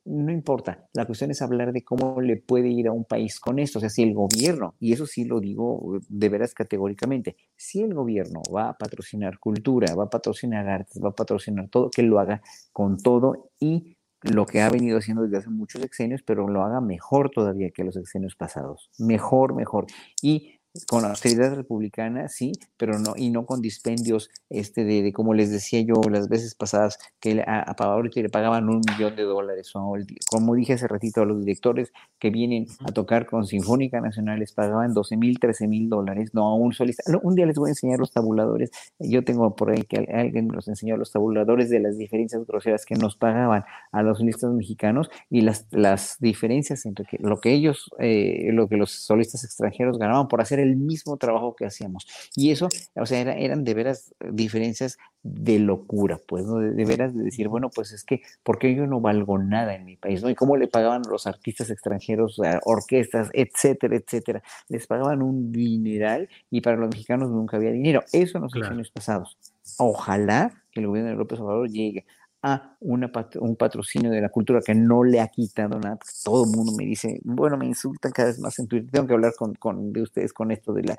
no 0.05 0.31
importa, 0.31 0.87
la 0.93 1.05
cuestión 1.05 1.31
es 1.31 1.41
hablar 1.41 1.71
de 1.71 1.83
cómo 1.83 2.21
le 2.21 2.37
puede 2.37 2.69
ir 2.69 2.87
a 2.87 2.91
un 2.91 3.05
país 3.05 3.39
con 3.39 3.59
esto, 3.59 3.79
o 3.79 3.81
sea, 3.81 3.89
si 3.89 4.01
el 4.03 4.13
gobierno, 4.13 4.75
y 4.79 4.93
eso 4.93 5.05
sí 5.05 5.25
lo 5.25 5.39
digo 5.39 5.99
de 6.07 6.29
veras 6.29 6.53
categóricamente, 6.53 7.35
si 7.55 7.81
el 7.81 7.93
gobierno 7.93 8.41
va 8.53 8.69
a 8.69 8.77
patrocinar 8.77 9.37
cultura, 9.39 9.93
va 9.95 10.05
a 10.05 10.09
patrocinar 10.09 10.67
artes, 10.67 11.01
va 11.03 11.09
a 11.09 11.15
patrocinar 11.15 11.69
todo, 11.69 11.89
que 11.89 12.03
lo 12.03 12.19
haga 12.19 12.41
con 12.71 12.97
todo 12.97 13.51
y 13.59 13.97
lo 14.23 14.45
que 14.45 14.61
ha 14.61 14.69
venido 14.69 14.97
haciendo 14.97 15.23
desde 15.23 15.37
hace 15.37 15.49
muchos 15.49 15.81
sexenios, 15.81 16.21
pero 16.23 16.47
lo 16.47 16.63
haga 16.63 16.79
mejor 16.79 17.29
todavía 17.29 17.71
que 17.71 17.83
los 17.83 17.95
sexenios 17.95 18.35
pasados, 18.35 18.89
mejor, 18.99 19.55
mejor. 19.55 19.87
Y 20.21 20.60
con 20.87 21.03
austeridad 21.05 21.53
republicana, 21.55 22.29
sí, 22.29 22.53
pero 22.77 22.97
no, 22.97 23.13
y 23.15 23.29
no 23.29 23.45
con 23.45 23.61
dispendios, 23.61 24.29
este, 24.49 24.85
de, 24.85 25.01
de 25.01 25.11
como 25.13 25.33
les 25.33 25.51
decía 25.51 25.81
yo 25.81 25.95
las 26.09 26.29
veces 26.29 26.55
pasadas, 26.55 26.97
que 27.19 27.41
a, 27.45 27.61
a 27.61 28.01
le 28.01 28.29
pagaban 28.29 28.69
un 28.69 28.81
millón 28.89 29.15
de 29.15 29.23
dólares, 29.23 29.71
o 29.75 29.95
como 30.29 30.55
dije 30.55 30.73
hace 30.73 30.87
ratito 30.87 31.21
a 31.21 31.25
los 31.25 31.39
directores 31.39 31.91
que 32.19 32.29
vienen 32.29 32.67
a 32.85 32.91
tocar 32.91 33.25
con 33.25 33.45
Sinfónica 33.45 33.99
Nacional, 33.99 34.39
les 34.39 34.53
pagaban 34.53 34.93
12 34.93 35.17
mil, 35.17 35.39
13 35.39 35.67
mil 35.67 35.89
dólares, 35.89 36.31
no 36.33 36.47
a 36.47 36.55
un 36.55 36.73
solista. 36.73 37.03
Un 37.21 37.35
día 37.35 37.45
les 37.45 37.57
voy 37.57 37.69
a 37.69 37.71
enseñar 37.71 37.99
los 37.99 38.11
tabuladores, 38.11 38.71
yo 38.99 39.23
tengo 39.23 39.55
por 39.55 39.71
ahí 39.71 39.83
que 39.83 40.07
alguien 40.13 40.47
los 40.49 40.67
enseñó 40.67 40.95
los 40.97 41.11
tabuladores 41.11 41.69
de 41.69 41.79
las 41.79 41.97
diferencias 41.97 42.45
groseras 42.45 42.85
que 42.85 42.95
nos 42.95 43.17
pagaban 43.17 43.63
a 43.91 44.03
los 44.03 44.19
solistas 44.19 44.51
mexicanos 44.51 45.09
y 45.29 45.41
las, 45.41 45.67
las 45.71 46.17
diferencias 46.19 46.85
entre 46.85 47.07
lo 47.19 47.39
que 47.39 47.51
ellos, 47.51 47.89
eh, 47.99 48.49
lo 48.53 48.67
que 48.67 48.77
los 48.77 48.91
solistas 48.91 49.43
extranjeros 49.43 49.97
ganaban 49.97 50.27
por 50.27 50.41
hacer 50.41 50.60
el 50.61 50.77
mismo 50.77 51.17
trabajo 51.17 51.55
que 51.55 51.65
hacíamos. 51.65 52.07
Y 52.35 52.51
eso, 52.51 52.67
o 52.95 53.05
sea, 53.05 53.21
eran 53.21 53.63
de 53.63 53.73
veras 53.73 54.13
diferencias 54.31 54.97
de 55.23 55.59
locura, 55.59 56.19
pues, 56.27 56.45
¿no? 56.45 56.57
De, 56.57 56.85
veras 56.85 57.15
de 57.15 57.23
decir, 57.23 57.47
bueno, 57.47 57.69
pues 57.69 57.91
es 57.91 58.03
que, 58.03 58.21
¿por 58.43 58.57
qué 58.57 58.73
yo 58.73 58.87
no 58.87 59.01
valgo 59.01 59.37
nada 59.37 59.75
en 59.75 59.85
mi 59.85 59.95
país, 59.95 60.23
¿no? 60.23 60.29
Y 60.29 60.35
cómo 60.35 60.57
le 60.57 60.67
pagaban 60.67 61.03
los 61.09 61.27
artistas 61.27 61.69
extranjeros, 61.69 62.41
orquestas, 62.63 63.29
etcétera, 63.33 63.95
etcétera. 63.95 64.43
Les 64.67 64.87
pagaban 64.87 65.21
un 65.21 65.51
dineral 65.51 66.29
y 66.49 66.61
para 66.61 66.77
los 66.77 66.89
mexicanos 66.89 67.29
nunca 67.29 67.57
había 67.57 67.71
dinero. 67.71 68.03
Eso 68.11 68.37
en 68.37 68.43
los 68.43 68.69
años 68.69 68.91
pasados. 68.91 69.37
Ojalá 69.77 70.51
que 70.71 70.79
el 70.79 70.87
gobierno 70.87 71.11
de 71.11 71.17
López 71.17 71.39
Obrador 71.39 71.69
llegue 71.69 72.05
a 72.43 72.75
una 72.79 73.11
un 73.39 73.55
patrocinio 73.55 74.09
de 74.09 74.19
la 74.19 74.29
cultura 74.29 74.61
que 74.65 74.73
no 74.73 75.03
le 75.03 75.19
ha 75.19 75.27
quitado 75.27 75.79
nada. 75.79 75.99
Todo 76.23 76.45
el 76.45 76.51
mundo 76.51 76.71
me 76.75 76.85
dice, 76.85 77.19
bueno, 77.23 77.57
me 77.57 77.67
insultan 77.67 78.11
cada 78.11 78.29
vez 78.29 78.39
más 78.39 78.57
en 78.57 78.67
Twitter. 78.67 78.89
Tengo 78.91 79.07
que 79.07 79.13
hablar 79.13 79.33
con, 79.37 79.53
con 79.55 79.93
de 79.93 80.01
ustedes 80.01 80.33
con 80.33 80.51
esto 80.51 80.73
de 80.73 80.83
la, 80.83 80.97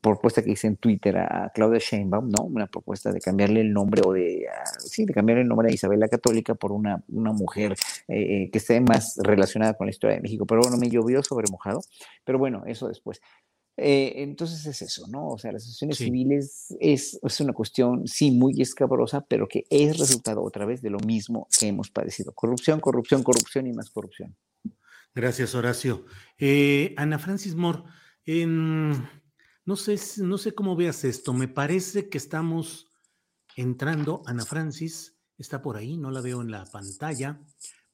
propuesta 0.00 0.42
que 0.42 0.52
hice 0.52 0.68
en 0.68 0.76
Twitter 0.76 1.18
a 1.18 1.50
Claudia 1.52 1.80
Sheinbaum, 1.80 2.30
¿no? 2.30 2.44
Una 2.44 2.66
propuesta 2.66 3.10
de 3.10 3.20
cambiarle 3.20 3.60
el 3.62 3.72
nombre 3.72 4.02
o 4.04 4.12
de, 4.12 4.46
sí, 4.78 5.04
de 5.04 5.12
cambiarle 5.12 5.42
el 5.42 5.48
nombre 5.48 5.68
a 5.68 5.74
Isabel 5.74 5.98
la 5.98 6.08
Católica 6.08 6.54
por 6.54 6.70
una, 6.70 7.02
una 7.08 7.32
mujer 7.32 7.72
eh, 8.06 8.44
eh, 8.44 8.50
que 8.52 8.58
esté 8.58 8.80
más 8.80 9.18
relacionada 9.22 9.74
con 9.74 9.86
la 9.86 9.90
historia 9.90 10.16
de 10.16 10.22
México. 10.22 10.46
Pero 10.46 10.60
bueno, 10.62 10.76
me 10.76 10.88
llovió 10.88 11.22
sobre 11.22 11.50
mojado. 11.50 11.80
Pero 12.24 12.38
bueno, 12.38 12.62
eso 12.66 12.86
después. 12.88 13.20
Eh, 13.80 14.24
entonces 14.24 14.66
es 14.66 14.82
eso, 14.82 15.06
¿no? 15.06 15.28
O 15.28 15.38
sea, 15.38 15.52
las 15.52 15.62
asociaciones 15.62 15.98
civiles 15.98 16.76
es, 16.80 17.16
es, 17.22 17.40
una 17.40 17.52
cuestión, 17.52 18.08
sí, 18.08 18.32
muy 18.32 18.60
escabrosa, 18.60 19.24
pero 19.24 19.46
que 19.46 19.66
es 19.70 19.96
resultado 19.96 20.42
otra 20.42 20.66
vez 20.66 20.82
de 20.82 20.90
lo 20.90 20.98
mismo 20.98 21.46
que 21.56 21.68
hemos 21.68 21.88
padecido. 21.88 22.32
Corrupción, 22.32 22.80
corrupción, 22.80 23.22
corrupción 23.22 23.68
y 23.68 23.72
más 23.72 23.88
corrupción. 23.90 24.34
Gracias, 25.14 25.54
Horacio. 25.54 26.06
Eh, 26.38 26.92
Ana 26.96 27.20
Francis 27.20 27.54
Moore, 27.54 27.84
no, 28.26 29.76
sé, 29.76 29.96
no 30.22 30.38
sé 30.38 30.54
cómo 30.56 30.74
veas 30.74 31.04
esto. 31.04 31.32
Me 31.32 31.46
parece 31.46 32.08
que 32.08 32.18
estamos 32.18 32.90
entrando. 33.54 34.22
Ana 34.26 34.44
Francis 34.44 35.16
está 35.38 35.62
por 35.62 35.76
ahí, 35.76 35.96
no 35.96 36.10
la 36.10 36.20
veo 36.20 36.42
en 36.42 36.50
la 36.50 36.64
pantalla, 36.64 37.40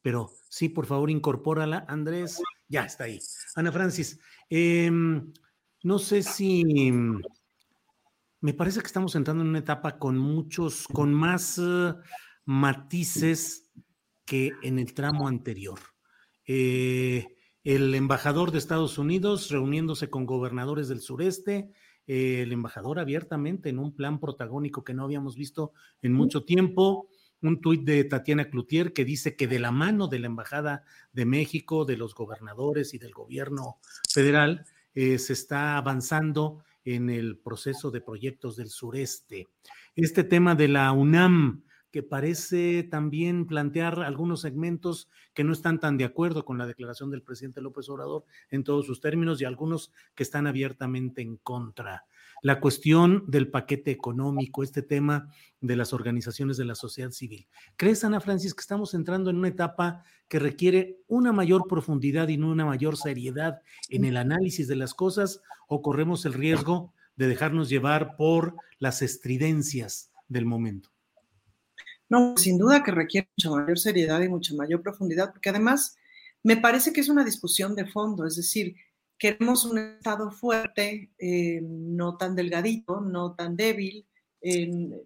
pero 0.01 0.31
sí, 0.49 0.67
por 0.67 0.87
favor, 0.87 1.11
incorpórala. 1.11 1.85
Andrés, 1.87 2.41
ya 2.67 2.85
está 2.85 3.03
ahí. 3.03 3.19
Ana 3.53 3.71
Francis, 3.71 4.19
eh, 4.49 4.89
no 5.85 5.99
sé 5.99 6.23
si 6.23 6.91
mm, 6.91 7.21
me 8.41 8.55
parece 8.55 8.79
que 8.79 8.87
estamos 8.87 9.13
entrando 9.13 9.43
en 9.43 9.49
una 9.49 9.59
etapa 9.59 9.99
con 9.99 10.17
muchos, 10.17 10.87
con 10.87 11.13
más 11.13 11.59
eh, 11.59 11.93
matices 12.43 13.71
que 14.25 14.51
en 14.63 14.79
el 14.79 14.95
tramo 14.95 15.27
anterior. 15.27 15.79
Eh, 16.47 17.37
el 17.63 17.93
embajador 17.93 18.51
de 18.51 18.57
Estados 18.57 18.97
Unidos 18.97 19.51
reuniéndose 19.51 20.09
con 20.09 20.25
gobernadores 20.25 20.87
del 20.87 21.01
sureste, 21.01 21.69
eh, 22.07 22.41
el 22.41 22.51
embajador 22.51 22.97
abiertamente 22.97 23.69
en 23.69 23.77
un 23.77 23.95
plan 23.95 24.19
protagónico 24.19 24.83
que 24.83 24.95
no 24.95 25.03
habíamos 25.03 25.35
visto 25.35 25.71
en 26.01 26.13
mucho 26.13 26.45
tiempo, 26.45 27.09
un 27.43 27.61
tuit 27.61 27.83
de 27.83 28.05
Tatiana 28.05 28.49
Cloutier 28.49 28.91
que 28.91 29.05
dice 29.05 29.35
que 29.35 29.47
de 29.47 29.59
la 29.59 29.69
mano 29.69 30.07
de 30.07 30.17
la 30.17 30.25
Embajada 30.25 30.83
de 31.13 31.25
México, 31.25 31.85
de 31.85 31.97
los 31.97 32.15
gobernadores 32.15 32.95
y 32.95 32.97
del 32.97 33.11
gobierno 33.11 33.77
federal, 34.09 34.65
eh, 34.95 35.19
se 35.19 35.33
está 35.33 35.77
avanzando 35.77 36.63
en 36.83 37.09
el 37.09 37.37
proceso 37.37 37.91
de 37.91 38.01
proyectos 38.01 38.55
del 38.55 38.69
sureste. 38.69 39.47
Este 39.95 40.23
tema 40.23 40.55
de 40.55 40.67
la 40.67 40.91
UNAM, 40.91 41.63
que 41.91 42.03
parece 42.03 42.83
también 42.83 43.45
plantear 43.45 43.99
algunos 44.01 44.41
segmentos 44.41 45.09
que 45.33 45.43
no 45.43 45.53
están 45.53 45.79
tan 45.79 45.97
de 45.97 46.05
acuerdo 46.05 46.43
con 46.43 46.57
la 46.57 46.67
declaración 46.67 47.09
del 47.09 47.21
presidente 47.21 47.61
López 47.61 47.87
Obrador 47.89 48.25
en 48.49 48.63
todos 48.63 48.85
sus 48.85 48.99
términos 48.99 49.41
y 49.41 49.45
algunos 49.45 49.91
que 50.13 50.23
están 50.23 50.47
abiertamente 50.47 51.21
en 51.21 51.37
contra 51.37 52.05
la 52.41 52.59
cuestión 52.59 53.23
del 53.27 53.49
paquete 53.49 53.91
económico, 53.91 54.63
este 54.63 54.81
tema 54.81 55.31
de 55.61 55.75
las 55.75 55.93
organizaciones 55.93 56.57
de 56.57 56.65
la 56.65 56.75
sociedad 56.75 57.11
civil. 57.11 57.47
¿Crees, 57.75 58.03
Ana 58.03 58.19
Francis, 58.19 58.53
que 58.53 58.61
estamos 58.61 58.93
entrando 58.93 59.29
en 59.29 59.37
una 59.37 59.47
etapa 59.47 60.03
que 60.27 60.39
requiere 60.39 60.99
una 61.07 61.31
mayor 61.31 61.67
profundidad 61.67 62.27
y 62.27 62.37
una 62.37 62.65
mayor 62.65 62.97
seriedad 62.97 63.61
en 63.89 64.05
el 64.05 64.17
análisis 64.17 64.67
de 64.67 64.75
las 64.75 64.93
cosas 64.93 65.41
o 65.67 65.81
corremos 65.81 66.25
el 66.25 66.33
riesgo 66.33 66.93
de 67.15 67.27
dejarnos 67.27 67.69
llevar 67.69 68.15
por 68.15 68.55
las 68.79 69.01
estridencias 69.01 70.11
del 70.27 70.45
momento? 70.45 70.89
No, 72.09 72.37
sin 72.37 72.57
duda 72.57 72.83
que 72.83 72.91
requiere 72.91 73.29
mucha 73.37 73.49
mayor 73.49 73.79
seriedad 73.79 74.21
y 74.21 74.29
mucha 74.29 74.53
mayor 74.53 74.81
profundidad, 74.81 75.31
porque 75.31 75.49
además 75.49 75.97
me 76.43 76.57
parece 76.57 76.93
que 76.93 77.01
es 77.01 77.09
una 77.09 77.23
discusión 77.23 77.75
de 77.75 77.87
fondo, 77.87 78.27
es 78.27 78.35
decir, 78.35 78.75
queremos 79.17 79.65
un 79.65 79.77
Estado 79.77 80.31
fuerte, 80.31 81.11
eh, 81.17 81.61
no 81.61 82.17
tan 82.17 82.35
delgadito, 82.35 83.01
no 83.01 83.35
tan 83.35 83.55
débil, 83.55 84.07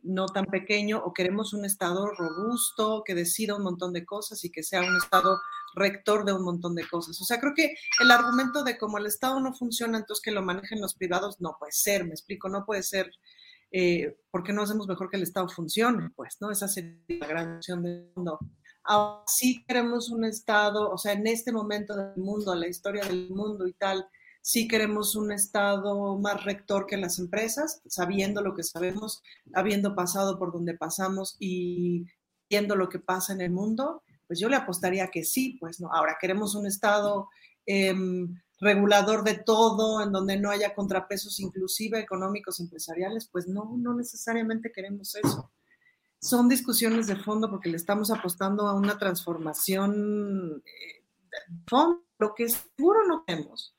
no 0.04 0.26
tan 0.26 0.46
pequeño, 0.46 0.98
o 0.98 1.14
queremos 1.14 1.54
un 1.54 1.64
Estado 1.64 2.08
robusto 2.08 3.04
que 3.06 3.16
decida 3.16 3.56
un 3.56 3.64
montón 3.64 3.94
de 3.94 4.06
cosas 4.06 4.44
y 4.44 4.52
que 4.52 4.64
sea 4.64 4.82
un 4.82 4.98
Estado 4.98 5.40
rector 5.76 6.26
de 6.26 6.34
un 6.34 6.44
montón 6.44 6.76
de 6.76 6.88
cosas. 6.88 7.20
O 7.22 7.24
sea, 7.24 7.40
creo 7.40 7.54
que 7.56 7.76
el 8.02 8.12
argumento 8.12 8.64
de 8.64 8.78
como 8.78 8.98
el 8.98 9.06
Estado 9.06 9.40
no 9.40 9.54
funciona, 9.54 9.98
entonces 9.98 10.22
que 10.22 10.32
lo 10.32 10.42
manejen 10.42 10.82
los 10.82 10.94
privados, 10.94 11.40
no 11.40 11.56
puede 11.58 11.72
ser, 11.72 12.04
me 12.04 12.12
explico, 12.12 12.50
no 12.50 12.66
puede 12.66 12.84
ser. 12.84 13.12
Eh, 13.72 14.18
¿Por 14.32 14.44
qué 14.44 14.52
no 14.52 14.64
hacemos 14.64 14.88
mejor 14.88 15.10
que 15.10 15.18
el 15.18 15.24
Estado 15.24 15.48
funcione? 15.48 16.10
Pues, 16.16 16.38
¿no? 16.42 16.52
Esa 16.52 16.68
sería 16.68 16.98
la 17.08 17.28
gran 17.28 17.58
opción 17.58 17.84
del 17.84 18.12
mundo. 18.16 18.40
Ahora 18.90 19.24
sí 19.28 19.64
queremos 19.68 20.10
un 20.10 20.26
Estado, 20.26 20.90
o 20.90 20.98
sea, 20.98 21.14
en 21.14 21.28
este 21.28 21.52
momento 21.52 21.96
del 21.96 22.18
mundo, 22.18 22.56
la 22.56 22.68
historia 22.68 23.06
del 23.06 23.30
mundo 23.30 23.68
y 23.68 23.74
tal, 23.74 24.10
sí 24.42 24.68
queremos 24.68 25.16
un 25.16 25.32
Estado 25.32 26.18
más 26.18 26.44
rector 26.44 26.88
que 26.88 26.98
las 26.98 27.20
empresas, 27.20 27.84
sabiendo 27.86 28.42
lo 28.42 28.56
que 28.56 28.64
sabemos, 28.64 29.22
habiendo 29.54 29.94
pasado 29.94 30.40
por 30.40 30.52
donde 30.52 30.74
pasamos 30.74 31.36
y 31.38 32.08
viendo 32.50 32.76
lo 32.76 32.90
que 32.90 32.98
pasa 32.98 33.32
en 33.32 33.42
el 33.42 33.52
mundo, 33.52 34.02
pues 34.26 34.40
yo 34.40 34.50
le 34.50 34.56
apostaría 34.56 35.12
que 35.12 35.24
sí, 35.24 35.58
pues 35.60 35.80
no. 35.80 35.94
Ahora 35.94 36.18
queremos 36.20 36.56
un 36.56 36.66
Estado 36.66 37.30
em, 37.68 38.42
regulador 38.60 39.24
de 39.24 39.36
todo, 39.36 40.02
en 40.02 40.12
donde 40.12 40.40
no 40.40 40.50
haya 40.50 40.74
contrapesos 40.74 41.40
inclusive 41.40 42.00
económicos, 42.00 42.60
empresariales, 42.60 43.30
pues 43.32 43.48
no, 43.48 43.76
no 43.78 43.94
necesariamente 43.94 44.72
queremos 44.72 45.14
eso. 45.16 45.52
Son 46.22 46.50
discusiones 46.50 47.08
de 47.08 47.16
fondo 47.16 47.50
porque 47.50 47.70
le 47.70 47.78
estamos 47.78 48.12
apostando 48.12 48.68
a 48.68 48.74
una 48.74 48.98
transformación 48.98 50.62
eh, 50.66 51.04
de 51.32 51.38
fondo, 51.68 52.04
lo 52.18 52.34
que 52.36 52.50
seguro 52.50 53.08
no 53.08 53.24
tenemos. 53.26 53.76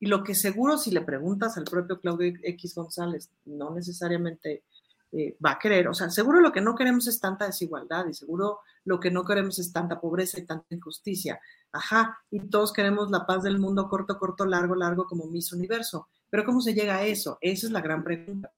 Y 0.00 0.06
lo 0.06 0.22
que 0.22 0.34
seguro, 0.34 0.76
si 0.76 0.90
le 0.90 1.00
preguntas 1.00 1.56
al 1.56 1.64
propio 1.64 2.00
Claudio 2.00 2.34
X 2.42 2.74
González, 2.74 3.30
no 3.44 3.74
necesariamente 3.74 4.64
eh, 5.12 5.36
va 5.44 5.52
a 5.52 5.58
querer, 5.58 5.86
o 5.88 5.94
sea, 5.94 6.10
seguro 6.10 6.40
lo 6.40 6.52
que 6.52 6.60
no 6.60 6.74
queremos 6.74 7.06
es 7.06 7.20
tanta 7.20 7.46
desigualdad 7.46 8.06
y 8.08 8.14
seguro 8.14 8.60
lo 8.84 8.98
que 8.98 9.10
no 9.10 9.24
queremos 9.24 9.58
es 9.58 9.72
tanta 9.72 10.00
pobreza 10.00 10.40
y 10.40 10.44
tanta 10.44 10.74
injusticia. 10.74 11.40
Ajá, 11.72 12.18
y 12.30 12.40
todos 12.48 12.72
queremos 12.72 13.10
la 13.10 13.24
paz 13.24 13.44
del 13.44 13.58
mundo 13.58 13.88
corto, 13.88 14.18
corto, 14.18 14.44
largo, 14.44 14.74
largo 14.74 15.06
como 15.06 15.26
Miss 15.26 15.52
Universo. 15.52 16.08
Pero 16.28 16.44
¿cómo 16.44 16.60
se 16.60 16.74
llega 16.74 16.96
a 16.96 17.04
eso? 17.04 17.38
Esa 17.40 17.66
es 17.66 17.72
la 17.72 17.80
gran 17.80 18.02
pregunta. 18.02 18.52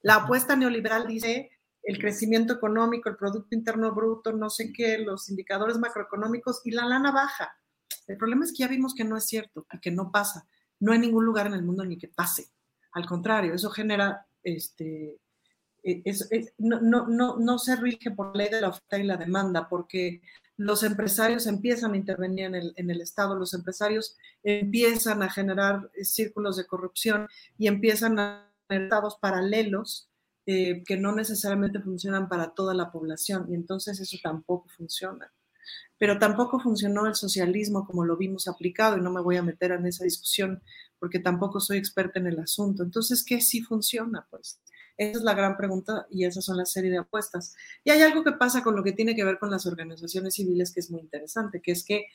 La 0.00 0.16
apuesta 0.16 0.56
neoliberal 0.56 1.06
dice 1.06 1.50
el 1.86 1.98
crecimiento 1.98 2.52
económico, 2.52 3.08
el 3.08 3.16
Producto 3.16 3.54
Interno 3.54 3.94
Bruto, 3.94 4.32
no 4.32 4.50
sé 4.50 4.72
qué, 4.72 4.98
los 4.98 5.28
indicadores 5.28 5.78
macroeconómicos 5.78 6.60
y 6.64 6.72
la 6.72 6.84
lana 6.84 7.12
baja. 7.12 7.56
El 8.08 8.16
problema 8.16 8.44
es 8.44 8.50
que 8.50 8.58
ya 8.58 8.68
vimos 8.68 8.92
que 8.92 9.04
no 9.04 9.16
es 9.16 9.24
cierto 9.24 9.64
y 9.72 9.78
que 9.78 9.92
no 9.92 10.10
pasa. 10.10 10.48
No 10.80 10.92
hay 10.92 10.98
ningún 10.98 11.24
lugar 11.24 11.46
en 11.46 11.54
el 11.54 11.62
mundo 11.62 11.84
ni 11.84 11.96
que 11.96 12.08
pase. 12.08 12.48
Al 12.90 13.06
contrario, 13.06 13.54
eso 13.54 13.70
genera 13.70 14.26
este, 14.42 15.20
e, 15.84 16.02
no, 16.58 16.80
no, 16.80 17.36
no, 17.36 17.58
se 17.58 17.76
rige 17.76 18.10
por 18.10 18.34
ley 18.34 18.48
de 18.48 18.60
la 18.60 18.70
oferta 18.70 18.98
y 18.98 19.04
la 19.04 19.16
demanda, 19.16 19.68
porque 19.68 20.22
los 20.56 20.82
empresarios 20.82 21.46
empiezan 21.46 21.92
a 21.92 21.96
intervenir 21.96 22.46
en 22.46 22.54
el, 22.56 22.72
en 22.76 22.90
el, 22.90 23.00
Estado, 23.00 23.36
los 23.36 23.54
empresarios 23.54 24.16
empiezan 24.42 25.22
a 25.22 25.30
generar 25.30 25.88
círculos 26.02 26.56
de 26.56 26.66
corrupción 26.66 27.28
y 27.58 27.68
empiezan 27.68 28.18
a 28.18 28.52
tener 28.66 28.84
estados 28.84 29.18
paralelos 29.20 30.10
eh, 30.46 30.84
que 30.84 30.96
no 30.96 31.12
necesariamente 31.12 31.80
funcionan 31.80 32.28
para 32.28 32.50
toda 32.50 32.72
la 32.72 32.92
población 32.92 33.46
y 33.50 33.54
entonces 33.54 33.98
eso 34.00 34.16
tampoco 34.22 34.68
funciona. 34.68 35.32
Pero 35.98 36.18
tampoco 36.18 36.60
funcionó 36.60 37.06
el 37.06 37.14
socialismo 37.14 37.86
como 37.86 38.04
lo 38.04 38.16
vimos 38.16 38.46
aplicado 38.46 38.96
y 38.96 39.00
no 39.00 39.10
me 39.10 39.20
voy 39.20 39.36
a 39.36 39.42
meter 39.42 39.72
en 39.72 39.86
esa 39.86 40.04
discusión 40.04 40.62
porque 40.98 41.18
tampoco 41.18 41.58
soy 41.60 41.78
experta 41.78 42.20
en 42.20 42.28
el 42.28 42.38
asunto. 42.38 42.82
Entonces, 42.82 43.24
¿qué 43.24 43.40
sí 43.40 43.62
funciona? 43.62 44.26
Pues 44.30 44.60
esa 44.96 45.18
es 45.18 45.24
la 45.24 45.34
gran 45.34 45.56
pregunta 45.56 46.06
y 46.10 46.24
esas 46.24 46.44
son 46.44 46.56
la 46.56 46.64
serie 46.64 46.90
de 46.90 46.98
apuestas. 46.98 47.54
Y 47.84 47.90
hay 47.90 48.00
algo 48.02 48.24
que 48.24 48.32
pasa 48.32 48.62
con 48.62 48.76
lo 48.76 48.82
que 48.82 48.92
tiene 48.92 49.14
que 49.14 49.24
ver 49.24 49.38
con 49.38 49.50
las 49.50 49.66
organizaciones 49.66 50.34
civiles 50.34 50.72
que 50.72 50.80
es 50.80 50.90
muy 50.90 51.00
interesante, 51.00 51.60
que 51.60 51.72
es 51.72 51.84
que 51.84 52.06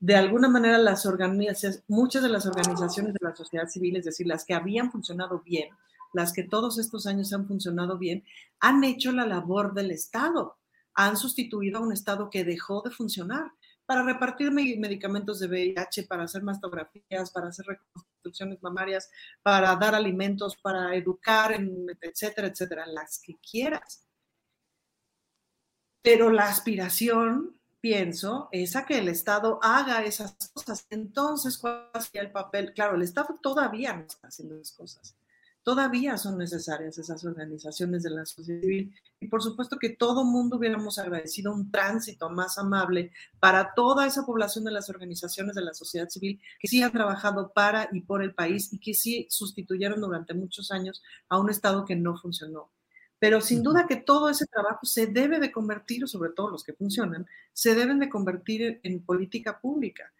de 0.00 0.14
alguna 0.14 0.48
manera 0.48 0.78
las 0.78 1.08
muchas 1.88 2.22
de 2.22 2.28
las 2.28 2.46
organizaciones 2.46 3.14
de 3.14 3.20
la 3.22 3.34
sociedad 3.34 3.68
civil, 3.68 3.96
es 3.96 4.04
decir, 4.04 4.26
las 4.26 4.44
que 4.44 4.54
habían 4.54 4.92
funcionado 4.92 5.42
bien, 5.44 5.70
las 6.12 6.32
que 6.32 6.42
todos 6.42 6.78
estos 6.78 7.06
años 7.06 7.32
han 7.32 7.46
funcionado 7.46 7.98
bien, 7.98 8.24
han 8.60 8.82
hecho 8.84 9.12
la 9.12 9.26
labor 9.26 9.74
del 9.74 9.90
Estado, 9.90 10.58
han 10.94 11.16
sustituido 11.16 11.78
a 11.78 11.82
un 11.82 11.92
Estado 11.92 12.28
que 12.30 12.44
dejó 12.44 12.82
de 12.82 12.90
funcionar 12.90 13.52
para 13.86 14.02
repartir 14.02 14.50
medicamentos 14.50 15.40
de 15.40 15.46
VIH, 15.46 16.02
para 16.08 16.24
hacer 16.24 16.42
mastografías, 16.42 17.30
para 17.30 17.48
hacer 17.48 17.64
reconstrucciones 17.64 18.62
mamarias, 18.62 19.08
para 19.42 19.74
dar 19.76 19.94
alimentos, 19.94 20.56
para 20.56 20.94
educar, 20.94 21.58
etcétera, 22.02 22.48
etcétera, 22.48 22.86
las 22.86 23.18
que 23.18 23.36
quieras. 23.36 24.04
Pero 26.02 26.30
la 26.30 26.48
aspiración, 26.48 27.58
pienso, 27.80 28.48
es 28.52 28.76
a 28.76 28.84
que 28.84 28.98
el 28.98 29.08
Estado 29.08 29.58
haga 29.62 30.04
esas 30.04 30.36
cosas. 30.52 30.86
Entonces, 30.90 31.56
¿cuál 31.56 31.88
sería 32.00 32.22
el 32.22 32.32
papel? 32.32 32.74
Claro, 32.74 32.96
el 32.96 33.02
Estado 33.02 33.38
todavía 33.40 33.94
no 33.94 34.04
está 34.04 34.28
haciendo 34.28 34.56
esas 34.56 34.76
cosas 34.76 35.17
todavía 35.68 36.16
son 36.16 36.38
necesarias 36.38 36.96
esas 36.96 37.22
organizaciones 37.26 38.02
de 38.02 38.08
la 38.08 38.24
sociedad 38.24 38.62
civil. 38.62 38.94
Y 39.20 39.26
por 39.26 39.42
supuesto 39.42 39.76
que 39.78 39.90
todo 39.90 40.24
mundo 40.24 40.56
hubiéramos 40.56 40.98
agradecido 40.98 41.52
un 41.52 41.70
tránsito 41.70 42.30
más 42.30 42.56
amable 42.56 43.12
para 43.38 43.74
toda 43.74 44.06
esa 44.06 44.24
población 44.24 44.64
de 44.64 44.70
las 44.70 44.88
organizaciones 44.88 45.54
de 45.54 45.60
la 45.60 45.74
sociedad 45.74 46.08
civil 46.08 46.40
que 46.58 46.68
sí 46.68 46.82
han 46.82 46.90
trabajado 46.90 47.52
para 47.52 47.86
y 47.92 48.00
por 48.00 48.22
el 48.22 48.32
país 48.32 48.72
y 48.72 48.78
que 48.78 48.94
sí 48.94 49.26
sustituyeron 49.28 50.00
durante 50.00 50.32
muchos 50.32 50.70
años 50.70 51.02
a 51.28 51.38
un 51.38 51.50
Estado 51.50 51.84
que 51.84 51.96
no 51.96 52.16
funcionó. 52.16 52.70
Pero 53.18 53.42
sin 53.42 53.62
duda 53.62 53.86
que 53.86 53.96
todo 53.96 54.30
ese 54.30 54.46
trabajo 54.46 54.86
se 54.86 55.06
debe 55.06 55.38
de 55.38 55.52
convertir, 55.52 56.08
sobre 56.08 56.30
todo 56.30 56.48
los 56.48 56.64
que 56.64 56.72
funcionan, 56.72 57.26
se 57.52 57.74
deben 57.74 57.98
de 57.98 58.08
convertir 58.08 58.80
en 58.84 59.04
política 59.04 59.60
pública 59.60 60.10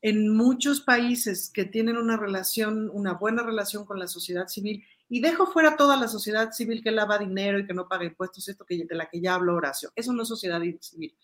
en 0.00 0.34
muchos 0.34 0.80
países 0.80 1.50
que 1.52 1.64
tienen 1.64 1.96
una 1.96 2.16
relación, 2.16 2.90
una 2.92 3.14
buena 3.14 3.42
relación 3.42 3.84
con 3.84 3.98
la 3.98 4.06
sociedad 4.06 4.48
civil, 4.48 4.84
y 5.08 5.20
dejo 5.20 5.46
fuera 5.46 5.76
toda 5.76 5.96
la 5.96 6.06
sociedad 6.06 6.52
civil 6.52 6.82
que 6.82 6.90
lava 6.90 7.18
dinero 7.18 7.58
y 7.58 7.66
que 7.66 7.72
no 7.72 7.88
paga 7.88 8.04
impuestos, 8.04 8.46
esto 8.48 8.64
que, 8.64 8.84
de 8.84 8.94
la 8.94 9.08
que 9.08 9.20
ya 9.20 9.34
habló 9.34 9.54
Horacio. 9.54 9.90
Eso 9.96 10.12
no 10.12 10.22
es 10.22 10.28
sociedad 10.28 10.60
civil. 10.80 11.16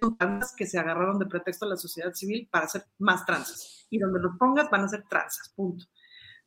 Son 0.00 0.16
que 0.56 0.66
se 0.66 0.78
agarraron 0.78 1.18
de 1.18 1.26
pretexto 1.26 1.64
a 1.64 1.70
la 1.70 1.76
sociedad 1.76 2.14
civil 2.14 2.48
para 2.50 2.66
hacer 2.66 2.84
más 2.98 3.26
tranzas. 3.26 3.86
Y 3.90 3.98
donde 3.98 4.20
los 4.20 4.36
pongas 4.38 4.70
van 4.70 4.84
a 4.84 4.88
ser 4.88 5.02
tranzas, 5.08 5.52
punto. 5.56 5.86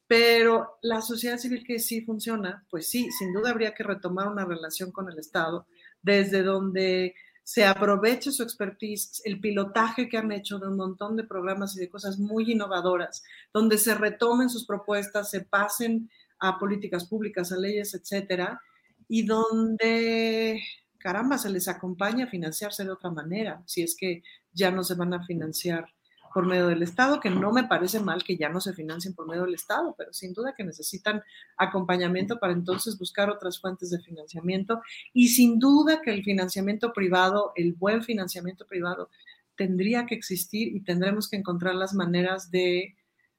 Pero 0.08 0.80
la 0.82 1.02
sociedad 1.02 1.38
civil 1.38 1.64
que 1.66 1.80
sí 1.80 2.02
funciona, 2.02 2.66
pues 2.70 2.90
sí, 2.90 3.12
sin 3.12 3.34
duda 3.34 3.52
habría 3.52 3.76
que 3.76 3.84
retomar 3.84 4.28
una 4.28 4.46
relación 4.46 4.92
con 4.92 5.10
el 5.12 5.20
Estado, 5.20 5.68
desde 6.02 6.44
donde 6.44 7.14
se 7.50 7.66
aproveche 7.66 8.32
su 8.32 8.44
expertise, 8.44 9.24
el 9.26 9.40
pilotaje 9.40 10.08
que 10.08 10.20
han 10.20 10.32
hecho 10.32 10.60
de 10.60 10.68
un 10.68 10.76
montón 10.76 11.16
de 11.16 11.24
programas 11.24 11.76
y 11.76 11.80
de 11.80 11.90
cosas 11.90 12.20
muy 12.20 12.52
innovadoras, 12.52 13.24
donde 13.52 13.80
se 13.80 13.96
retomen 13.96 14.52
sus 14.52 14.68
propuestas, 14.68 15.32
se 15.32 15.42
pasen 15.42 16.12
a 16.40 16.60
políticas 16.60 17.06
públicas, 17.06 17.52
a 17.52 17.58
leyes, 17.58 17.96
etcétera, 17.96 18.62
y 19.08 19.24
donde, 19.26 20.62
caramba, 21.00 21.40
se 21.40 21.50
les 21.50 21.68
acompaña 21.68 22.26
a 22.26 22.30
financiarse 22.30 22.84
de 22.84 22.92
otra 22.92 23.10
manera, 23.10 23.64
si 23.66 23.82
es 23.82 23.98
que 23.98 24.22
ya 24.54 24.70
no 24.70 24.84
se 24.84 24.94
van 24.94 25.16
a 25.16 25.26
financiar 25.26 25.88
por 26.34 26.46
medio 26.46 26.68
del 26.68 26.84
Estado, 26.84 27.20
que 27.20 27.30
no 27.30 27.52
me 27.52 27.64
parece 27.64 28.00
mal 28.00 28.24
que 28.24 28.38
ya 28.38 28.50
no 28.50 28.62
se 28.62 28.74
financien 28.74 29.14
por 29.14 29.28
medio 29.28 29.44
del 29.44 29.56
Estado, 29.56 29.96
pero 29.98 30.14
sin 30.14 30.34
duda 30.34 30.54
que 30.56 30.64
necesitan 30.64 31.22
acompañamiento 31.58 32.40
para 32.40 32.54
entonces 32.54 32.98
buscar 32.98 33.30
otras 33.30 33.60
fuentes 33.60 33.90
de 33.90 34.00
financiamiento. 34.00 34.82
Y 35.14 35.30
sin 35.30 35.60
duda 35.60 36.02
que 36.02 36.12
el 36.12 36.24
financiamiento 36.24 36.94
privado, 36.94 37.52
el 37.56 37.74
buen 37.74 38.04
financiamiento 38.04 38.66
privado, 38.66 39.10
tendría 39.56 40.06
que 40.06 40.16
existir 40.16 40.76
y 40.76 40.82
tendremos 40.82 41.30
que 41.30 41.38
encontrar 41.38 41.76
las 41.76 41.94
maneras 41.94 42.50
de, 42.50 42.96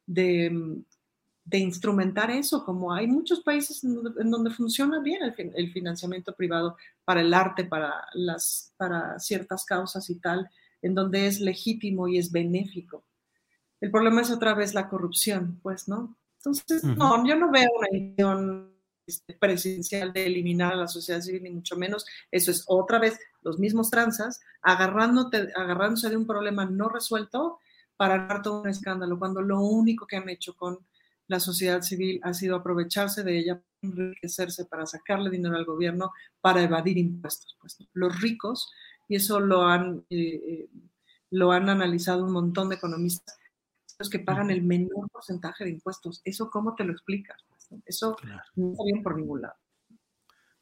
de, 0.06 0.78
instrumentar 1.52 2.30
eso, 2.30 2.64
como 2.64 2.92
hay 2.92 3.06
muchos 3.06 3.40
países 3.40 3.82
en 3.82 4.30
donde, 4.30 4.50
funciona 4.50 5.00
bien 5.00 5.22
el, 5.22 5.52
el, 5.54 5.72
financiamiento 5.72 6.34
privado 6.34 6.76
para 7.04 7.22
el 7.22 7.32
arte, 7.32 7.64
para, 7.64 8.06
las, 8.12 8.74
para 8.76 9.18
ciertas 9.18 9.64
causas 9.64 10.10
y 10.10 10.16
tal 10.16 10.50
en 10.82 10.94
donde 10.94 11.26
es 11.26 11.40
legítimo 11.40 12.08
y 12.08 12.18
es 12.18 12.32
benéfico. 12.32 13.04
El 13.80 13.90
problema 13.90 14.20
es 14.20 14.30
otra 14.30 14.54
vez 14.54 14.74
la 14.74 14.88
corrupción, 14.88 15.58
pues, 15.62 15.88
¿no? 15.88 16.16
Entonces, 16.38 16.84
no, 16.84 17.26
yo 17.26 17.36
no 17.36 17.50
veo 17.50 17.68
una 17.78 17.88
intención 17.92 18.72
este, 19.06 19.34
presidencial 19.34 20.12
de 20.12 20.26
eliminar 20.26 20.72
a 20.72 20.76
la 20.76 20.88
sociedad 20.88 21.20
civil, 21.20 21.42
ni 21.42 21.50
mucho 21.50 21.76
menos. 21.76 22.06
Eso 22.30 22.50
es 22.50 22.64
otra 22.66 22.98
vez 22.98 23.18
los 23.42 23.58
mismos 23.58 23.90
tranzas 23.90 24.40
agarrándose 24.62 26.08
de 26.08 26.16
un 26.16 26.26
problema 26.26 26.64
no 26.64 26.88
resuelto 26.88 27.58
para 27.96 28.26
dar 28.26 28.40
todo 28.40 28.62
un 28.62 28.68
escándalo, 28.68 29.18
cuando 29.18 29.42
lo 29.42 29.60
único 29.60 30.06
que 30.06 30.16
han 30.16 30.28
hecho 30.28 30.54
con 30.54 30.78
la 31.26 31.38
sociedad 31.38 31.82
civil 31.82 32.20
ha 32.22 32.32
sido 32.32 32.56
aprovecharse 32.56 33.22
de 33.22 33.38
ella, 33.38 33.62
enriquecerse 33.82 34.64
para 34.64 34.86
sacarle 34.86 35.28
dinero 35.28 35.56
al 35.56 35.64
gobierno, 35.64 36.12
para 36.40 36.62
evadir 36.62 36.96
impuestos. 36.96 37.56
Pues, 37.60 37.76
Los 37.92 38.20
ricos 38.20 38.70
y 39.10 39.16
eso 39.16 39.40
lo 39.40 39.64
han, 39.64 40.06
eh, 40.08 40.40
eh, 40.46 40.68
lo 41.30 41.50
han 41.50 41.68
analizado 41.68 42.24
un 42.24 42.32
montón 42.32 42.68
de 42.68 42.76
economistas, 42.76 43.36
los 43.98 44.08
que 44.08 44.20
pagan 44.20 44.52
el 44.52 44.62
menor 44.62 45.10
porcentaje 45.10 45.64
de 45.64 45.70
impuestos. 45.70 46.22
¿Eso 46.24 46.48
cómo 46.48 46.76
te 46.76 46.84
lo 46.84 46.92
explicas? 46.92 47.44
Eso 47.84 48.16
no 48.54 48.70
está 48.70 48.84
bien 48.84 49.02
por 49.02 49.16
ningún 49.16 49.42
lado. 49.42 49.54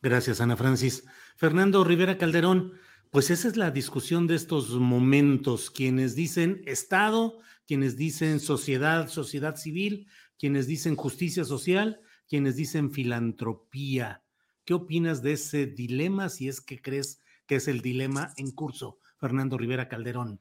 Gracias, 0.01 0.41
Ana 0.41 0.57
Francis. 0.57 1.05
Fernando 1.37 1.85
Rivera 1.85 2.17
Calderón, 2.17 2.73
pues 3.11 3.31
esa 3.31 3.49
es 3.49 3.59
la 3.59 3.71
discusión 3.71 4.27
de 4.27 4.37
estos 4.37 4.71
momentos. 4.71 5.71
Quienes 5.71 6.15
dicen 6.15 6.63
Estado, 6.65 7.41
quienes 7.67 7.99
dicen 7.99 8.41
sociedad, 8.41 9.09
sociedad 9.09 9.57
civil, 9.57 10.09
quienes 10.39 10.67
dicen 10.67 10.97
justicia 10.97 11.45
social, 11.45 12.01
quienes 12.27 12.57
dicen 12.57 12.93
filantropía. 12.93 14.23
¿Qué 14.65 14.73
opinas 14.73 15.21
de 15.21 15.33
ese 15.33 15.67
dilema 15.67 16.31
si 16.31 16.49
es 16.49 16.63
que 16.63 16.81
crees 16.81 17.21
que 17.49 17.57
es 17.57 17.67
el 17.67 17.81
dilema 17.81 18.33
en 18.37 18.53
curso. 18.53 18.99
Fernando 19.19 19.59
Rivera 19.59 19.89
Calderón. 19.89 20.41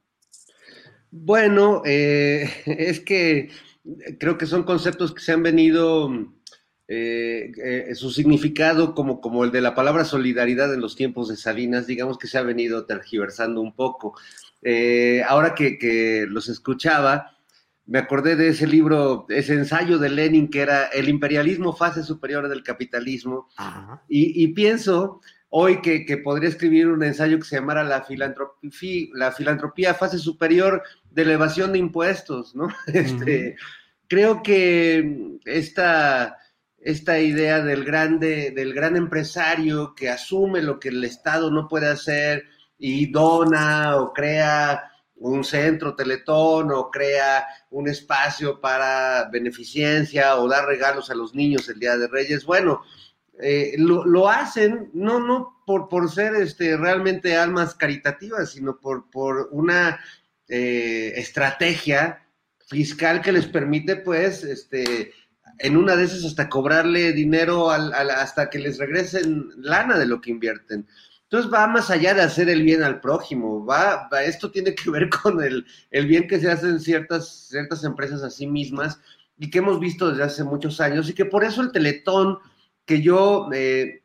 Bueno, 1.09 1.81
eh, 1.85 2.47
es 2.65 2.99
que 2.99 3.49
creo 4.19 4.37
que 4.37 4.45
son 4.45 4.63
conceptos 4.63 5.13
que 5.13 5.21
se 5.21 5.31
han 5.31 5.41
venido, 5.41 6.11
eh, 6.87 7.51
eh, 7.63 7.95
su 7.95 8.11
significado 8.11 8.93
como, 8.93 9.21
como 9.21 9.43
el 9.43 9.51
de 9.51 9.61
la 9.61 9.73
palabra 9.73 10.05
solidaridad 10.05 10.73
en 10.73 10.81
los 10.81 10.95
tiempos 10.95 11.29
de 11.29 11.37
Salinas, 11.37 11.87
digamos 11.87 12.17
que 12.17 12.27
se 12.27 12.37
ha 12.37 12.43
venido 12.43 12.85
tergiversando 12.85 13.61
un 13.61 13.73
poco. 13.73 14.15
ahora 15.27 15.55
que, 15.55 16.27
los 16.29 16.49
escuchaba, 16.49 17.37
me 17.85 17.99
acordé 17.99 18.35
de 18.35 18.49
ese 18.49 18.67
libro, 18.67 19.25
ese 19.29 19.53
ensayo 19.53 19.97
de 19.97 20.09
Lenin 20.09 20.49
que 20.49 20.59
era 20.59 20.87
El 20.87 21.07
imperialismo, 21.07 21.71
fase 21.71 22.03
superior 22.03 22.49
del 22.49 22.63
capitalismo, 22.63 23.47
y, 24.09 24.43
y 24.43 24.47
pienso 24.49 25.21
hoy 25.49 25.81
que, 25.81 26.05
que, 26.05 26.17
podría 26.17 26.49
escribir 26.49 26.87
un 26.87 27.03
ensayo 27.03 27.37
que 27.37 27.45
se 27.45 27.55
llamara 27.55 27.83
la 27.83 28.03
filantropía, 28.03 29.07
la 29.13 29.31
filantropía 29.31 29.93
fase 29.93 30.17
superior 30.17 30.83
de 31.11 31.21
elevación 31.21 31.71
de 31.71 31.79
impuestos, 31.79 32.55
¿no? 32.55 32.67
Este, 32.87 33.55
Creo 34.07 34.41
que 34.41 35.37
esta, 35.43 36.37
esta 36.79 37.19
idea 37.19 37.61
del 37.61 37.83
grande, 37.83 38.51
del 38.51 38.73
gran 38.73 38.95
empresario 38.95 39.93
que 39.95 40.09
asume 40.09 40.61
lo 40.61 40.79
que 40.79 40.89
el 40.89 41.03
Estado 41.03 41.51
no 41.51 41.67
puede 41.67 41.89
hacer 41.89 42.45
y 42.77 43.11
dona 43.11 43.97
o 43.97 44.13
crea 44.13 44.91
un 45.17 45.43
centro 45.43 45.95
teletón 45.95 46.71
o 46.71 46.89
crea 46.89 47.45
un 47.71 47.89
espacio 47.89 48.61
para 48.61 49.27
beneficencia 49.29 50.37
o 50.37 50.47
dar 50.47 50.65
regalos 50.65 51.09
a 51.09 51.15
los 51.15 51.35
niños 51.35 51.67
el 51.67 51.79
Día 51.79 51.97
de 51.97 52.07
Reyes. 52.07 52.45
Bueno, 52.45 52.83
eh, 53.41 53.75
lo, 53.77 54.29
hacen 54.29 54.89
no, 54.93 55.19
no 55.19 55.61
por, 55.65 55.89
por 55.89 56.11
ser 56.11 56.35
este, 56.35 56.75
realmente 56.77 57.35
almas 57.35 57.75
caritativas, 57.75 58.51
sino 58.51 58.79
por, 58.79 59.09
por 59.09 59.49
una 59.51 59.99
eh, 60.47 61.13
estrategia 61.15 62.25
fiscal 62.67 63.21
que 63.21 63.31
les 63.31 63.47
permite, 63.47 63.97
pues, 63.97 64.43
este, 64.43 65.13
en 65.59 65.77
una 65.77 65.95
de 65.95 66.05
esas 66.05 66.25
hasta 66.25 66.49
cobrarle 66.49 67.13
dinero 67.13 67.69
al, 67.69 67.93
hasta 67.93 68.49
que 68.49 68.59
les 68.59 68.77
regresen 68.77 69.49
lana 69.57 69.97
de 69.97 70.05
lo 70.05 70.21
que 70.21 70.31
invierten. 70.31 70.87
Entonces 71.23 71.51
va 71.51 71.67
más 71.67 71.89
allá 71.89 72.13
de 72.13 72.21
hacer 72.21 72.47
el 72.49 72.63
bien 72.63 72.83
al 72.83 73.01
prójimo, 73.01 73.65
va, 73.65 74.09
esto 74.25 74.49
tiene 74.49 74.73
que 74.73 74.89
ver 74.89 75.09
con 75.09 75.43
el, 75.43 75.65
el, 75.91 76.07
bien 76.07 76.27
que 76.27 76.39
se 76.39 76.49
hace 76.49 76.67
en 76.67 76.79
ciertas, 76.79 77.47
ciertas 77.49 77.83
empresas 77.83 78.23
a 78.23 78.29
sí 78.29 78.47
mismas 78.47 78.99
y 79.37 79.49
que 79.49 79.57
hemos 79.57 79.79
visto 79.79 80.09
desde 80.09 80.23
hace 80.23 80.43
muchos 80.43 80.79
años 80.79 81.09
y 81.09 81.13
que 81.13 81.25
por 81.25 81.43
eso 81.43 81.61
el 81.61 81.71
teletón, 81.71 82.39
que 82.87 83.01
yo 83.01 83.49
eh, 83.53 84.01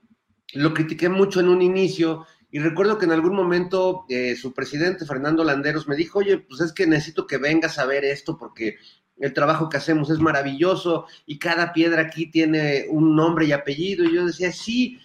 lo 0.53 0.75
critiqué 0.75 1.09
mucho 1.09 1.41
en 1.41 1.49
un 1.49 1.63
inicio, 1.63 2.27
y 2.51 2.59
recuerdo 2.59 2.99
que 2.99 3.07
en 3.07 3.13
algún 3.13 3.35
momento 3.35 4.05
eh, 4.11 4.37
su 4.37 4.53
presidente, 4.53 5.07
Fernando 5.07 5.43
Landeros, 5.43 5.89
me 5.89 5.97
dijo, 5.97 6.19
oye, 6.19 6.37
pues 6.37 6.61
es 6.61 6.73
que 6.75 6.87
necesito 6.87 7.27
que 7.27 7.39
vengas 7.39 7.79
a 7.79 7.87
ver 7.87 8.05
esto 8.05 8.37
porque 8.37 8.77
el 9.19 9.33
trabajo 9.33 9.71
que 9.71 9.79
hacemos 9.79 10.11
es 10.11 10.19
maravilloso 10.19 11.07
y 11.25 11.39
cada 11.39 11.73
piedra 11.73 12.03
aquí 12.03 12.31
tiene 12.31 12.85
un 12.91 13.17
nombre 13.17 13.47
y 13.47 13.53
apellido. 13.53 14.05
Y 14.05 14.15
yo 14.15 14.27
decía, 14.27 14.53
sí, 14.53 14.99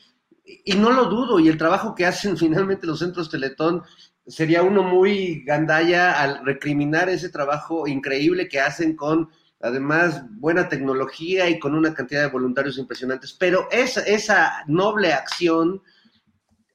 y 0.44 0.74
no 0.74 0.92
lo 0.92 1.06
dudo, 1.06 1.40
y 1.40 1.48
el 1.48 1.58
trabajo 1.58 1.96
que 1.96 2.06
hacen 2.06 2.36
finalmente 2.38 2.86
los 2.86 3.00
centros 3.00 3.30
Teletón 3.30 3.84
sería 4.26 4.62
uno 4.62 4.84
muy 4.84 5.46
gandalla 5.46 6.22
al 6.22 6.46
recriminar 6.46 7.08
ese 7.08 7.30
trabajo 7.30 7.88
increíble 7.88 8.50
que 8.50 8.60
hacen 8.60 8.98
con 8.98 9.30
además 9.60 10.24
buena 10.32 10.70
tecnología 10.70 11.50
y 11.50 11.60
con 11.60 11.74
una 11.74 11.94
cantidad 11.94 12.22
de 12.22 12.30
voluntarios 12.30 12.78
impresionantes. 12.78 13.34
Pero 13.34 13.68
esa, 13.72 14.02
esa 14.02 14.64
noble 14.68 15.14
acción 15.14 15.82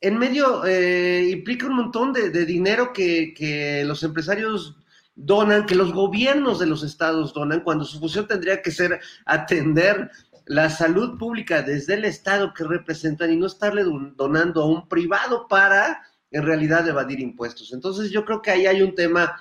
en 0.02 0.18
medio 0.18 0.64
eh, 0.66 1.28
implica 1.30 1.66
un 1.66 1.76
montón 1.76 2.12
de, 2.12 2.30
dinero 2.44 2.92
que, 2.92 3.84
los 3.86 4.02
empresarios 4.02 4.76
donan, 5.14 5.64
que 5.64 5.76
los 5.76 5.92
gobiernos 5.92 6.59
de 6.59 6.66
los 6.66 6.82
estados 6.82 7.32
donan, 7.32 7.60
cuando 7.60 7.84
su 7.84 8.00
función 8.00 8.26
tendría 8.26 8.60
que 8.60 8.72
ser 8.72 9.00
atender 9.24 10.10
la 10.46 10.68
salud 10.70 11.16
pública 11.18 11.62
desde 11.62 11.94
el 11.94 12.04
estado 12.04 12.52
que 12.52 12.64
representan 12.64 13.32
y 13.32 13.36
no 13.36 13.46
estarle 13.46 13.84
donando 14.16 14.62
a 14.62 14.66
un 14.66 14.88
privado 14.88 15.46
para 15.46 16.02
en 16.32 16.42
realidad 16.42 16.86
evadir 16.88 17.20
impuestos. 17.20 17.72
Entonces 17.72 18.10
yo 18.10 18.24
creo 18.24 18.42
que 18.42 18.50
ahí 18.50 18.66
hay 18.66 18.82
un 18.82 18.96
tema 18.96 19.40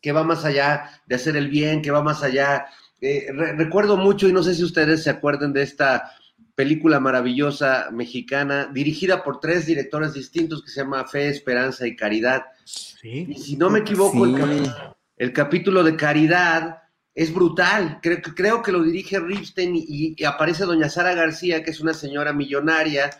que 0.00 0.12
va 0.12 0.24
más 0.24 0.44
allá 0.44 0.90
de 1.06 1.14
hacer 1.14 1.36
el 1.36 1.48
bien, 1.48 1.82
que 1.82 1.90
va 1.90 2.02
más 2.02 2.22
allá. 2.22 2.66
Eh, 3.00 3.28
recuerdo 3.32 3.96
mucho, 3.96 4.28
y 4.28 4.32
no 4.32 4.42
sé 4.42 4.54
si 4.54 4.64
ustedes 4.64 5.02
se 5.02 5.10
acuerdan 5.10 5.52
de 5.52 5.62
esta 5.62 6.12
película 6.58 6.98
maravillosa 6.98 7.88
mexicana, 7.92 8.68
dirigida 8.72 9.22
por 9.22 9.38
tres 9.38 9.64
directores 9.64 10.12
distintos 10.12 10.60
que 10.60 10.70
se 10.70 10.80
llama 10.80 11.06
Fe, 11.06 11.28
Esperanza 11.28 11.86
y 11.86 11.94
Caridad. 11.94 12.46
Y 13.04 13.34
si 13.34 13.56
no 13.56 13.70
me 13.70 13.78
equivoco, 13.78 14.26
el, 15.16 15.32
capítulo 15.32 15.84
de 15.84 15.94
Caridad 15.94 16.82
es 17.14 17.32
brutal. 17.32 18.00
Creo, 18.02 18.20
creo 18.20 18.60
que 18.60 18.72
lo 18.72 18.82
dirige 18.82 19.20
Ripstein 19.20 19.72
y, 19.74 20.24
aparece 20.24 20.64
doña 20.64 20.88
Sara 20.88 21.14
García, 21.14 21.62
que 21.62 21.70
es 21.70 21.78
una 21.78 21.94
señora 21.94 22.32
millonaria, 22.32 23.10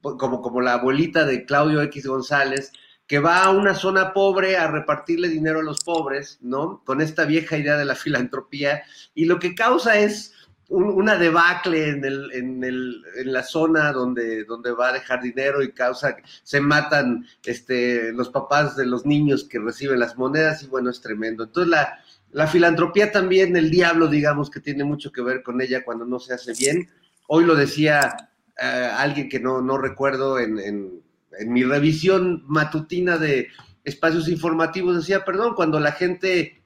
como, 0.00 0.42
como 0.42 0.60
la 0.60 0.74
abuelita 0.74 1.24
de 1.24 1.44
Claudio 1.44 1.80
X 1.82 2.04
González, 2.04 2.72
que 3.08 3.18
va 3.18 3.42
a 3.42 3.50
una 3.50 3.74
zona 3.74 4.12
pobre 4.12 4.58
a 4.58 4.70
repartirle 4.70 5.28
dinero 5.28 5.60
a 5.60 5.64
los 5.64 5.80
pobres, 5.80 6.38
¿no? 6.42 6.82
Con 6.84 7.00
esta 7.00 7.24
vieja 7.24 7.56
idea 7.56 7.78
de 7.78 7.86
la 7.86 7.94
filantropía. 7.94 8.82
Y 9.14 9.24
lo 9.24 9.38
que 9.38 9.54
causa 9.54 9.98
es 9.98 10.34
una 10.68 11.16
debacle 11.16 11.88
en, 11.88 12.04
el, 12.04 12.30
en, 12.32 12.62
el, 12.62 13.02
en 13.16 13.32
la 13.32 13.42
zona 13.42 13.90
donde, 13.92 14.44
donde 14.44 14.70
va 14.72 14.88
a 14.88 14.92
dejar 14.92 15.22
dinero 15.22 15.62
y 15.62 15.72
causa, 15.72 16.14
se 16.42 16.60
matan 16.60 17.26
este, 17.46 18.12
los 18.12 18.28
papás 18.28 18.76
de 18.76 18.84
los 18.84 19.06
niños 19.06 19.44
que 19.44 19.58
reciben 19.58 19.98
las 19.98 20.18
monedas 20.18 20.62
y 20.62 20.66
bueno, 20.66 20.90
es 20.90 21.00
tremendo. 21.00 21.44
Entonces 21.44 21.70
la, 21.70 21.98
la 22.32 22.46
filantropía 22.46 23.10
también, 23.10 23.56
el 23.56 23.70
diablo, 23.70 24.08
digamos, 24.08 24.50
que 24.50 24.60
tiene 24.60 24.84
mucho 24.84 25.10
que 25.10 25.22
ver 25.22 25.42
con 25.42 25.62
ella 25.62 25.82
cuando 25.82 26.04
no 26.04 26.20
se 26.20 26.34
hace 26.34 26.52
bien. 26.52 26.90
Hoy 27.26 27.44
lo 27.44 27.54
decía 27.54 28.14
eh, 28.60 28.90
alguien 28.94 29.30
que 29.30 29.40
no, 29.40 29.62
no 29.62 29.78
recuerdo 29.78 30.38
en, 30.38 30.58
en, 30.58 31.02
en 31.38 31.52
mi 31.52 31.64
revisión 31.64 32.44
matutina 32.46 33.16
de 33.16 33.48
espacios 33.84 34.28
informativos, 34.28 34.96
decía, 34.96 35.24
perdón, 35.24 35.54
cuando 35.54 35.80
la 35.80 35.92
gente 35.92 36.62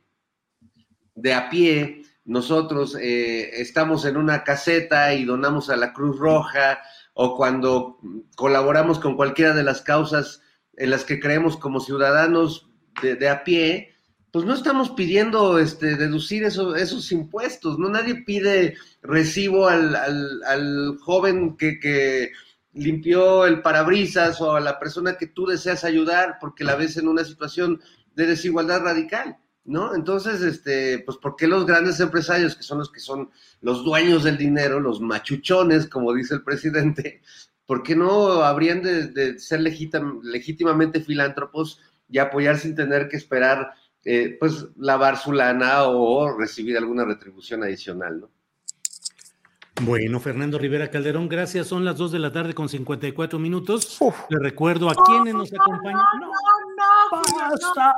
de 1.14 1.34
a 1.34 1.50
pie 1.50 2.02
nosotros 2.24 2.96
eh, 3.00 3.60
estamos 3.60 4.04
en 4.04 4.16
una 4.16 4.44
caseta 4.44 5.14
y 5.14 5.24
donamos 5.24 5.70
a 5.70 5.76
la 5.76 5.92
Cruz 5.92 6.18
Roja 6.18 6.78
o 7.14 7.36
cuando 7.36 7.98
colaboramos 8.36 8.98
con 8.98 9.16
cualquiera 9.16 9.54
de 9.54 9.64
las 9.64 9.82
causas 9.82 10.40
en 10.76 10.90
las 10.90 11.04
que 11.04 11.20
creemos 11.20 11.56
como 11.56 11.80
ciudadanos 11.80 12.70
de, 13.02 13.28
a 13.28 13.44
pie, 13.44 13.94
pues 14.30 14.44
no 14.44 14.54
estamos 14.54 14.90
pidiendo 14.90 15.58
este, 15.58 15.96
deducir 15.96 16.44
esos 16.44 17.12
impuestos, 17.12 17.78
¿no? 17.78 17.88
Nadie 17.88 18.22
pide 18.24 18.76
recibo 19.02 19.68
al, 19.68 20.96
joven 21.00 21.56
que, 21.56 22.32
limpió 22.74 23.46
el 23.46 23.62
parabrisas 23.62 24.40
o 24.40 24.54
a 24.54 24.60
la 24.60 24.78
persona 24.78 25.16
que 25.16 25.26
tú 25.26 25.46
deseas 25.46 25.84
ayudar 25.84 26.38
porque 26.40 26.64
la 26.64 26.76
ves 26.76 26.96
en 26.96 27.08
una 27.08 27.24
situación 27.24 27.80
de 28.14 28.26
desigualdad 28.26 28.82
radical. 28.82 29.38
¿no? 29.64 29.94
Entonces, 29.94 30.42
este, 30.42 31.00
pues, 31.00 31.18
¿por 31.18 31.36
qué 31.36 31.46
los 31.46 31.66
grandes 31.66 32.00
empresarios, 32.00 32.56
que 32.56 32.62
son 32.62 32.78
los 32.78 32.90
que 32.90 33.00
son 33.00 33.30
los 33.60 33.84
dueños 33.84 34.24
del 34.24 34.36
dinero, 34.36 34.80
los 34.80 35.00
machuchones, 35.00 35.86
como 35.88 36.12
dice 36.12 36.34
el 36.34 36.42
presidente, 36.42 37.22
¿por 37.66 37.82
qué 37.82 37.94
no 37.94 38.42
habrían 38.42 38.82
de, 38.82 39.38
ser 39.38 39.60
legítimamente 39.60 41.00
filántropos 41.00 41.80
y 42.08 42.18
apoyar 42.18 42.58
sin 42.58 42.74
tener 42.74 43.08
que 43.08 43.16
esperar, 43.16 43.72
eh, 44.04 44.36
pues, 44.38 44.66
lavar 44.76 45.16
su 45.16 45.32
lana 45.32 45.84
o 45.84 46.36
recibir 46.36 46.76
alguna 46.76 47.04
retribución 47.04 47.62
adicional, 47.62 48.20
¿no? 48.20 48.30
Bueno, 49.80 50.20
Fernando 50.20 50.58
Rivera 50.58 50.90
Calderón, 50.90 51.28
gracias. 51.28 51.66
Son 51.66 51.84
las 51.84 51.96
2 51.96 52.12
de 52.12 52.18
la 52.18 52.30
tarde 52.30 52.54
con 52.54 52.68
54 52.68 53.38
minutos. 53.38 53.98
Le 54.28 54.38
recuerdo 54.38 54.90
a 54.90 54.94
quienes 54.94 55.34
nos 55.34 55.52
acompañan. 55.52 55.94
No, 56.20 56.26
no, 56.26 57.20
no, 57.20 57.38
basta. 57.38 57.94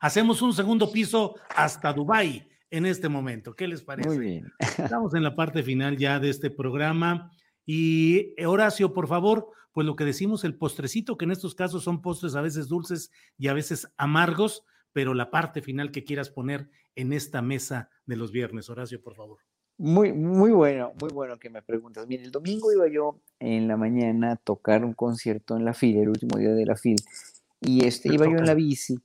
Hacemos 0.00 0.40
un 0.40 0.52
segundo 0.52 0.90
piso 0.92 1.34
hasta 1.54 1.92
Dubái 1.92 2.48
en 2.70 2.86
este 2.86 3.08
momento. 3.08 3.54
¿Qué 3.54 3.66
les 3.66 3.82
parece? 3.82 4.08
Muy 4.08 4.18
bien. 4.18 4.52
Estamos 4.58 5.14
en 5.14 5.22
la 5.22 5.34
parte 5.34 5.62
final 5.62 5.96
ya 5.96 6.20
de 6.20 6.30
este 6.30 6.50
programa. 6.50 7.30
Y 7.66 8.34
eh, 8.36 8.46
Horacio, 8.46 8.92
por 8.92 9.08
favor, 9.08 9.48
pues 9.72 9.86
lo 9.86 9.96
que 9.96 10.04
decimos, 10.04 10.44
el 10.44 10.56
postrecito, 10.56 11.16
que 11.16 11.24
en 11.24 11.32
estos 11.32 11.54
casos 11.54 11.82
son 11.82 12.02
postres 12.02 12.36
a 12.36 12.40
veces 12.40 12.68
dulces 12.68 13.10
y 13.36 13.48
a 13.48 13.54
veces 13.54 13.92
amargos, 13.96 14.64
pero 14.92 15.14
la 15.14 15.30
parte 15.30 15.60
final 15.60 15.90
que 15.90 16.04
quieras 16.04 16.30
poner 16.30 16.70
en 16.94 17.12
esta 17.12 17.42
mesa 17.42 17.90
de 18.06 18.16
los 18.16 18.30
viernes. 18.30 18.70
Horacio, 18.70 19.02
por 19.02 19.16
favor. 19.16 19.38
Muy, 19.76 20.12
muy 20.12 20.52
bueno, 20.52 20.92
muy 21.00 21.10
bueno 21.12 21.38
que 21.38 21.50
me 21.50 21.60
preguntas. 21.60 22.06
Mira, 22.06 22.22
el 22.22 22.30
domingo 22.30 22.72
iba 22.72 22.86
yo 22.88 23.18
en 23.40 23.66
la 23.66 23.76
mañana 23.76 24.32
a 24.32 24.36
tocar 24.36 24.84
un 24.84 24.94
concierto 24.94 25.56
en 25.56 25.64
la 25.64 25.74
FIL, 25.74 25.98
el 25.98 26.08
último 26.10 26.38
día 26.38 26.50
de 26.50 26.64
la 26.64 26.76
FIL, 26.76 26.96
y 27.60 27.84
este, 27.84 28.12
iba 28.14 28.26
yo 28.26 28.38
en 28.38 28.46
la 28.46 28.54
bici. 28.54 28.96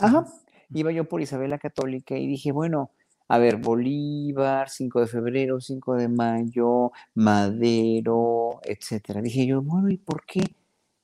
Ajá, 0.00 0.26
iba 0.72 0.92
yo 0.92 1.04
por 1.04 1.20
Isabel 1.20 1.50
la 1.50 1.58
Católica 1.58 2.16
y 2.16 2.26
dije, 2.26 2.52
bueno, 2.52 2.90
a 3.28 3.38
ver, 3.38 3.56
Bolívar, 3.56 4.70
5 4.70 5.00
de 5.00 5.06
febrero, 5.06 5.60
5 5.60 5.94
de 5.94 6.08
mayo, 6.08 6.92
Madero, 7.14 8.60
etcétera. 8.62 9.20
Dije 9.20 9.46
yo, 9.46 9.62
bueno, 9.62 9.90
¿y 9.90 9.98
por 9.98 10.24
qué 10.26 10.40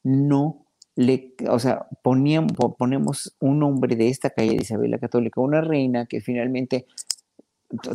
no 0.03 0.67
le, 0.97 1.35
o 1.49 1.59
sea, 1.59 1.87
poníamos, 2.03 2.53
ponemos 2.79 3.37
un 3.41 3.61
nombre 3.61 3.97
de 3.97 4.09
esta 4.09 4.31
calle 4.31 4.51
de 4.51 4.63
Isabel 4.63 4.91
la 4.91 4.99
Católica, 4.99 5.41
una 5.41 5.61
reina 5.61 6.07
que 6.07 6.21
finalmente 6.21 6.87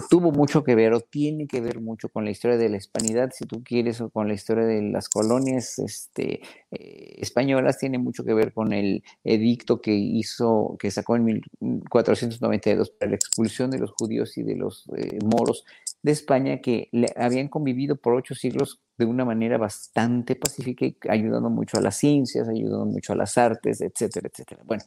tuvo 0.10 0.32
mucho 0.32 0.64
que 0.64 0.76
ver 0.76 0.94
o 0.94 1.02
tiene 1.02 1.48
que 1.48 1.60
ver 1.60 1.82
mucho 1.82 2.10
con 2.10 2.24
la 2.24 2.32
historia 2.32 2.58
de 2.58 2.70
la 2.70 2.78
hispanidad, 2.78 3.32
si 3.34 3.46
tú 3.46 3.64
quieres, 3.64 4.00
o 4.02 4.10
con 4.10 4.28
la 4.28 4.34
historia 4.34 4.66
de 4.66 4.82
las 4.82 5.10
colonias 5.10 5.80
este, 5.80 6.42
eh, 6.72 7.16
españolas, 7.18 7.78
tiene 7.78 7.98
mucho 7.98 8.24
que 8.24 8.34
ver 8.34 8.54
con 8.54 8.74
el 8.74 9.04
edicto 9.24 9.82
que 9.82 9.94
hizo, 9.94 10.78
que 10.80 10.92
sacó 10.92 11.18
en 11.18 11.26
1492 11.60 12.90
para 12.92 13.10
la 13.10 13.16
expulsión 13.16 13.72
de 13.72 13.80
los 13.80 13.92
judíos 13.92 14.38
y 14.38 14.44
de 14.44 14.56
los 14.56 14.86
eh, 14.96 15.20
moros 15.24 15.66
de 16.02 16.12
España 16.12 16.62
que 16.62 16.88
le, 16.92 17.08
habían 17.18 17.48
convivido 17.48 17.96
por 17.96 18.14
ocho 18.14 18.36
siglos 18.36 18.80
de 18.98 19.06
una 19.06 19.26
manera 19.26 19.58
bastante 19.58 20.36
pacífica 20.36 20.86
ayudando 21.10 21.50
mucho 21.50 21.78
a 21.78 21.82
las 21.82 21.98
ciencias, 21.98 22.48
ayudando 22.48 22.86
mucho 22.86 23.14
a 23.14 23.16
las 23.16 23.38
artes, 23.38 23.82
etcétera, 23.82 24.30
etcétera. 24.32 24.62
Bueno, 24.66 24.84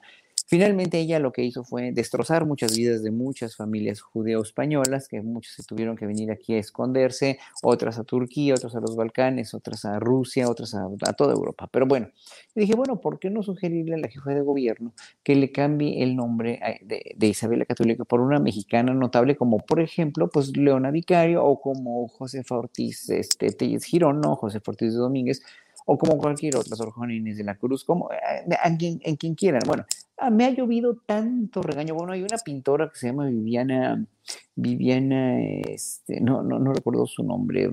Finalmente 0.48 0.98
ella 0.98 1.18
lo 1.18 1.30
que 1.30 1.44
hizo 1.44 1.62
fue 1.62 1.92
destrozar 1.92 2.46
muchas 2.46 2.74
vidas 2.74 3.02
de 3.02 3.10
muchas 3.10 3.54
familias 3.54 4.00
judeo-españolas, 4.00 5.06
que 5.06 5.20
muchos 5.20 5.52
se 5.52 5.62
tuvieron 5.62 5.94
que 5.94 6.06
venir 6.06 6.30
aquí 6.30 6.54
a 6.54 6.58
esconderse, 6.58 7.38
otras 7.62 7.98
a 7.98 8.04
Turquía, 8.04 8.54
otras 8.54 8.74
a 8.74 8.80
los 8.80 8.96
Balcanes, 8.96 9.52
otras 9.52 9.84
a 9.84 9.98
Rusia, 9.98 10.48
otras 10.48 10.74
a, 10.74 11.12
toda 11.12 11.34
Europa. 11.34 11.68
Pero 11.70 11.86
bueno, 11.86 12.08
dije, 12.54 12.74
bueno, 12.74 12.98
¿por 12.98 13.18
qué 13.18 13.28
no 13.28 13.42
sugerirle 13.42 13.96
a 13.96 13.98
la 13.98 14.08
jefa 14.08 14.30
de 14.30 14.40
gobierno 14.40 14.94
que 15.22 15.36
le 15.36 15.52
cambie 15.52 16.02
el 16.02 16.16
nombre 16.16 16.58
de, 16.80 17.14
de 17.14 17.26
Isabel 17.26 17.58
la 17.58 17.66
Católica 17.66 18.04
por 18.04 18.20
una 18.20 18.38
mexicana 18.38 18.94
notable 18.94 19.36
como, 19.36 19.58
por 19.58 19.80
ejemplo, 19.80 20.30
pues 20.30 20.56
Leona 20.56 20.90
Vicario 20.90 21.44
o 21.44 21.60
como 21.60 22.08
José 22.08 22.42
Ortiz 22.48 23.10
este, 23.10 23.50
Telles 23.52 23.84
Girón, 23.84 24.22
no, 24.22 24.36
José 24.36 24.60
Ortiz 24.64 24.92
de 24.92 24.98
Domínguez, 24.98 25.42
o 25.84 25.98
como 25.98 26.18
cualquier 26.18 26.56
otra, 26.56 26.76
Sor 26.76 26.90
Juana 26.90 27.14
Inés 27.14 27.36
de 27.36 27.44
la 27.44 27.54
Cruz, 27.56 27.84
como 27.84 28.10
eh, 28.12 28.16
en 28.64 28.76
quien, 28.76 29.00
en 29.02 29.16
quien 29.16 29.34
quieran. 29.34 29.62
Bueno, 29.66 29.84
me 30.30 30.44
ha 30.44 30.50
llovido 30.50 30.96
tanto 31.06 31.62
regaño. 31.62 31.94
Bueno, 31.94 32.12
hay 32.12 32.22
una 32.22 32.38
pintora 32.38 32.90
que 32.90 32.98
se 32.98 33.08
llama 33.08 33.26
Viviana 33.26 34.04
Viviana, 34.60 35.40
este, 35.40 36.20
no, 36.20 36.42
no, 36.42 36.58
no 36.58 36.72
recuerdo 36.72 37.06
su 37.06 37.22
nombre, 37.22 37.70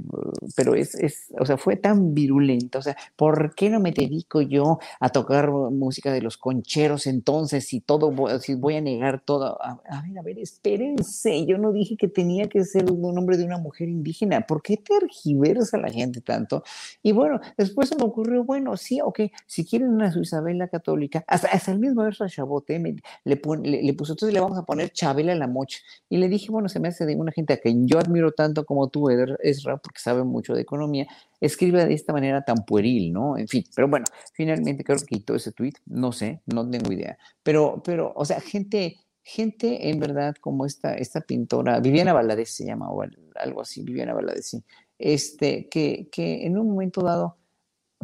pero 0.56 0.76
es, 0.76 0.94
es, 0.94 1.34
o 1.40 1.46
sea, 1.46 1.58
fue 1.58 1.78
tan 1.78 2.14
virulenta, 2.14 2.78
o 2.78 2.82
sea, 2.82 2.96
¿por 3.16 3.56
qué 3.56 3.72
no 3.72 3.80
me 3.80 3.92
dedico 3.92 4.42
yo 4.42 4.78
a 5.00 5.10
tocar 5.10 5.50
música 5.52 6.14
de 6.14 6.22
los 6.22 6.38
concheros 6.38 7.08
entonces 7.08 7.66
si 7.66 7.82
todo, 7.82 8.14
si 8.40 8.54
voy 8.54 8.76
a 8.76 8.82
negar 8.82 9.22
todo? 9.22 9.58
A, 9.64 9.82
ver, 10.04 10.20
a 10.20 10.22
ver, 10.22 10.38
espérense, 10.38 11.46
yo 11.48 11.58
no 11.58 11.72
dije 11.72 11.98
que 11.98 12.08
tenía 12.08 12.48
que 12.48 12.64
ser 12.64 12.92
un 12.92 13.16
nombre 13.16 13.38
de 13.38 13.46
una 13.46 13.58
mujer 13.58 13.90
indígena, 13.90 14.42
¿por 14.42 14.62
qué 14.62 14.78
tergiversa 14.78 15.78
la 15.80 15.90
gente 15.90 16.22
tanto? 16.22 16.64
Y 17.02 17.14
bueno, 17.14 17.40
después 17.58 17.90
se 17.90 17.96
me 17.96 18.04
ocurrió, 18.04 18.44
bueno, 18.44 18.78
sí, 18.78 19.02
ok, 19.02 19.22
si 19.48 19.66
quieren 19.66 20.00
a 20.04 20.12
su 20.12 20.22
Isabela 20.22 20.68
católica, 20.68 21.24
hasta, 21.28 21.48
hasta 21.48 21.72
el 21.72 21.80
mismo 21.80 22.04
verso 22.04 22.24
a 22.24 22.30
Chabot, 22.30 22.70
le, 22.70 22.96
le, 23.24 23.42
le, 23.82 23.94
puso, 23.94 24.14
entonces 24.14 24.34
le 24.34 24.40
vamos 24.40 24.58
a 24.60 24.66
poner 24.66 24.92
Chabela 24.92 25.34
la 25.34 25.48
mocha, 25.48 25.80
y 26.10 26.18
le 26.18 26.30
dije, 26.30 26.45
bueno, 26.52 26.70
se 26.70 26.80
me 26.80 26.88
hace 26.88 27.06
de 27.06 27.16
una 27.16 27.32
gente 27.32 27.54
a 27.54 27.58
quien 27.58 27.88
yo 27.88 28.00
admiro 28.00 28.32
tanto 28.32 28.66
como 28.66 28.90
tú, 28.90 29.10
Ezra, 29.10 29.78
porque 29.78 30.00
sabe 30.00 30.24
mucho 30.24 30.54
de 30.54 30.62
economía, 30.62 31.08
escribe 31.40 31.86
de 31.86 31.94
esta 31.94 32.14
manera 32.14 32.44
tan 32.44 32.66
pueril, 32.66 33.14
¿no? 33.14 33.38
En 33.38 33.48
fin, 33.48 33.64
pero 33.76 33.88
bueno, 33.88 34.06
finalmente 34.34 34.84
creo 34.84 34.98
que 35.00 35.06
quitó 35.06 35.36
ese 35.36 35.52
tweet, 35.52 35.74
no 35.86 36.12
sé, 36.12 36.42
no 36.46 36.70
tengo 36.70 36.92
idea. 36.92 37.18
Pero, 37.44 37.82
pero, 37.84 38.14
o 38.16 38.26
sea, 38.26 38.40
gente, 38.40 38.98
gente 39.24 39.90
en 39.90 40.00
verdad 40.00 40.36
como 40.40 40.66
esta, 40.66 40.96
esta 40.96 41.22
pintora, 41.22 41.80
Viviana 41.80 42.14
Valadez 42.14 42.50
se 42.50 42.66
llama, 42.66 42.90
o 42.90 43.04
algo 43.36 43.62
así, 43.62 43.84
Viviana 43.84 44.14
Valadez, 44.14 44.48
sí, 44.48 44.64
este, 44.98 45.68
que, 45.70 46.10
que 46.12 46.46
en 46.46 46.58
un 46.58 46.70
momento 46.70 47.02
dado, 47.02 47.38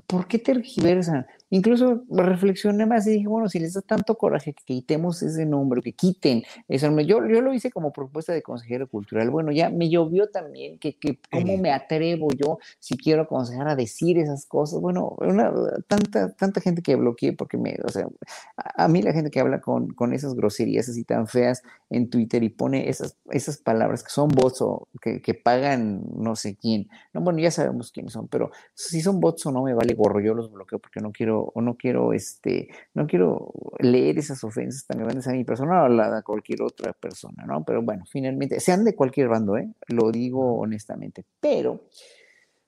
¿por 0.08 0.28
qué 0.28 0.40
tergiversan? 0.40 1.26
Incluso 1.54 2.06
reflexioné 2.10 2.86
más 2.86 3.06
y 3.08 3.12
dije, 3.12 3.28
bueno, 3.28 3.50
si 3.50 3.60
les 3.60 3.74
da 3.74 3.82
tanto 3.82 4.16
coraje 4.18 4.54
que 4.54 4.64
quitemos 4.64 5.22
ese 5.22 5.46
nombre, 5.46 5.82
que 5.82 5.92
quiten 5.92 6.44
ese 6.70 6.86
nombre. 6.88 7.06
Yo, 7.06 7.28
yo 7.28 7.42
lo 7.42 7.54
hice 7.54 7.72
como 7.72 7.92
propuesta 7.92 8.32
de 8.32 8.42
consejero 8.42 8.88
cultural. 8.88 9.30
Bueno, 9.30 9.52
ya 9.52 9.70
me 9.70 9.90
llovió 9.90 10.30
también, 10.30 10.80
que, 10.80 10.98
que 10.98 11.20
cómo 11.30 11.58
me 11.58 11.74
atrevo 11.74 12.30
yo, 12.32 12.58
si 12.80 12.96
quiero 12.96 13.24
aconsejar 13.24 13.68
a 13.68 13.76
decir 13.76 14.18
esas 14.18 14.46
cosas. 14.46 14.80
Bueno, 14.80 15.18
una, 15.20 15.52
tanta, 15.90 16.34
tanta 16.36 16.62
gente 16.62 16.82
que 16.82 16.96
bloqueé, 16.96 17.34
porque 17.34 17.58
me, 17.58 17.76
o 17.84 17.90
sea, 17.90 18.08
a, 18.56 18.88
mí 18.88 19.02
la 19.02 19.12
gente 19.12 19.30
que 19.30 19.42
habla 19.42 19.60
con, 19.60 19.90
con 19.90 20.14
esas 20.14 20.36
groserías 20.36 20.88
así 20.88 21.04
tan 21.04 21.28
feas 21.28 21.64
en 21.90 22.10
Twitter 22.10 22.44
y 22.44 22.50
pone 22.50 22.88
esas, 22.88 23.18
esas 23.30 23.58
palabras 23.58 24.04
que 24.04 24.12
son 24.12 24.30
bots 24.30 24.62
o 24.62 24.88
que, 25.02 25.22
que 25.22 25.34
pagan 25.34 26.02
no 26.16 26.38
sé 26.38 26.56
quién. 26.56 26.88
No, 27.12 27.20
bueno, 27.20 27.40
ya 27.40 27.52
sabemos 27.52 27.92
quiénes 27.92 28.14
son, 28.14 28.30
pero 28.30 28.52
si 28.74 29.02
son 29.02 29.20
bots 29.20 29.46
o 29.48 29.52
no 29.52 29.64
me 29.64 29.74
vale 29.74 29.94
gorro, 29.96 30.22
yo 30.22 30.34
los 30.34 30.50
bloqueo 30.50 30.80
porque 30.80 31.02
no 31.02 31.12
quiero 31.12 31.41
o 31.44 31.62
no 31.62 31.76
quiero, 31.76 32.14
este, 32.14 32.70
no 32.94 33.08
quiero 33.08 33.52
leer 33.80 34.20
esas 34.20 34.44
ofensas 34.44 34.86
tan 34.86 35.00
grandes 35.00 35.28
a 35.28 35.32
mi 35.32 35.44
persona 35.44 35.84
o 35.84 36.02
a 36.02 36.22
cualquier 36.22 36.62
otra 36.62 36.94
persona, 36.94 37.46
¿no? 37.46 37.64
Pero 37.64 37.82
bueno, 37.82 38.04
finalmente, 38.10 38.60
sean 38.60 38.84
de 38.84 38.96
cualquier 38.96 39.28
bando, 39.28 39.58
¿eh? 39.58 39.70
Lo 39.88 40.12
digo 40.12 40.60
honestamente, 40.60 41.26
pero 41.40 41.82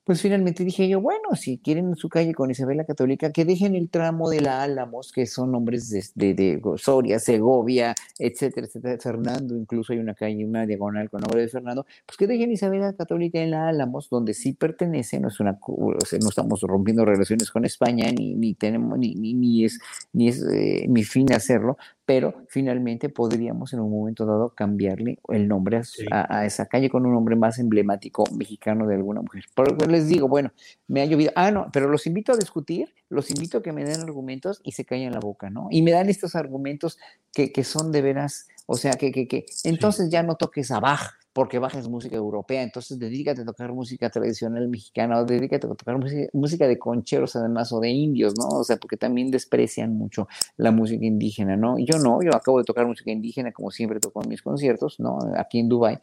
pues 0.04 0.22
finalmente 0.22 0.64
dije 0.64 0.88
yo, 0.88 1.00
bueno, 1.00 1.36
si 1.36 1.58
quieren 1.60 1.96
su 1.96 2.10
calle 2.10 2.34
con 2.34 2.52
Isabel 2.52 2.86
Católica, 2.86 3.32
que 3.32 3.46
dejen 3.46 3.76
el 3.76 3.90
tramo 3.90 4.30
de 4.30 4.42
la 4.42 4.64
Álamos, 4.64 5.12
que 5.12 5.26
son 5.26 5.52
nombres 5.52 5.90
de, 6.16 6.34
de, 6.34 6.62
Soria, 6.78 7.20
Segovia, 7.20 7.96
etcétera, 8.20 8.68
etcétera, 8.68 8.98
Fernando, 9.00 9.56
incluso 9.56 9.94
hay 9.94 10.00
una 10.00 10.14
calle, 10.14 10.46
una 10.46 10.66
diagonal 10.66 11.10
con 11.10 11.22
nombre 11.22 11.42
de 11.42 11.48
Fernando, 11.48 11.86
pues 12.06 12.18
que 12.18 12.28
dejen 12.28 12.52
Isabel 12.52 12.96
Católica 12.98 13.40
en 13.40 13.52
la 13.52 13.70
Álamos, 13.70 14.10
donde 14.10 14.34
sí 14.34 14.54
pertenece, 14.54 15.20
no 15.20 15.30
es 15.30 15.40
una, 15.40 15.58
no 15.68 16.30
estamos 16.30 16.62
rompiendo 16.62 17.06
relaciones 17.06 17.50
con 17.50 17.64
España, 17.64 18.12
ni, 18.12 18.36
ni 18.36 18.56
tenemos, 18.56 18.98
ni, 19.00 19.16
ni, 19.16 19.64
es, 19.64 19.80
ni 20.12 20.28
es 20.28 20.44
eh, 20.44 20.86
mi 20.90 21.04
fin 21.04 21.32
hacerlo, 21.32 21.78
pero 22.06 22.46
finalmente 22.50 23.10
podríamos 23.10 23.74
en 23.74 23.80
un 23.80 23.92
momento 23.92 24.26
dado 24.26 24.50
cambiarle 24.50 25.20
el 25.30 25.48
nombre 25.48 25.82
a, 26.12 26.46
esa 26.46 26.66
calle 26.66 26.90
con 26.90 27.06
un 27.06 27.14
nombre 27.14 27.36
más 27.36 27.60
emblemático 27.60 28.26
mexicano 28.36 28.88
de 28.88 28.96
alguna 28.96 29.22
mujer. 29.22 29.46
Pero 29.56 29.76
les 29.88 30.08
digo, 30.08 30.28
bueno, 30.28 30.52
me 30.88 31.02
ha 31.02 31.06
llovido. 31.06 31.32
Ah, 31.36 31.52
no, 31.52 31.70
pero 31.72 31.88
los 31.88 32.06
invito 32.06 32.34
a 32.34 32.38
discutir, 32.38 32.94
los 33.10 33.30
invito 33.32 33.60
a 33.60 33.64
que 33.64 33.72
me 33.72 33.86
den 33.86 34.02
argumentos 34.02 34.60
y 34.64 34.74
se 34.74 34.84
callen 34.84 35.14
la 35.14 35.20
boca, 35.20 35.50
¿no? 35.50 35.68
Y 35.72 35.82
me 35.82 35.92
dan 35.92 36.10
estos 36.10 36.36
argumentos 36.36 36.98
que, 37.32 37.52
que 37.52 37.64
son 37.64 37.92
de 37.92 38.02
veras, 38.02 38.48
o 38.66 38.76
sea, 38.76 38.94
que, 38.94 39.12
que, 39.12 39.28
que 39.28 39.46
entonces 39.64 40.10
ya 40.10 40.24
no 40.24 40.36
toques 40.36 40.72
a 40.72 40.80
Bach, 40.80 41.23
porque 41.34 41.58
bajas 41.58 41.90
música 41.90 42.16
europea, 42.16 42.62
entonces 42.62 43.00
dedícate 43.00 43.42
a 43.42 43.46
tocar 43.46 43.74
música 43.74 44.10
tradicional 44.10 44.68
mexicana 44.70 45.20
o 45.20 45.26
dedícate 45.26 45.66
a 45.66 45.70
tocar 45.72 45.98
música, 46.32 46.68
de 46.68 46.78
concheros 46.78 47.36
además 47.36 47.74
o 47.74 47.80
de 47.80 47.90
indios, 47.90 48.36
¿no? 48.38 48.60
O 48.60 48.64
sea, 48.64 48.78
porque 48.78 48.98
también 48.98 49.32
desprecian 49.32 49.98
mucho 49.98 50.28
la 50.58 50.72
música 50.72 51.04
indígena, 51.04 51.58
¿no? 51.58 51.80
Yo 51.80 51.98
no, 51.98 52.22
yo 52.22 52.36
acabo 52.36 52.60
de 52.60 52.66
tocar 52.66 52.86
música 52.86 53.12
indígena 53.12 53.52
como 53.52 53.72
siempre 53.72 54.00
toco 54.00 54.22
en 54.24 54.30
mis 54.30 54.44
conciertos, 54.44 55.00
¿no? 55.00 55.18
Aquí 55.36 55.60
en 55.60 55.70
Dubai. 55.70 56.00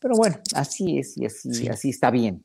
Pero 0.00 0.14
bueno, 0.16 0.38
así 0.54 0.98
es 0.98 1.18
y 1.18 1.26
así, 1.26 1.68
así 1.68 1.90
está 1.90 2.10
bien. 2.10 2.42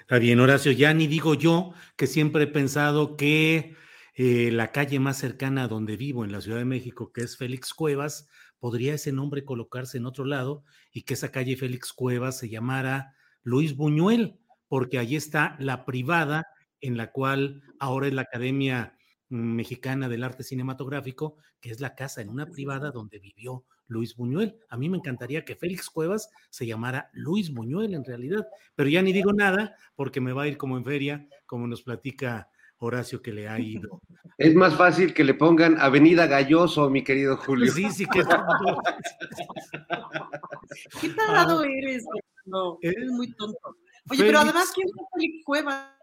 Está 0.00 0.18
bien, 0.18 0.40
Horacio, 0.40 0.72
ya 0.72 0.92
ni 0.92 1.06
digo 1.06 1.34
yo 1.34 1.72
que 1.96 2.08
siempre 2.08 2.44
he 2.44 2.46
pensado 2.48 3.16
que 3.16 3.74
eh, 4.16 4.50
la 4.52 4.70
calle 4.70 4.98
más 4.98 5.18
cercana 5.18 5.64
a 5.64 5.68
donde 5.68 5.96
vivo 5.96 6.24
en 6.24 6.32
la 6.32 6.40
Ciudad 6.40 6.58
de 6.58 6.64
México, 6.64 7.12
que 7.12 7.22
es 7.22 7.36
Félix 7.36 7.72
Cuevas, 7.72 8.28
podría 8.64 8.94
ese 8.94 9.12
nombre 9.12 9.44
colocarse 9.44 9.98
en 9.98 10.06
otro 10.06 10.24
lado 10.24 10.64
y 10.90 11.02
que 11.02 11.12
esa 11.12 11.30
calle 11.30 11.54
Félix 11.54 11.92
Cuevas 11.92 12.38
se 12.38 12.48
llamara 12.48 13.14
Luis 13.42 13.76
Buñuel, 13.76 14.38
porque 14.68 14.98
allí 14.98 15.16
está 15.16 15.54
la 15.58 15.84
privada 15.84 16.46
en 16.80 16.96
la 16.96 17.12
cual 17.12 17.62
ahora 17.78 18.06
es 18.06 18.14
la 18.14 18.22
Academia 18.22 18.96
Mexicana 19.28 20.08
del 20.08 20.24
Arte 20.24 20.44
Cinematográfico, 20.44 21.36
que 21.60 21.72
es 21.72 21.80
la 21.80 21.94
casa 21.94 22.22
en 22.22 22.30
una 22.30 22.46
privada 22.46 22.90
donde 22.90 23.18
vivió 23.18 23.66
Luis 23.86 24.16
Buñuel. 24.16 24.56
A 24.70 24.78
mí 24.78 24.88
me 24.88 24.96
encantaría 24.96 25.44
que 25.44 25.56
Félix 25.56 25.90
Cuevas 25.90 26.30
se 26.48 26.66
llamara 26.66 27.10
Luis 27.12 27.52
Buñuel 27.52 27.92
en 27.92 28.06
realidad, 28.06 28.46
pero 28.74 28.88
ya 28.88 29.02
ni 29.02 29.12
digo 29.12 29.34
nada 29.34 29.76
porque 29.94 30.22
me 30.22 30.32
va 30.32 30.44
a 30.44 30.48
ir 30.48 30.56
como 30.56 30.78
en 30.78 30.86
feria, 30.86 31.28
como 31.44 31.66
nos 31.66 31.82
platica 31.82 32.48
Horacio 32.84 33.22
que 33.22 33.32
le 33.32 33.48
ha 33.48 33.58
ido. 33.58 34.02
Es 34.36 34.52
más 34.52 34.76
fácil 34.76 35.14
que 35.14 35.22
le 35.22 35.34
pongan 35.34 35.80
Avenida 35.80 36.26
Galloso, 36.26 36.90
mi 36.90 37.04
querido 37.04 37.36
Julio. 37.36 37.70
Sí, 37.70 37.88
sí, 37.92 38.04
que 38.04 38.18
¿Qué 41.00 41.08
tarado 41.10 41.60
ah. 41.60 41.66
eres? 41.66 42.04
No, 42.44 42.78
eres 42.82 43.10
muy 43.10 43.32
tonto. 43.34 43.76
Oye, 44.10 44.24
pero 44.24 44.40
además, 44.40 44.72
¿quién 44.74 44.88
es 44.88 44.94
Félix 45.14 45.44
Cueva? 45.44 45.96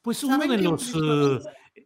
Pues 0.00 0.24
uno 0.24 0.38
de 0.38 0.58
los 0.58 0.94
eh, 0.94 1.40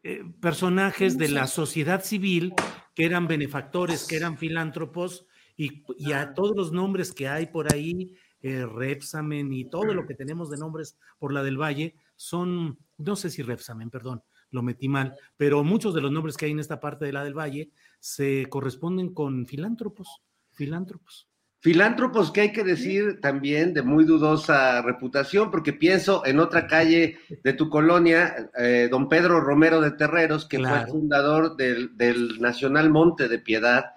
eh, 0.05 0.23
personajes 0.41 1.19
de 1.19 1.31
la 1.31 1.49
sociedad 1.49 2.05
civil 2.05 2.55
que 2.95 3.05
eran 3.05 3.27
benefactores, 3.27 4.07
que 4.07 4.15
eran 4.17 4.39
filántropos, 4.39 5.27
y, 5.57 5.83
y 5.99 6.13
a 6.13 6.33
todos 6.33 6.57
los 6.57 6.71
nombres 6.73 7.13
que 7.13 7.27
hay 7.29 7.47
por 7.47 7.75
ahí, 7.75 8.17
eh, 8.43 8.67
Repsamen 8.67 9.53
y 9.53 9.67
todo 9.67 9.95
lo 9.95 10.05
que 10.05 10.15
tenemos 10.15 10.51
de 10.51 10.57
nombres 10.57 10.99
por 11.21 11.33
la 11.33 11.45
del 11.45 11.61
Valle, 11.61 11.95
son 12.17 12.77
no 13.05 13.17
sé 13.17 13.31
si 13.31 13.43
Repsamen, 13.43 13.91
perdón, 13.91 14.23
lo 14.51 14.63
metí 14.63 14.89
mal, 14.89 15.15
pero 15.37 15.65
muchos 15.65 15.95
de 15.95 16.01
los 16.01 16.13
nombres 16.13 16.37
que 16.37 16.47
hay 16.47 16.53
en 16.53 16.61
esta 16.61 16.81
parte 16.81 17.05
de 17.05 17.13
la 17.13 17.25
del 17.25 17.37
Valle 17.37 17.71
se 18.01 18.47
corresponden 18.49 19.15
con 19.15 19.47
filántropos, 19.47 20.23
filántropos. 20.53 21.29
Filántropos 21.63 22.33
que 22.33 22.41
hay 22.41 22.53
que 22.53 22.65
decir 22.65 23.21
también 23.21 23.73
de 23.73 23.83
muy 23.83 24.05
dudosa 24.05 24.83
reputación, 24.83 25.53
porque 25.53 25.73
pienso 25.73 26.27
en 26.27 26.41
otra 26.41 26.67
calle 26.67 27.19
de 27.45 27.53
tu 27.53 27.71
colonia, 27.71 28.51
eh, 28.59 28.89
don 28.91 29.09
Pedro 29.09 29.41
Romero 29.41 29.81
de 29.81 29.93
Terreros, 29.93 30.45
que 30.45 30.59
fue 30.59 30.87
fundador 30.89 31.57
del, 31.57 31.97
del 31.97 32.41
Nacional 32.41 32.91
Monte 32.91 33.29
de 33.29 33.39
Piedad, 33.39 33.93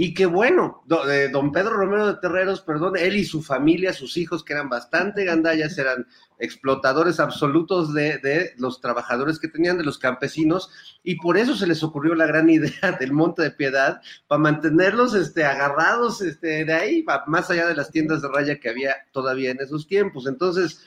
y 0.00 0.14
que 0.14 0.26
bueno, 0.26 0.84
don 0.86 1.50
Pedro 1.50 1.70
Romero 1.70 2.06
de 2.06 2.20
Terreros, 2.20 2.60
perdón, 2.60 2.96
él 2.96 3.16
y 3.16 3.24
su 3.24 3.42
familia, 3.42 3.92
sus 3.92 4.16
hijos, 4.16 4.44
que 4.44 4.52
eran 4.52 4.68
bastante 4.68 5.24
gandallas, 5.24 5.76
eran 5.76 6.06
explotadores 6.38 7.18
absolutos 7.18 7.92
de, 7.92 8.52
los 8.58 8.80
trabajadores 8.80 9.40
que 9.40 9.48
tenían, 9.48 9.76
de 9.76 9.82
los 9.82 9.98
campesinos, 9.98 10.70
y 11.02 11.16
por 11.16 11.36
eso 11.36 11.56
se 11.56 11.66
les 11.66 11.82
ocurrió 11.82 12.14
la 12.14 12.26
gran 12.28 12.48
idea 12.50 12.92
del 13.00 13.12
Monte 13.12 13.42
de 13.42 13.50
Piedad, 13.50 14.00
para 14.28 14.40
mantenerlos 14.40 15.14
este, 15.14 15.44
agarrados 15.44 16.22
este, 16.22 16.64
de 16.64 16.72
ahí, 16.72 17.04
más 17.26 17.50
allá 17.50 17.66
de 17.66 17.74
las 17.74 17.90
tiendas 17.90 18.22
de 18.22 18.28
raya 18.28 18.60
que 18.60 18.68
había 18.68 18.94
todavía 19.10 19.50
en 19.50 19.60
esos 19.60 19.88
tiempos. 19.88 20.28
Entonces, 20.28 20.80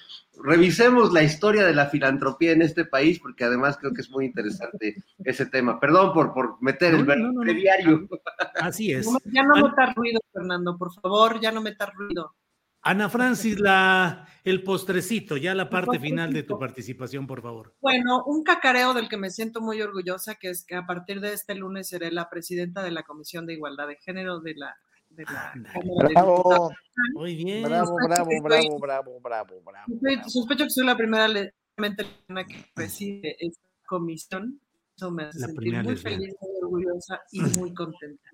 revisemos 0.43 1.11
la 1.13 1.23
historia 1.23 1.65
de 1.65 1.73
la 1.73 1.87
filantropía 1.87 2.51
en 2.51 2.61
este 2.61 2.85
país, 2.85 3.19
porque 3.19 3.43
además 3.43 3.77
creo 3.77 3.93
que 3.93 4.01
es 4.01 4.09
muy 4.09 4.25
interesante 4.25 4.95
ese 5.23 5.45
tema. 5.45 5.79
Perdón 5.79 6.13
por, 6.13 6.33
por 6.33 6.61
meter 6.61 6.93
el 6.93 7.05
No, 7.05 7.15
no, 7.15 7.31
no, 7.43 7.53
diario. 7.53 8.07
Así 8.55 8.91
es. 8.91 9.07
Ya 9.25 9.43
no 9.43 9.55
metas 9.55 9.95
ruido, 9.95 10.19
Fernando, 10.33 10.77
por 10.77 10.93
favor, 10.93 11.39
ya 11.39 11.51
no 11.51 11.61
metas 11.61 11.93
ruido. 11.93 12.35
Ana 12.83 13.09
Francis, 13.09 13.59
la, 13.59 14.27
el 14.43 14.63
postrecito, 14.63 15.37
ya 15.37 15.53
la 15.53 15.69
parte 15.69 15.99
final 15.99 16.33
de 16.33 16.41
tu 16.41 16.57
participación, 16.57 17.27
por 17.27 17.41
favor. 17.41 17.75
Bueno, 17.79 18.23
un 18.25 18.43
cacareo 18.43 18.95
del 18.95 19.07
que 19.07 19.17
me 19.17 19.29
siento 19.29 19.61
muy 19.61 19.81
orgullosa, 19.83 20.35
que 20.35 20.49
es 20.49 20.65
que 20.65 20.75
a 20.75 20.87
partir 20.87 21.21
de 21.21 21.33
este 21.33 21.53
lunes 21.53 21.89
seré 21.89 22.11
la 22.11 22.27
presidenta 22.27 22.81
de 22.81 22.89
la 22.89 23.03
Comisión 23.03 23.45
de 23.45 23.53
Igualdad 23.53 23.87
de 23.87 23.97
Género 23.97 24.39
de 24.39 24.55
la, 24.55 24.75
de 25.15 25.23
la 25.23 25.51
Cámara 25.53 26.07
de 26.07 26.13
Bravo. 26.13 26.35
Diputados. 26.37 26.71
Muy 27.13 27.35
bien. 27.35 27.63
Bravo, 27.63 27.95
bravo, 28.07 28.29
bravo, 28.43 28.79
bravo, 28.79 29.19
bravo, 29.21 29.61
bravo. 29.61 29.85
Sospecho- 29.93 30.29
Sospecho 30.29 30.63
que 30.65 30.69
soy 30.69 30.85
la 30.85 30.97
primera 30.97 31.27
le- 31.27 31.53
lesbiana 31.77 32.45
que 32.47 32.65
preside 32.73 33.35
esta 33.39 33.67
comisión. 33.85 34.59
Eso 34.95 35.11
me 35.11 35.23
hace 35.23 35.39
La 35.39 35.47
sentir 35.47 35.73
muy 35.73 35.83
lesbiana. 35.93 36.17
feliz, 36.17 36.35
muy 36.41 36.51
orgullosa 36.61 37.21
y 37.31 37.41
muy 37.59 37.73
contenta. 37.73 38.29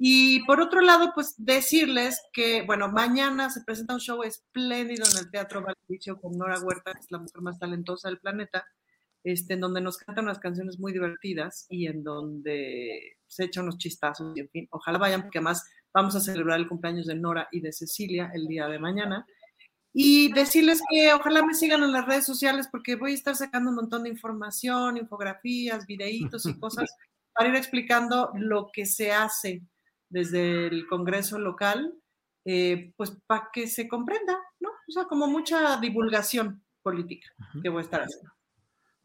Y 0.00 0.44
por 0.46 0.60
otro 0.60 0.80
lado, 0.80 1.10
pues 1.14 1.34
decirles 1.38 2.20
que, 2.32 2.62
bueno, 2.62 2.88
mañana 2.90 3.50
se 3.50 3.62
presenta 3.64 3.94
un 3.94 4.00
show 4.00 4.22
espléndido 4.22 5.04
en 5.10 5.18
el 5.18 5.30
Teatro 5.30 5.60
Valdivicio 5.62 6.20
con 6.20 6.38
Nora 6.38 6.60
Huerta, 6.60 6.92
que 6.94 7.00
es 7.00 7.10
la 7.10 7.18
mujer 7.18 7.42
más 7.42 7.58
talentosa 7.58 8.08
del 8.08 8.20
planeta, 8.20 8.64
este, 9.24 9.54
en 9.54 9.60
donde 9.60 9.80
nos 9.80 9.98
cantan 9.98 10.26
unas 10.26 10.38
canciones 10.38 10.78
muy 10.78 10.92
divertidas 10.92 11.66
y 11.68 11.88
en 11.88 12.04
donde 12.04 13.16
se 13.26 13.44
echan 13.44 13.64
unos 13.64 13.78
chistazos 13.78 14.32
y 14.36 14.40
en 14.40 14.48
fin, 14.50 14.68
ojalá 14.70 14.98
vayan 14.98 15.22
porque 15.22 15.38
además 15.38 15.68
vamos 15.92 16.14
a 16.16 16.20
celebrar 16.20 16.58
el 16.58 16.68
cumpleaños 16.68 17.06
de 17.06 17.14
Nora 17.14 17.48
y 17.52 17.60
de 17.60 17.72
Cecilia 17.72 18.30
el 18.34 18.46
día 18.46 18.68
de 18.68 18.78
mañana. 18.78 19.26
Y 19.92 20.32
decirles 20.32 20.82
que 20.90 21.12
ojalá 21.12 21.44
me 21.44 21.54
sigan 21.54 21.82
en 21.82 21.92
las 21.92 22.06
redes 22.06 22.26
sociales 22.26 22.68
porque 22.70 22.96
voy 22.96 23.12
a 23.12 23.14
estar 23.14 23.34
sacando 23.34 23.70
un 23.70 23.76
montón 23.76 24.04
de 24.04 24.10
información, 24.10 24.96
infografías, 24.96 25.86
videitos 25.86 26.46
y 26.46 26.58
cosas 26.58 26.90
para 27.34 27.48
ir 27.48 27.56
explicando 27.56 28.30
lo 28.34 28.70
que 28.72 28.86
se 28.86 29.12
hace 29.12 29.62
desde 30.10 30.66
el 30.66 30.86
Congreso 30.86 31.38
local, 31.38 31.94
eh, 32.44 32.92
pues 32.96 33.16
para 33.26 33.48
que 33.52 33.66
se 33.66 33.88
comprenda, 33.88 34.38
¿no? 34.60 34.70
O 34.70 34.92
sea, 34.92 35.04
como 35.04 35.26
mucha 35.26 35.78
divulgación 35.78 36.62
política 36.82 37.28
que 37.62 37.68
voy 37.68 37.80
a 37.80 37.84
estar 37.84 38.02
haciendo. 38.02 38.37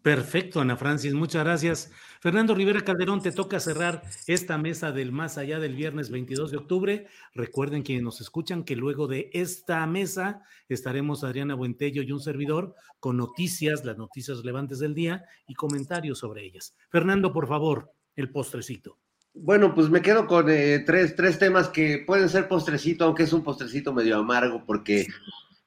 Perfecto, 0.04 0.60
Ana 0.60 0.76
Francis, 0.76 1.14
muchas 1.14 1.46
gracias. 1.46 1.90
Fernando 2.20 2.54
Rivera 2.54 2.82
Calderón, 2.82 3.22
te 3.22 3.32
toca 3.32 3.62
cerrar 3.62 4.04
esta 4.28 4.58
mesa 4.58 4.92
del 4.92 5.14
más 5.14 5.38
allá 5.38 5.60
del 5.60 5.76
viernes 5.76 6.12
22 6.12 6.52
de 6.52 6.58
octubre. 6.58 7.08
Recuerden 7.34 7.84
quienes 7.84 8.04
nos 8.04 8.20
escuchan 8.20 8.66
que 8.66 8.76
luego 8.76 9.08
de 9.08 9.30
esta 9.32 9.88
mesa 9.88 10.44
estaremos 10.68 11.24
Adriana 11.24 11.56
Buentello 11.56 12.02
y 12.02 12.12
un 12.12 12.20
servidor 12.20 12.76
con 13.00 13.16
noticias, 13.16 13.86
las 13.86 13.98
noticias 13.98 14.40
relevantes 14.40 14.80
del 14.80 14.94
día 14.94 15.24
y 15.48 15.54
comentarios 15.54 16.20
sobre 16.20 16.44
ellas. 16.44 16.76
Fernando, 16.90 17.32
por 17.32 17.48
favor, 17.48 17.90
el 18.18 18.30
postrecito. 18.30 19.00
Bueno, 19.34 19.74
pues 19.74 19.90
me 19.90 20.02
quedo 20.02 20.28
con 20.28 20.50
eh, 20.50 20.84
tres, 20.86 21.16
tres 21.16 21.40
temas 21.40 21.70
que 21.70 22.04
pueden 22.06 22.28
ser 22.28 22.50
postrecito, 22.50 23.06
aunque 23.06 23.24
es 23.24 23.32
un 23.32 23.42
postrecito 23.42 23.94
medio 23.94 24.18
amargo, 24.18 24.66
porque 24.66 25.08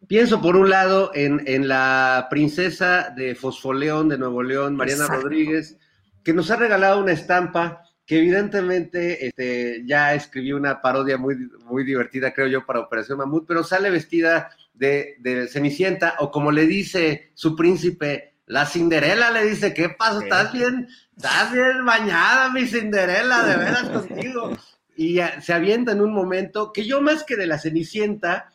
pienso 0.09 0.41
por 0.41 0.57
un 0.57 0.71
lado 0.71 1.11
en, 1.15 1.43
en 1.47 1.69
la 1.69 2.27
princesa 2.31 3.13
de 3.15 3.35
Fosfoleón 3.35 4.09
de 4.09 4.19
Nuevo 4.19 4.43
León, 4.43 4.77
Mariana 4.77 5.05
Exacto. 5.05 5.25
Rodríguez, 5.25 5.79
que 6.23 6.33
nos 6.33 6.51
ha 6.51 6.57
regalado 6.57 7.03
una 7.03 7.13
estampa 7.13 7.83
que 8.07 8.19
evidentemente 8.19 9.27
este, 9.27 9.83
ya 9.85 10.15
escribió 10.15 10.57
una 10.57 10.81
parodia 10.81 11.19
muy, 11.19 11.51
muy 11.65 11.85
divertida, 11.85 12.33
creo 12.33 12.47
yo, 12.47 12.65
para 12.65 12.81
Operación 12.81 13.19
Mamut, 13.19 13.47
pero 13.49 13.65
sale 13.65 13.91
vestida 13.91 14.51
de, 14.75 15.17
de 15.19 15.49
Cenicienta, 15.49 16.15
o 16.21 16.31
como 16.31 16.53
le 16.53 16.67
dice 16.67 17.33
su 17.35 17.57
príncipe, 17.57 18.37
la 18.47 18.65
Cinderela 18.65 19.33
le 19.33 19.45
dice, 19.45 19.75
¿qué 19.75 19.89
pasa? 19.89 20.23
¿Estás 20.23 20.53
bien? 20.53 20.89
¿Estás 21.17 21.53
bien 21.53 21.85
bañada, 21.85 22.49
mi 22.51 22.67
Cinderela? 22.67 23.45
De 23.45 23.57
veras 23.57 23.89
contigo. 23.91 24.57
Y 24.99 25.19
se 25.43 25.53
avienta 25.53 25.93
en 25.93 26.01
un 26.01 26.15
momento 26.15 26.73
que 26.73 26.87
yo 26.87 27.03
más 27.03 27.23
que 27.23 27.37
de 27.37 27.47
la 27.47 27.59
Cenicienta, 27.59 28.51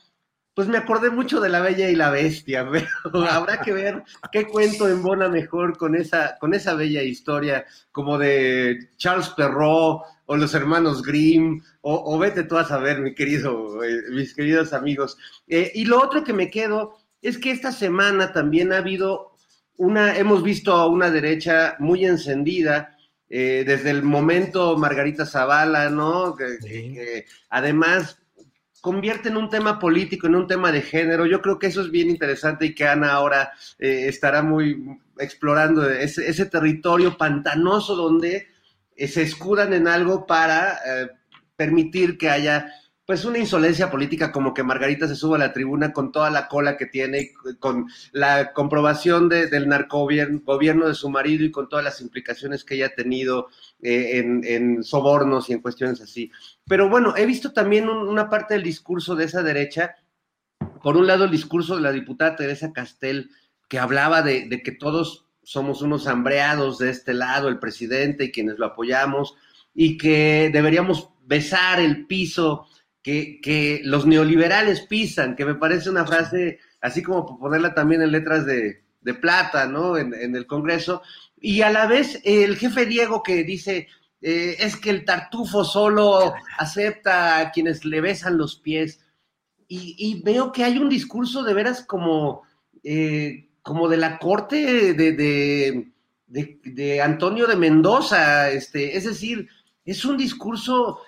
pues 0.53 0.67
me 0.67 0.77
acordé 0.77 1.09
mucho 1.09 1.39
de 1.39 1.49
la 1.49 1.61
Bella 1.61 1.89
y 1.89 1.95
la 1.95 2.09
Bestia, 2.09 2.67
pero 2.71 3.25
habrá 3.25 3.61
que 3.61 3.73
ver 3.73 4.03
qué 4.31 4.47
cuento 4.47 4.87
embona 4.87 5.29
mejor 5.29 5.77
con 5.77 5.95
esa, 5.95 6.37
con 6.39 6.53
esa 6.53 6.73
bella 6.75 7.03
historia, 7.03 7.65
como 7.91 8.17
de 8.17 8.89
Charles 8.97 9.29
Perrault 9.29 10.03
o 10.25 10.37
los 10.37 10.53
hermanos 10.53 11.01
Grimm, 11.01 11.61
o, 11.81 12.15
o 12.15 12.19
vete 12.19 12.43
tú 12.43 12.57
a 12.57 12.65
saber, 12.65 12.99
mi 12.99 13.13
querido, 13.13 13.83
eh, 13.83 14.03
mis 14.11 14.33
queridos 14.33 14.73
amigos. 14.73 15.17
Eh, 15.47 15.71
y 15.75 15.85
lo 15.85 16.01
otro 16.01 16.23
que 16.23 16.33
me 16.33 16.49
quedo 16.49 16.95
es 17.21 17.37
que 17.37 17.51
esta 17.51 17.71
semana 17.71 18.31
también 18.31 18.71
ha 18.71 18.77
habido 18.77 19.35
una, 19.77 20.17
hemos 20.17 20.43
visto 20.43 20.73
a 20.73 20.87
una 20.87 21.09
derecha 21.09 21.75
muy 21.79 22.05
encendida, 22.05 22.97
eh, 23.29 23.63
desde 23.65 23.89
el 23.91 24.03
momento 24.03 24.77
Margarita 24.77 25.25
Zavala, 25.25 25.89
¿no? 25.89 26.35
Que 26.35 27.25
además 27.49 28.20
convierte 28.81 29.29
en 29.29 29.37
un 29.37 29.49
tema 29.49 29.79
político, 29.79 30.27
en 30.27 30.35
un 30.35 30.47
tema 30.47 30.71
de 30.71 30.81
género. 30.81 31.25
Yo 31.27 31.41
creo 31.41 31.59
que 31.59 31.67
eso 31.67 31.81
es 31.81 31.91
bien 31.91 32.09
interesante 32.09 32.65
y 32.65 32.75
que 32.75 32.87
Ana 32.87 33.11
ahora 33.13 33.51
eh, 33.79 34.05
estará 34.07 34.41
muy 34.41 34.83
explorando 35.19 35.87
ese, 35.89 36.27
ese 36.27 36.47
territorio 36.47 37.15
pantanoso 37.17 37.95
donde 37.95 38.47
eh, 38.95 39.07
se 39.07 39.21
escudan 39.21 39.73
en 39.73 39.87
algo 39.87 40.25
para 40.25 40.79
eh, 40.85 41.09
permitir 41.55 42.17
que 42.17 42.29
haya 42.29 42.67
pues 43.05 43.25
una 43.25 43.39
insolencia 43.39 43.91
política 43.91 44.31
como 44.31 44.53
que 44.53 44.63
Margarita 44.63 45.05
se 45.07 45.15
suba 45.15 45.35
a 45.35 45.39
la 45.39 45.51
tribuna 45.53 45.91
con 45.91 46.11
toda 46.13 46.29
la 46.29 46.47
cola 46.47 46.77
que 46.77 46.85
tiene, 46.85 47.31
con 47.59 47.87
la 48.13 48.53
comprobación 48.53 49.27
de- 49.27 49.47
del 49.47 49.67
narcogobierno 49.67 50.39
gobierno 50.45 50.87
de 50.87 50.95
su 50.95 51.09
marido 51.09 51.43
y 51.43 51.51
con 51.51 51.67
todas 51.67 51.83
las 51.83 51.99
implicaciones 51.99 52.63
que 52.63 52.75
ella 52.75 52.85
ha 52.87 52.95
tenido 52.95 53.49
eh, 53.81 54.19
en, 54.19 54.41
en 54.45 54.83
sobornos 54.83 55.49
y 55.49 55.53
en 55.53 55.61
cuestiones 55.61 56.01
así. 56.01 56.31
Pero 56.67 56.89
bueno, 56.89 57.15
he 57.17 57.25
visto 57.25 57.51
también 57.53 57.89
un- 57.89 58.07
una 58.07 58.29
parte 58.29 58.53
del 58.53 58.63
discurso 58.63 59.15
de 59.15 59.25
esa 59.25 59.43
derecha, 59.43 59.95
por 60.83 60.97
un 60.97 61.07
lado 61.07 61.25
el 61.25 61.31
discurso 61.31 61.75
de 61.75 61.81
la 61.81 61.91
diputada 61.91 62.35
Teresa 62.35 62.71
Castel, 62.73 63.29
que 63.67 63.79
hablaba 63.79 64.21
de, 64.21 64.49
que 64.63 64.71
todos 64.71 65.25
somos 65.43 65.81
unos 65.81 66.07
hambreados 66.07 66.77
de 66.77 66.89
este 66.89 67.13
lado, 67.13 67.47
el 67.49 67.59
presidente 67.59 68.25
y 68.25 68.31
quienes 68.31 68.59
lo 68.59 68.67
apoyamos, 68.67 69.35
y 69.73 69.97
que 69.97 70.49
deberíamos 70.53 71.09
besar 71.25 71.79
el 71.79 72.05
piso 72.05 72.67
que, 73.01 73.39
que 73.41 73.81
los 73.83 74.05
neoliberales 74.05 74.81
pisan, 74.81 75.35
que 75.35 75.45
me 75.45 75.55
parece 75.55 75.89
una 75.89 76.05
frase 76.05 76.59
así 76.81 77.01
como 77.01 77.39
ponerla 77.39 77.73
también 77.73 78.01
en 78.01 78.11
letras 78.11 78.45
de, 78.45 78.83
de 79.01 79.13
plata, 79.13 79.65
¿no? 79.67 79.97
En, 79.97 80.13
en 80.13 80.35
el 80.35 80.45
Congreso. 80.45 81.01
Y 81.41 81.63
a 81.63 81.71
la 81.71 81.87
vez 81.87 82.21
el 82.23 82.55
jefe 82.55 82.85
Diego 82.85 83.23
que 83.23 83.43
dice, 83.43 83.87
eh, 84.21 84.55
es 84.59 84.77
que 84.77 84.91
el 84.91 85.03
tartufo 85.03 85.65
solo 85.65 86.33
acepta 86.57 87.39
a 87.39 87.51
quienes 87.51 87.83
le 87.83 87.99
besan 87.99 88.37
los 88.37 88.55
pies. 88.55 88.99
Y, 89.67 90.21
veo 90.23 90.51
que 90.51 90.65
hay 90.65 90.77
un 90.77 90.89
discurso 90.89 91.43
de 91.43 91.53
veras 91.53 91.81
como, 91.85 92.43
eh, 92.83 93.47
como 93.61 93.87
de 93.87 93.95
la 93.95 94.19
corte 94.19 94.93
de, 94.93 95.13
de, 95.13 95.87
de- 96.27 97.01
Antonio 97.01 97.47
de 97.47 97.55
Mendoza, 97.55 98.49
este, 98.51 98.97
es 98.97 99.05
decir, 99.05 99.47
es 99.85 100.03
un 100.03 100.17
discurso 100.17 100.99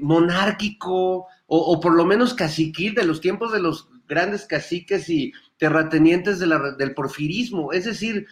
monárquico 0.00 1.26
o, 1.46 1.80
por 1.80 1.94
lo 1.94 2.06
menos 2.06 2.32
caciquil 2.32 2.94
de 2.94 3.04
los 3.04 3.20
tiempos 3.20 3.52
de 3.52 3.60
los 3.60 3.88
grandes 4.08 4.46
caciques 4.46 5.10
y 5.10 5.32
terratenientes 5.58 6.38
del 6.38 6.94
porfirismo, 6.94 7.72
es 7.72 7.84
decir, 7.84 8.26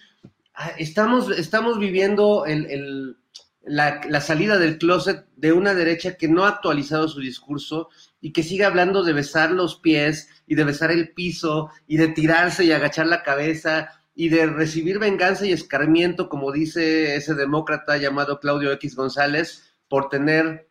estamos, 0.77 1.31
estamos 1.37 1.79
viviendo 1.79 2.47
el- 2.47 2.67
el- 2.67 3.17
la 3.63 4.21
salida 4.21 4.57
del 4.59 4.79
closet 4.79 5.27
de 5.37 5.53
una 5.53 5.75
derecha 5.75 6.17
que 6.17 6.27
no 6.29 6.45
ha 6.45 6.49
actualizado 6.49 7.07
su 7.07 7.21
discurso 7.21 7.91
y 8.21 8.33
que 8.33 8.43
sigue 8.43 8.65
hablando 8.65 9.03
de 9.05 9.13
besar 9.13 9.51
los 9.51 9.77
pies 9.77 10.29
y 10.47 10.55
de 10.55 10.65
besar 10.65 10.91
el 10.91 11.13
piso 11.13 11.71
y 11.87 11.99
de 11.99 12.09
tirarse 12.09 12.65
y 12.65 12.73
agachar 12.73 13.07
la 13.07 13.23
cabeza 13.23 13.91
y 14.15 14.31
de 14.31 14.47
recibir 14.47 14.99
venganza 14.99 15.47
y 15.47 15.53
escarmiento, 15.53 16.29
como 16.29 16.51
dice 16.51 17.15
ese 17.15 17.35
demócrata 17.35 17.99
llamado 17.99 18.41
Claudio 18.41 18.73
X 18.73 18.97
González, 18.97 19.77
por 19.87 20.09
tener 20.09 20.69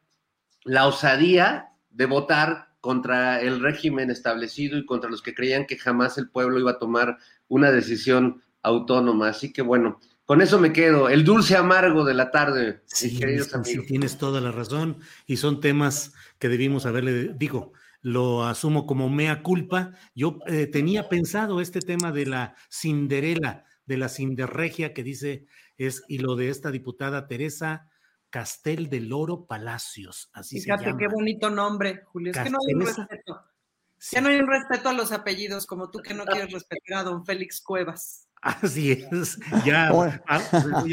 la 0.64 0.88
osadía 0.88 1.69
de 1.91 2.07
votar 2.07 2.69
contra 2.81 3.41
el 3.41 3.59
régimen 3.61 4.09
establecido 4.09 4.77
y 4.77 4.85
contra 4.85 5.09
los 5.09 5.22
que 5.22 5.34
creían 5.35 5.65
que 5.65 5.77
jamás 5.77 6.18
el 6.18 6.30
pueblo 6.30 6.59
iba 6.59 6.72
a 6.72 6.80
tomar 6.80 7.18
una 7.47 7.72
decisión 7.72 8.43
autónoma. 8.68 9.30
Así 9.30 9.52
que 9.53 9.61
bueno, 9.61 9.99
con 10.26 10.41
eso 10.41 10.60
me 10.60 10.73
quedo. 10.73 11.10
El 11.10 11.23
dulce 11.23 11.56
amargo 11.56 12.03
de 12.06 12.14
la 12.14 12.31
tarde, 12.31 12.81
mis 13.02 13.18
queridos 13.19 13.48
Sí, 13.48 13.56
amigos. 13.56 13.85
tienes 13.88 14.18
toda 14.18 14.41
la 14.41 14.52
razón 14.52 14.99
y 15.26 15.38
son 15.38 15.60
temas 15.61 16.14
que 16.39 16.49
debimos 16.49 16.85
haberle, 16.85 17.34
digo, 17.34 17.73
lo 18.02 18.45
asumo 18.45 18.85
como 18.85 19.10
mea 19.10 19.41
culpa. 19.41 19.91
Yo 20.15 20.39
eh, 20.48 20.68
tenía 20.68 21.10
pensado 21.10 21.61
este 21.61 21.80
tema 21.81 22.11
de 22.11 22.26
la 22.26 22.56
Cinderela, 22.72 23.65
de 23.85 23.98
la 23.98 24.10
Cinderregia 24.10 24.94
que 24.94 25.03
dice 25.03 25.45
es, 25.77 26.03
y 26.07 26.19
lo 26.19 26.35
de 26.35 26.49
esta 26.49 26.72
diputada 26.72 27.27
Teresa 27.27 27.88
Castel 28.30 28.89
del 28.89 29.14
Oro 29.14 29.45
Palacios, 29.45 30.30
así 30.34 30.60
Fíjate 30.60 30.84
se 30.84 30.89
llama. 30.89 30.99
qué 30.99 31.07
bonito 31.07 31.49
nombre, 31.49 32.03
Julio. 32.06 32.34
Es 32.34 32.38
que 32.39 32.49
no 32.49 32.57
hay 32.68 32.73
un 32.73 32.81
respeto. 32.85 33.41
Ya 34.11 34.22
no 34.22 34.30
hay 34.30 34.35
un 34.38 34.48
respeto 34.48 34.89
a 34.89 34.94
los 34.94 35.11
apellidos, 35.11 35.65
como 35.65 35.89
tú 35.89 35.99
que 35.99 36.14
no 36.14 36.26
quieres 36.26 36.52
respetar 36.52 36.99
a 36.99 37.03
don 37.03 37.26
Félix 37.26 37.61
Cuevas. 37.61 38.27
Así 38.41 38.91
es, 38.91 39.39
ya 39.65 39.91
voy 39.91 40.09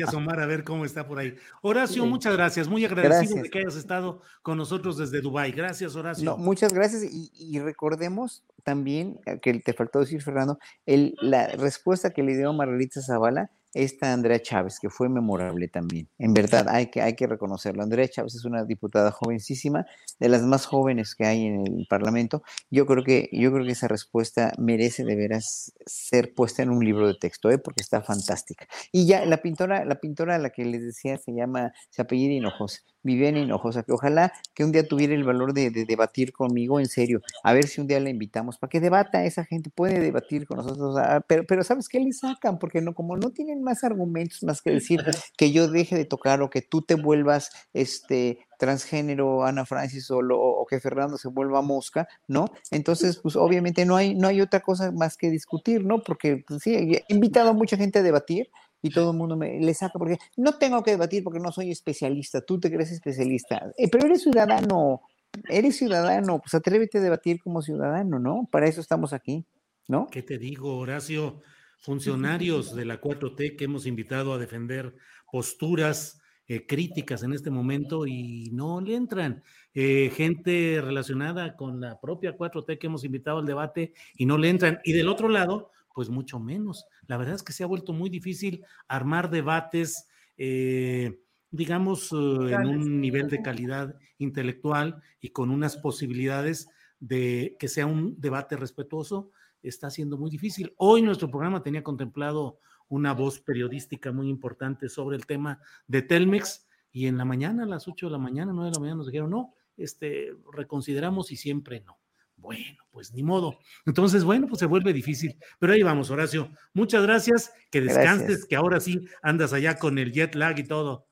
a 0.02 0.06
asomar 0.06 0.40
a 0.40 0.46
ver 0.46 0.64
cómo 0.64 0.84
está 0.84 1.06
por 1.06 1.18
ahí. 1.18 1.36
Horacio, 1.62 2.06
muchas 2.06 2.34
gracias, 2.34 2.68
muy 2.68 2.84
agradecido 2.84 3.42
de 3.42 3.50
que 3.50 3.58
hayas 3.60 3.76
estado 3.76 4.22
con 4.42 4.56
nosotros 4.56 4.96
desde 4.96 5.20
Dubái. 5.20 5.52
Gracias, 5.52 5.94
Horacio. 5.94 6.24
No, 6.24 6.36
muchas 6.36 6.72
gracias 6.72 7.04
y, 7.04 7.58
recordemos 7.60 8.42
también 8.62 9.20
que 9.42 9.54
te 9.60 9.72
faltó 9.72 10.00
decir, 10.00 10.22
Fernando, 10.22 10.58
el, 10.86 11.14
la 11.20 11.48
respuesta 11.48 12.10
que 12.10 12.22
le 12.22 12.36
dio 12.36 12.52
Margarita 12.52 13.00
Zavala 13.00 13.50
esta 13.74 14.12
Andrea 14.12 14.40
Chávez, 14.40 14.78
que 14.80 14.88
fue 14.88 15.08
memorable 15.08 15.68
también. 15.68 16.08
En 16.18 16.32
verdad, 16.32 16.68
hay 16.68 16.86
que, 16.86 17.02
hay 17.02 17.14
que 17.14 17.26
reconocerlo. 17.26 17.82
Andrea 17.82 18.08
Chávez 18.08 18.34
es 18.34 18.44
una 18.44 18.64
diputada 18.64 19.10
jovencísima, 19.10 19.86
de 20.18 20.28
las 20.28 20.42
más 20.42 20.66
jóvenes 20.66 21.14
que 21.14 21.26
hay 21.26 21.46
en 21.46 21.66
el 21.66 21.86
Parlamento. 21.88 22.42
Yo 22.70 22.86
creo 22.86 23.04
que, 23.04 23.28
yo 23.32 23.52
creo 23.52 23.64
que 23.64 23.72
esa 23.72 23.88
respuesta 23.88 24.52
merece 24.58 25.04
de 25.04 25.16
veras 25.16 25.72
ser 25.86 26.34
puesta 26.34 26.62
en 26.62 26.70
un 26.70 26.84
libro 26.84 27.06
de 27.06 27.14
texto, 27.14 27.50
¿eh? 27.50 27.58
porque 27.58 27.82
está 27.82 28.02
fantástica. 28.02 28.66
Y 28.92 29.06
ya, 29.06 29.26
la 29.26 29.38
pintora, 29.42 29.84
la 29.84 30.00
pintora 30.00 30.36
a 30.36 30.38
la 30.38 30.50
que 30.50 30.64
les 30.64 30.82
decía 30.82 31.18
se 31.18 31.32
llama, 31.32 31.72
se 31.90 32.02
apellida 32.02 32.32
Hinojosa. 32.32 32.80
Viviana 33.04 33.38
Hinojosa, 33.38 33.84
que 33.84 33.92
ojalá 33.92 34.32
que 34.54 34.64
un 34.64 34.72
día 34.72 34.88
tuviera 34.88 35.14
el 35.14 35.22
valor 35.22 35.52
de, 35.52 35.70
debatir 35.70 36.32
conmigo 36.32 36.80
en 36.80 36.86
serio, 36.86 37.20
a 37.42 37.52
ver 37.52 37.68
si 37.68 37.80
un 37.80 37.86
día 37.86 38.00
la 38.00 38.10
invitamos 38.10 38.58
para 38.58 38.70
que 38.70 38.80
debata 38.80 39.24
esa 39.24 39.44
gente, 39.44 39.70
puede 39.70 40.00
debatir 40.00 40.46
con 40.46 40.58
nosotros, 40.58 40.96
pero, 41.28 41.44
pero 41.46 41.62
¿sabes 41.62 41.88
qué 41.88 42.00
le 42.00 42.12
sacan? 42.12 42.58
Porque 42.58 42.80
no, 42.80 42.94
como 42.94 43.16
no 43.16 43.30
tienen 43.30 43.62
más 43.62 43.84
argumentos 43.84 44.42
más 44.42 44.62
que 44.62 44.70
decir 44.70 45.04
que 45.36 45.52
yo 45.52 45.68
deje 45.68 45.96
de 45.96 46.04
tocar 46.04 46.42
o 46.42 46.50
que 46.50 46.62
tú 46.62 46.82
te 46.82 46.94
vuelvas 46.94 47.50
este 47.72 48.38
transgénero 48.58 49.44
Ana 49.44 49.66
Francis 49.66 50.10
o, 50.10 50.18
o, 50.18 50.66
que 50.66 50.80
Fernando 50.80 51.18
se 51.18 51.28
vuelva 51.28 51.62
mosca, 51.62 52.08
¿no? 52.28 52.46
Entonces, 52.70 53.18
pues 53.18 53.36
obviamente 53.36 53.84
no 53.84 53.96
hay, 53.96 54.14
no 54.14 54.28
hay 54.28 54.40
otra 54.40 54.60
cosa 54.60 54.90
más 54.90 55.16
que 55.16 55.30
discutir, 55.30 55.84
¿no? 55.84 56.02
Porque 56.02 56.44
pues, 56.46 56.62
sí, 56.62 56.74
he 56.74 57.04
invitado 57.08 57.50
a 57.50 57.52
mucha 57.52 57.76
gente 57.76 57.98
a 57.98 58.02
debatir, 58.02 58.50
y 58.84 58.90
todo 58.90 59.12
el 59.12 59.16
mundo 59.16 59.34
me 59.34 59.58
le 59.58 59.72
saca 59.72 59.98
porque 59.98 60.18
no 60.36 60.58
tengo 60.58 60.82
que 60.82 60.90
debatir 60.90 61.24
porque 61.24 61.40
no 61.40 61.50
soy 61.50 61.70
especialista, 61.70 62.42
tú 62.42 62.60
te 62.60 62.70
crees 62.70 62.92
especialista, 62.92 63.72
eh, 63.78 63.88
pero 63.90 64.04
eres 64.04 64.22
ciudadano, 64.22 65.00
eres 65.48 65.78
ciudadano, 65.78 66.38
pues 66.38 66.52
atrévete 66.52 66.98
a 66.98 67.00
debatir 67.00 67.40
como 67.42 67.62
ciudadano, 67.62 68.18
¿no? 68.18 68.46
Para 68.52 68.66
eso 68.66 68.82
estamos 68.82 69.14
aquí, 69.14 69.46
¿no? 69.88 70.06
¿Qué 70.10 70.22
te 70.22 70.36
digo, 70.36 70.76
Horacio? 70.76 71.40
Funcionarios 71.80 72.74
de 72.74 72.84
la 72.84 73.00
4T 73.00 73.56
que 73.56 73.64
hemos 73.64 73.86
invitado 73.86 74.34
a 74.34 74.38
defender 74.38 74.94
posturas 75.32 76.20
eh, 76.46 76.66
críticas 76.66 77.22
en 77.22 77.32
este 77.32 77.50
momento 77.50 78.06
y 78.06 78.50
no 78.52 78.82
le 78.82 78.96
entran. 78.96 79.42
Eh, 79.72 80.12
gente 80.14 80.80
relacionada 80.82 81.56
con 81.56 81.80
la 81.80 81.98
propia 82.00 82.36
4T 82.36 82.78
que 82.78 82.86
hemos 82.86 83.04
invitado 83.04 83.38
al 83.38 83.46
debate 83.46 83.94
y 84.16 84.26
no 84.26 84.36
le 84.36 84.50
entran. 84.50 84.78
Y 84.84 84.92
del 84.92 85.08
otro 85.08 85.28
lado, 85.28 85.72
pues 85.94 86.10
mucho 86.10 86.38
menos. 86.40 86.84
La 87.06 87.16
verdad 87.16 87.36
es 87.36 87.42
que 87.42 87.52
se 87.52 87.62
ha 87.62 87.68
vuelto 87.68 87.92
muy 87.92 88.10
difícil 88.10 88.64
armar 88.88 89.30
debates, 89.30 90.06
eh, 90.36 91.20
digamos, 91.50 92.12
eh, 92.12 92.52
en 92.52 92.66
un 92.66 93.00
nivel 93.00 93.28
de 93.28 93.40
calidad 93.40 93.94
intelectual 94.18 95.00
y 95.20 95.30
con 95.30 95.50
unas 95.50 95.76
posibilidades 95.76 96.68
de 96.98 97.56
que 97.58 97.68
sea 97.68 97.86
un 97.86 98.20
debate 98.20 98.56
respetuoso. 98.56 99.30
Está 99.62 99.88
siendo 99.88 100.18
muy 100.18 100.30
difícil. 100.30 100.74
Hoy 100.76 101.00
nuestro 101.00 101.30
programa 101.30 101.62
tenía 101.62 101.82
contemplado 101.82 102.58
una 102.88 103.14
voz 103.14 103.40
periodística 103.40 104.12
muy 104.12 104.28
importante 104.28 104.88
sobre 104.88 105.16
el 105.16 105.24
tema 105.24 105.60
de 105.86 106.02
Telmex 106.02 106.66
y 106.92 107.06
en 107.06 107.16
la 107.16 107.24
mañana, 107.24 107.64
a 107.64 107.66
las 107.66 107.88
8 107.88 108.06
de 108.06 108.12
la 108.12 108.18
mañana, 108.18 108.52
9 108.52 108.70
de 108.70 108.74
la 108.74 108.80
mañana 108.80 108.98
nos 108.98 109.06
dijeron, 109.06 109.30
no, 109.30 109.54
este, 109.76 110.32
reconsideramos 110.52 111.32
y 111.32 111.36
siempre 111.36 111.80
no. 111.80 111.98
Bueno, 112.44 112.76
pues 112.90 113.10
ni 113.14 113.22
modo. 113.22 113.58
Entonces, 113.86 114.22
bueno, 114.22 114.46
pues 114.46 114.58
se 114.58 114.66
vuelve 114.66 114.92
difícil. 114.92 115.38
Pero 115.58 115.72
ahí 115.72 115.82
vamos, 115.82 116.10
Horacio. 116.10 116.50
Muchas 116.74 117.02
gracias. 117.02 117.50
Que 117.70 117.80
descanses, 117.80 118.44
que 118.44 118.54
ahora 118.54 118.80
sí 118.80 119.08
andas 119.22 119.54
allá 119.54 119.78
con 119.78 119.98
el 119.98 120.12
jet 120.12 120.34
lag 120.34 120.58
y 120.58 120.64
todo. 120.64 121.08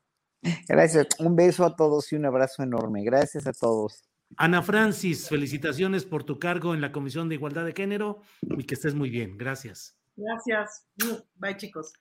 Gracias. 0.67 1.07
Un 1.17 1.35
beso 1.35 1.65
a 1.65 1.75
todos 1.75 2.13
y 2.13 2.17
un 2.17 2.27
abrazo 2.27 2.61
enorme. 2.61 3.03
Gracias 3.03 3.47
a 3.47 3.51
todos. 3.51 4.03
Ana 4.37 4.61
Francis, 4.61 5.27
felicitaciones 5.27 6.05
por 6.05 6.23
tu 6.23 6.37
cargo 6.37 6.75
en 6.75 6.81
la 6.81 6.91
Comisión 6.91 7.29
de 7.29 7.35
Igualdad 7.35 7.65
de 7.65 7.73
Género 7.73 8.21
y 8.41 8.65
que 8.65 8.75
estés 8.75 8.93
muy 8.93 9.09
bien. 9.09 9.35
Gracias. 9.35 9.97
Gracias. 10.15 10.87
Bye, 11.33 11.57
chicos. 11.57 11.93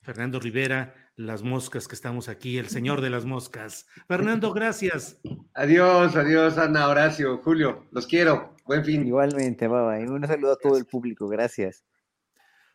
Fernando 0.00 0.40
Rivera, 0.40 0.94
las 1.16 1.42
moscas 1.42 1.86
que 1.88 1.94
estamos 1.94 2.30
aquí, 2.30 2.56
el 2.56 2.68
señor 2.68 3.02
de 3.02 3.10
las 3.10 3.26
moscas. 3.26 3.86
Fernando, 4.06 4.54
gracias. 4.54 5.18
Adiós, 5.52 6.16
adiós, 6.16 6.56
Ana, 6.56 6.88
Horacio, 6.88 7.36
Julio, 7.44 7.86
los 7.90 8.06
quiero. 8.06 8.56
Buen 8.68 8.84
fin. 8.84 9.06
Igualmente, 9.06 9.66
bye, 9.66 10.06
Un 10.10 10.26
saludo 10.26 10.52
a 10.52 10.58
todo 10.58 10.76
el 10.76 10.84
público, 10.84 11.26
gracias. 11.26 11.86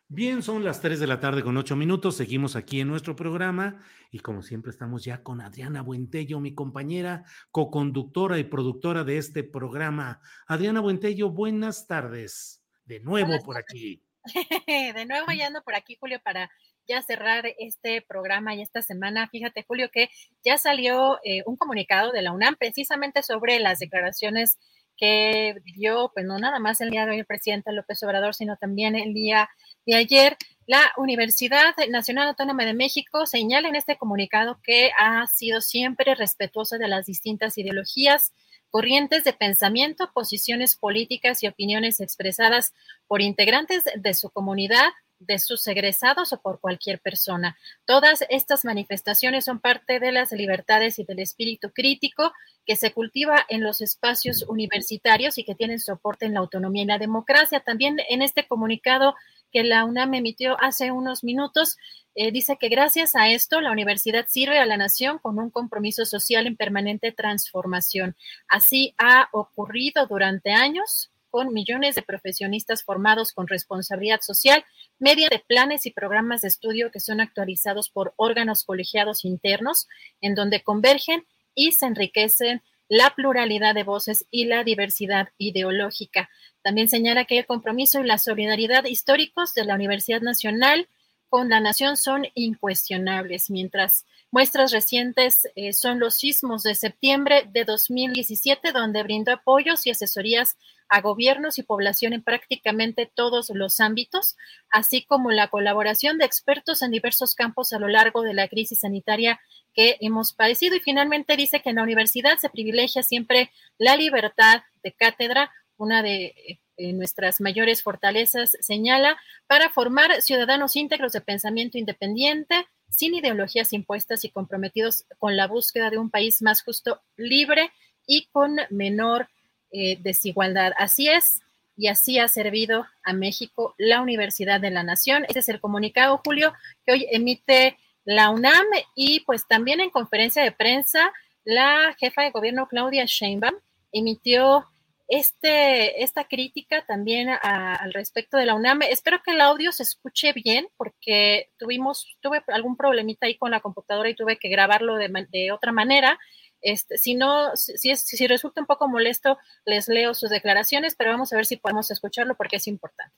Bien, 0.08 0.42
son 0.42 0.64
las 0.64 0.80
3 0.80 0.98
de 0.98 1.06
la 1.06 1.20
tarde 1.20 1.44
con 1.44 1.56
8 1.56 1.76
minutos. 1.76 2.16
Seguimos 2.16 2.56
aquí 2.56 2.80
en 2.80 2.88
nuestro 2.88 3.14
programa 3.14 3.80
y 4.10 4.18
como 4.18 4.42
siempre 4.42 4.72
estamos 4.72 5.04
ya 5.04 5.22
con 5.22 5.40
Adriana 5.40 5.82
Buentello, 5.82 6.40
mi 6.40 6.52
compañera, 6.52 7.22
co-conductora 7.52 8.40
y 8.40 8.44
productora 8.44 9.04
de 9.04 9.18
este 9.18 9.44
programa. 9.44 10.20
Adriana 10.48 10.80
Buentello, 10.80 11.30
buenas 11.30 11.86
tardes. 11.86 12.60
De 12.84 12.98
nuevo 12.98 13.38
por 13.44 13.56
aquí. 13.56 14.02
de 14.66 15.06
nuevo 15.06 15.30
ya 15.30 15.46
ando 15.46 15.62
por 15.62 15.76
aquí, 15.76 15.96
Julio, 16.00 16.18
para 16.24 16.50
ya 16.88 17.02
cerrar 17.02 17.46
este 17.60 18.02
programa 18.02 18.52
y 18.56 18.62
esta 18.62 18.82
semana, 18.82 19.28
fíjate, 19.28 19.62
Julio, 19.62 19.90
que 19.92 20.10
ya 20.44 20.58
salió 20.58 21.20
eh, 21.22 21.44
un 21.46 21.56
comunicado 21.56 22.10
de 22.10 22.22
la 22.22 22.32
UNAM 22.32 22.56
precisamente 22.56 23.22
sobre 23.22 23.60
las 23.60 23.78
declaraciones 23.78 24.58
que 24.96 25.56
dio, 25.64 26.10
pues 26.14 26.26
no 26.26 26.38
nada 26.38 26.58
más 26.58 26.80
el 26.80 26.90
día 26.90 27.04
de 27.04 27.12
hoy 27.12 27.18
el 27.18 27.26
presidente 27.26 27.72
López 27.72 28.02
Obrador, 28.02 28.34
sino 28.34 28.56
también 28.56 28.96
el 28.96 29.14
día 29.14 29.48
de 29.86 29.96
ayer. 29.96 30.36
La 30.66 30.92
Universidad 30.96 31.74
Nacional 31.90 32.28
Autónoma 32.28 32.64
de 32.64 32.74
México 32.74 33.26
señala 33.26 33.68
en 33.68 33.76
este 33.76 33.96
comunicado 33.98 34.60
que 34.62 34.90
ha 34.98 35.26
sido 35.26 35.60
siempre 35.60 36.14
respetuosa 36.14 36.78
de 36.78 36.88
las 36.88 37.06
distintas 37.06 37.58
ideologías, 37.58 38.32
corrientes 38.70 39.24
de 39.24 39.32
pensamiento, 39.32 40.10
posiciones 40.12 40.76
políticas 40.76 41.42
y 41.42 41.48
opiniones 41.48 42.00
expresadas 42.00 42.72
por 43.06 43.20
integrantes 43.20 43.84
de 43.94 44.14
su 44.14 44.30
comunidad 44.30 44.88
de 45.26 45.38
sus 45.38 45.66
egresados 45.66 46.32
o 46.32 46.40
por 46.40 46.60
cualquier 46.60 47.00
persona. 47.00 47.56
Todas 47.84 48.24
estas 48.28 48.64
manifestaciones 48.64 49.44
son 49.44 49.60
parte 49.60 50.00
de 50.00 50.12
las 50.12 50.32
libertades 50.32 50.98
y 50.98 51.04
del 51.04 51.20
espíritu 51.20 51.70
crítico 51.70 52.32
que 52.66 52.76
se 52.76 52.92
cultiva 52.92 53.44
en 53.48 53.62
los 53.62 53.80
espacios 53.80 54.44
universitarios 54.48 55.38
y 55.38 55.44
que 55.44 55.54
tienen 55.54 55.80
soporte 55.80 56.26
en 56.26 56.34
la 56.34 56.40
autonomía 56.40 56.82
y 56.82 56.86
la 56.86 56.98
democracia. 56.98 57.60
También 57.60 57.98
en 58.08 58.22
este 58.22 58.46
comunicado 58.46 59.14
que 59.52 59.62
la 59.62 59.84
UNAM 59.84 60.14
emitió 60.14 60.56
hace 60.60 60.90
unos 60.90 61.22
minutos, 61.22 61.78
eh, 62.16 62.32
dice 62.32 62.56
que 62.58 62.68
gracias 62.68 63.14
a 63.14 63.28
esto 63.28 63.60
la 63.60 63.70
universidad 63.70 64.26
sirve 64.28 64.58
a 64.58 64.66
la 64.66 64.76
nación 64.76 65.18
con 65.18 65.38
un 65.38 65.50
compromiso 65.50 66.04
social 66.04 66.46
en 66.46 66.56
permanente 66.56 67.12
transformación. 67.12 68.16
Así 68.48 68.94
ha 68.98 69.28
ocurrido 69.32 70.06
durante 70.06 70.52
años 70.52 71.10
con 71.30 71.52
millones 71.52 71.96
de 71.96 72.02
profesionistas 72.02 72.84
formados 72.84 73.32
con 73.32 73.48
responsabilidad 73.48 74.20
social 74.20 74.64
mediante 75.04 75.44
planes 75.46 75.84
y 75.84 75.90
programas 75.90 76.40
de 76.40 76.48
estudio 76.48 76.90
que 76.90 76.98
son 76.98 77.20
actualizados 77.20 77.90
por 77.90 78.14
órganos 78.16 78.64
colegiados 78.64 79.26
internos, 79.26 79.86
en 80.22 80.34
donde 80.34 80.62
convergen 80.62 81.26
y 81.54 81.72
se 81.72 81.84
enriquecen 81.84 82.62
la 82.88 83.10
pluralidad 83.14 83.74
de 83.74 83.82
voces 83.82 84.24
y 84.30 84.46
la 84.46 84.64
diversidad 84.64 85.28
ideológica. 85.36 86.30
También 86.62 86.88
señala 86.88 87.26
que 87.26 87.36
el 87.36 87.44
compromiso 87.44 88.00
y 88.00 88.06
la 88.06 88.16
solidaridad 88.16 88.86
históricos 88.86 89.52
de 89.52 89.66
la 89.66 89.74
Universidad 89.74 90.22
Nacional 90.22 90.88
con 91.28 91.50
la 91.50 91.60
nación 91.60 91.98
son 91.98 92.26
incuestionables, 92.34 93.50
mientras 93.50 94.06
muestras 94.30 94.72
recientes 94.72 95.46
eh, 95.54 95.74
son 95.74 95.98
los 95.98 96.14
sismos 96.14 96.62
de 96.62 96.74
septiembre 96.74 97.46
de 97.52 97.64
2017, 97.64 98.72
donde 98.72 99.02
brindó 99.02 99.32
apoyos 99.32 99.86
y 99.86 99.90
asesorías 99.90 100.56
a 100.88 101.00
gobiernos 101.00 101.58
y 101.58 101.62
población 101.62 102.12
en 102.12 102.22
prácticamente 102.22 103.10
todos 103.12 103.50
los 103.50 103.80
ámbitos, 103.80 104.36
así 104.70 105.04
como 105.04 105.30
la 105.30 105.48
colaboración 105.48 106.18
de 106.18 106.24
expertos 106.24 106.82
en 106.82 106.90
diversos 106.90 107.34
campos 107.34 107.72
a 107.72 107.78
lo 107.78 107.88
largo 107.88 108.22
de 108.22 108.34
la 108.34 108.48
crisis 108.48 108.80
sanitaria 108.80 109.40
que 109.74 109.96
hemos 110.00 110.32
padecido. 110.32 110.76
Y 110.76 110.80
finalmente 110.80 111.36
dice 111.36 111.60
que 111.60 111.70
en 111.70 111.76
la 111.76 111.82
universidad 111.82 112.38
se 112.38 112.50
privilegia 112.50 113.02
siempre 113.02 113.50
la 113.78 113.96
libertad 113.96 114.62
de 114.82 114.92
cátedra, 114.92 115.50
una 115.76 116.02
de 116.02 116.60
eh, 116.76 116.92
nuestras 116.92 117.40
mayores 117.40 117.82
fortalezas, 117.82 118.56
señala, 118.60 119.16
para 119.46 119.70
formar 119.70 120.22
ciudadanos 120.22 120.76
íntegros 120.76 121.12
de 121.12 121.20
pensamiento 121.20 121.78
independiente, 121.78 122.66
sin 122.88 123.14
ideologías 123.14 123.72
impuestas 123.72 124.24
y 124.24 124.30
comprometidos 124.30 125.04
con 125.18 125.36
la 125.36 125.46
búsqueda 125.46 125.90
de 125.90 125.98
un 125.98 126.10
país 126.10 126.42
más 126.42 126.62
justo, 126.62 127.00
libre 127.16 127.72
y 128.06 128.26
con 128.26 128.56
menor 128.70 129.28
eh, 129.74 129.98
desigualdad. 130.00 130.72
Así 130.78 131.08
es, 131.08 131.42
y 131.76 131.88
así 131.88 132.18
ha 132.18 132.28
servido 132.28 132.86
a 133.02 133.12
México 133.12 133.74
la 133.76 134.00
Universidad 134.00 134.60
de 134.60 134.70
la 134.70 134.84
Nación. 134.84 135.24
Ese 135.28 135.40
es 135.40 135.48
el 135.48 135.60
comunicado, 135.60 136.20
Julio, 136.24 136.54
que 136.86 136.92
hoy 136.92 137.06
emite 137.10 137.76
la 138.04 138.30
UNAM 138.30 138.66
y 138.94 139.20
pues 139.20 139.46
también 139.48 139.80
en 139.80 139.90
conferencia 139.90 140.42
de 140.42 140.52
prensa 140.52 141.12
la 141.44 141.94
jefa 141.98 142.22
de 142.22 142.30
gobierno 142.30 142.68
Claudia 142.68 143.04
Sheinbaum 143.06 143.56
emitió 143.92 144.66
este, 145.08 146.02
esta 146.02 146.24
crítica 146.24 146.84
también 146.86 147.28
al 147.28 147.92
respecto 147.92 148.36
de 148.36 148.46
la 148.46 148.54
UNAM. 148.54 148.82
Espero 148.82 149.22
que 149.22 149.32
el 149.32 149.40
audio 149.40 149.70
se 149.72 149.82
escuche 149.82 150.32
bien 150.32 150.68
porque 150.76 151.50
tuvimos, 151.58 152.16
tuve 152.20 152.42
algún 152.48 152.76
problemita 152.76 153.26
ahí 153.26 153.36
con 153.36 153.50
la 153.50 153.60
computadora 153.60 154.08
y 154.08 154.14
tuve 154.14 154.38
que 154.38 154.48
grabarlo 154.48 154.96
de, 154.96 155.52
otra 155.52 155.72
manera. 155.72 156.18
Este, 156.64 156.98
si 156.98 157.14
no, 157.14 157.54
si, 157.56 157.90
es, 157.90 158.00
si 158.00 158.26
resulta 158.26 158.60
un 158.60 158.66
poco 158.66 158.88
molesto, 158.88 159.38
les 159.64 159.86
leo 159.86 160.14
sus 160.14 160.30
declaraciones, 160.30 160.96
pero 160.96 161.10
vamos 161.10 161.32
a 161.32 161.36
ver 161.36 161.46
si 161.46 161.56
podemos 161.56 161.90
escucharlo 161.90 162.36
porque 162.36 162.56
es 162.56 162.66
importante. 162.66 163.14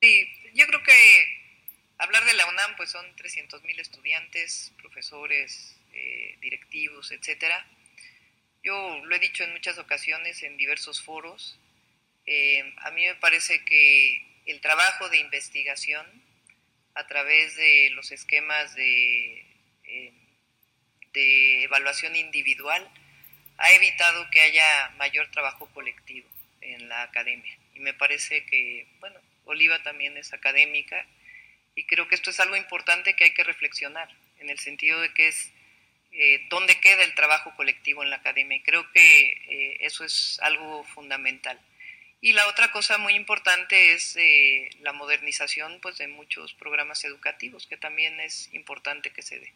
Sí, 0.00 0.28
yo 0.54 0.66
creo 0.66 0.82
que 0.84 0.92
hablar 1.98 2.24
de 2.26 2.34
la 2.34 2.46
UNAM, 2.46 2.76
pues 2.76 2.90
son 2.90 3.04
300 3.16 3.62
mil 3.64 3.80
estudiantes, 3.80 4.72
profesores, 4.78 5.76
eh, 5.92 6.36
directivos, 6.40 7.10
etcétera 7.10 7.66
yo 8.66 9.00
lo 9.04 9.14
he 9.14 9.20
dicho 9.20 9.44
en 9.44 9.52
muchas 9.52 9.78
ocasiones 9.78 10.42
en 10.42 10.56
diversos 10.56 11.00
foros. 11.00 11.56
Eh, 12.26 12.74
a 12.78 12.90
mí 12.90 13.06
me 13.06 13.14
parece 13.14 13.64
que 13.64 14.26
el 14.46 14.60
trabajo 14.60 15.08
de 15.08 15.18
investigación 15.18 16.04
a 16.96 17.06
través 17.06 17.54
de 17.54 17.90
los 17.90 18.10
esquemas 18.10 18.74
de, 18.74 19.46
eh, 19.84 20.12
de 21.16 21.64
evaluación 21.64 22.14
individual 22.14 22.86
ha 23.56 23.72
evitado 23.72 24.28
que 24.30 24.42
haya 24.42 24.90
mayor 24.98 25.30
trabajo 25.30 25.66
colectivo 25.72 26.28
en 26.60 26.90
la 26.90 27.02
academia. 27.02 27.56
Y 27.74 27.80
me 27.80 27.94
parece 27.94 28.44
que, 28.44 28.86
bueno, 29.00 29.18
Oliva 29.46 29.82
también 29.82 30.18
es 30.18 30.34
académica 30.34 31.06
y 31.74 31.84
creo 31.84 32.06
que 32.06 32.14
esto 32.14 32.28
es 32.28 32.38
algo 32.38 32.56
importante 32.56 33.14
que 33.14 33.24
hay 33.24 33.30
que 33.32 33.44
reflexionar, 33.44 34.08
en 34.40 34.50
el 34.50 34.58
sentido 34.58 35.00
de 35.00 35.14
que 35.14 35.28
es 35.28 35.52
eh, 36.12 36.46
dónde 36.50 36.80
queda 36.80 37.02
el 37.02 37.14
trabajo 37.14 37.54
colectivo 37.56 38.02
en 38.02 38.10
la 38.10 38.16
academia. 38.16 38.58
Y 38.58 38.62
creo 38.62 38.90
que 38.92 39.32
eh, 39.48 39.76
eso 39.80 40.04
es 40.04 40.38
algo 40.42 40.84
fundamental. 40.84 41.58
Y 42.20 42.34
la 42.34 42.46
otra 42.48 42.72
cosa 42.72 42.98
muy 42.98 43.14
importante 43.14 43.92
es 43.92 44.16
eh, 44.16 44.68
la 44.80 44.92
modernización 44.92 45.78
pues, 45.80 45.96
de 45.96 46.08
muchos 46.08 46.52
programas 46.54 47.04
educativos, 47.04 47.66
que 47.66 47.76
también 47.76 48.20
es 48.20 48.52
importante 48.52 49.10
que 49.10 49.22
se 49.22 49.38
dé. 49.38 49.52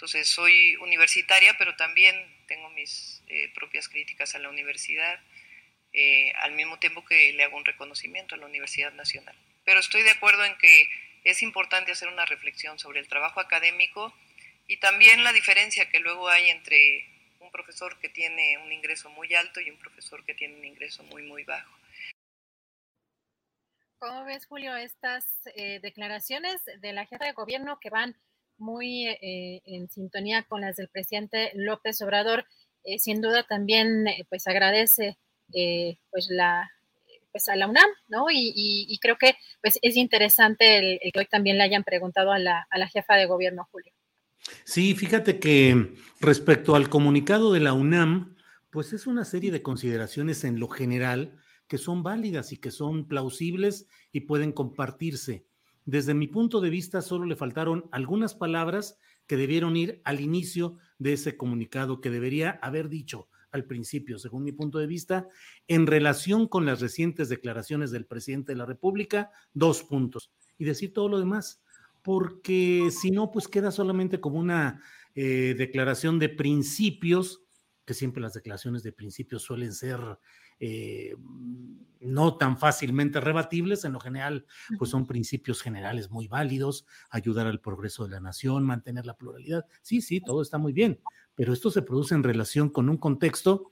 Entonces, 0.00 0.30
soy 0.30 0.76
universitaria, 0.76 1.58
pero 1.58 1.76
también 1.76 2.16
tengo 2.46 2.70
mis 2.70 3.22
propias 3.54 3.86
críticas 3.86 4.34
a 4.34 4.38
la 4.38 4.48
universidad, 4.48 5.20
al 6.36 6.52
mismo 6.52 6.78
tiempo 6.78 7.04
que 7.04 7.34
le 7.34 7.44
hago 7.44 7.58
un 7.58 7.66
reconocimiento 7.66 8.34
a 8.34 8.38
la 8.38 8.46
Universidad 8.46 8.94
Nacional. 8.94 9.36
Pero 9.66 9.78
estoy 9.78 10.02
de 10.02 10.12
acuerdo 10.12 10.42
en 10.46 10.56
que 10.56 10.88
es 11.24 11.42
importante 11.42 11.92
hacer 11.92 12.08
una 12.08 12.24
reflexión 12.24 12.78
sobre 12.78 12.98
el 12.98 13.08
trabajo 13.08 13.40
académico 13.40 14.10
y 14.66 14.78
también 14.78 15.22
la 15.22 15.34
diferencia 15.34 15.90
que 15.90 16.00
luego 16.00 16.30
hay 16.30 16.48
entre 16.48 17.06
un 17.40 17.50
profesor 17.50 17.98
que 18.00 18.08
tiene 18.08 18.56
un 18.56 18.72
ingreso 18.72 19.10
muy 19.10 19.34
alto 19.34 19.60
y 19.60 19.68
un 19.68 19.76
profesor 19.76 20.24
que 20.24 20.32
tiene 20.32 20.56
un 20.56 20.64
ingreso 20.64 21.02
muy, 21.02 21.24
muy 21.24 21.44
bajo. 21.44 21.76
¿Cómo 23.98 24.24
ves, 24.24 24.46
Julio, 24.46 24.74
estas 24.76 25.26
eh, 25.56 25.78
declaraciones 25.80 26.62
de 26.78 26.94
la 26.94 27.04
jefa 27.04 27.26
de 27.26 27.32
gobierno 27.32 27.78
que 27.80 27.90
van 27.90 28.16
muy 28.60 29.06
eh, 29.06 29.62
en 29.64 29.88
sintonía 29.88 30.44
con 30.44 30.60
las 30.60 30.76
del 30.76 30.88
presidente 30.88 31.50
López 31.54 32.00
Obrador? 32.02 32.46
Eh, 32.84 32.98
sin 32.98 33.20
duda 33.20 33.44
también 33.48 34.06
pues 34.28 34.46
agradece 34.46 35.18
pues 36.10 36.28
la 36.30 36.70
pues 37.32 37.48
a 37.48 37.56
la 37.56 37.68
UNAM, 37.68 37.88
¿no? 38.08 38.26
Y, 38.30 38.98
creo 39.00 39.16
que 39.16 39.34
pues 39.62 39.78
es 39.82 39.96
interesante 39.96 40.78
el, 40.78 41.12
que 41.12 41.20
hoy 41.20 41.26
también 41.26 41.58
le 41.58 41.64
hayan 41.64 41.84
preguntado 41.84 42.32
a 42.32 42.38
la 42.38 42.88
jefa 42.92 43.14
de 43.14 43.26
gobierno, 43.26 43.68
Julio. 43.70 43.92
Sí, 44.64 44.94
fíjate 44.94 45.38
que 45.38 45.94
respecto 46.20 46.74
al 46.74 46.88
comunicado 46.88 47.52
de 47.52 47.60
la 47.60 47.72
UNAM, 47.72 48.36
pues 48.70 48.92
es 48.92 49.06
una 49.06 49.24
serie 49.24 49.50
de 49.50 49.62
consideraciones 49.62 50.44
en 50.44 50.60
lo 50.60 50.68
general 50.68 51.38
que 51.66 51.78
son 51.78 52.02
válidas 52.02 52.52
y 52.52 52.56
que 52.56 52.70
son 52.70 53.06
plausibles 53.06 53.86
y 54.12 54.20
pueden 54.22 54.52
compartirse. 54.52 55.46
Desde 55.90 56.14
mi 56.14 56.28
punto 56.28 56.60
de 56.60 56.70
vista, 56.70 57.02
solo 57.02 57.26
le 57.26 57.34
faltaron 57.34 57.88
algunas 57.90 58.36
palabras 58.36 58.96
que 59.26 59.36
debieron 59.36 59.76
ir 59.76 60.00
al 60.04 60.20
inicio 60.20 60.76
de 60.98 61.14
ese 61.14 61.36
comunicado 61.36 62.00
que 62.00 62.10
debería 62.10 62.60
haber 62.62 62.88
dicho 62.88 63.28
al 63.50 63.64
principio, 63.64 64.16
según 64.20 64.44
mi 64.44 64.52
punto 64.52 64.78
de 64.78 64.86
vista, 64.86 65.26
en 65.66 65.88
relación 65.88 66.46
con 66.46 66.64
las 66.64 66.80
recientes 66.80 67.28
declaraciones 67.28 67.90
del 67.90 68.06
presidente 68.06 68.52
de 68.52 68.58
la 68.58 68.66
República, 68.66 69.32
dos 69.52 69.82
puntos, 69.82 70.30
y 70.58 70.64
decir 70.64 70.92
todo 70.92 71.08
lo 71.08 71.18
demás 71.18 71.60
porque 72.02 72.88
si 72.90 73.10
no, 73.10 73.30
pues 73.30 73.48
queda 73.48 73.72
solamente 73.72 74.20
como 74.20 74.38
una 74.38 74.80
eh, 75.16 75.54
declaración 75.58 76.20
de 76.20 76.28
principios, 76.28 77.42
que 77.84 77.94
siempre 77.94 78.22
las 78.22 78.34
declaraciones 78.34 78.84
de 78.84 78.92
principios 78.92 79.42
suelen 79.42 79.72
ser 79.72 79.98
eh, 80.60 81.14
no 82.00 82.36
tan 82.36 82.56
fácilmente 82.56 83.20
rebatibles, 83.20 83.84
en 83.84 83.92
lo 83.92 84.00
general, 84.00 84.46
pues 84.78 84.90
son 84.90 85.06
principios 85.06 85.60
generales 85.60 86.10
muy 86.10 86.28
válidos, 86.28 86.86
ayudar 87.10 87.46
al 87.46 87.60
progreso 87.60 88.04
de 88.04 88.10
la 88.10 88.20
nación, 88.20 88.64
mantener 88.64 89.04
la 89.04 89.16
pluralidad. 89.16 89.66
Sí, 89.82 90.00
sí, 90.00 90.20
todo 90.20 90.40
está 90.42 90.56
muy 90.56 90.72
bien, 90.72 91.00
pero 91.34 91.52
esto 91.52 91.70
se 91.70 91.82
produce 91.82 92.14
en 92.14 92.22
relación 92.22 92.70
con 92.70 92.88
un 92.88 92.96
contexto 92.96 93.70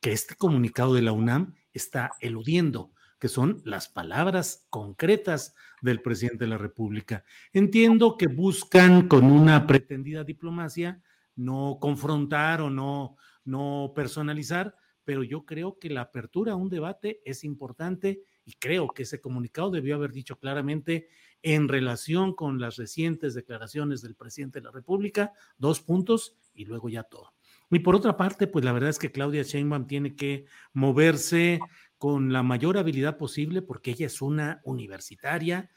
que 0.00 0.12
este 0.12 0.34
comunicado 0.34 0.94
de 0.94 1.02
la 1.02 1.12
UNAM 1.12 1.54
está 1.72 2.12
eludiendo 2.20 2.92
que 3.24 3.28
son 3.28 3.62
las 3.64 3.88
palabras 3.88 4.66
concretas 4.68 5.54
del 5.80 6.02
presidente 6.02 6.44
de 6.44 6.50
la 6.50 6.58
República. 6.58 7.24
Entiendo 7.54 8.18
que 8.18 8.26
buscan 8.26 9.08
con 9.08 9.24
una 9.24 9.66
pretendida 9.66 10.24
diplomacia 10.24 11.00
no 11.36 11.78
confrontar 11.80 12.60
o 12.60 12.68
no, 12.68 13.16
no 13.44 13.92
personalizar, 13.94 14.76
pero 15.04 15.22
yo 15.22 15.44
creo 15.44 15.78
que 15.78 15.90
la 15.90 16.02
apertura 16.02 16.52
a 16.52 16.56
un 16.56 16.68
debate 16.68 17.20
es 17.24 17.44
importante 17.44 18.22
y 18.44 18.54
creo 18.54 18.88
que 18.88 19.04
ese 19.04 19.20
comunicado 19.20 19.70
debió 19.70 19.94
haber 19.94 20.12
dicho 20.12 20.38
claramente 20.38 21.08
en 21.42 21.68
relación 21.68 22.34
con 22.34 22.60
las 22.60 22.76
recientes 22.76 23.34
declaraciones 23.34 24.02
del 24.02 24.14
presidente 24.14 24.60
de 24.60 24.64
la 24.64 24.70
República, 24.70 25.32
dos 25.58 25.80
puntos 25.80 26.36
y 26.54 26.64
luego 26.64 26.88
ya 26.88 27.02
todo. 27.02 27.34
Y 27.70 27.80
por 27.80 27.96
otra 27.96 28.16
parte, 28.16 28.46
pues 28.46 28.64
la 28.64 28.72
verdad 28.72 28.90
es 28.90 28.98
que 28.98 29.10
Claudia 29.10 29.42
Sheinbaum 29.42 29.86
tiene 29.86 30.14
que 30.14 30.46
moverse 30.72 31.58
con 31.98 32.32
la 32.32 32.42
mayor 32.42 32.76
habilidad 32.76 33.16
posible 33.16 33.62
porque 33.62 33.92
ella 33.92 34.06
es 34.06 34.22
una 34.22 34.60
universitaria, 34.64 35.70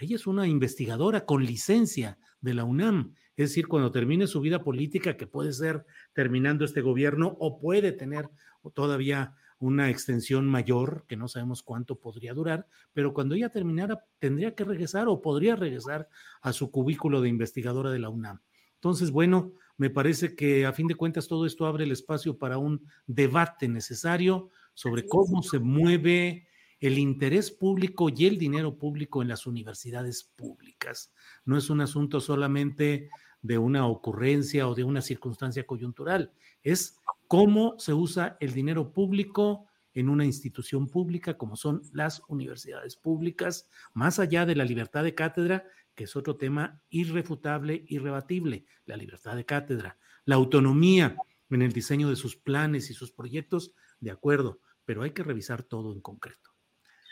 ella 0.00 0.16
es 0.16 0.26
una 0.26 0.46
investigadora 0.46 1.24
con 1.24 1.44
licencia 1.44 2.18
de 2.40 2.54
la 2.54 2.64
UNAM. 2.64 3.14
Es 3.36 3.50
decir, 3.50 3.68
cuando 3.68 3.92
termine 3.92 4.26
su 4.26 4.40
vida 4.40 4.62
política, 4.62 5.16
que 5.16 5.26
puede 5.26 5.52
ser 5.52 5.84
terminando 6.12 6.64
este 6.64 6.80
gobierno 6.80 7.36
o 7.38 7.58
puede 7.60 7.92
tener 7.92 8.28
todavía 8.72 9.34
una 9.58 9.90
extensión 9.90 10.46
mayor, 10.46 11.04
que 11.08 11.16
no 11.16 11.28
sabemos 11.28 11.62
cuánto 11.62 11.96
podría 11.96 12.32
durar, 12.32 12.68
pero 12.92 13.12
cuando 13.12 13.34
ella 13.34 13.48
terminara 13.48 14.04
tendría 14.18 14.54
que 14.54 14.64
regresar 14.64 15.08
o 15.08 15.20
podría 15.20 15.56
regresar 15.56 16.08
a 16.40 16.52
su 16.52 16.70
cubículo 16.70 17.20
de 17.20 17.28
investigadora 17.28 17.90
de 17.90 17.98
la 17.98 18.08
UNAM. 18.08 18.40
Entonces, 18.74 19.10
bueno, 19.10 19.52
me 19.76 19.90
parece 19.90 20.36
que 20.36 20.64
a 20.64 20.72
fin 20.72 20.86
de 20.86 20.94
cuentas 20.94 21.26
todo 21.26 21.46
esto 21.46 21.66
abre 21.66 21.84
el 21.84 21.92
espacio 21.92 22.38
para 22.38 22.58
un 22.58 22.86
debate 23.06 23.68
necesario 23.68 24.50
sobre 24.74 25.06
cómo 25.06 25.42
se 25.42 25.58
mueve 25.58 26.46
el 26.78 26.98
interés 26.98 27.50
público 27.50 28.08
y 28.08 28.26
el 28.26 28.38
dinero 28.38 28.78
público 28.78 29.20
en 29.20 29.28
las 29.28 29.46
universidades 29.46 30.22
públicas. 30.22 31.12
No 31.44 31.56
es 31.56 31.70
un 31.70 31.80
asunto 31.80 32.20
solamente 32.20 33.10
de 33.42 33.58
una 33.58 33.86
ocurrencia 33.86 34.68
o 34.68 34.74
de 34.74 34.84
una 34.84 35.00
circunstancia 35.00 35.66
coyuntural, 35.66 36.32
es 36.62 36.96
cómo 37.28 37.78
se 37.78 37.92
usa 37.92 38.36
el 38.40 38.52
dinero 38.52 38.92
público 38.92 39.66
en 39.94 40.08
una 40.08 40.24
institución 40.24 40.88
pública 40.88 41.36
como 41.36 41.56
son 41.56 41.82
las 41.92 42.22
universidades 42.28 42.96
públicas, 42.96 43.68
más 43.94 44.18
allá 44.18 44.46
de 44.46 44.56
la 44.56 44.64
libertad 44.64 45.04
de 45.04 45.14
cátedra, 45.14 45.64
que 45.94 46.04
es 46.04 46.16
otro 46.16 46.36
tema 46.36 46.80
irrefutable, 46.88 47.84
irrebatible, 47.86 48.64
la 48.86 48.96
libertad 48.96 49.36
de 49.36 49.44
cátedra, 49.44 49.98
la 50.24 50.36
autonomía 50.36 51.16
en 51.50 51.62
el 51.62 51.72
diseño 51.72 52.08
de 52.08 52.16
sus 52.16 52.36
planes 52.36 52.90
y 52.90 52.94
sus 52.94 53.12
proyectos, 53.12 53.72
de 54.00 54.10
acuerdo, 54.10 54.60
pero 54.84 55.02
hay 55.02 55.10
que 55.10 55.22
revisar 55.22 55.62
todo 55.62 55.92
en 55.92 56.00
concreto. 56.00 56.50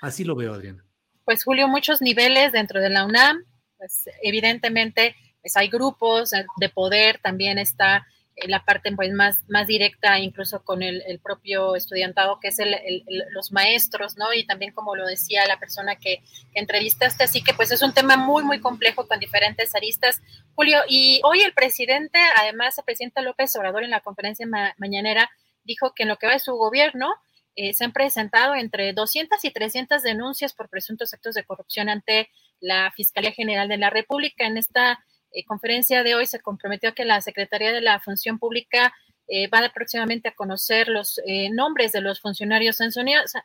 Así 0.00 0.24
lo 0.24 0.34
veo, 0.34 0.54
Adriana. 0.54 0.84
Pues 1.24 1.44
Julio, 1.44 1.68
muchos 1.68 2.00
niveles 2.00 2.52
dentro 2.52 2.80
de 2.80 2.90
la 2.90 3.04
UNAM, 3.04 3.42
pues 3.76 4.04
evidentemente 4.22 5.16
pues 5.40 5.56
hay 5.56 5.68
grupos 5.68 6.30
de 6.30 6.68
poder, 6.68 7.18
también 7.22 7.58
está 7.58 8.06
la 8.44 8.65
parte 8.65 8.92
pues, 8.92 9.12
más, 9.12 9.42
más 9.48 9.66
directa, 9.66 10.18
incluso 10.18 10.62
con 10.62 10.82
el, 10.82 11.02
propio 11.23 11.74
estudiantado, 11.74 12.39
que 12.39 12.48
es 12.48 12.58
el, 12.58 13.05
los 13.31 13.50
maestros, 13.50 14.16
¿no? 14.16 14.32
Y 14.34 14.44
también, 14.44 14.73
como 14.73 14.94
lo 14.94 15.06
decía 15.06 15.47
la 15.47 15.58
persona 15.58 15.97
que, 15.97 16.23
entrevistaste, 16.55 17.24
así 17.24 17.42
que 17.42 17.55
pues 17.55 17.70
es 17.70 17.82
un 17.82 17.92
tema 17.92 18.16
muy, 18.16 18.42
muy 18.42 18.60
complejo 18.60 19.06
con 19.06 19.18
diferentes 19.18 19.74
aristas. 19.74 20.20
Julio, 20.55 20.81
y 20.89 21.20
hoy 21.24 21.40
el 21.40 21.52
presidente, 21.52 22.18
además, 22.36 22.78
el 22.78 22.84
presidente 22.84 23.23
López 23.23 23.55
Obrador 23.56 23.84
en 23.84 23.90
la 23.90 24.00
conferencia 24.00 24.47
mañanera, 24.78 25.31
dijo 25.65 25.92
que 25.94 26.05
en 26.05 26.10
lo 26.10 26.16
que 26.16 26.26
va 26.26 26.34
de 26.34 26.39
su 26.39 26.55
gobierno, 26.55 27.15
eh, 27.56 27.73
se 27.73 27.84
han 27.84 27.92
presentado 27.92 28.55
entre 28.55 28.92
200 28.92 29.42
y 29.44 29.50
300 29.50 30.02
denuncias 30.02 30.52
por 30.52 30.68
presuntos 30.68 31.15
actos 31.15 31.34
de 31.34 31.44
corrupción 31.44 31.89
ante 31.89 32.28
la 32.60 32.92
Fiscalía 32.92 33.32
General 33.32 33.66
de 33.68 33.78
la 33.78 33.89
República. 33.89 34.47
En 34.47 34.58
esta 34.58 34.98
eh, 35.36 35.44
conferencia 35.44 36.02
de 36.02 36.15
hoy 36.15 36.26
se 36.26 36.40
comprometió 36.40 36.90
a 36.90 36.94
que 36.94 37.05
la 37.05 37.20
Secretaría 37.20 37.73
de 37.73 37.81
la 37.81 38.00
Función 38.00 38.39
Pública 38.39 38.92
eh, 39.28 39.48
va 39.48 39.68
próximamente 39.74 40.28
a 40.28 40.34
conocer 40.34 40.89
los 40.89 41.20
eh, 41.26 41.50
nombres 41.50 41.90
de 41.90 42.00
los 42.00 42.20
funcionarios 42.20 42.76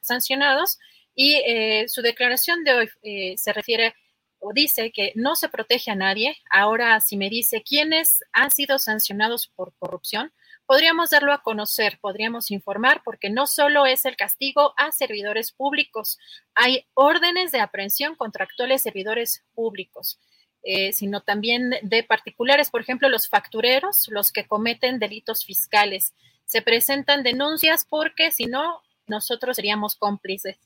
sancionados 0.01 0.77
y 1.15 1.41
eh, 1.47 1.85
su 1.87 2.03
declaración 2.03 2.63
de 2.63 2.73
hoy 2.73 3.35
se 3.35 3.51
refiere 3.51 3.95
o 4.39 4.53
dice 4.53 4.91
que 4.91 5.11
no 5.15 5.35
se 5.35 5.49
protege 5.49 5.91
a 5.91 5.95
nadie. 5.95 6.37
Ahora, 6.51 6.99
si 7.01 7.17
me 7.17 7.29
dice 7.29 7.63
quiénes 7.63 8.23
han 8.31 8.51
sido 8.51 8.77
sancionados 8.77 9.47
por 9.47 9.73
corrupción, 9.79 10.31
podríamos 10.67 11.09
darlo 11.09 11.33
a 11.33 11.41
conocer, 11.41 11.97
podríamos 11.99 12.51
informar, 12.51 13.01
porque 13.03 13.29
no 13.29 13.47
solo 13.47 13.85
es 13.85 14.05
el 14.05 14.15
castigo 14.15 14.73
a 14.77 14.91
servidores 14.91 15.51
públicos, 15.51 16.17
hay 16.53 16.85
órdenes 16.93 17.51
de 17.51 17.59
aprehensión 17.59 18.15
contra 18.15 18.45
actuales 18.45 18.83
servidores 18.83 19.43
públicos. 19.53 20.19
Eh, 20.63 20.93
sino 20.93 21.21
también 21.21 21.71
de 21.81 22.03
particulares, 22.03 22.69
por 22.69 22.81
ejemplo, 22.81 23.09
los 23.09 23.27
factureros, 23.27 24.07
los 24.09 24.31
que 24.31 24.45
cometen 24.45 24.99
delitos 24.99 25.43
fiscales. 25.43 26.13
Se 26.45 26.61
presentan 26.61 27.23
denuncias 27.23 27.85
porque 27.89 28.29
si 28.29 28.45
no, 28.45 28.81
nosotros 29.07 29.55
seríamos 29.55 29.95
cómplices. 29.95 30.57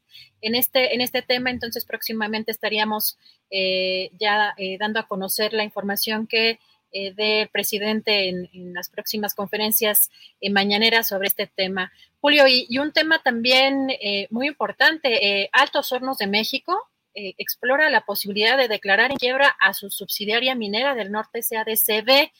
En 0.41 0.55
este, 0.55 0.93
en 0.93 0.99
este 0.99 1.21
tema, 1.21 1.49
entonces, 1.49 1.85
próximamente 1.85 2.51
estaríamos 2.51 3.17
eh, 3.49 4.11
ya 4.19 4.53
eh, 4.57 4.77
dando 4.77 4.99
a 4.99 5.07
conocer 5.07 5.53
la 5.53 5.63
información 5.63 6.27
que 6.27 6.59
dé 6.91 7.41
el 7.41 7.49
presidente 7.49 8.29
en, 8.29 8.73
las 8.73 8.87
próximas 8.87 9.35
conferencias 9.35 10.09
mañaneras 10.49 11.09
sobre 11.09 11.27
este 11.27 11.45
tema. 11.45 11.91
Julio, 12.21 12.47
y, 12.47 12.67
y 12.69 12.77
un 12.77 12.93
tema 12.93 13.21
también 13.21 13.89
muy 14.29 14.47
importante, 14.47 15.49
Altos 15.51 15.91
Hornos 15.91 16.19
de 16.19 16.27
México, 16.27 16.87
eh, 17.15 17.33
explora 17.37 17.89
la 17.89 18.01
posibilidad 18.01 18.57
de 18.57 18.67
declarar 18.67 19.11
en 19.11 19.17
quiebra 19.17 19.55
a 19.61 19.73
su 19.73 19.89
subsidiaria 19.89 20.53
minera 20.53 20.95
del 20.95 21.11
norte 21.11 21.41
SADCB. 21.41 22.31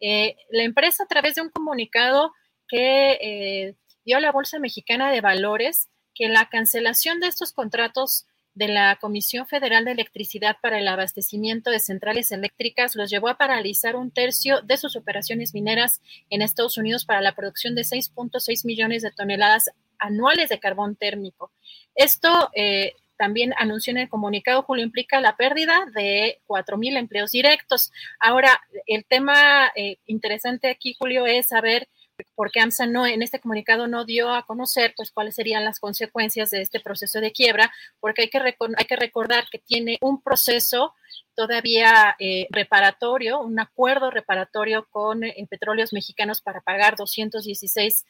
Eh, 0.00 0.36
la 0.50 0.64
empresa, 0.64 1.04
a 1.04 1.06
través 1.06 1.36
de 1.36 1.42
un 1.42 1.50
comunicado 1.50 2.32
que 2.68 3.12
eh, 3.12 3.76
dio 4.04 4.16
a 4.16 4.20
la 4.20 4.32
Bolsa 4.32 4.58
Mexicana 4.58 5.12
de 5.12 5.20
Valores, 5.20 5.88
que 6.14 6.28
la 6.28 6.48
cancelación 6.48 7.20
de 7.20 7.28
estos 7.28 7.52
contratos 7.52 8.26
de 8.54 8.68
la 8.68 8.96
Comisión 9.00 9.46
Federal 9.46 9.84
de 9.84 9.92
Electricidad 9.92 10.56
para 10.62 10.78
el 10.78 10.86
abastecimiento 10.86 11.70
de 11.70 11.80
centrales 11.80 12.30
eléctricas 12.30 12.94
los 12.94 13.10
llevó 13.10 13.28
a 13.28 13.36
paralizar 13.36 13.96
un 13.96 14.12
tercio 14.12 14.62
de 14.62 14.76
sus 14.76 14.96
operaciones 14.96 15.54
mineras 15.54 16.00
en 16.30 16.42
Estados 16.42 16.76
Unidos 16.76 17.04
para 17.04 17.20
la 17.20 17.34
producción 17.34 17.74
de 17.74 17.82
6.6 17.82 18.64
millones 18.64 19.02
de 19.02 19.10
toneladas 19.10 19.70
anuales 19.98 20.48
de 20.48 20.60
carbón 20.60 20.94
térmico. 20.96 21.50
Esto 21.94 22.50
eh, 22.54 22.94
también 23.24 23.54
anunció 23.56 23.90
en 23.92 23.96
el 23.96 24.10
comunicado, 24.10 24.64
Julio, 24.64 24.84
implica 24.84 25.18
la 25.18 25.34
pérdida 25.34 25.86
de 25.94 26.42
4.000 26.46 26.98
empleos 26.98 27.30
directos. 27.30 27.90
Ahora, 28.20 28.60
el 28.86 29.06
tema 29.06 29.72
eh, 29.74 29.96
interesante 30.04 30.68
aquí, 30.68 30.94
Julio, 30.98 31.24
es 31.24 31.46
saber 31.46 31.88
por 32.34 32.50
qué 32.50 32.60
AMSA 32.60 32.86
no, 32.86 33.06
en 33.06 33.22
este 33.22 33.40
comunicado 33.40 33.86
no 33.86 34.04
dio 34.04 34.28
a 34.28 34.44
conocer 34.44 34.92
pues 34.94 35.10
cuáles 35.10 35.36
serían 35.36 35.64
las 35.64 35.80
consecuencias 35.80 36.50
de 36.50 36.60
este 36.60 36.80
proceso 36.80 37.22
de 37.22 37.32
quiebra, 37.32 37.72
porque 37.98 38.22
hay 38.22 38.28
que, 38.28 38.38
hay 38.38 38.84
que 38.84 38.96
recordar 38.96 39.46
que 39.50 39.58
tiene 39.58 39.96
un 40.02 40.20
proceso 40.20 40.92
todavía 41.34 42.14
eh, 42.18 42.46
reparatorio, 42.50 43.40
un 43.40 43.58
acuerdo 43.58 44.10
reparatorio 44.10 44.86
con 44.90 45.24
eh, 45.24 45.34
petróleos 45.48 45.94
mexicanos 45.94 46.42
para 46.42 46.60
pagar 46.60 46.96
216 46.96 48.04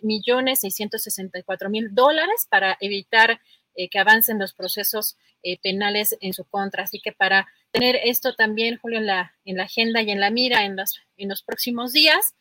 millones 0.00 0.60
664 0.60 1.68
mil 1.68 1.94
dólares 1.94 2.46
para 2.48 2.78
evitar 2.80 3.38
eh, 3.76 3.88
que 3.88 3.98
avancen 3.98 4.38
los 4.38 4.52
procesos 4.52 5.16
eh, 5.42 5.58
penales 5.62 6.16
en 6.20 6.32
su 6.32 6.44
contra. 6.44 6.84
Así 6.84 7.00
que 7.00 7.12
para 7.12 7.48
tener 7.70 7.96
esto 8.04 8.34
también, 8.34 8.78
Julio, 8.78 8.98
en 8.98 9.06
la, 9.06 9.34
en 9.44 9.56
la 9.56 9.64
agenda 9.64 10.00
y 10.02 10.10
en 10.10 10.20
la 10.20 10.30
mira 10.30 10.64
en 10.64 10.76
los, 10.76 11.00
en 11.16 11.28
los 11.28 11.42
próximos 11.42 11.92
días. 11.92 12.34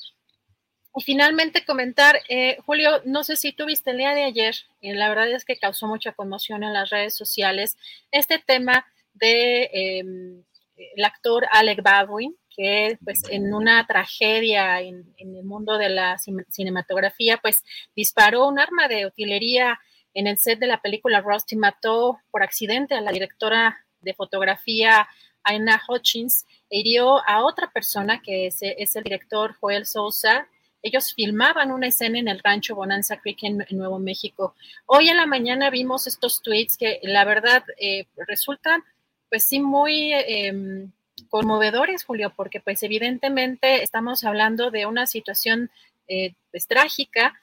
Y 0.95 1.01
finalmente 1.01 1.65
comentar, 1.65 2.19
eh, 2.29 2.57
Julio, 2.65 3.01
no 3.05 3.23
sé 3.23 3.35
si 3.35 3.51
tuviste 3.51 3.91
el 3.91 3.97
día 3.97 4.13
de 4.13 4.25
ayer, 4.25 4.55
la 4.81 5.09
verdad 5.09 5.31
es 5.31 5.43
que 5.43 5.57
causó 5.57 5.87
mucha 5.87 6.11
conmoción 6.11 6.63
en 6.63 6.71
las 6.71 6.91
redes 6.91 7.15
sociales, 7.15 7.77
este 8.11 8.37
tema 8.37 8.85
de 9.13 9.69
em, 9.73 10.43
el 10.75 11.03
actor 11.03 11.47
Alec 11.51 11.81
Baldwin, 11.81 12.35
que 12.55 12.99
pues 13.03 13.23
en 13.29 13.53
una 13.53 13.85
tragedia 13.87 14.81
en, 14.81 15.13
en, 15.17 15.35
el 15.35 15.43
mundo 15.43 15.77
de 15.77 15.89
la 15.89 16.17
cinematografía, 16.49 17.37
pues 17.37 17.63
disparó 17.95 18.47
un 18.47 18.59
arma 18.59 18.87
de 18.87 19.07
utilería 19.07 19.79
en 20.13 20.27
el 20.27 20.37
set 20.37 20.59
de 20.59 20.67
la 20.67 20.81
película 20.81 21.21
Rusty 21.21 21.55
mató 21.55 22.19
por 22.31 22.43
accidente 22.43 22.95
a 22.95 23.01
la 23.01 23.11
directora 23.11 23.85
de 24.01 24.13
fotografía 24.13 25.07
Aina 25.43 25.81
Hutchins 25.87 26.45
e 26.69 26.79
hirió 26.79 27.27
a 27.27 27.43
otra 27.43 27.71
persona 27.71 28.21
que 28.21 28.47
es, 28.47 28.61
el 28.61 29.03
director 29.03 29.55
Joel 29.59 29.85
Sousa. 29.85 30.47
Ellos 30.81 31.13
filmaban 31.13 31.71
una 31.71 31.87
escena 31.87 32.19
en 32.19 32.27
el 32.27 32.39
rancho 32.39 32.75
Bonanza 32.75 33.19
Creek 33.19 33.43
en, 33.43 33.65
Nuevo 33.71 33.99
México. 33.99 34.55
Hoy 34.85 35.09
en 35.09 35.17
la 35.17 35.25
mañana 35.25 35.69
vimos 35.69 36.07
estos 36.07 36.41
tweets 36.41 36.77
que 36.77 36.99
la 37.03 37.25
verdad 37.25 37.63
eh, 37.79 38.05
resultan 38.27 38.83
pues 39.29 39.45
sí 39.45 39.59
muy 39.59 40.13
em, 40.13 40.91
conmovedores, 41.29 42.03
Julio, 42.03 42.31
porque 42.35 42.59
pues 42.59 42.83
evidentemente 42.83 43.81
estamos 43.81 44.23
hablando 44.23 44.69
de 44.69 44.85
una 44.85 45.07
situación 45.07 45.71
eh, 46.07 46.35
pues 46.51 46.67
trágica 46.67 47.33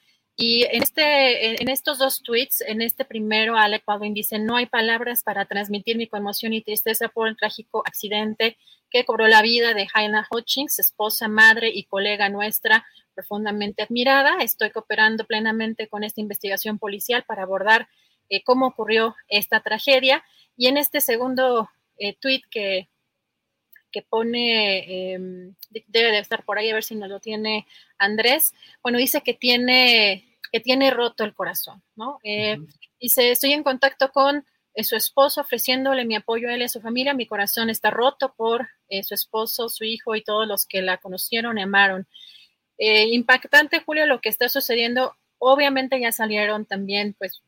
y 0.43 0.63
en, 0.63 0.83
este, 0.83 1.63
en 1.63 1.69
estos 1.69 1.99
dos 1.99 2.23
tweets, 2.23 2.63
en 2.63 2.81
este 2.81 3.05
primero, 3.05 3.59
Alec 3.59 3.85
Baldwin 3.85 4.15
dice, 4.15 4.39
no 4.39 4.57
hay 4.57 4.65
palabras 4.65 5.23
para 5.23 5.45
transmitir 5.45 5.99
mi 5.99 6.07
conmoción 6.07 6.55
y 6.55 6.63
tristeza 6.63 7.09
por 7.09 7.29
el 7.29 7.37
trágico 7.37 7.83
accidente 7.85 8.57
que 8.89 9.05
cobró 9.05 9.29
la 9.29 9.43
vida 9.43 9.75
de 9.75 9.87
Haina 9.93 10.27
Hutchins, 10.31 10.79
esposa, 10.79 11.29
madre 11.29 11.69
y 11.69 11.85
colega 11.85 12.31
nuestra, 12.31 12.87
profundamente 13.15 13.83
admirada. 13.83 14.39
Estoy 14.41 14.71
cooperando 14.71 15.27
plenamente 15.27 15.89
con 15.89 16.05
esta 16.05 16.23
investigación 16.23 16.79
policial 16.79 17.23
para 17.25 17.43
abordar 17.43 17.91
eh, 18.31 18.43
cómo 18.43 18.69
ocurrió 18.69 19.17
esta 19.29 19.61
tragedia. 19.61 20.25
Y 20.57 20.69
en 20.69 20.79
este 20.79 21.03
segundo 21.03 21.69
eh, 21.99 22.17
tweet 22.19 22.45
que, 22.51 22.89
que 23.93 24.01
pone, 24.01 25.13
em, 25.13 25.55
debe 25.87 26.13
de 26.13 26.19
estar 26.21 26.47
por 26.47 26.57
ahí, 26.57 26.71
a 26.71 26.75
ver 26.75 26.85
si 26.85 26.95
nos 26.95 27.11
lo 27.11 27.21
tiene 27.21 27.67
Andrés, 27.99 28.55
bueno, 28.83 28.97
dice 28.97 29.21
que 29.21 29.35
tiene 29.35 30.30
que 30.51 30.61
tiene 30.61 30.91
roto 30.91 31.25
el 31.25 31.35
corazón, 31.35 31.83
¿no? 31.97 32.19
Eh, 32.23 32.59
dice, 33.01 33.31
estoy 33.31 33.53
en 33.53 33.63
contacto 33.63 34.11
con 34.11 34.45
eh, 34.75 34.85
su 34.85 34.97
esposo 34.97 35.41
ofreciéndole 35.41 36.05
mi 36.05 36.17
apoyo 36.17 36.49
a 36.49 36.55
él 36.55 36.63
y 36.63 36.65
a 36.65 36.69
su 36.69 36.81
familia, 36.81 37.15
mi 37.15 37.27
corazón 37.27 37.71
está 37.71 37.91
roto 37.91 38.35
por 38.37 38.69
eh, 38.89 39.03
su 39.03 39.15
esposo, 39.15 39.69
su 39.69 39.85
hijo 39.85 40.17
y 40.17 40.23
todos 40.23 40.47
los 40.47 40.67
que 40.67 40.83
la 40.83 40.99
conocieron 40.99 41.59
y 41.59 41.63
amaron. 41.63 42.07
impactante, 42.79 43.81
Julio, 43.81 44.07
lo 44.07 44.21
que 44.21 44.31
está 44.31 44.49
sucediendo. 44.49 45.17
Obviamente 45.39 46.01
ya 46.01 46.13
salieron 46.13 46.67
también, 46.67 47.15
pues, 47.19 47.43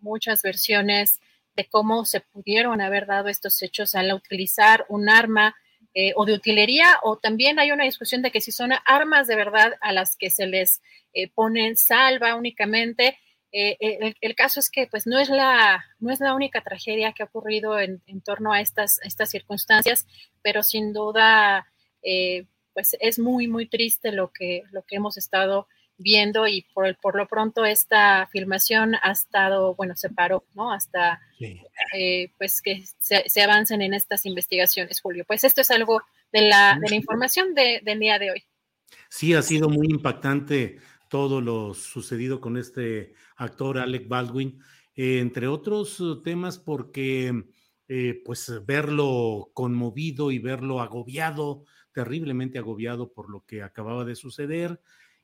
muchas 0.00 0.42
versiones 0.42 1.20
de 1.56 1.66
cómo 1.66 2.04
se 2.04 2.20
pudieron 2.20 2.80
haber 2.80 3.06
dado 3.06 3.28
estos 3.28 3.62
hechos 3.62 3.94
al 3.94 4.12
utilizar 4.12 4.84
un 4.88 5.08
arma 5.08 5.54
eh, 5.94 6.12
o 6.16 6.24
de 6.24 6.34
utilería, 6.34 6.98
o 7.02 7.18
también 7.18 7.58
hay 7.58 7.70
una 7.70 7.84
discusión 7.84 8.22
de 8.22 8.30
que 8.30 8.40
si 8.40 8.50
son 8.52 8.70
armas 8.86 9.26
de 9.26 9.36
verdad 9.36 9.74
a 9.80 9.92
las 9.92 10.16
que 10.16 10.30
se 10.30 10.46
les 10.46 10.80
eh, 11.12 11.30
ponen 11.30 11.76
salva 11.76 12.34
únicamente. 12.34 13.18
Eh, 13.54 13.76
el, 14.22 14.34
caso 14.34 14.60
es 14.60 14.70
que 14.70 14.86
pues 14.86 15.06
no 15.06 15.18
es 15.18 15.28
la, 15.28 15.84
no 16.00 16.10
es 16.10 16.20
la 16.20 16.34
única 16.34 16.62
tragedia 16.62 17.12
que 17.12 17.22
ha 17.22 17.26
ocurrido 17.26 17.78
en, 17.78 18.00
torno 18.24 18.54
a 18.54 18.62
estas, 18.62 18.98
estas 19.02 19.28
circunstancias, 19.28 20.06
pero 20.40 20.62
sin 20.62 20.94
duda 20.94 21.66
pues 22.72 22.96
es 22.98 23.18
muy, 23.18 23.46
muy 23.48 23.68
triste 23.68 24.10
lo 24.12 24.32
que, 24.32 24.62
lo 24.70 24.82
que 24.84 24.96
hemos 24.96 25.18
estado 25.18 25.68
viendo 25.98 26.46
y 26.46 26.66
por, 26.74 26.96
por 26.98 27.16
lo 27.16 27.26
pronto 27.26 27.64
esta 27.64 28.26
filmación 28.32 28.94
ha 29.02 29.12
estado, 29.12 29.74
bueno, 29.74 29.94
se 29.96 30.10
paró, 30.10 30.44
¿no? 30.54 30.72
Hasta 30.72 31.20
eh, 31.94 32.30
pues 32.38 32.60
que 32.62 32.84
se, 32.98 33.42
avancen 33.42 33.82
en 33.82 33.94
estas 33.94 34.26
investigaciones, 34.26 35.00
Julio. 35.00 35.24
Pues 35.26 35.44
esto 35.44 35.60
es 35.60 35.70
algo 35.70 36.02
de 36.32 36.48
la, 36.48 36.78
de 36.80 36.90
la 36.90 36.96
información 36.96 37.54
del 37.54 37.98
día 37.98 38.18
de 38.18 38.32
hoy. 38.32 38.44
Sí, 39.08 39.34
ha 39.34 39.42
sido 39.42 39.68
muy 39.68 39.88
impactante 39.88 40.78
todo 41.08 41.40
lo 41.40 41.74
sucedido 41.74 42.40
con 42.40 42.56
este 42.56 43.12
actor 43.36 43.78
Alec 43.78 44.08
Baldwin, 44.08 44.62
eh, 44.94 45.18
entre 45.18 45.46
otros 45.46 46.00
uh, 46.00 46.22
temas 46.22 46.58
porque 46.58 47.44
eh, 47.88 48.22
pues 48.24 48.50
verlo 48.64 49.50
conmovido 49.52 50.30
y 50.30 50.38
verlo 50.38 50.80
agobiado, 50.80 51.64
terriblemente 51.92 52.58
agobiado 52.58 53.12
por 53.12 53.28
lo 53.28 53.44
que 53.44 53.62
acababa 53.62 54.06
de 54.06 54.16
suceder, 54.16 54.80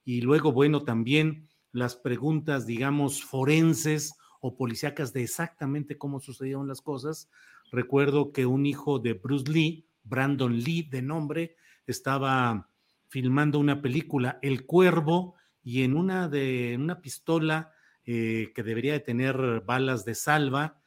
y 0.08 0.22
luego, 0.22 0.52
bueno, 0.52 0.84
también 0.84 1.50
las 1.70 1.94
preguntas, 1.94 2.66
digamos, 2.66 3.22
forenses 3.22 4.14
o 4.40 4.56
policíacas 4.56 5.12
de 5.12 5.22
exactamente 5.22 5.98
cómo 5.98 6.18
sucedieron 6.18 6.66
las 6.66 6.80
cosas. 6.80 7.28
Recuerdo 7.70 8.32
que 8.32 8.46
un 8.46 8.64
hijo 8.64 9.00
de 9.00 9.12
Bruce 9.12 9.52
Lee, 9.52 9.86
Brandon 10.04 10.58
Lee 10.58 10.88
de 10.90 11.02
nombre, 11.02 11.56
estaba 11.86 12.70
filmando 13.08 13.58
una 13.58 13.82
película, 13.82 14.38
El 14.40 14.64
Cuervo, 14.64 15.34
y 15.62 15.82
en 15.82 15.94
una 15.94 16.26
de 16.30 16.78
una 16.80 17.02
pistola 17.02 17.72
eh, 18.06 18.52
que 18.54 18.62
debería 18.62 18.94
de 18.94 19.00
tener 19.00 19.60
balas 19.66 20.06
de 20.06 20.14
salva, 20.14 20.80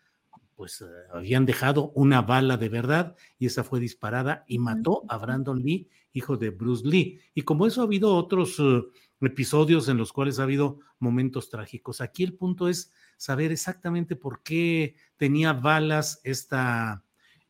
pues 0.56 0.82
eh, 0.82 0.86
habían 1.14 1.46
dejado 1.46 1.92
una 1.94 2.24
bala 2.24 2.58
de 2.58 2.70
verdad 2.70 3.16
y 3.38 3.46
esa 3.46 3.64
fue 3.64 3.80
disparada 3.80 4.46
y 4.48 4.58
mató 4.58 5.04
a 5.10 5.18
Brandon 5.18 5.60
Lee, 5.60 5.90
hijo 6.14 6.38
de 6.38 6.50
Bruce 6.50 6.88
Lee. 6.88 7.20
Y 7.36 7.44
como 7.44 7.68
eso 7.68 7.82
ha 7.82 7.86
habido 7.86 8.16
otros 8.16 8.60
uh, 8.60 8.88
episodios 9.22 9.88
en 9.88 9.98
los 9.98 10.12
cuales 10.14 10.40
ha 10.40 10.44
habido 10.44 10.80
momentos 11.00 11.50
trágicos. 11.50 12.02
Aquí 12.02 12.24
el 12.24 12.34
punto 12.34 12.68
es 12.68 12.92
saber 13.18 13.52
exactamente 13.52 14.16
por 14.16 14.44
qué 14.44 14.96
tenía 15.18 15.54
balas 15.54 16.20
esta, 16.24 17.04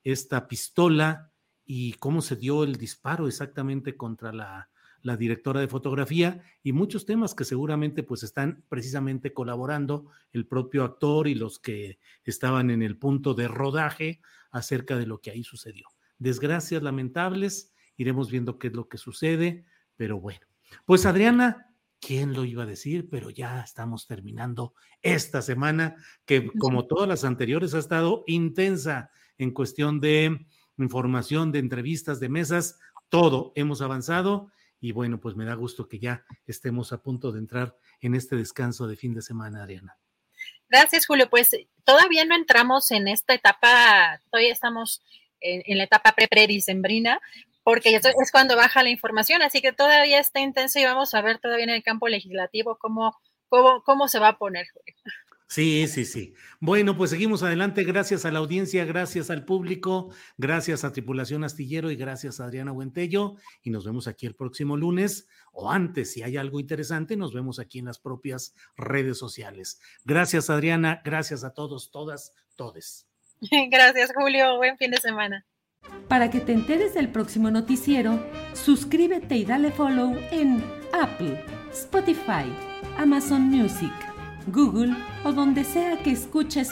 esta 0.03 0.47
pistola 0.47 1.31
y 1.65 1.93
cómo 1.93 2.21
se 2.21 2.35
dio 2.35 2.63
el 2.63 2.75
disparo 2.75 3.27
exactamente 3.27 3.95
contra 3.95 4.33
la, 4.33 4.69
la 5.01 5.17
directora 5.17 5.59
de 5.59 5.67
fotografía 5.67 6.43
y 6.63 6.73
muchos 6.73 7.05
temas 7.05 7.33
que 7.33 7.45
seguramente 7.45 8.03
pues 8.03 8.23
están 8.23 8.63
precisamente 8.69 9.33
colaborando 9.33 10.07
el 10.31 10.45
propio 10.45 10.83
actor 10.83 11.27
y 11.27 11.35
los 11.35 11.59
que 11.59 11.99
estaban 12.23 12.69
en 12.69 12.81
el 12.81 12.97
punto 12.97 13.33
de 13.33 13.47
rodaje 13.47 14.21
acerca 14.51 14.97
de 14.97 15.07
lo 15.07 15.19
que 15.19 15.31
ahí 15.31 15.43
sucedió. 15.43 15.87
Desgracias 16.19 16.83
lamentables, 16.83 17.73
iremos 17.97 18.29
viendo 18.29 18.59
qué 18.59 18.67
es 18.67 18.73
lo 18.73 18.87
que 18.87 18.97
sucede, 18.97 19.65
pero 19.95 20.19
bueno. 20.19 20.50
Pues 20.85 21.05
Adriana, 21.05 21.73
¿quién 21.99 22.33
lo 22.33 22.45
iba 22.45 22.63
a 22.63 22.67
decir? 22.67 23.09
Pero 23.09 23.29
ya 23.29 23.61
estamos 23.61 24.07
terminando 24.07 24.73
esta 25.01 25.41
semana 25.41 25.95
que 26.25 26.51
como 26.59 26.85
todas 26.87 27.07
las 27.07 27.23
anteriores 27.23 27.73
ha 27.73 27.79
estado 27.79 28.23
intensa 28.27 29.11
en 29.37 29.51
cuestión 29.51 29.99
de 29.99 30.45
información, 30.77 31.51
de 31.51 31.59
entrevistas, 31.59 32.19
de 32.19 32.29
mesas, 32.29 32.79
todo 33.09 33.51
hemos 33.55 33.81
avanzado 33.81 34.51
y 34.79 34.93
bueno, 34.93 35.19
pues 35.19 35.35
me 35.35 35.45
da 35.45 35.53
gusto 35.53 35.87
que 35.87 35.99
ya 35.99 36.25
estemos 36.47 36.91
a 36.91 37.03
punto 37.03 37.31
de 37.31 37.39
entrar 37.39 37.77
en 38.01 38.15
este 38.15 38.35
descanso 38.35 38.87
de 38.87 38.95
fin 38.95 39.13
de 39.13 39.21
semana, 39.21 39.61
Adriana. 39.61 39.97
Gracias, 40.67 41.05
Julio. 41.05 41.29
Pues 41.29 41.51
todavía 41.83 42.25
no 42.25 42.35
entramos 42.35 42.89
en 42.91 43.07
esta 43.07 43.35
etapa, 43.35 44.19
todavía 44.31 44.51
estamos 44.51 45.03
en, 45.39 45.77
la 45.77 45.83
etapa 45.83 46.13
pre-pre-dicembrina, 46.13 47.19
porque 47.63 47.95
eso 47.95 48.09
es 48.09 48.31
cuando 48.31 48.55
baja 48.55 48.83
la 48.83 48.89
información, 48.89 49.41
así 49.41 49.61
que 49.61 49.71
todavía 49.71 50.19
está 50.19 50.39
intenso 50.39 50.79
y 50.79 50.85
vamos 50.85 51.13
a 51.13 51.21
ver 51.21 51.39
todavía 51.39 51.65
en 51.65 51.69
el 51.71 51.83
campo 51.83 52.07
legislativo 52.07 52.77
cómo, 52.77 53.17
cómo, 53.49 53.83
cómo 53.83 54.07
se 54.07 54.19
va 54.19 54.29
a 54.29 54.37
poner. 54.37 54.67
Julio. 54.73 54.95
Sí, 55.51 55.85
sí, 55.89 56.05
sí. 56.05 56.33
Bueno, 56.61 56.95
pues 56.95 57.09
seguimos 57.09 57.43
adelante. 57.43 57.83
Gracias 57.83 58.23
a 58.23 58.31
la 58.31 58.39
audiencia, 58.39 58.85
gracias 58.85 59.29
al 59.29 59.43
público, 59.43 60.09
gracias 60.37 60.85
a 60.85 60.93
Tripulación 60.93 61.43
Astillero 61.43 61.91
y 61.91 61.97
gracias 61.97 62.39
a 62.39 62.45
Adriana 62.45 62.71
Buentello. 62.71 63.35
Y 63.61 63.69
nos 63.69 63.83
vemos 63.83 64.07
aquí 64.07 64.25
el 64.25 64.33
próximo 64.33 64.77
lunes 64.77 65.27
o 65.51 65.69
antes, 65.69 66.13
si 66.13 66.23
hay 66.23 66.37
algo 66.37 66.61
interesante, 66.61 67.17
nos 67.17 67.33
vemos 67.33 67.59
aquí 67.59 67.79
en 67.79 67.85
las 67.87 67.99
propias 67.99 68.55
redes 68.77 69.17
sociales. 69.17 69.81
Gracias, 70.05 70.49
Adriana. 70.49 71.01
Gracias 71.03 71.43
a 71.43 71.53
todos, 71.53 71.91
todas, 71.91 72.33
todes. 72.55 73.09
Gracias, 73.69 74.13
Julio. 74.15 74.55
Buen 74.55 74.77
fin 74.77 74.91
de 74.91 75.01
semana. 75.01 75.45
Para 76.07 76.29
que 76.29 76.39
te 76.39 76.53
enteres 76.53 76.93
del 76.93 77.09
próximo 77.09 77.51
noticiero, 77.51 78.19
suscríbete 78.53 79.37
y 79.37 79.45
dale 79.45 79.71
follow 79.71 80.13
en 80.31 80.63
Apple, 80.93 81.43
Spotify, 81.71 82.45
Amazon 82.97 83.43
Music. 83.43 83.91
Google 84.47 84.95
o 85.23 85.31
donde 85.31 85.63
sea 85.63 86.01
que 86.03 86.11
escuches. 86.11 86.71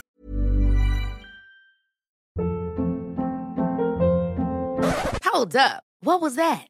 Hold 5.24 5.56
up. 5.56 5.82
What 6.02 6.20
was 6.20 6.36
that? 6.36 6.69